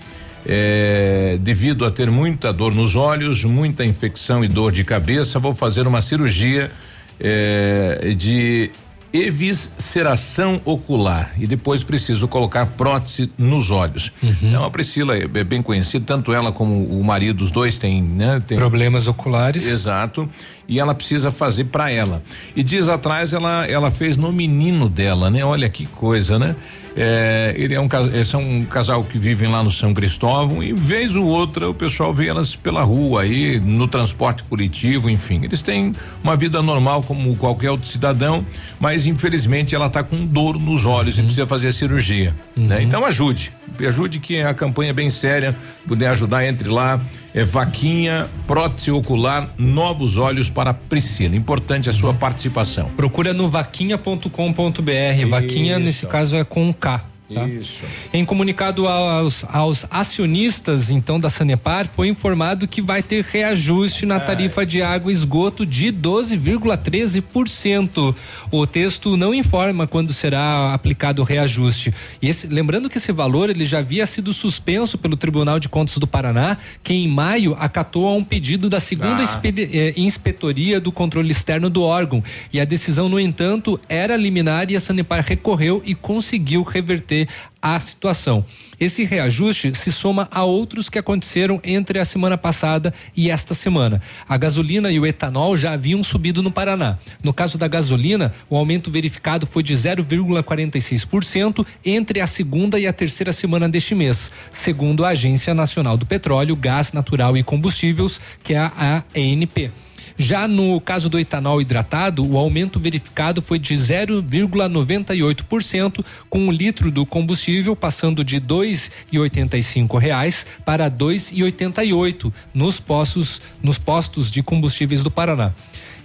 É, 0.47 1.39
devido 1.41 1.85
a 1.85 1.91
ter 1.91 2.11
muita 2.11 2.53
dor 2.53 2.75
nos 2.75 2.97
olhos, 2.97 3.45
muita 3.45 3.85
infecção 3.85 4.45
e 4.45 4.49
dor 4.49 4.73
de 4.73 4.85
cabeça, 4.85 5.39
vou 5.39 5.55
fazer 5.55 5.87
uma 5.87 6.03
cirurgia 6.03 6.71
é, 7.19 8.15
de 8.17 8.71
evisceração 9.15 10.61
ocular 10.65 11.33
e 11.39 11.47
depois 11.47 11.85
preciso 11.85 12.27
colocar 12.27 12.67
prótese 12.67 13.31
nos 13.39 13.71
olhos. 13.71 14.13
Então 14.43 14.65
a 14.65 14.71
Priscila 14.71 15.17
é, 15.17 15.23
é 15.23 15.45
bem 15.45 15.63
conhecida, 15.63 16.05
tanto 16.05 16.33
ela 16.33 16.51
como 16.51 16.85
o 16.87 17.05
marido, 17.05 17.45
os 17.45 17.53
dois 17.53 17.79
têm, 17.79 18.03
né? 18.03 18.43
Tem 18.45 18.59
Problemas 18.59 19.07
oculares. 19.07 19.69
Exato. 19.69 20.29
E 20.67 20.81
ela 20.81 20.97
precisa 20.97 21.31
fazer 21.31 21.65
para 21.65 21.91
ela. 21.91 22.25
E 22.57 22.63
dias 22.65 22.89
atrás 22.89 23.33
ela 23.33 23.65
ela 23.69 23.93
fez 23.93 24.17
no 24.17 24.33
menino 24.33 24.89
dela, 24.89 25.31
né? 25.31 25.45
Olha 25.45 25.69
que 25.69 25.87
coisa, 25.87 26.37
né? 26.37 26.57
É, 26.97 27.53
ele 27.57 27.75
é 27.75 27.81
um 27.81 27.89
esse 28.15 28.37
é 28.37 28.39
um 28.39 28.65
casal 28.65 29.03
que 29.03 29.19
vivem 29.19 29.51
lá 29.51 29.65
no 29.65 29.71
São 29.71 29.93
Cristóvão 29.93 30.63
e 30.63 30.73
vez 30.73 31.17
ou 31.17 31.27
outra 31.27 31.69
o 31.69 31.75
pessoal 31.75 32.15
vê 32.15 32.29
elas 32.29 32.55
pela 32.55 32.85
rua 32.85 33.23
aí 33.23 33.59
no 33.59 33.89
transporte 33.89 34.45
coletivo, 34.45 35.11
enfim, 35.11 35.41
eles 35.43 35.61
têm 35.61 35.93
uma 36.23 36.37
vida 36.37 36.63
normal 36.63 37.03
como 37.03 37.35
qualquer 37.35 37.71
outro 37.71 37.89
cidadão, 37.89 38.47
mas 38.79 39.07
infelizmente 39.07 39.75
ela 39.75 39.87
está 39.87 40.05
com 40.05 40.25
dor 40.25 40.57
nos 40.57 40.85
olhos 40.85 41.19
e 41.19 41.23
precisa 41.23 41.47
fazer 41.49 41.69
a 41.69 41.73
cirurgia, 41.73 42.33
né? 42.57 42.81
Então 42.81 43.05
ajude, 43.05 43.51
ajude 43.81 44.21
que 44.21 44.41
a 44.41 44.55
campanha 44.55 44.91
é 44.91 44.95
bem 44.95 45.11
séria, 45.11 45.55
puder 45.89 46.09
ajudar 46.11 46.47
entre 46.47 46.69
lá, 46.69 47.01
é 47.35 47.45
vaquinha, 47.45 48.29
prótese 48.47 48.93
ocular, 48.93 49.53
novos 49.59 50.17
olhos 50.17 50.49
para 50.49 50.73
Priscila. 50.73 51.35
Importante 51.35 51.91
a 51.91 51.93
sua 51.93 52.15
participação. 52.15 52.89
Procura 52.91 53.35
no 53.35 53.49
vaquinha.com.br. 53.49 55.29
Vaquinha, 55.29 55.79
nesse 55.81 56.07
caso, 56.07 56.37
é 56.37 56.45
com 56.45 56.73
K. 56.73 57.14
Tá? 57.33 57.49
Isso. 57.49 57.85
Em 58.13 58.23
comunicado 58.23 58.87
aos, 58.87 59.47
aos 59.49 59.87
acionistas, 59.91 60.91
então, 60.91 61.19
da 61.19 61.31
Sanepar, 61.31 61.89
foi 61.89 62.09
informado 62.09 62.69
que 62.69 62.83
vai 62.83 63.03
ter 63.03 63.25
reajuste 63.25 64.05
na 64.05 64.21
tarifa 64.21 64.67
de 64.67 64.83
água 64.83 65.11
e 65.11 65.15
esgoto 65.15 65.65
de 65.65 65.91
12,13%. 65.91 68.15
O 68.51 68.67
texto 68.67 69.17
não 69.17 69.33
informa 69.33 69.87
quando 69.87 70.13
será 70.13 70.75
aplicado 70.75 71.23
o 71.23 71.25
reajuste. 71.25 71.95
E 72.21 72.29
esse, 72.29 72.47
lembrando 72.47 72.91
que 72.91 72.99
esse 72.99 73.11
valor 73.11 73.49
ele 73.49 73.65
já 73.65 73.79
havia 73.79 74.05
sido 74.05 74.35
suspenso 74.35 74.99
pelo 74.99 75.17
Tribunal 75.17 75.59
de 75.59 75.67
Contas 75.69 75.97
do 75.97 76.07
Paraná, 76.07 76.59
que 76.83 76.93
em 76.93 77.09
maio 77.09 77.57
acatou 77.59 78.07
a 78.07 78.13
um 78.13 78.23
pedido 78.23 78.69
da 78.69 78.81
segunda 78.81 79.23
Ah. 79.23 79.41
eh, 79.45 79.95
inspetoria 79.97 80.79
do 80.79 80.93
controle 80.93 81.31
externo 81.31 81.71
do 81.71 81.81
órgão. 81.83 82.23
E 82.53 82.61
a 82.61 82.67
decisão, 82.67 83.09
no 83.09 83.19
entanto, 83.19 83.81
era 83.89 84.15
liminar 84.15 84.71
e 84.71 84.77
a 84.77 84.81
Sanepar 84.81 85.25
recorreu 85.27 85.83
e 85.87 85.95
conseguiu 85.95 86.63
reverter 86.63 87.14
a 87.63 87.81
situação. 87.81 88.45
Esse 88.79 89.05
reajuste 89.05 89.75
se 89.75 89.91
soma 89.91 90.29
a 90.31 90.45
outros 90.45 90.91
que 90.91 90.99
aconteceram 90.99 91.61
entre 91.65 91.99
a 91.99 92.05
semana 92.05 92.37
passada 92.37 92.93
e 93.17 93.31
esta 93.31 93.55
semana. 93.55 94.03
A 94.29 94.37
gasolina 94.37 94.91
e 94.91 95.01
o 95.01 95.07
etanol 95.07 95.57
já 95.57 95.73
haviam 95.73 96.03
subido 96.03 96.43
no 96.43 96.51
Paraná. 96.51 96.99
No 97.23 97.33
caso 97.33 97.57
da 97.57 97.67
gasolina, 97.67 98.33
o 98.51 98.57
aumento 98.57 98.91
verificado 98.91 99.47
foi 99.47 99.63
de 99.63 99.75
0,46% 99.75 101.65
entre 101.85 102.21
a 102.21 102.27
segunda 102.27 102.79
e 102.79 102.87
a 102.87 102.93
terceira 102.93 103.33
semana 103.33 103.69
deste 103.69 103.95
mês, 103.95 104.31
segundo 104.53 105.05
a 105.05 105.09
Agência 105.11 105.55
Nacional 105.55 105.97
do 105.97 106.05
Petróleo, 106.05 106.57
Gás 106.57 106.93
Natural 106.93 107.37
e 107.37 107.43
Combustíveis, 107.43 108.21
que 108.43 108.55
é 108.55 108.59
a 108.59 109.03
ANP. 109.15 109.71
Já 110.17 110.47
no 110.47 110.81
caso 110.81 111.09
do 111.09 111.19
etanol 111.19 111.61
hidratado, 111.61 112.25
o 112.25 112.39
aumento 112.39 112.79
verificado 112.79 113.43
foi 113.43 113.59
de 113.59 113.75
0,98%, 113.75 116.05
com 116.31 116.47
o 116.47 116.53
litro 116.53 116.89
do 116.91 117.05
combustível 117.05 117.75
passando 117.75 118.23
de 118.23 118.41
2,85 118.41 119.99
reais 119.99 120.47
para 120.65 120.85
R$ 120.85 120.91
2,88 120.91 122.33
nos 122.53 122.79
postos, 122.79 123.43
nos 123.61 123.77
postos 123.77 124.31
de 124.31 124.41
combustíveis 124.43 125.03
do 125.03 125.11
Paraná. 125.11 125.53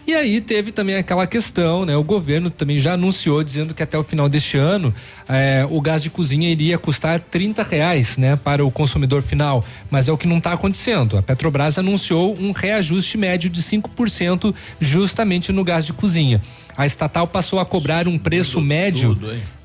E 0.08 0.16
aí 0.16 0.42
teve 0.42 0.72
também 0.72 0.96
aquela 0.96 1.28
questão, 1.28 1.86
né? 1.86 1.96
O 1.96 2.04
governo 2.04 2.50
também 2.50 2.80
já 2.80 2.94
anunciou 2.94 3.44
dizendo 3.44 3.76
que 3.76 3.84
até 3.84 3.96
o 3.98 4.04
final 4.04 4.28
deste 4.28 4.58
ano 4.58 4.92
eh, 5.28 5.68
o 5.70 5.80
gás 5.80 6.02
de 6.02 6.10
cozinha 6.10 6.50
iria 6.50 6.80
custar 6.80 7.20
30 7.20 7.62
reais, 7.62 8.18
né? 8.18 8.36
Para 8.36 8.66
o 8.66 8.72
consumidor 8.72 9.22
final. 9.22 9.64
Mas 9.92 10.10
é 10.10 10.12
o 10.12 10.18
que 10.18 10.28
não 10.28 10.40
está 10.40 10.54
acontecendo. 10.54 11.16
A 11.16 11.22
Petrobras 11.22 11.78
anunciou 11.78 12.36
um 12.40 12.52
reajuste 12.52 13.20
médio 13.20 13.52
de 13.52 13.62
5% 13.62 14.56
justamente 14.82 15.52
no 15.52 15.64
gás 15.64 15.86
de 15.86 15.94
cozinha. 15.94 16.42
A 16.76 16.88
estatal 16.88 17.28
passou 17.28 17.60
a 17.60 17.66
cobrar 17.66 18.08
um 18.08 18.18
preço 18.18 18.60
médio 18.60 19.16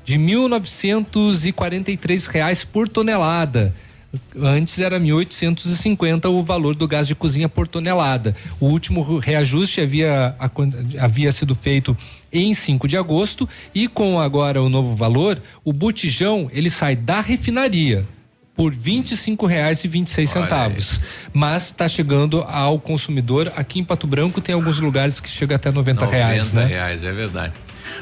de 0.05 0.19
1.943 0.19 2.27
reais 2.27 2.63
por 2.63 2.87
tonelada. 2.87 3.73
Antes 4.41 4.79
era 4.79 4.99
1.850 4.99 6.29
o 6.29 6.43
valor 6.43 6.75
do 6.75 6.87
gás 6.87 7.07
de 7.07 7.15
cozinha 7.15 7.49
por 7.49 7.67
tonelada. 7.67 8.35
O 8.59 8.67
último 8.67 9.19
reajuste 9.19 9.81
havia, 9.81 10.35
havia 10.99 11.31
sido 11.31 11.55
feito 11.55 11.95
em 12.31 12.53
5 12.53 12.87
de 12.87 12.97
agosto 12.97 13.47
e 13.73 13.87
com 13.87 14.19
agora 14.19 14.61
o 14.61 14.69
novo 14.69 14.95
valor, 14.95 15.41
o 15.63 15.71
botijão 15.71 16.49
ele 16.51 16.69
sai 16.69 16.95
da 16.95 17.21
refinaria 17.21 18.05
por 18.55 18.71
R$ 18.71 18.79
25,26 18.79 20.25
centavos. 20.25 21.01
Mas 21.33 21.65
está 21.67 21.87
chegando 21.87 22.41
ao 22.41 22.79
consumidor 22.79 23.51
aqui 23.55 23.79
em 23.79 23.83
Pato 23.83 24.07
Branco 24.07 24.39
tem 24.39 24.55
alguns 24.55 24.79
lugares 24.79 25.19
que 25.19 25.29
chega 25.29 25.55
até 25.55 25.71
90, 25.71 26.05
90 26.05 26.17
reais, 26.17 26.53
né? 26.53 26.65
reais, 26.65 27.03
é 27.03 27.11
verdade. 27.11 27.53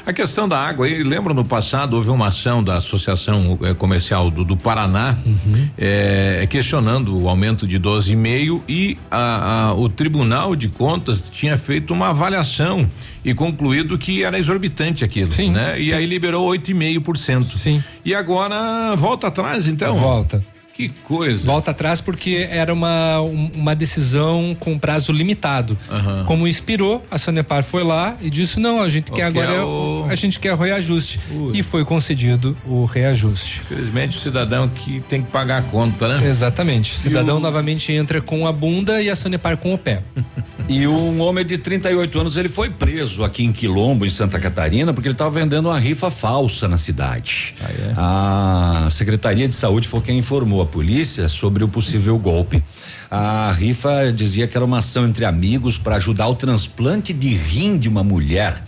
A 0.06 0.12
questão 0.12 0.48
da 0.48 0.58
água, 0.58 0.86
aí, 0.86 1.02
lembro 1.02 1.34
no 1.34 1.44
passado 1.44 1.94
houve 1.94 2.10
uma 2.10 2.28
ação 2.28 2.62
da 2.62 2.76
Associação 2.76 3.58
eh, 3.62 3.74
Comercial 3.74 4.30
do, 4.30 4.44
do 4.44 4.56
Paraná 4.56 5.16
uhum. 5.24 5.68
eh, 5.78 6.46
questionando 6.48 7.18
o 7.18 7.28
aumento 7.28 7.66
de 7.66 7.78
12,5 7.78 8.62
e 8.68 8.96
a, 9.10 9.68
a, 9.68 9.74
o 9.74 9.88
Tribunal 9.88 10.54
de 10.54 10.68
Contas 10.68 11.22
tinha 11.32 11.58
feito 11.58 11.92
uma 11.92 12.10
avaliação 12.10 12.88
e 13.24 13.34
concluído 13.34 13.96
que 13.96 14.22
era 14.22 14.38
exorbitante 14.38 15.04
aquilo, 15.04 15.32
sim, 15.32 15.50
né? 15.50 15.80
E 15.80 15.94
aí 15.94 16.04
liberou 16.04 16.46
8,5%. 16.50 17.56
Sim. 17.56 17.82
E 18.04 18.14
agora 18.14 18.94
volta 18.96 19.28
atrás, 19.28 19.66
então? 19.66 19.96
Volta. 19.96 20.44
Que 20.74 20.88
coisa. 20.88 21.44
Volta 21.44 21.70
atrás 21.70 22.00
porque 22.00 22.48
era 22.50 22.72
uma, 22.72 23.20
uma 23.20 23.76
decisão 23.76 24.56
com 24.58 24.76
prazo 24.76 25.12
limitado. 25.12 25.78
Uhum. 25.88 26.24
Como 26.24 26.48
expirou, 26.48 27.00
a 27.08 27.16
Sanepar 27.16 27.62
foi 27.62 27.84
lá 27.84 28.16
e 28.20 28.28
disse: 28.28 28.58
não, 28.58 28.82
a 28.82 28.88
gente 28.88 29.12
quer 29.12 29.22
agora 29.22 29.52
é 29.52 29.62
o... 29.62 30.04
a 30.08 30.14
gente 30.16 30.40
quer 30.40 30.52
o 30.52 30.56
reajuste. 30.56 31.20
Ui. 31.30 31.56
E 31.56 31.62
foi 31.62 31.84
concedido 31.84 32.56
o 32.66 32.84
reajuste. 32.84 33.60
Infelizmente 33.64 34.18
o 34.18 34.20
cidadão 34.20 34.68
que 34.68 35.00
tem 35.08 35.22
que 35.22 35.30
pagar 35.30 35.58
a 35.58 35.62
conta, 35.62 36.08
né? 36.08 36.28
Exatamente. 36.28 36.92
O 36.92 36.96
cidadão 36.96 37.36
o... 37.36 37.40
novamente 37.40 37.92
entra 37.92 38.20
com 38.20 38.44
a 38.44 38.52
bunda 38.52 39.00
e 39.00 39.08
a 39.08 39.14
Sanepar 39.14 39.56
com 39.56 39.74
o 39.74 39.78
pé. 39.78 40.02
e 40.68 40.88
um 40.88 41.20
homem 41.20 41.46
de 41.46 41.56
38 41.56 42.18
anos 42.18 42.36
ele 42.36 42.48
foi 42.48 42.68
preso 42.68 43.22
aqui 43.22 43.44
em 43.44 43.52
Quilombo, 43.52 44.04
em 44.04 44.10
Santa 44.10 44.40
Catarina, 44.40 44.92
porque 44.92 45.06
ele 45.06 45.14
estava 45.14 45.30
vendendo 45.30 45.68
uma 45.68 45.78
rifa 45.78 46.10
falsa 46.10 46.66
na 46.66 46.76
cidade. 46.76 47.54
Ah, 47.96 48.84
é? 48.84 48.86
A 48.86 48.90
Secretaria 48.90 49.46
de 49.46 49.54
Saúde 49.54 49.86
foi 49.86 50.00
quem 50.00 50.18
informou 50.18 50.63
polícia 50.64 51.28
sobre 51.28 51.62
o 51.64 51.68
possível 51.68 52.18
golpe. 52.18 52.62
A 53.10 53.52
rifa 53.52 54.12
dizia 54.12 54.46
que 54.46 54.56
era 54.56 54.64
uma 54.64 54.78
ação 54.78 55.06
entre 55.06 55.24
amigos 55.24 55.78
para 55.78 55.96
ajudar 55.96 56.28
o 56.28 56.34
transplante 56.34 57.12
de 57.12 57.28
rim 57.34 57.76
de 57.76 57.88
uma 57.88 58.02
mulher. 58.02 58.62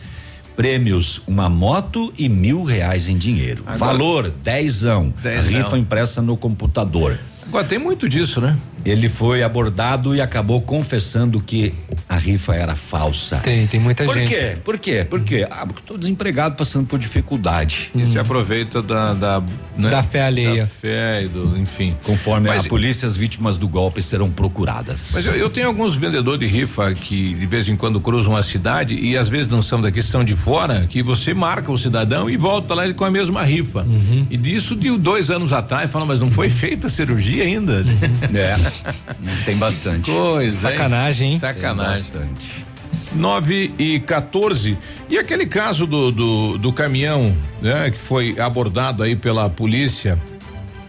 Prêmios: 0.57 1.23
uma 1.27 1.49
moto 1.49 2.13
e 2.17 2.29
mil 2.29 2.63
reais 2.63 3.09
em 3.09 3.17
dinheiro. 3.17 3.63
Agora, 3.67 3.79
Valor: 3.79 4.31
dezão. 4.31 5.13
dezão. 5.23 5.41
A 5.41 5.63
rifa 5.63 5.79
impressa 5.79 6.23
no 6.23 6.37
computador. 6.37 7.19
Agora 7.49 7.65
tem 7.65 7.79
muito 7.79 8.09
disso, 8.09 8.41
né? 8.41 8.57
Ele 8.85 9.09
foi 9.09 9.43
abordado 9.43 10.15
e 10.15 10.21
acabou 10.21 10.61
confessando 10.61 11.41
que 11.41 11.75
a 12.09 12.17
rifa 12.17 12.55
era 12.55 12.77
falsa. 12.77 13.39
Tem, 13.39 13.67
tem 13.67 13.81
muita 13.81 14.05
por 14.05 14.15
gente. 14.15 14.31
Por 14.31 14.39
quê? 14.39 14.57
Por 14.65 14.79
quê? 14.79 15.05
Por 15.05 15.21
quê? 15.21 15.47
Ah, 15.51 15.67
porque 15.67 15.81
estou 15.81 15.99
desempregado 15.99 16.55
passando 16.55 16.87
por 16.87 16.97
dificuldade. 16.97 17.91
E 17.95 18.03
hum. 18.03 18.11
se 18.13 18.17
aproveita 18.17 18.81
da 18.81 19.13
da, 19.13 19.43
né? 19.77 19.91
da 19.91 20.03
fé 20.05 20.25
alheia. 20.25 20.63
Da 20.63 20.67
fé 20.69 21.25
e 21.25 21.29
do, 21.29 21.59
enfim. 21.59 21.97
Conforme 22.05 22.49
mas, 22.49 22.67
a 22.67 22.69
polícia, 22.69 23.07
as 23.09 23.17
vítimas 23.17 23.57
do 23.57 23.67
golpe 23.67 24.01
serão 24.01 24.31
procuradas. 24.31 25.11
Mas 25.13 25.27
eu, 25.27 25.35
eu, 25.35 25.51
tenho 25.51 25.67
alguns 25.67 25.97
vendedores 25.97 26.39
de 26.39 26.47
rifa 26.47 26.95
que 26.95 27.35
de 27.35 27.47
vez 27.47 27.69
em 27.69 27.77
quando 27.77 28.01
cruzam 28.01 28.37
a 28.37 28.43
cidade 28.43 28.95
e 28.95 29.17
às 29.17 29.29
vezes 29.29 29.49
não 29.49 29.63
são 29.63 29.81
daqui, 29.81 30.01
são 30.01 30.23
de 30.23 30.37
fora, 30.37 30.87
que 30.89 31.03
você 31.03 31.35
marca 31.35 31.73
o 31.73 31.77
cidadão 31.77 32.31
e 32.31 32.37
volta 32.37 32.73
lá 32.73 32.93
com 32.95 33.05
a 33.05 33.11
mesma 33.11 33.43
rifa. 33.43 33.83
Uhum. 33.83 34.27
E 34.31 34.37
disso 34.37 34.77
de 34.77 34.97
dois 34.97 35.29
anos 35.29 35.53
atrás, 35.53 35.91
fala, 35.91 36.07
mas 36.07 36.21
não 36.21 36.31
foi 36.31 36.49
feita 36.49 36.87
a 36.87 36.91
cirurgia 36.91 37.36
ainda. 37.41 37.73
Uhum. 37.73 38.37
É. 38.37 39.45
Tem 39.45 39.57
bastante. 39.57 40.11
Coisa. 40.11 40.61
Sacanagem, 40.71 41.33
hein? 41.33 41.39
Sacanagem. 41.39 42.05
Tem 42.05 42.21
bastante. 42.23 42.67
9 43.15 43.73
e 43.79 44.01
14. 44.01 44.77
E 45.09 45.19
aquele 45.19 45.47
caso 45.47 45.87
do, 45.87 46.13
do, 46.13 46.59
do 46.59 46.73
caminhão, 46.73 47.35
né, 47.61 47.91
que 47.91 47.99
foi 47.99 48.39
abordado 48.39 49.03
aí 49.03 49.17
pela 49.17 49.49
polícia 49.49 50.19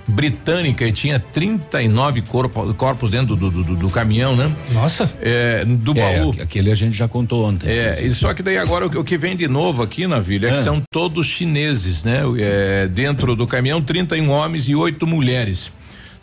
britânica 0.07 0.85
e 0.85 0.91
tinha 0.91 1.19
39 1.19 2.21
corpo, 2.21 2.73
corpos 2.75 3.11
dentro 3.11 3.35
do, 3.35 3.51
do, 3.51 3.63
do, 3.63 3.75
do, 3.75 3.89
caminhão, 3.89 4.35
né? 4.35 4.49
Nossa. 4.71 5.11
É, 5.21 5.65
do 5.65 5.91
é, 5.91 6.19
baú. 6.19 6.33
Aquele 6.41 6.71
a 6.71 6.75
gente 6.75 6.95
já 6.95 7.07
contou 7.07 7.45
ontem. 7.45 7.69
É, 7.69 8.01
e 8.01 8.11
só 8.11 8.33
que 8.33 8.41
daí 8.41 8.57
agora 8.57 8.87
o, 8.87 8.99
o, 8.99 9.03
que 9.03 9.17
vem 9.17 9.35
de 9.35 9.47
novo 9.49 9.83
aqui 9.83 10.07
na 10.07 10.19
vila 10.19 10.47
é 10.47 10.51
que 10.51 10.59
ah. 10.59 10.63
são 10.63 10.81
todos 10.89 11.27
chineses, 11.27 12.05
né? 12.05 12.21
É, 12.39 12.87
dentro 12.87 13.35
do 13.35 13.45
caminhão, 13.45 13.81
31 13.81 14.29
homens 14.29 14.69
e 14.69 14.75
oito 14.75 15.05
mulheres. 15.05 15.71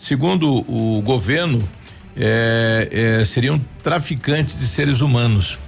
Segundo 0.04 0.58
o 0.70 1.00
governo, 1.00 1.66
é, 2.14 3.20
é, 3.20 3.24
seriam 3.24 3.58
traficantes 3.82 4.58
de 4.58 4.66
seres 4.66 5.00
humanos. 5.00 5.58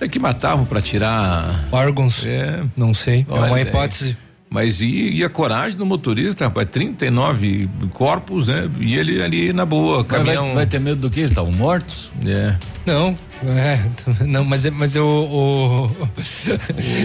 É 0.00 0.08
que 0.08 0.18
matavam 0.18 0.64
para 0.64 0.80
tirar 0.80 1.68
órgãos. 1.70 2.24
É, 2.24 2.64
não 2.74 2.94
sei. 2.94 3.26
Olha, 3.28 3.44
é 3.44 3.48
uma 3.48 3.60
hipótese. 3.60 4.16
Mas 4.48 4.80
e, 4.80 5.10
e, 5.10 5.22
a 5.22 5.28
coragem 5.28 5.76
do 5.76 5.84
motorista, 5.84 6.46
rapaz? 6.46 6.68
39 6.70 7.68
corpos, 7.92 8.48
né? 8.48 8.68
E 8.80 8.96
ele 8.96 9.22
ali 9.22 9.52
na 9.52 9.66
boa, 9.66 10.02
caminhão. 10.02 10.46
Vai, 10.46 10.54
vai, 10.54 10.66
ter 10.66 10.80
medo 10.80 10.96
do 10.96 11.10
que? 11.10 11.20
Eles 11.20 11.32
estavam 11.32 11.52
mortos? 11.52 12.10
É. 12.26 12.54
Não, 12.86 13.14
é, 13.50 13.80
não, 14.26 14.44
mas, 14.44 14.64
mas 14.70 14.94
eu, 14.94 15.06
o, 15.06 15.90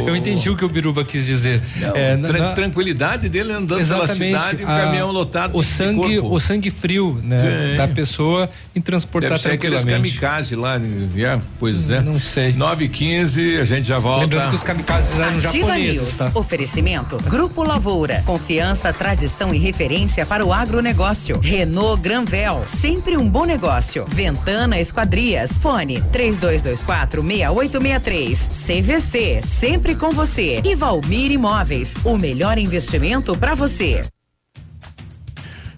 eu 0.05 0.15
entendi 0.15 0.49
o 0.49 0.55
que 0.55 0.64
o 0.64 0.69
Biruba 0.69 1.03
quis 1.03 1.26
dizer. 1.26 1.61
Não, 1.77 1.95
é, 1.95 2.18
tra 2.18 2.39
na, 2.39 2.53
tranquilidade 2.53 3.30
dele 3.30 3.53
andando 3.53 3.85
pela 3.85 4.07
cidade, 4.07 4.64
um 4.64 4.69
a, 4.69 4.80
caminhão 4.80 5.11
lotado. 5.11 5.57
O 5.57 5.64
sangue, 5.64 6.19
o 6.19 6.39
sangue 6.39 6.69
frio, 6.69 7.19
né, 7.23 7.73
é. 7.73 7.77
da 7.77 7.88
pessoa 7.88 8.49
em 8.76 8.81
transportar 8.81 9.31
Deve 9.31 9.41
ser 9.41 9.49
tranquilamente. 9.49 9.93
aqueles 9.93 10.19
kamikaze 10.19 10.55
lá, 10.55 10.80
yeah, 11.15 11.41
pois 11.59 11.89
é. 11.89 12.01
Não 12.01 12.19
sei. 12.19 12.53
9 12.53 12.85
e 12.85 12.89
15 12.89 13.57
a 13.57 13.65
gente 13.65 13.88
já 13.88 13.99
volta. 13.99 14.22
Lembrando 14.22 14.49
que 14.49 14.55
os 14.55 14.64
kamikazes 14.64 15.19
eram 15.19 15.38
Ativa 15.38 15.51
japoneses, 15.51 16.01
News. 16.01 16.18
tá? 16.18 16.31
Oferecimento 16.35 17.18
Grupo 17.23 17.64
Lavoura, 17.64 18.22
confiança, 18.26 18.93
tradição 18.93 19.53
e 19.53 19.57
referência 19.57 20.26
para 20.26 20.45
o 20.45 20.53
agronegócio. 20.53 21.39
Renault 21.39 22.01
Granvel, 22.01 22.64
sempre 22.68 23.18
um 23.18 23.27
bom 23.27 23.45
negócio. 23.45 24.05
Ventana 24.07 24.80
Esquadrias, 24.80 25.51
fone 25.59 26.01
3224 26.36 27.24
6863. 27.24 28.49
CVC, 28.66 29.41
sempre 29.41 29.95
com 29.95 30.12
você. 30.12 30.62
E 30.64 30.76
Valmir 30.76 31.32
Imóveis, 31.32 31.95
o 32.04 32.18
melhor 32.18 32.58
investimento 32.58 33.38
para 33.38 33.56
você. 33.56 34.02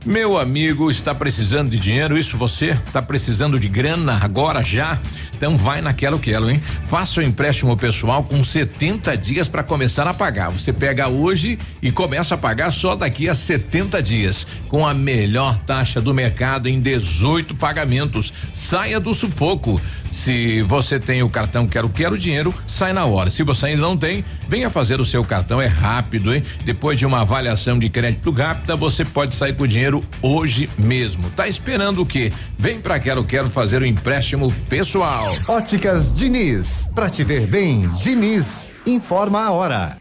Meu 0.06 0.40
amigo, 0.40 0.90
está 0.90 1.14
precisando 1.14 1.70
de 1.70 1.78
dinheiro? 1.78 2.18
Isso 2.18 2.38
você? 2.38 2.70
Está 2.70 3.02
precisando 3.02 3.60
de 3.60 3.68
grana 3.68 4.18
agora 4.22 4.64
já? 4.64 4.98
Então 5.36 5.58
vai 5.58 5.82
naquela 5.82 6.18
Quero, 6.18 6.50
hein? 6.50 6.62
Faça 6.86 7.20
o 7.20 7.24
empréstimo 7.24 7.76
pessoal 7.76 8.24
com 8.24 8.42
70 8.42 9.16
dias 9.18 9.48
para 9.50 9.62
começar 9.62 10.08
a 10.08 10.14
pagar. 10.14 10.52
Você 10.52 10.72
pega 10.72 11.10
hoje 11.10 11.60
e 11.82 11.92
começa 11.92 12.36
a 12.36 12.38
pagar 12.38 12.72
só 12.72 12.96
daqui 12.96 13.28
a 13.28 13.36
70 13.36 14.02
dias, 14.02 14.48
com 14.70 14.88
a 14.88 14.94
melhor 14.94 15.58
taxa 15.66 16.02
do 16.02 16.14
mercado 16.14 16.70
em 16.70 16.80
18 16.80 17.54
pagamentos. 17.56 18.34
Saia 18.54 19.00
do 19.02 19.14
sufoco. 19.14 19.82
Se 20.24 20.62
você 20.64 21.00
tem 21.00 21.24
o 21.24 21.30
cartão 21.30 21.66
Quero 21.66 21.88
Quero 21.88 22.18
Dinheiro, 22.18 22.54
sai 22.68 22.91
na 22.91 23.06
hora. 23.06 23.32
Se 23.32 23.41
você 23.41 23.68
ainda 23.68 23.82
não 23.82 23.96
tem, 23.96 24.24
venha 24.48 24.70
fazer 24.70 25.00
o 25.00 25.06
seu 25.06 25.24
cartão, 25.24 25.62
é 25.62 25.68
rápido, 25.68 26.34
hein? 26.34 26.44
Depois 26.66 27.00
de 27.00 27.06
uma 27.06 27.22
avaliação 27.22 27.80
de 27.80 27.90
crédito 27.90 28.30
rápida, 28.32 28.76
você 28.76 29.06
pode 29.06 29.34
sair 29.34 29.56
com 29.56 29.64
o 29.64 29.68
dinheiro 29.68 30.04
hoje 30.22 30.70
mesmo. 30.78 31.30
Tá 31.32 31.48
esperando 31.48 32.02
o 32.02 32.06
quê? 32.06 32.34
Vem 32.58 32.82
pra 32.82 33.00
Quero 33.00 33.24
Quero 33.24 33.50
fazer 33.50 33.82
o 33.82 33.86
empréstimo 33.86 34.52
pessoal. 34.68 35.34
Óticas 35.48 36.12
Diniz, 36.14 36.90
pra 36.94 37.10
te 37.10 37.24
ver 37.24 37.48
bem, 37.48 37.88
Diniz, 38.02 38.70
informa 38.86 39.46
a 39.46 39.52
hora. 39.52 39.98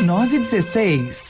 916. 0.00 1.27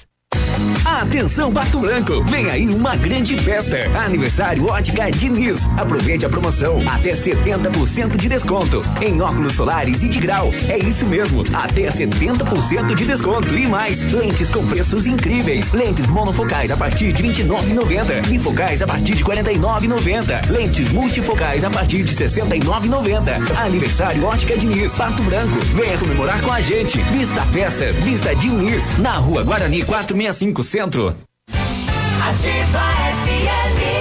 Atenção 0.84 1.52
Pato 1.52 1.78
Branco, 1.80 2.24
vem 2.24 2.50
aí 2.50 2.66
uma 2.66 2.96
grande 2.96 3.36
festa. 3.36 3.76
Aniversário 3.98 4.66
Ótica 4.66 5.10
Diniz. 5.10 5.68
Aproveite 5.76 6.26
a 6.26 6.28
promoção, 6.28 6.82
até 6.88 7.12
70% 7.12 8.16
de 8.16 8.28
desconto 8.28 8.82
em 9.00 9.20
óculos 9.20 9.54
solares 9.54 10.02
e 10.02 10.08
de 10.08 10.18
grau. 10.18 10.50
É 10.68 10.78
isso 10.78 11.06
mesmo, 11.06 11.44
até 11.52 11.88
70% 11.88 12.94
de 12.94 13.04
desconto 13.04 13.56
e 13.56 13.66
mais. 13.66 14.02
Lentes 14.12 14.48
com 14.48 14.66
preços 14.66 15.06
incríveis. 15.06 15.72
Lentes 15.72 16.06
monofocais 16.06 16.70
a 16.70 16.76
partir 16.76 17.12
de 17.12 17.22
29,90. 17.22 18.26
Bifocais 18.26 18.82
a 18.82 18.86
partir 18.86 19.14
de 19.14 19.24
49,90. 19.24 20.50
Lentes 20.50 20.90
multifocais 20.90 21.64
a 21.64 21.70
partir 21.70 22.02
de 22.02 22.14
69,90. 22.14 23.56
Aniversário 23.58 24.24
Ótica 24.24 24.56
Diniz, 24.56 24.92
Pato 24.92 25.22
Branco. 25.22 25.58
Venha 25.74 25.98
comemorar 25.98 26.40
com 26.42 26.52
a 26.52 26.60
gente. 26.60 27.00
Vista 27.02 27.42
festa, 27.46 27.92
Vista 27.92 28.34
Diniz, 28.34 28.98
na 28.98 29.18
Rua 29.18 29.44
Guarani 29.44 29.82
465 29.82 30.47
Centro. 30.62 31.14
Ativa 31.50 32.80
FM. 33.24 33.98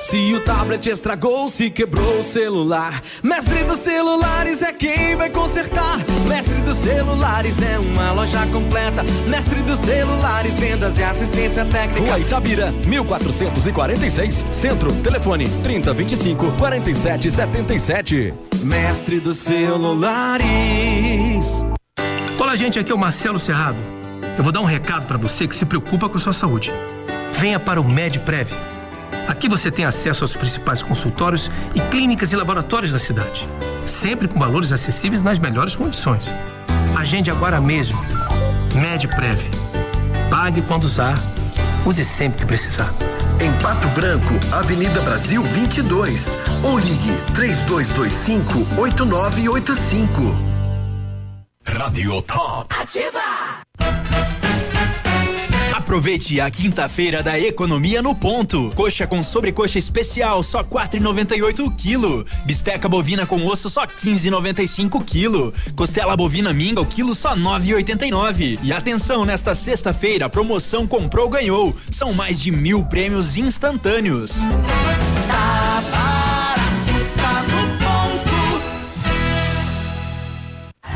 Se 0.00 0.32
o 0.32 0.40
tablet 0.40 0.88
estragou, 0.88 1.50
se 1.50 1.68
quebrou 1.68 2.20
o 2.20 2.24
celular, 2.24 3.02
Mestre 3.22 3.62
dos 3.64 3.80
Celulares 3.80 4.62
é 4.62 4.72
quem 4.72 5.14
vai 5.16 5.28
consertar. 5.28 5.98
Mestre 6.26 6.54
dos 6.62 6.78
Celulares 6.78 7.60
é 7.60 7.78
uma 7.78 8.12
loja 8.12 8.46
completa. 8.46 9.02
Mestre 9.26 9.62
dos 9.62 9.78
Celulares, 9.80 10.54
vendas 10.54 10.96
e 10.96 11.02
assistência 11.02 11.66
técnica. 11.66 12.00
Rua 12.00 12.18
Itabira, 12.18 12.72
1446, 12.86 14.46
Centro, 14.50 14.90
telefone 15.02 15.46
3025 15.62 16.52
4777. 16.52 18.32
Mestre 18.62 19.20
dos 19.20 19.36
Celulares. 19.36 20.46
Olá, 22.38 22.56
gente, 22.56 22.78
aqui 22.78 22.90
é 22.90 22.94
o 22.94 22.98
Marcelo 22.98 23.38
Cerrado. 23.38 23.97
Eu 24.38 24.44
vou 24.44 24.52
dar 24.52 24.60
um 24.60 24.64
recado 24.64 25.04
para 25.04 25.18
você 25.18 25.48
que 25.48 25.56
se 25.56 25.66
preocupa 25.66 26.08
com 26.08 26.16
sua 26.16 26.32
saúde. 26.32 26.72
Venha 27.40 27.58
para 27.58 27.80
o 27.80 27.84
MedPrev. 27.84 28.48
Aqui 29.26 29.48
você 29.48 29.68
tem 29.68 29.84
acesso 29.84 30.22
aos 30.22 30.36
principais 30.36 30.80
consultórios 30.80 31.50
e 31.74 31.80
clínicas 31.80 32.32
e 32.32 32.36
laboratórios 32.36 32.92
da 32.92 33.00
cidade, 33.00 33.48
sempre 33.84 34.28
com 34.28 34.38
valores 34.38 34.70
acessíveis 34.70 35.22
nas 35.22 35.40
melhores 35.40 35.74
condições. 35.74 36.32
Agende 36.96 37.32
agora 37.32 37.60
mesmo. 37.60 38.00
MedPrev. 38.76 39.40
Pague 40.30 40.62
quando 40.62 40.84
usar, 40.84 41.18
use 41.84 42.04
sempre 42.04 42.38
que 42.38 42.46
precisar. 42.46 42.94
Em 43.40 43.52
Pato 43.60 43.88
Branco, 43.88 44.34
Avenida 44.52 45.00
Brasil 45.00 45.42
22. 45.42 46.38
Ou 46.62 46.78
ligue 46.78 47.12
3225 47.34 48.80
8985. 48.80 50.48
Radio 51.64 52.22
Top. 52.22 52.72
Ativa! 52.80 53.66
Aproveite 55.88 56.38
a 56.38 56.50
quinta-feira 56.50 57.22
da 57.22 57.40
economia 57.40 58.02
no 58.02 58.14
ponto. 58.14 58.70
Coxa 58.74 59.06
com 59.06 59.22
sobrecoxa 59.22 59.78
especial 59.78 60.42
só 60.42 60.62
4,98 60.62 61.66
o 61.66 61.70
quilo. 61.70 62.26
Bisteca 62.44 62.86
bovina 62.86 63.24
com 63.24 63.42
osso 63.46 63.70
só 63.70 63.86
15,95 63.86 65.02
quilo. 65.02 65.50
Costela 65.74 66.14
bovina 66.14 66.52
minga 66.52 66.82
o 66.82 66.86
quilo 66.86 67.14
só 67.14 67.34
9,89. 67.34 68.58
E 68.62 68.70
atenção 68.70 69.24
nesta 69.24 69.54
sexta-feira 69.54 70.28
promoção 70.28 70.86
comprou 70.86 71.26
ganhou. 71.26 71.74
São 71.90 72.12
mais 72.12 72.38
de 72.38 72.50
mil 72.50 72.84
prêmios 72.84 73.38
instantâneos. 73.38 74.32
Tá 75.26 75.57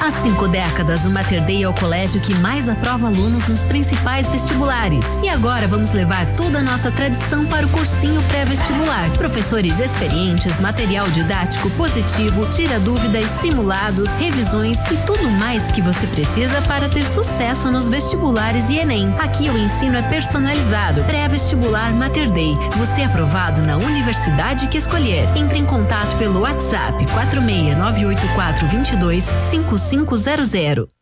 Há 0.05 0.11
cinco 0.11 0.49
décadas, 0.49 1.05
o 1.05 1.11
Mater 1.11 1.41
Dei 1.45 1.63
é 1.63 1.69
o 1.69 1.73
colégio 1.73 2.21
que 2.21 2.35
mais 2.35 2.69
aprova 2.69 3.07
alunos 3.07 3.47
nos 3.47 3.65
principais 3.65 4.29
vestibulares. 4.29 5.05
E 5.23 5.29
agora 5.29 5.69
vamos 5.69 5.93
levar 5.93 6.27
toda 6.35 6.59
a 6.59 6.63
nossa 6.63 6.91
tradição 6.91 7.47
para 7.47 7.65
o 7.65 7.69
cursinho 7.69 8.21
pré-vestibular. 8.25 9.09
Professores 9.13 9.79
experientes, 9.79 10.59
material 10.61 11.09
didático 11.11 11.71
positivo, 11.71 12.45
tira 12.47 12.81
dúvidas, 12.81 13.31
simulados, 13.41 14.09
revisões 14.17 14.77
e 14.91 14.97
tudo 15.07 15.31
mais 15.31 15.71
que 15.71 15.81
você 15.81 16.05
precisa 16.09 16.61
para 16.63 16.89
ter 16.89 17.07
sucesso 17.07 17.71
nos 17.71 17.89
vestibulares 17.89 18.71
e 18.71 18.79
Enem. 18.79 19.15
Aqui 19.21 19.49
o 19.51 19.57
ensino 19.57 19.97
é 19.97 20.03
personalizado. 20.03 21.05
Pré-vestibular 21.05 21.95
Mater 21.95 22.29
Dei. 22.29 22.57
Você 22.77 23.03
é 23.03 23.05
aprovado 23.05 23.63
na 23.63 23.77
universidade 23.77 24.67
que 24.67 24.79
escolher. 24.79 25.29
Entre 25.37 25.61
em 25.61 25.65
contato 25.65 26.17
pelo 26.17 26.41
WhatsApp 26.41 27.07
46984 27.07 28.67
22 29.93 30.07
5500. 30.07 31.02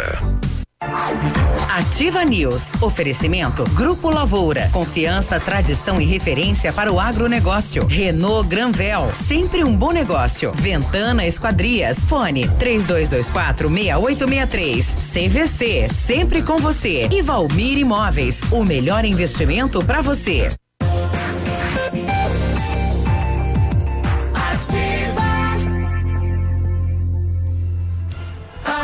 Ativa 1.69 2.25
News. 2.25 2.73
Oferecimento 2.81 3.63
Grupo 3.75 4.09
Lavoura. 4.09 4.69
Confiança, 4.73 5.39
tradição 5.39 6.01
e 6.01 6.05
referência 6.05 6.73
para 6.73 6.91
o 6.91 6.99
agronegócio. 6.99 7.85
Renault 7.85 8.47
Granvel. 8.49 9.13
Sempre 9.13 9.63
um 9.63 9.75
bom 9.75 9.91
negócio. 9.91 10.51
Ventana 10.53 11.25
Esquadrias. 11.25 11.97
Fone 11.99 12.47
3224 12.59 13.69
6863. 13.69 14.85
CVC. 15.13 15.87
Sempre 15.89 16.41
com 16.41 16.57
você. 16.57 17.07
E 17.11 17.21
Valmir 17.21 17.77
Imóveis. 17.77 18.41
O 18.51 18.65
melhor 18.65 19.05
investimento 19.05 19.83
para 19.85 20.01
você. 20.01 20.49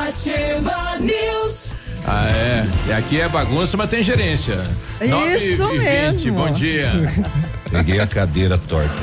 Ativa 0.08 0.98
News. 1.02 1.76
Ah, 2.06 2.30
é. 2.30 2.66
E 2.88 2.94
aqui 2.94 3.20
é 3.20 3.28
bagunça, 3.28 3.76
mas 3.76 3.90
tem 3.90 4.02
gerência. 4.02 4.66
Isso 5.02 5.64
9 5.64 5.80
20, 5.80 5.84
mesmo. 5.84 6.34
bom 6.34 6.50
dia. 6.50 6.88
Peguei 7.70 8.00
a 8.00 8.08
cadeira 8.08 8.58
torta. 8.58 8.96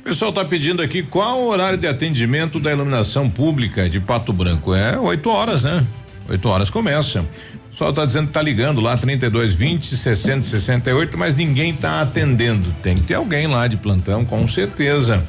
O 0.00 0.02
pessoal 0.04 0.28
está 0.28 0.44
pedindo 0.44 0.80
aqui 0.82 1.02
qual 1.02 1.40
o 1.40 1.48
horário 1.48 1.76
de 1.76 1.88
atendimento 1.88 2.60
da 2.60 2.70
iluminação 2.70 3.28
pública 3.28 3.88
de 3.88 3.98
Pato 3.98 4.32
Branco. 4.32 4.72
É 4.72 4.96
8 4.96 5.28
horas, 5.28 5.64
né? 5.64 5.84
8 6.28 6.48
horas 6.48 6.70
começa. 6.70 7.22
O 7.22 7.70
pessoal 7.70 7.90
está 7.90 8.04
dizendo 8.04 8.28
que 8.28 8.32
tá 8.32 8.40
ligando 8.40 8.80
lá 8.80 8.96
32 8.96 9.52
20 9.52 9.96
60 9.96 10.44
68, 10.44 11.18
mas 11.18 11.34
ninguém 11.34 11.72
está 11.72 12.00
atendendo. 12.00 12.72
Tem 12.82 12.94
que 12.94 13.02
ter 13.02 13.14
alguém 13.14 13.46
lá 13.48 13.66
de 13.66 13.76
plantão, 13.76 14.24
com 14.24 14.46
certeza. 14.46 15.22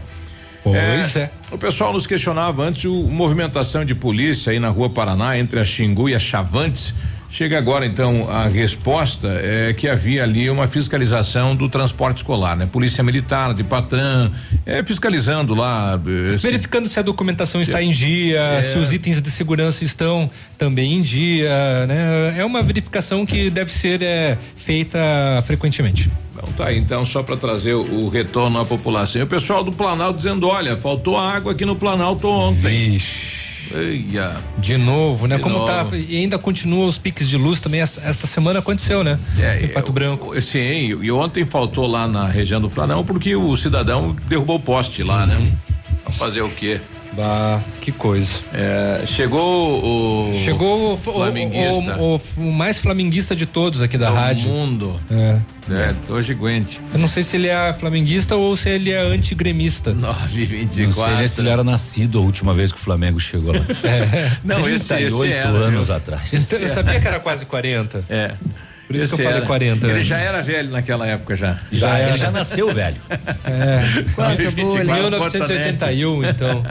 Pois 0.71 1.15
é. 1.15 1.31
O 1.51 1.57
pessoal 1.57 1.93
nos 1.93 2.05
questionava 2.05 2.63
antes 2.63 2.85
o 2.85 3.03
movimentação 3.03 3.85
de 3.85 3.95
polícia 3.95 4.51
aí 4.51 4.59
na 4.59 4.69
Rua 4.69 4.89
Paraná 4.89 5.37
entre 5.37 5.59
a 5.59 5.65
Xingu 5.65 6.09
e 6.09 6.15
a 6.15 6.19
Chavantes. 6.19 6.93
Chega 7.29 7.57
agora 7.57 7.85
então 7.85 8.27
a 8.31 8.47
resposta 8.47 9.27
é 9.27 9.73
que 9.73 9.87
havia 9.87 10.23
ali 10.23 10.49
uma 10.49 10.65
fiscalização 10.65 11.55
do 11.55 11.67
transporte 11.69 12.17
escolar, 12.17 12.55
né? 12.55 12.67
Polícia 12.71 13.03
Militar 13.03 13.53
de 13.53 13.63
Patran, 13.63 14.31
é, 14.65 14.83
fiscalizando 14.83 15.53
lá. 15.53 15.99
eh, 16.33 16.37
se- 16.37 16.43
Verificando 16.47 16.87
se 16.87 16.97
a 16.97 17.01
documentação 17.03 17.61
está 17.61 17.83
em 17.83 17.91
dia, 17.91 18.39
É. 18.39 18.61
se 18.63 18.77
os 18.79 18.91
itens 18.93 19.21
de 19.21 19.29
segurança 19.29 19.83
estão 19.83 20.29
também 20.57 20.93
em 20.95 21.01
dia, 21.01 21.85
né? 21.85 22.35
É 22.37 22.45
uma 22.45 22.63
verificação 22.63 23.25
que 23.25 23.49
deve 23.49 23.71
ser 23.71 24.01
é, 24.01 24.37
feita 24.55 24.97
frequentemente. 25.45 26.09
Então 26.33 26.49
tá 26.53 26.67
aí, 26.67 26.77
então, 26.77 27.03
só 27.03 27.21
para 27.23 27.35
trazer 27.35 27.73
o, 27.73 27.81
o 28.05 28.09
retorno 28.09 28.59
à 28.59 28.65
população. 28.65 29.21
O 29.23 29.27
pessoal 29.27 29.63
do 29.63 29.71
Planalto 29.71 30.17
dizendo: 30.17 30.47
olha, 30.47 30.77
faltou 30.77 31.17
água 31.17 31.51
aqui 31.51 31.65
no 31.65 31.75
Planalto 31.75 32.27
ontem. 32.27 32.91
Vixe. 32.91 33.46
Eia. 33.73 34.31
De 34.57 34.77
novo, 34.77 35.27
né? 35.27 35.37
De 35.37 35.41
Como 35.41 35.65
tá 35.65 35.83
novo. 35.83 35.95
e 35.95 36.17
ainda 36.17 36.37
continua 36.37 36.85
os 36.85 36.97
piques 36.97 37.27
de 37.29 37.37
luz 37.37 37.59
também 37.59 37.81
esta 37.81 38.27
semana 38.27 38.59
aconteceu, 38.59 39.03
né? 39.03 39.19
É, 39.39 39.63
em 39.65 39.67
Pato 39.69 39.91
Branco. 39.91 40.39
Sim, 40.41 40.97
e 41.01 41.11
ontem 41.11 41.45
faltou 41.45 41.87
lá 41.87 42.07
na 42.07 42.27
região 42.27 42.59
do 42.61 42.69
Flanão 42.69 43.03
porque 43.03 43.35
o 43.35 43.55
cidadão 43.57 44.15
derrubou 44.27 44.57
o 44.57 44.59
poste 44.59 45.03
lá, 45.03 45.25
né? 45.25 45.35
Vamos 46.03 46.17
fazer 46.17 46.41
o 46.41 46.49
quê? 46.49 46.79
Bah, 47.17 47.59
que 47.81 47.91
coisa. 47.91 48.41
É, 48.53 49.01
chegou 49.07 50.29
o. 50.29 50.33
Chegou 50.35 50.91
o, 50.91 50.93
o- 50.93 50.97
flamenguista. 50.97 51.97
o, 51.99 52.15
o- 52.17 52.21
o 52.37 52.51
mais 52.53 52.77
flamenguista 52.77 53.35
de 53.35 53.47
todos 53.47 53.81
aqui 53.81 53.97
da 53.97 54.09
do 54.11 54.15
rádio. 54.15 54.47
mundo. 54.49 55.01
É. 55.09 55.39
É, 55.69 55.93
tô 56.05 56.21
gigante. 56.21 56.79
Eu 56.93 56.99
não 56.99 57.07
sei 57.07 57.23
se 57.23 57.35
ele 57.35 57.47
é 57.47 57.73
flamenguista 57.73 58.35
ou 58.35 58.55
se 58.55 58.69
ele 58.69 58.91
é 58.91 58.99
antigremista. 59.01 59.93
924. 59.93 60.85
Não 60.85 60.91
sei 61.09 61.17
nem 61.17 61.27
se 61.27 61.41
ele 61.41 61.49
era 61.49 61.63
nascido 61.63 62.19
a 62.19 62.21
última 62.21 62.53
vez 62.53 62.71
que 62.71 62.77
o 62.77 62.81
Flamengo 62.81 63.19
chegou 63.19 63.51
lá. 63.51 63.65
Não, 64.43 64.69
esse- 64.69 64.93
esse 64.93 65.17
38 65.17 65.33
era, 65.33 65.47
anos 65.49 65.87
viu? 65.87 65.95
atrás. 65.95 66.31
Então, 66.33 66.59
eu 66.59 66.69
sabia 66.69 66.99
que 67.01 67.07
era 67.07 67.19
quase 67.19 67.45
40. 67.47 68.03
É. 68.07 68.31
Por 68.87 68.95
isso 68.95 69.07
que 69.07 69.13
Esse 69.13 69.21
eu 69.21 69.25
falei 69.25 69.37
era. 69.39 69.45
40 69.45 69.85
Ele 69.85 69.93
antes. 69.95 70.07
já 70.07 70.17
era 70.17 70.41
velho 70.41 70.69
naquela 70.71 71.05
época 71.05 71.35
já. 71.35 71.57
Já, 71.71 71.97
era. 71.97 72.09
ele 72.09 72.17
já 72.17 72.31
nasceu 72.31 72.73
velho. 72.73 72.95
É. 73.09 73.81
Quanto 74.15 74.37
24, 74.37 74.55
bullying. 74.65 75.01
1981, 75.01 76.23
então. 76.23 76.63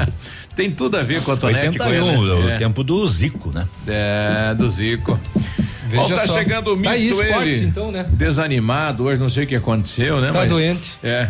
Tem 0.57 0.71
tudo 0.71 0.97
a 0.97 1.03
ver 1.03 1.21
com 1.21 1.33
a 1.33 1.37
Tonete. 1.37 1.79
81, 1.79 2.19
o 2.19 2.51
é. 2.51 2.57
tempo 2.57 2.83
do 2.83 3.07
Zico, 3.07 3.53
né? 3.55 3.67
É, 3.87 4.55
do 4.55 4.69
Zico. 4.71 5.21
Veja 5.89 6.15
Ó, 6.15 6.19
tá 6.19 6.27
só. 6.27 6.35
chegando 6.35 6.73
o 6.73 6.77
mito 6.77 6.85
Tá 6.89 6.91
aí, 6.91 7.09
esportes, 7.09 7.57
ele. 7.57 7.67
então, 7.67 7.91
né? 7.93 8.05
Desanimado 8.11 9.05
hoje, 9.05 9.21
não 9.21 9.31
sei 9.31 9.45
o 9.45 9.47
que 9.47 9.55
aconteceu, 9.57 10.21
né? 10.21 10.29
Tá 10.29 10.33
mas- 10.35 10.49
doente. 10.51 10.95
É. 11.03 11.29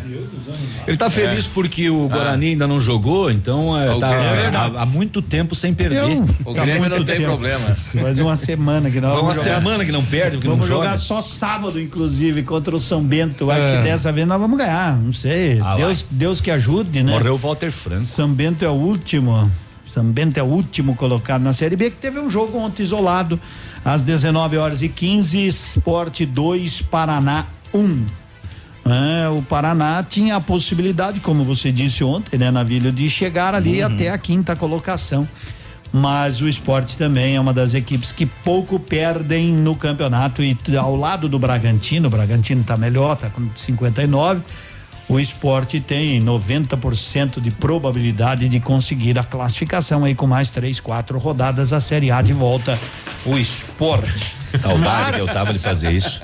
Ele 0.86 0.97
tá 0.97 1.10
feliz 1.10 1.47
porque 1.47 1.91
o 1.91 2.09
Guarani 2.09 2.49
ainda 2.51 2.67
não 2.67 2.81
jogou, 2.81 3.31
então 3.31 3.78
é, 3.78 3.99
tá 3.99 4.09
Grêmio- 4.09 4.59
há, 4.78 4.83
há 4.83 4.86
muito 4.86 5.20
tempo 5.20 5.55
sem 5.55 5.75
perder. 5.75 5.99
Eu- 6.02 6.26
O 6.44 6.55
Tá 6.55 6.62
Grêmio 6.65 6.89
não 6.89 7.05
tem 7.05 7.17
tempo. 7.17 7.26
problema. 7.28 7.60
Faz 7.76 8.18
uma 8.18 8.36
semana 8.36 8.91
que 8.91 9.01
nós 9.01 9.20
Uma 9.20 9.35
jogar. 9.35 9.57
semana 9.60 9.85
que 9.85 9.93
não 9.93 10.05
perde, 10.05 10.36
porque 10.36 10.49
Vamos 10.49 10.68
não 10.68 10.76
jogar 10.76 10.91
joga. 10.97 10.99
só 10.99 11.20
sábado, 11.20 11.81
inclusive, 11.81 12.43
contra 12.43 12.75
o 12.75 12.81
São 12.81 13.02
Bento. 13.02 13.51
Acho 13.51 13.60
É. 13.62 13.76
que 13.78 13.83
dessa 13.85 14.12
vez 14.12 14.26
nós 14.26 14.41
vamos 14.41 14.57
ganhar. 14.59 14.97
Não 14.97 15.12
sei. 15.12 15.60
Ah, 15.62 15.75
Deus, 15.76 16.05
Deus 16.10 16.41
que 16.41 16.51
ajude, 16.51 17.02
né? 17.02 17.12
Morreu 17.12 17.35
o 17.35 17.39
Walter 17.39 17.70
Franco. 17.70 18.07
São 18.07 18.28
Bento 18.28 18.65
é 18.65 18.68
o 18.68 18.73
último. 18.73 19.51
São 19.86 20.05
Bento 20.05 20.36
é 20.39 20.43
o 20.43 20.47
último 20.47 20.94
colocado 20.94 21.43
na 21.43 21.52
Série 21.52 21.75
B, 21.76 21.91
que 21.91 21.97
teve 21.97 22.18
um 22.20 22.28
jogo 22.28 22.59
ontem 22.59 22.83
isolado, 22.83 23.41
às 23.86 24.02
19 24.02 24.56
horas 24.56 24.82
e 24.82 24.89
15, 24.89 25.47
Esporte 25.47 26.26
2, 26.26 26.82
Paraná 26.82 27.47
1. 27.73 28.05
É, 28.84 29.28
o 29.28 29.40
Paraná 29.42 30.02
tinha 30.02 30.34
a 30.34 30.40
possibilidade, 30.40 31.20
como 31.20 31.44
você 31.44 31.70
disse 31.70 32.02
ontem, 32.02 32.36
né, 32.36 32.50
Navilho, 32.50 32.90
de 32.90 33.08
chegar 33.08 33.55
ali 33.55 33.81
até 33.81 34.10
a 34.10 34.18
quinta 34.18 34.56
colocação. 34.56 35.28
Mas 35.92 36.40
o 36.40 36.48
esporte 36.48 36.98
também 36.98 37.36
é 37.36 37.40
uma 37.40 37.52
das 37.52 37.74
equipes 37.74 38.10
que 38.10 38.26
pouco 38.26 38.76
perdem 38.81 39.52
no 39.52 39.76
campeonato 39.76 40.42
e 40.42 40.56
ao 40.76 40.97
lado 40.97 41.28
do 41.28 41.39
Bragantino, 41.39 42.08
o 42.08 42.10
Bragantino 42.10 42.65
tá 42.65 42.76
melhor, 42.76 43.16
tá 43.16 43.31
com 43.31 43.48
59. 43.55 44.42
O 45.09 45.20
esporte 45.20 45.78
tem 45.78 46.20
90% 46.20 47.41
de 47.41 47.51
probabilidade 47.52 48.49
de 48.49 48.59
conseguir 48.59 49.17
a 49.18 49.25
classificação 49.25 50.05
aí 50.05 50.17
com 50.17 50.26
mais 50.26 50.51
três, 50.51 50.81
quatro 50.81 51.17
rodadas 51.18 51.73
a 51.73 51.81
Série 51.81 52.10
A 52.10 52.20
de 52.20 52.33
volta. 52.33 52.76
O 53.25 53.39
esporte. 53.39 54.35
Saudade 54.59 55.12
que 55.12 55.20
eu 55.20 55.26
tava 55.26 55.52
de 55.52 55.59
fazer 55.59 55.93
isso. 55.93 56.20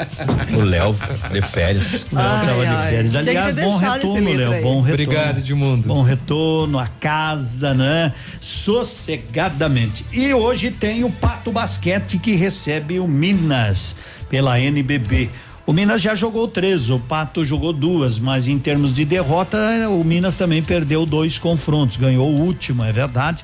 O 0.52 0.62
Léo 0.62 0.96
de 1.30 1.42
férias. 1.42 2.06
Léo 2.10 2.24
tava 2.24 2.66
de 2.66 2.90
férias. 2.90 3.16
Aliás, 3.16 3.54
bom 3.54 3.76
retorno, 3.76 4.32
Léo. 4.32 4.62
Bom 4.62 4.80
retorno. 4.80 4.90
Obrigado, 4.90 5.38
Edmundo. 5.38 5.88
Bom 5.88 6.02
retorno 6.02 6.78
à 6.78 6.86
casa, 6.86 7.74
né? 7.74 8.12
Sossegadamente. 8.40 10.04
E 10.12 10.32
hoje 10.34 10.70
tem 10.72 11.04
o 11.04 11.10
Pato 11.10 11.52
Basquete 11.52 12.18
que 12.18 12.34
recebe 12.34 12.98
o 12.98 13.06
Minas 13.06 13.94
pela 14.28 14.58
NBB. 14.58 15.30
O 15.72 15.74
Minas 15.74 16.02
já 16.02 16.14
jogou 16.14 16.46
três, 16.46 16.90
o 16.90 16.98
Pato 16.98 17.46
jogou 17.46 17.72
duas, 17.72 18.18
mas 18.18 18.46
em 18.46 18.58
termos 18.58 18.92
de 18.92 19.06
derrota, 19.06 19.56
o 19.88 20.04
Minas 20.04 20.36
também 20.36 20.62
perdeu 20.62 21.06
dois 21.06 21.38
confrontos, 21.38 21.96
ganhou 21.96 22.28
o 22.28 22.40
último, 22.40 22.84
é 22.84 22.92
verdade. 22.92 23.42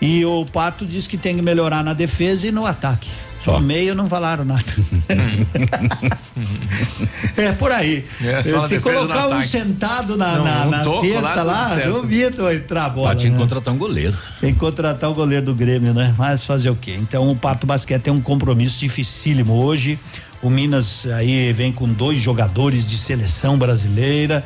E 0.00 0.24
o 0.24 0.46
Pato 0.46 0.86
diz 0.86 1.08
que 1.08 1.18
tem 1.18 1.34
que 1.34 1.42
melhorar 1.42 1.82
na 1.82 1.92
defesa 1.92 2.46
e 2.46 2.52
no 2.52 2.64
ataque. 2.64 3.08
Só 3.44 3.54
Só. 3.54 3.60
meio 3.60 3.96
não 3.96 4.08
falaram 4.08 4.44
nada. 4.44 4.62
é 7.36 7.52
por 7.52 7.72
aí. 7.72 8.04
É, 8.22 8.42
Se 8.44 8.52
no 8.52 8.80
colocar 8.80 9.28
um 9.28 9.32
ataque. 9.32 9.48
sentado 9.48 10.16
na, 10.16 10.36
Não, 10.36 10.44
na, 10.44 10.66
um 10.66 10.70
na 10.70 10.80
toco 10.82 11.06
lá, 11.06 11.22
cesta 11.22 11.42
lá, 11.42 11.68
certo. 11.68 11.92
duvido 11.94 12.50
entrar 12.50 12.86
a 12.86 12.88
bola. 12.88 13.16
Que 13.16 13.28
né? 13.28 13.36
contratar 13.36 13.74
um 13.74 13.78
goleiro. 13.78 14.16
Tem 14.40 14.52
que 14.52 14.58
contratar 14.58 15.10
o 15.10 15.14
goleiro 15.14 15.46
do 15.46 15.54
Grêmio, 15.54 15.92
né? 15.92 16.14
Mas 16.16 16.44
fazer 16.44 16.70
o 16.70 16.76
quê? 16.76 16.96
Então 16.96 17.28
o 17.28 17.36
Pato 17.36 17.66
Basquete 17.66 18.02
tem 18.02 18.12
um 18.12 18.20
compromisso 18.20 18.80
dificílimo 18.80 19.54
hoje. 19.54 19.98
O 20.46 20.50
Minas 20.50 21.04
aí 21.06 21.52
vem 21.52 21.72
com 21.72 21.92
dois 21.92 22.20
jogadores 22.20 22.88
de 22.88 22.96
seleção 22.96 23.58
brasileira. 23.58 24.44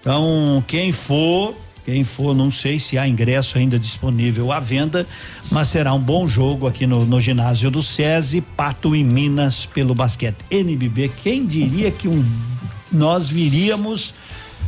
Então, 0.00 0.62
quem 0.68 0.92
for, 0.92 1.56
quem 1.84 2.04
for, 2.04 2.32
não 2.32 2.48
sei 2.48 2.78
se 2.78 2.96
há 2.96 3.08
ingresso 3.08 3.58
ainda 3.58 3.76
disponível 3.76 4.52
à 4.52 4.60
venda, 4.60 5.04
mas 5.50 5.66
será 5.66 5.92
um 5.94 5.98
bom 5.98 6.28
jogo 6.28 6.68
aqui 6.68 6.86
no, 6.86 7.04
no 7.04 7.20
ginásio 7.20 7.72
do 7.72 7.82
SESI, 7.82 8.40
Pato 8.40 8.94
e 8.94 9.02
Minas 9.02 9.66
pelo 9.66 9.96
basquete. 9.96 10.36
NBB, 10.48 11.10
quem 11.24 11.44
diria 11.44 11.90
que 11.90 12.06
um, 12.06 12.24
nós 12.92 13.28
viríamos 13.28 14.14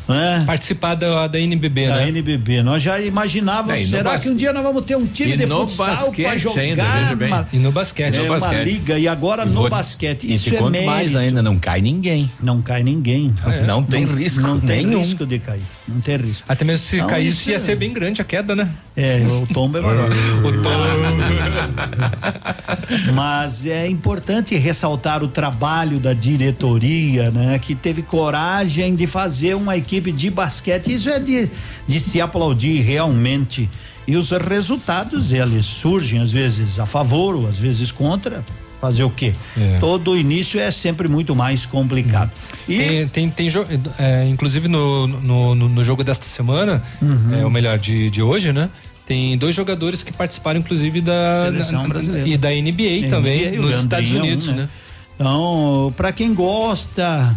né? 0.09 0.43
Participar 0.47 0.95
da, 0.95 1.27
da 1.27 1.39
NBB, 1.41 1.89
da 1.89 1.97
né? 1.97 2.09
NBB. 2.09 2.63
Nós 2.63 2.83
já 2.83 3.01
imaginávamos, 3.01 3.71
É, 3.73 3.81
e 3.83 3.85
no 3.85 3.91
será 3.91 4.19
que 4.19 4.29
um 4.29 4.37
dia 4.37 4.53
nós 4.53 4.63
vamos 4.63 4.85
ter 4.85 4.97
um 4.97 5.07
time 5.07 5.33
E 5.33 5.37
de 5.37 5.47
no 5.47 5.61
futsal 5.61 6.13
para 6.13 6.37
jogar 6.39 6.61
ainda, 6.61 7.17
bem. 7.17 7.29
uma, 7.29 7.49
E 7.53 7.59
no 7.59 7.73
basquete. 7.73 8.15
é, 8.15 8.19
No 8.19 8.25
uma 8.27 8.39
basquete. 8.41 8.65
liga 8.65 8.99
e 8.99 9.09
agora 9.09 9.45
no 9.47 9.53
Vou 9.53 9.65
te- 9.65 9.71
basquete. 9.71 10.25
E 10.25 10.35
Isso 10.35 10.51
te 10.51 10.57
é 10.57 10.85
mais 10.87 11.17
ainda, 11.17 11.43
não 11.43 11.59
cai 11.59 11.81
ninguém. 11.81 12.31
Não 12.43 12.61
cai 12.61 12.83
ninguém. 12.83 13.35
Não 13.67 13.83
tem 13.83 14.05
risco 14.05 14.43
Não 14.43 14.61
tem 14.61 14.85
nenhum. 14.87 14.99
risco 15.01 15.25
de 15.27 15.39
cair. 15.39 15.63
Não 15.89 16.01
tem 16.01 16.17
risco. 16.17 16.45
Até 16.49 16.65
mesmo 16.65 16.87
se 16.87 16.99
Não, 16.99 17.07
caísse, 17.07 17.41
isso 17.41 17.51
ia 17.51 17.57
é- 17.57 17.59
ser 17.59 17.77
bem 17.77 17.93
grande 17.93 18.21
a 18.21 18.25
queda, 18.25 18.55
né? 18.55 18.69
É, 18.97 19.25
o 19.43 19.47
tombo 19.53 19.79
é 19.79 19.81
maior. 19.81 20.09
O 20.45 20.63
tom. 20.63 20.71
Mas 23.15 23.67
é 23.67 23.89
importante 23.89 24.55
ressaltar 24.57 25.23
o 25.23 25.29
trabalho 25.29 25.99
da 25.99 26.13
diretoria, 26.13 27.31
né? 27.31 27.59
Que 27.59 27.75
teve 27.75 28.03
coragem 28.03 28.95
de 28.95 29.07
fazer 29.07 29.55
uma 29.55 29.77
equipe 29.77 29.95
equipe 29.95 30.13
de 30.13 30.31
basquete. 30.31 30.93
Isso 30.93 31.09
é 31.09 31.19
de, 31.19 31.51
de 31.87 32.01
se 32.01 32.21
aplaudir 32.21 32.81
realmente. 32.81 33.71
E 34.07 34.17
os 34.17 34.31
resultados, 34.33 35.33
eles 35.33 35.65
surgem 35.65 36.21
às 36.21 36.31
vezes 36.31 36.79
a 36.79 36.87
favor 36.87 37.35
ou 37.35 37.49
às 37.49 37.57
vezes 37.57 37.91
contra. 37.91 38.45
Fazer 38.85 39.03
o 39.05 39.09
quê? 39.09 39.33
É. 39.59 39.79
Todo 39.81 40.15
início 40.15 40.61
é 40.61 40.71
sempre 40.71 41.09
muito 41.09 41.35
mais 41.35 41.65
complicado. 41.65 42.31
E 42.69 42.77
Tem, 42.79 43.09
tem, 43.09 43.31
tem 43.31 43.49
jo- 43.49 43.65
é, 43.99 44.27
inclusive 44.29 44.69
no, 44.69 45.07
no, 45.07 45.55
no- 45.55 45.83
jogo 45.83 46.05
desta 46.05 46.27
semana, 46.27 46.83
Uhum. 47.01 47.35
é, 47.41 47.45
ou 47.45 47.51
melhor, 47.51 47.79
de, 47.79 48.11
de 48.11 48.21
hoje, 48.23 48.53
né? 48.53 48.69
Tem 49.07 49.39
dois 49.39 49.55
jogadores 49.55 50.03
que 50.03 50.13
participaram, 50.13 50.61
inclusive, 50.61 51.01
da. 51.01 51.45
Seleção 51.47 51.89
brasileira. 51.89 52.29
E 52.29 52.37
da 52.37 52.51
NBA, 52.51 53.09
também, 53.09 53.47
NBA, 53.53 53.63
nos 53.63 53.75
Estados 53.79 54.11
Unidos, 54.13 54.49
um, 54.49 54.55
né? 54.55 54.69
Então, 55.15 55.95
pra 55.97 56.13
quem 56.13 56.35
gosta, 56.35 57.35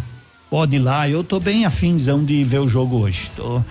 pode 0.50 0.76
ir 0.76 0.80
lá. 0.80 1.08
Eu 1.10 1.24
tô 1.24 1.40
bem 1.40 1.64
afinzão 1.66 2.26
de 2.26 2.44
ver 2.44 2.60
o 2.60 2.68
jogo 2.68 2.98
hoje. 2.98 3.32
Tô, 3.38 3.64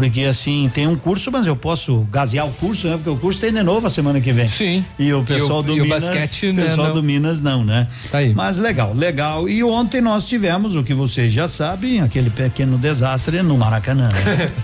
porque 0.00 0.22
assim, 0.24 0.70
tem 0.74 0.86
um 0.86 0.96
curso, 0.96 1.30
mas 1.32 1.46
eu 1.46 1.56
posso 1.56 2.06
gasear 2.10 2.46
o 2.46 2.52
curso, 2.52 2.86
né? 2.88 2.94
Porque 2.96 3.10
o 3.10 3.16
curso 3.16 3.40
tem 3.40 3.52
de 3.52 3.62
novo 3.62 3.86
a 3.86 3.90
semana 3.90 4.20
que 4.20 4.32
vem. 4.32 4.46
Sim. 4.48 4.84
E 4.98 5.12
o 5.12 5.22
pessoal 5.22 5.60
E 5.60 5.62
o- 5.62 5.66
do 5.66 5.76
e 5.76 5.80
o 5.80 5.84
Minas. 5.84 6.04
basquete, 6.04 6.52
né, 6.52 6.64
pessoal 6.64 6.88
não. 6.88 6.94
do 6.94 7.02
Minas 7.02 7.40
não, 7.42 7.64
né? 7.64 7.88
Tá 8.10 8.18
aí. 8.18 8.34
Mas 8.34 8.58
legal, 8.58 8.92
legal. 8.94 9.48
E 9.48 9.62
ontem 9.64 10.00
nós 10.00 10.26
tivemos 10.26 10.76
o 10.76 10.82
que 10.84 10.92
vocês 10.94 11.32
já 11.32 11.48
sabem, 11.48 12.00
aquele 12.00 12.30
pequeno 12.30 12.76
desastre 12.78 13.42
no 13.42 13.56
Maracanã. 13.56 14.08
Né? 14.12 14.50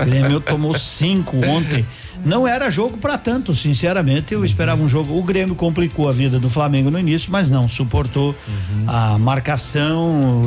O 0.00 0.04
Grêmio 0.04 0.40
tomou 0.40 0.76
cinco 0.78 1.36
ontem. 1.46 1.84
Não 2.24 2.46
era 2.46 2.68
jogo 2.70 2.96
para 2.98 3.16
tanto, 3.16 3.54
sinceramente. 3.54 4.34
Eu 4.34 4.44
esperava 4.44 4.80
um 4.82 4.88
jogo. 4.88 5.16
O 5.16 5.22
Grêmio 5.22 5.54
complicou 5.54 6.08
a 6.08 6.12
vida 6.12 6.38
do 6.38 6.48
Flamengo 6.50 6.90
no 6.90 6.98
início, 6.98 7.30
mas 7.30 7.50
não, 7.50 7.68
suportou 7.68 8.34
a 8.86 9.16
marcação, 9.18 10.42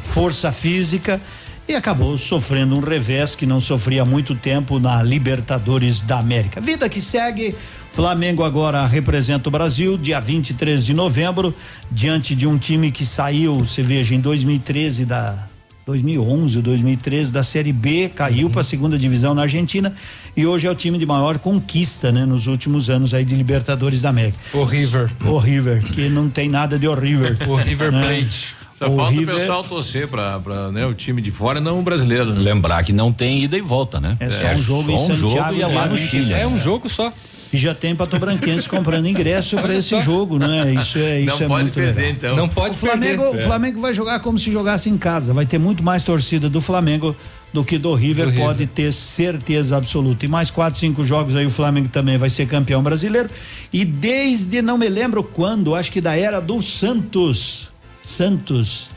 força 0.00 0.52
física 0.52 1.20
e 1.68 1.74
acabou 1.74 2.16
sofrendo 2.16 2.76
um 2.76 2.80
revés 2.80 3.34
que 3.34 3.46
não 3.46 3.60
sofria 3.60 4.02
há 4.02 4.04
muito 4.04 4.34
tempo 4.34 4.78
na 4.78 5.02
Libertadores 5.02 6.02
da 6.02 6.18
América. 6.18 6.60
Vida 6.60 6.88
que 6.88 7.00
segue. 7.00 7.54
Flamengo 7.92 8.44
agora 8.44 8.86
representa 8.86 9.48
o 9.48 9.52
Brasil, 9.52 9.96
dia 9.96 10.20
23 10.20 10.84
de 10.84 10.92
novembro, 10.92 11.54
diante 11.90 12.34
de 12.34 12.46
um 12.46 12.58
time 12.58 12.92
que 12.92 13.06
saiu, 13.06 13.60
você 13.60 13.82
veja, 13.82 14.14
em 14.14 14.20
2013 14.20 15.06
da 15.06 15.48
2011, 15.86 16.60
2013 16.60 17.32
da 17.32 17.44
Série 17.44 17.72
B, 17.72 18.10
caiu 18.14 18.50
para 18.50 18.60
a 18.60 18.64
segunda 18.64 18.98
divisão 18.98 19.34
na 19.34 19.42
Argentina 19.42 19.94
e 20.36 20.44
hoje 20.44 20.66
é 20.66 20.70
o 20.70 20.74
time 20.74 20.98
de 20.98 21.06
maior 21.06 21.38
conquista, 21.38 22.10
né, 22.10 22.26
nos 22.26 22.48
últimos 22.48 22.90
anos 22.90 23.14
aí 23.14 23.24
de 23.24 23.36
Libertadores 23.36 24.02
da 24.02 24.08
América. 24.08 24.36
O 24.52 24.64
River. 24.64 25.08
O 25.24 25.38
River, 25.38 25.82
que 25.84 26.08
não 26.08 26.28
tem 26.28 26.48
nada 26.48 26.76
de 26.76 26.88
horrível. 26.88 27.36
O 27.48 27.54
River 27.54 27.92
né? 27.92 28.20
Plate. 28.20 28.56
Só 28.78 28.88
O 28.88 28.96
falta 28.96 29.10
River- 29.12 29.34
o 29.34 29.38
pessoal 29.38 29.62
torcer 29.64 30.06
pra, 30.06 30.38
pra 30.38 30.70
né, 30.70 30.84
o 30.84 30.92
time 30.92 31.22
de 31.22 31.30
fora, 31.30 31.60
não 31.60 31.78
o 31.78 31.82
brasileiro. 31.82 32.26
Né? 32.34 32.40
Lembrar 32.40 32.82
que 32.84 32.92
não 32.92 33.10
tem 33.12 33.42
ida 33.42 33.56
e 33.56 33.60
volta, 33.62 33.98
né? 34.00 34.16
É 34.20 34.28
só 34.30 34.46
um 34.52 34.56
jogo 34.56 34.90
em 34.90 34.98
só 34.98 35.04
um 35.04 35.14
jogo 35.14 35.30
Santiago 35.32 35.56
e 35.58 35.62
é 35.62 35.66
lá 35.66 35.86
no 35.86 35.96
Chile. 35.96 36.32
É 36.32 36.38
né? 36.38 36.46
um 36.46 36.58
jogo 36.58 36.88
só. 36.88 37.10
E 37.52 37.56
já 37.56 37.72
tem 37.74 37.94
patobranquense 37.94 38.68
comprando 38.68 39.06
ingresso 39.06 39.56
para 39.56 39.72
esse 39.74 39.98
jogo, 40.00 40.36
né? 40.36 40.74
Isso 40.74 40.98
é 40.98 41.20
isso 41.20 41.36
não 41.38 41.44
é 41.44 41.48
pode 41.48 41.62
muito 41.62 41.74
perder, 41.74 41.94
legal. 42.00 42.12
então. 42.12 42.36
Não 42.36 42.48
pode 42.48 42.74
O 42.74 42.78
Flamengo, 42.78 43.22
perder. 43.22 43.38
o 43.38 43.42
Flamengo 43.42 43.80
vai 43.80 43.94
jogar 43.94 44.18
como 44.20 44.36
se 44.38 44.50
jogasse 44.52 44.90
em 44.90 44.98
casa. 44.98 45.32
Vai 45.32 45.46
ter 45.46 45.56
muito 45.58 45.82
mais 45.82 46.02
torcida 46.04 46.50
do 46.50 46.60
Flamengo 46.60 47.14
do 47.54 47.64
que 47.64 47.78
do 47.78 47.94
River, 47.94 48.26
Do 48.26 48.30
River. 48.32 48.46
pode 48.46 48.66
ter 48.66 48.92
certeza 48.92 49.76
absoluta. 49.76 50.26
E 50.26 50.28
mais 50.28 50.50
quatro, 50.50 50.78
cinco 50.78 51.04
jogos 51.04 51.34
aí 51.36 51.46
o 51.46 51.50
Flamengo 51.50 51.88
também 51.88 52.18
vai 52.18 52.28
ser 52.28 52.46
campeão 52.46 52.82
brasileiro. 52.82 53.30
E 53.72 53.84
desde 53.84 54.60
não 54.60 54.76
me 54.76 54.88
lembro 54.88 55.22
quando, 55.22 55.74
acho 55.74 55.90
que 55.92 56.00
da 56.00 56.16
era 56.16 56.40
do 56.40 56.60
Santos, 56.60 57.68
Santos, 58.16 58.90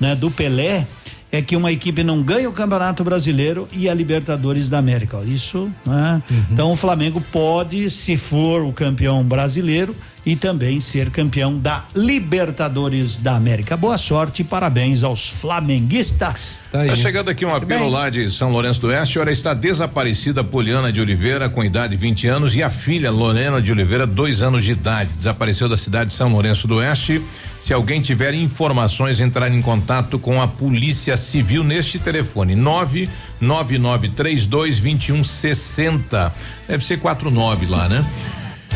né, 0.00 0.14
do 0.14 0.30
Pelé, 0.30 0.86
é 1.30 1.42
que 1.42 1.56
uma 1.56 1.72
equipe 1.72 2.04
não 2.04 2.22
ganha 2.22 2.48
o 2.48 2.52
Campeonato 2.52 3.02
Brasileiro 3.02 3.68
e 3.72 3.88
a 3.88 3.94
Libertadores 3.94 4.68
da 4.68 4.78
América. 4.78 5.18
Isso, 5.24 5.68
né? 5.84 6.22
Então 6.50 6.70
o 6.70 6.76
Flamengo 6.76 7.20
pode, 7.32 7.90
se 7.90 8.16
for 8.16 8.62
o 8.62 8.72
campeão 8.72 9.24
brasileiro, 9.24 9.96
e 10.26 10.34
também 10.36 10.80
ser 10.80 11.10
campeão 11.10 11.58
da 11.58 11.84
Libertadores 11.94 13.16
da 13.16 13.36
América. 13.36 13.76
Boa 13.76 13.98
sorte 13.98 14.40
e 14.42 14.44
parabéns 14.44 15.04
aos 15.04 15.28
flamenguistas. 15.28 16.60
Tá 16.72 16.84
Tá 16.84 16.96
chegando 16.96 17.28
aqui 17.30 17.44
um 17.44 17.54
apelo 17.54 17.82
bem. 17.82 17.90
lá 17.90 18.08
de 18.10 18.30
São 18.30 18.50
Lourenço 18.50 18.80
do 18.80 18.88
Oeste. 18.88 19.18
Olha, 19.18 19.30
está 19.30 19.52
desaparecida 19.54 20.42
Poliana 20.42 20.90
de 20.92 21.00
Oliveira, 21.00 21.48
com 21.48 21.62
idade 21.62 21.96
de 21.96 22.00
20 22.00 22.26
anos, 22.26 22.54
e 22.54 22.62
a 22.62 22.70
filha 22.70 23.10
Lorena 23.10 23.60
de 23.60 23.70
Oliveira, 23.70 24.06
dois 24.06 24.40
anos 24.42 24.64
de 24.64 24.72
idade. 24.72 25.12
Desapareceu 25.14 25.68
da 25.68 25.76
cidade 25.76 26.10
de 26.10 26.16
São 26.16 26.30
Lourenço 26.32 26.66
do 26.66 26.76
Oeste. 26.76 27.20
Se 27.66 27.72
alguém 27.72 28.00
tiver 28.02 28.34
informações, 28.34 29.20
entrar 29.20 29.50
em 29.50 29.62
contato 29.62 30.18
com 30.18 30.40
a 30.42 30.46
Polícia 30.46 31.16
Civil 31.16 31.64
neste 31.64 31.98
telefone: 31.98 32.54
99932 32.54 34.46
2160. 34.46 36.32
Deve 36.68 36.84
ser 36.84 36.98
49 36.98 37.66
lá, 37.66 37.88
né? 37.88 38.04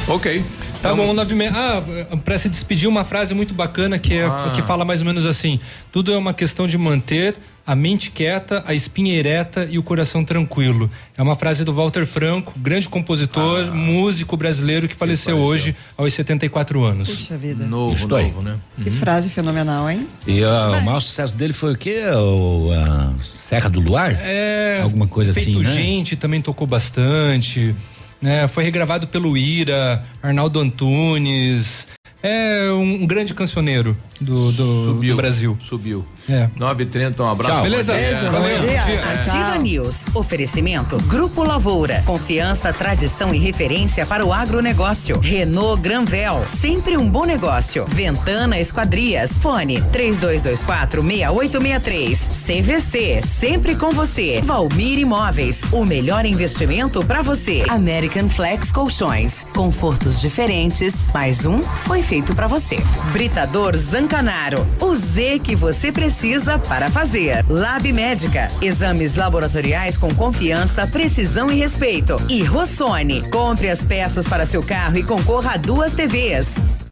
Ok. 0.09 0.43
Tá 0.81 0.95
bom, 0.95 1.13
nove 1.13 1.33
e 1.33 1.37
meia. 1.37 1.53
Ah, 1.55 2.17
pra 2.25 2.39
se 2.39 2.49
despedir, 2.49 2.89
uma 2.89 3.05
frase 3.05 3.35
muito 3.35 3.53
bacana 3.53 3.99
que, 3.99 4.15
é, 4.15 4.25
Ah. 4.27 4.53
que 4.55 4.63
fala 4.63 4.85
mais 4.85 5.01
ou 5.01 5.07
menos 5.07 5.27
assim: 5.27 5.61
tudo 5.93 6.13
é 6.13 6.17
uma 6.17 6.33
questão 6.33 6.67
de 6.67 6.79
manter 6.79 7.35
a 7.67 7.75
mente 7.75 8.11
quieta, 8.11 8.63
a 8.67 8.73
espinha 8.73 9.15
ereta 9.15 9.69
e 9.71 9.77
o 9.79 9.83
coração 9.83 10.25
tranquilo. 10.25 10.91
É 11.17 11.21
uma 11.23 11.37
frase 11.37 11.65
do 11.65 11.75
Walter 11.75 12.07
Franco, 12.07 12.55
grande 12.57 12.89
compositor, 12.89 13.67
Ah. 13.69 13.75
músico 13.75 14.35
brasileiro 14.39 14.89
que 14.89 14.95
faleceu 14.95 15.37
hoje 15.37 15.77
aos 15.97 16.15
74 16.15 16.83
anos. 16.85 17.11
Puxa 17.11 17.37
vida. 17.37 17.67
Novo, 17.67 17.93
Isto 17.95 18.15
aí. 18.17 18.25
novo, 18.29 18.41
né? 18.41 18.57
Que 18.83 18.91
frase 18.91 19.29
fenomenal, 19.29 19.91
hein? 19.91 20.07
E 20.27 20.43
ah, 20.43 20.79
o 20.81 20.85
maior 20.85 21.01
sucesso 21.01 21.37
dele 21.37 21.53
foi 21.53 21.75
o 21.75 21.77
quê? 21.77 22.05
O, 22.17 22.71
a 22.73 23.13
Serra 23.23 23.69
do 23.69 23.81
Luar? 23.81 24.17
É, 24.23 24.81
Alguma 24.83 25.07
coisa 25.07 25.35
Feito 25.35 25.51
assim, 25.51 25.63
né? 25.63 25.75
Gente 25.75 26.17
também 26.17 26.41
tocou 26.41 26.67
bastante. 26.67 27.75
Né? 28.21 28.49
Foi 28.49 28.65
regravado 28.65 29.07
pelo 29.07 29.37
Ira, 29.37 30.05
Arnaldo 30.23 30.61
Antunes. 30.61 31.89
É 32.23 32.71
um, 32.73 33.07
grande 33.07 33.33
cancioneiro 33.33 33.97
do, 34.21 34.51
do, 34.51 34.85
Subiu. 34.87 35.11
do 35.15 35.17
Brasil. 35.17 35.59
Subiu. 35.61 36.05
É. 36.29 36.49
9h30, 36.59 37.21
um 37.21 37.29
abraço. 37.29 37.55
Tchau. 37.55 37.63
Beleza? 37.63 37.93
Beijo, 37.95 38.31
Valeu. 38.31 38.59
Bom 38.59 38.67
dia. 38.67 38.83
Ativa 38.83 39.53
Tchau. 39.53 39.63
News. 39.63 39.97
Oferecimento 40.15 40.97
Grupo 41.05 41.43
Lavoura. 41.43 42.03
Confiança, 42.05 42.73
tradição 42.73 43.35
e 43.35 43.39
referência 43.39 44.05
para 44.05 44.27
o 44.27 44.33
agronegócio. 44.33 45.19
Renault 45.21 45.81
Granvel. 45.81 46.45
Sempre 46.47 46.97
um 46.97 47.09
bom 47.09 47.25
negócio. 47.25 47.87
Ventana 47.87 48.59
Esquadrias. 48.59 49.31
Fone 49.39 49.81
3224 49.93 51.03
6863. 51.03 52.19
CVC. 52.19 53.21
Sempre 53.23 53.77
com 53.77 53.91
você. 53.91 54.41
Valmir 54.43 54.99
Imóveis. 54.99 55.63
O 55.73 55.85
melhor 55.85 56.27
investimento 56.27 57.05
para 57.07 57.23
você. 57.23 57.63
American 57.69 58.29
Flex 58.29 58.73
Colchões. 58.73 59.47
Confortos 59.55 60.21
diferentes. 60.21 60.95
Mais 61.15 61.47
um 61.47 61.61
foi 61.99 62.03
feito 62.03 62.35
para 62.35 62.47
você. 62.47 62.77
Britador 63.13 63.77
Zancanaro. 63.77 64.67
O 64.81 64.95
Z 64.95 65.41
que 65.41 65.57
você 65.57 65.91
precisa 65.91 66.59
para 66.59 66.91
fazer. 66.91 67.45
Lab 67.49 67.93
Médica. 67.93 68.51
Exames 68.63 69.17
laboratoriais 69.17 69.97
com 69.97 70.15
confiança, 70.15 70.87
precisão 70.87 71.51
e 71.51 71.57
respeito. 71.57 72.17
E 72.29 72.43
Rossoni. 72.45 73.29
Compre 73.31 73.69
as 73.69 73.83
peças 73.83 74.27
para 74.29 74.47
seu 74.47 74.63
carro 74.63 74.99
e 74.99 75.03
concorra 75.03 75.55
a 75.55 75.57
duas 75.57 75.93
TVs. 75.93 76.47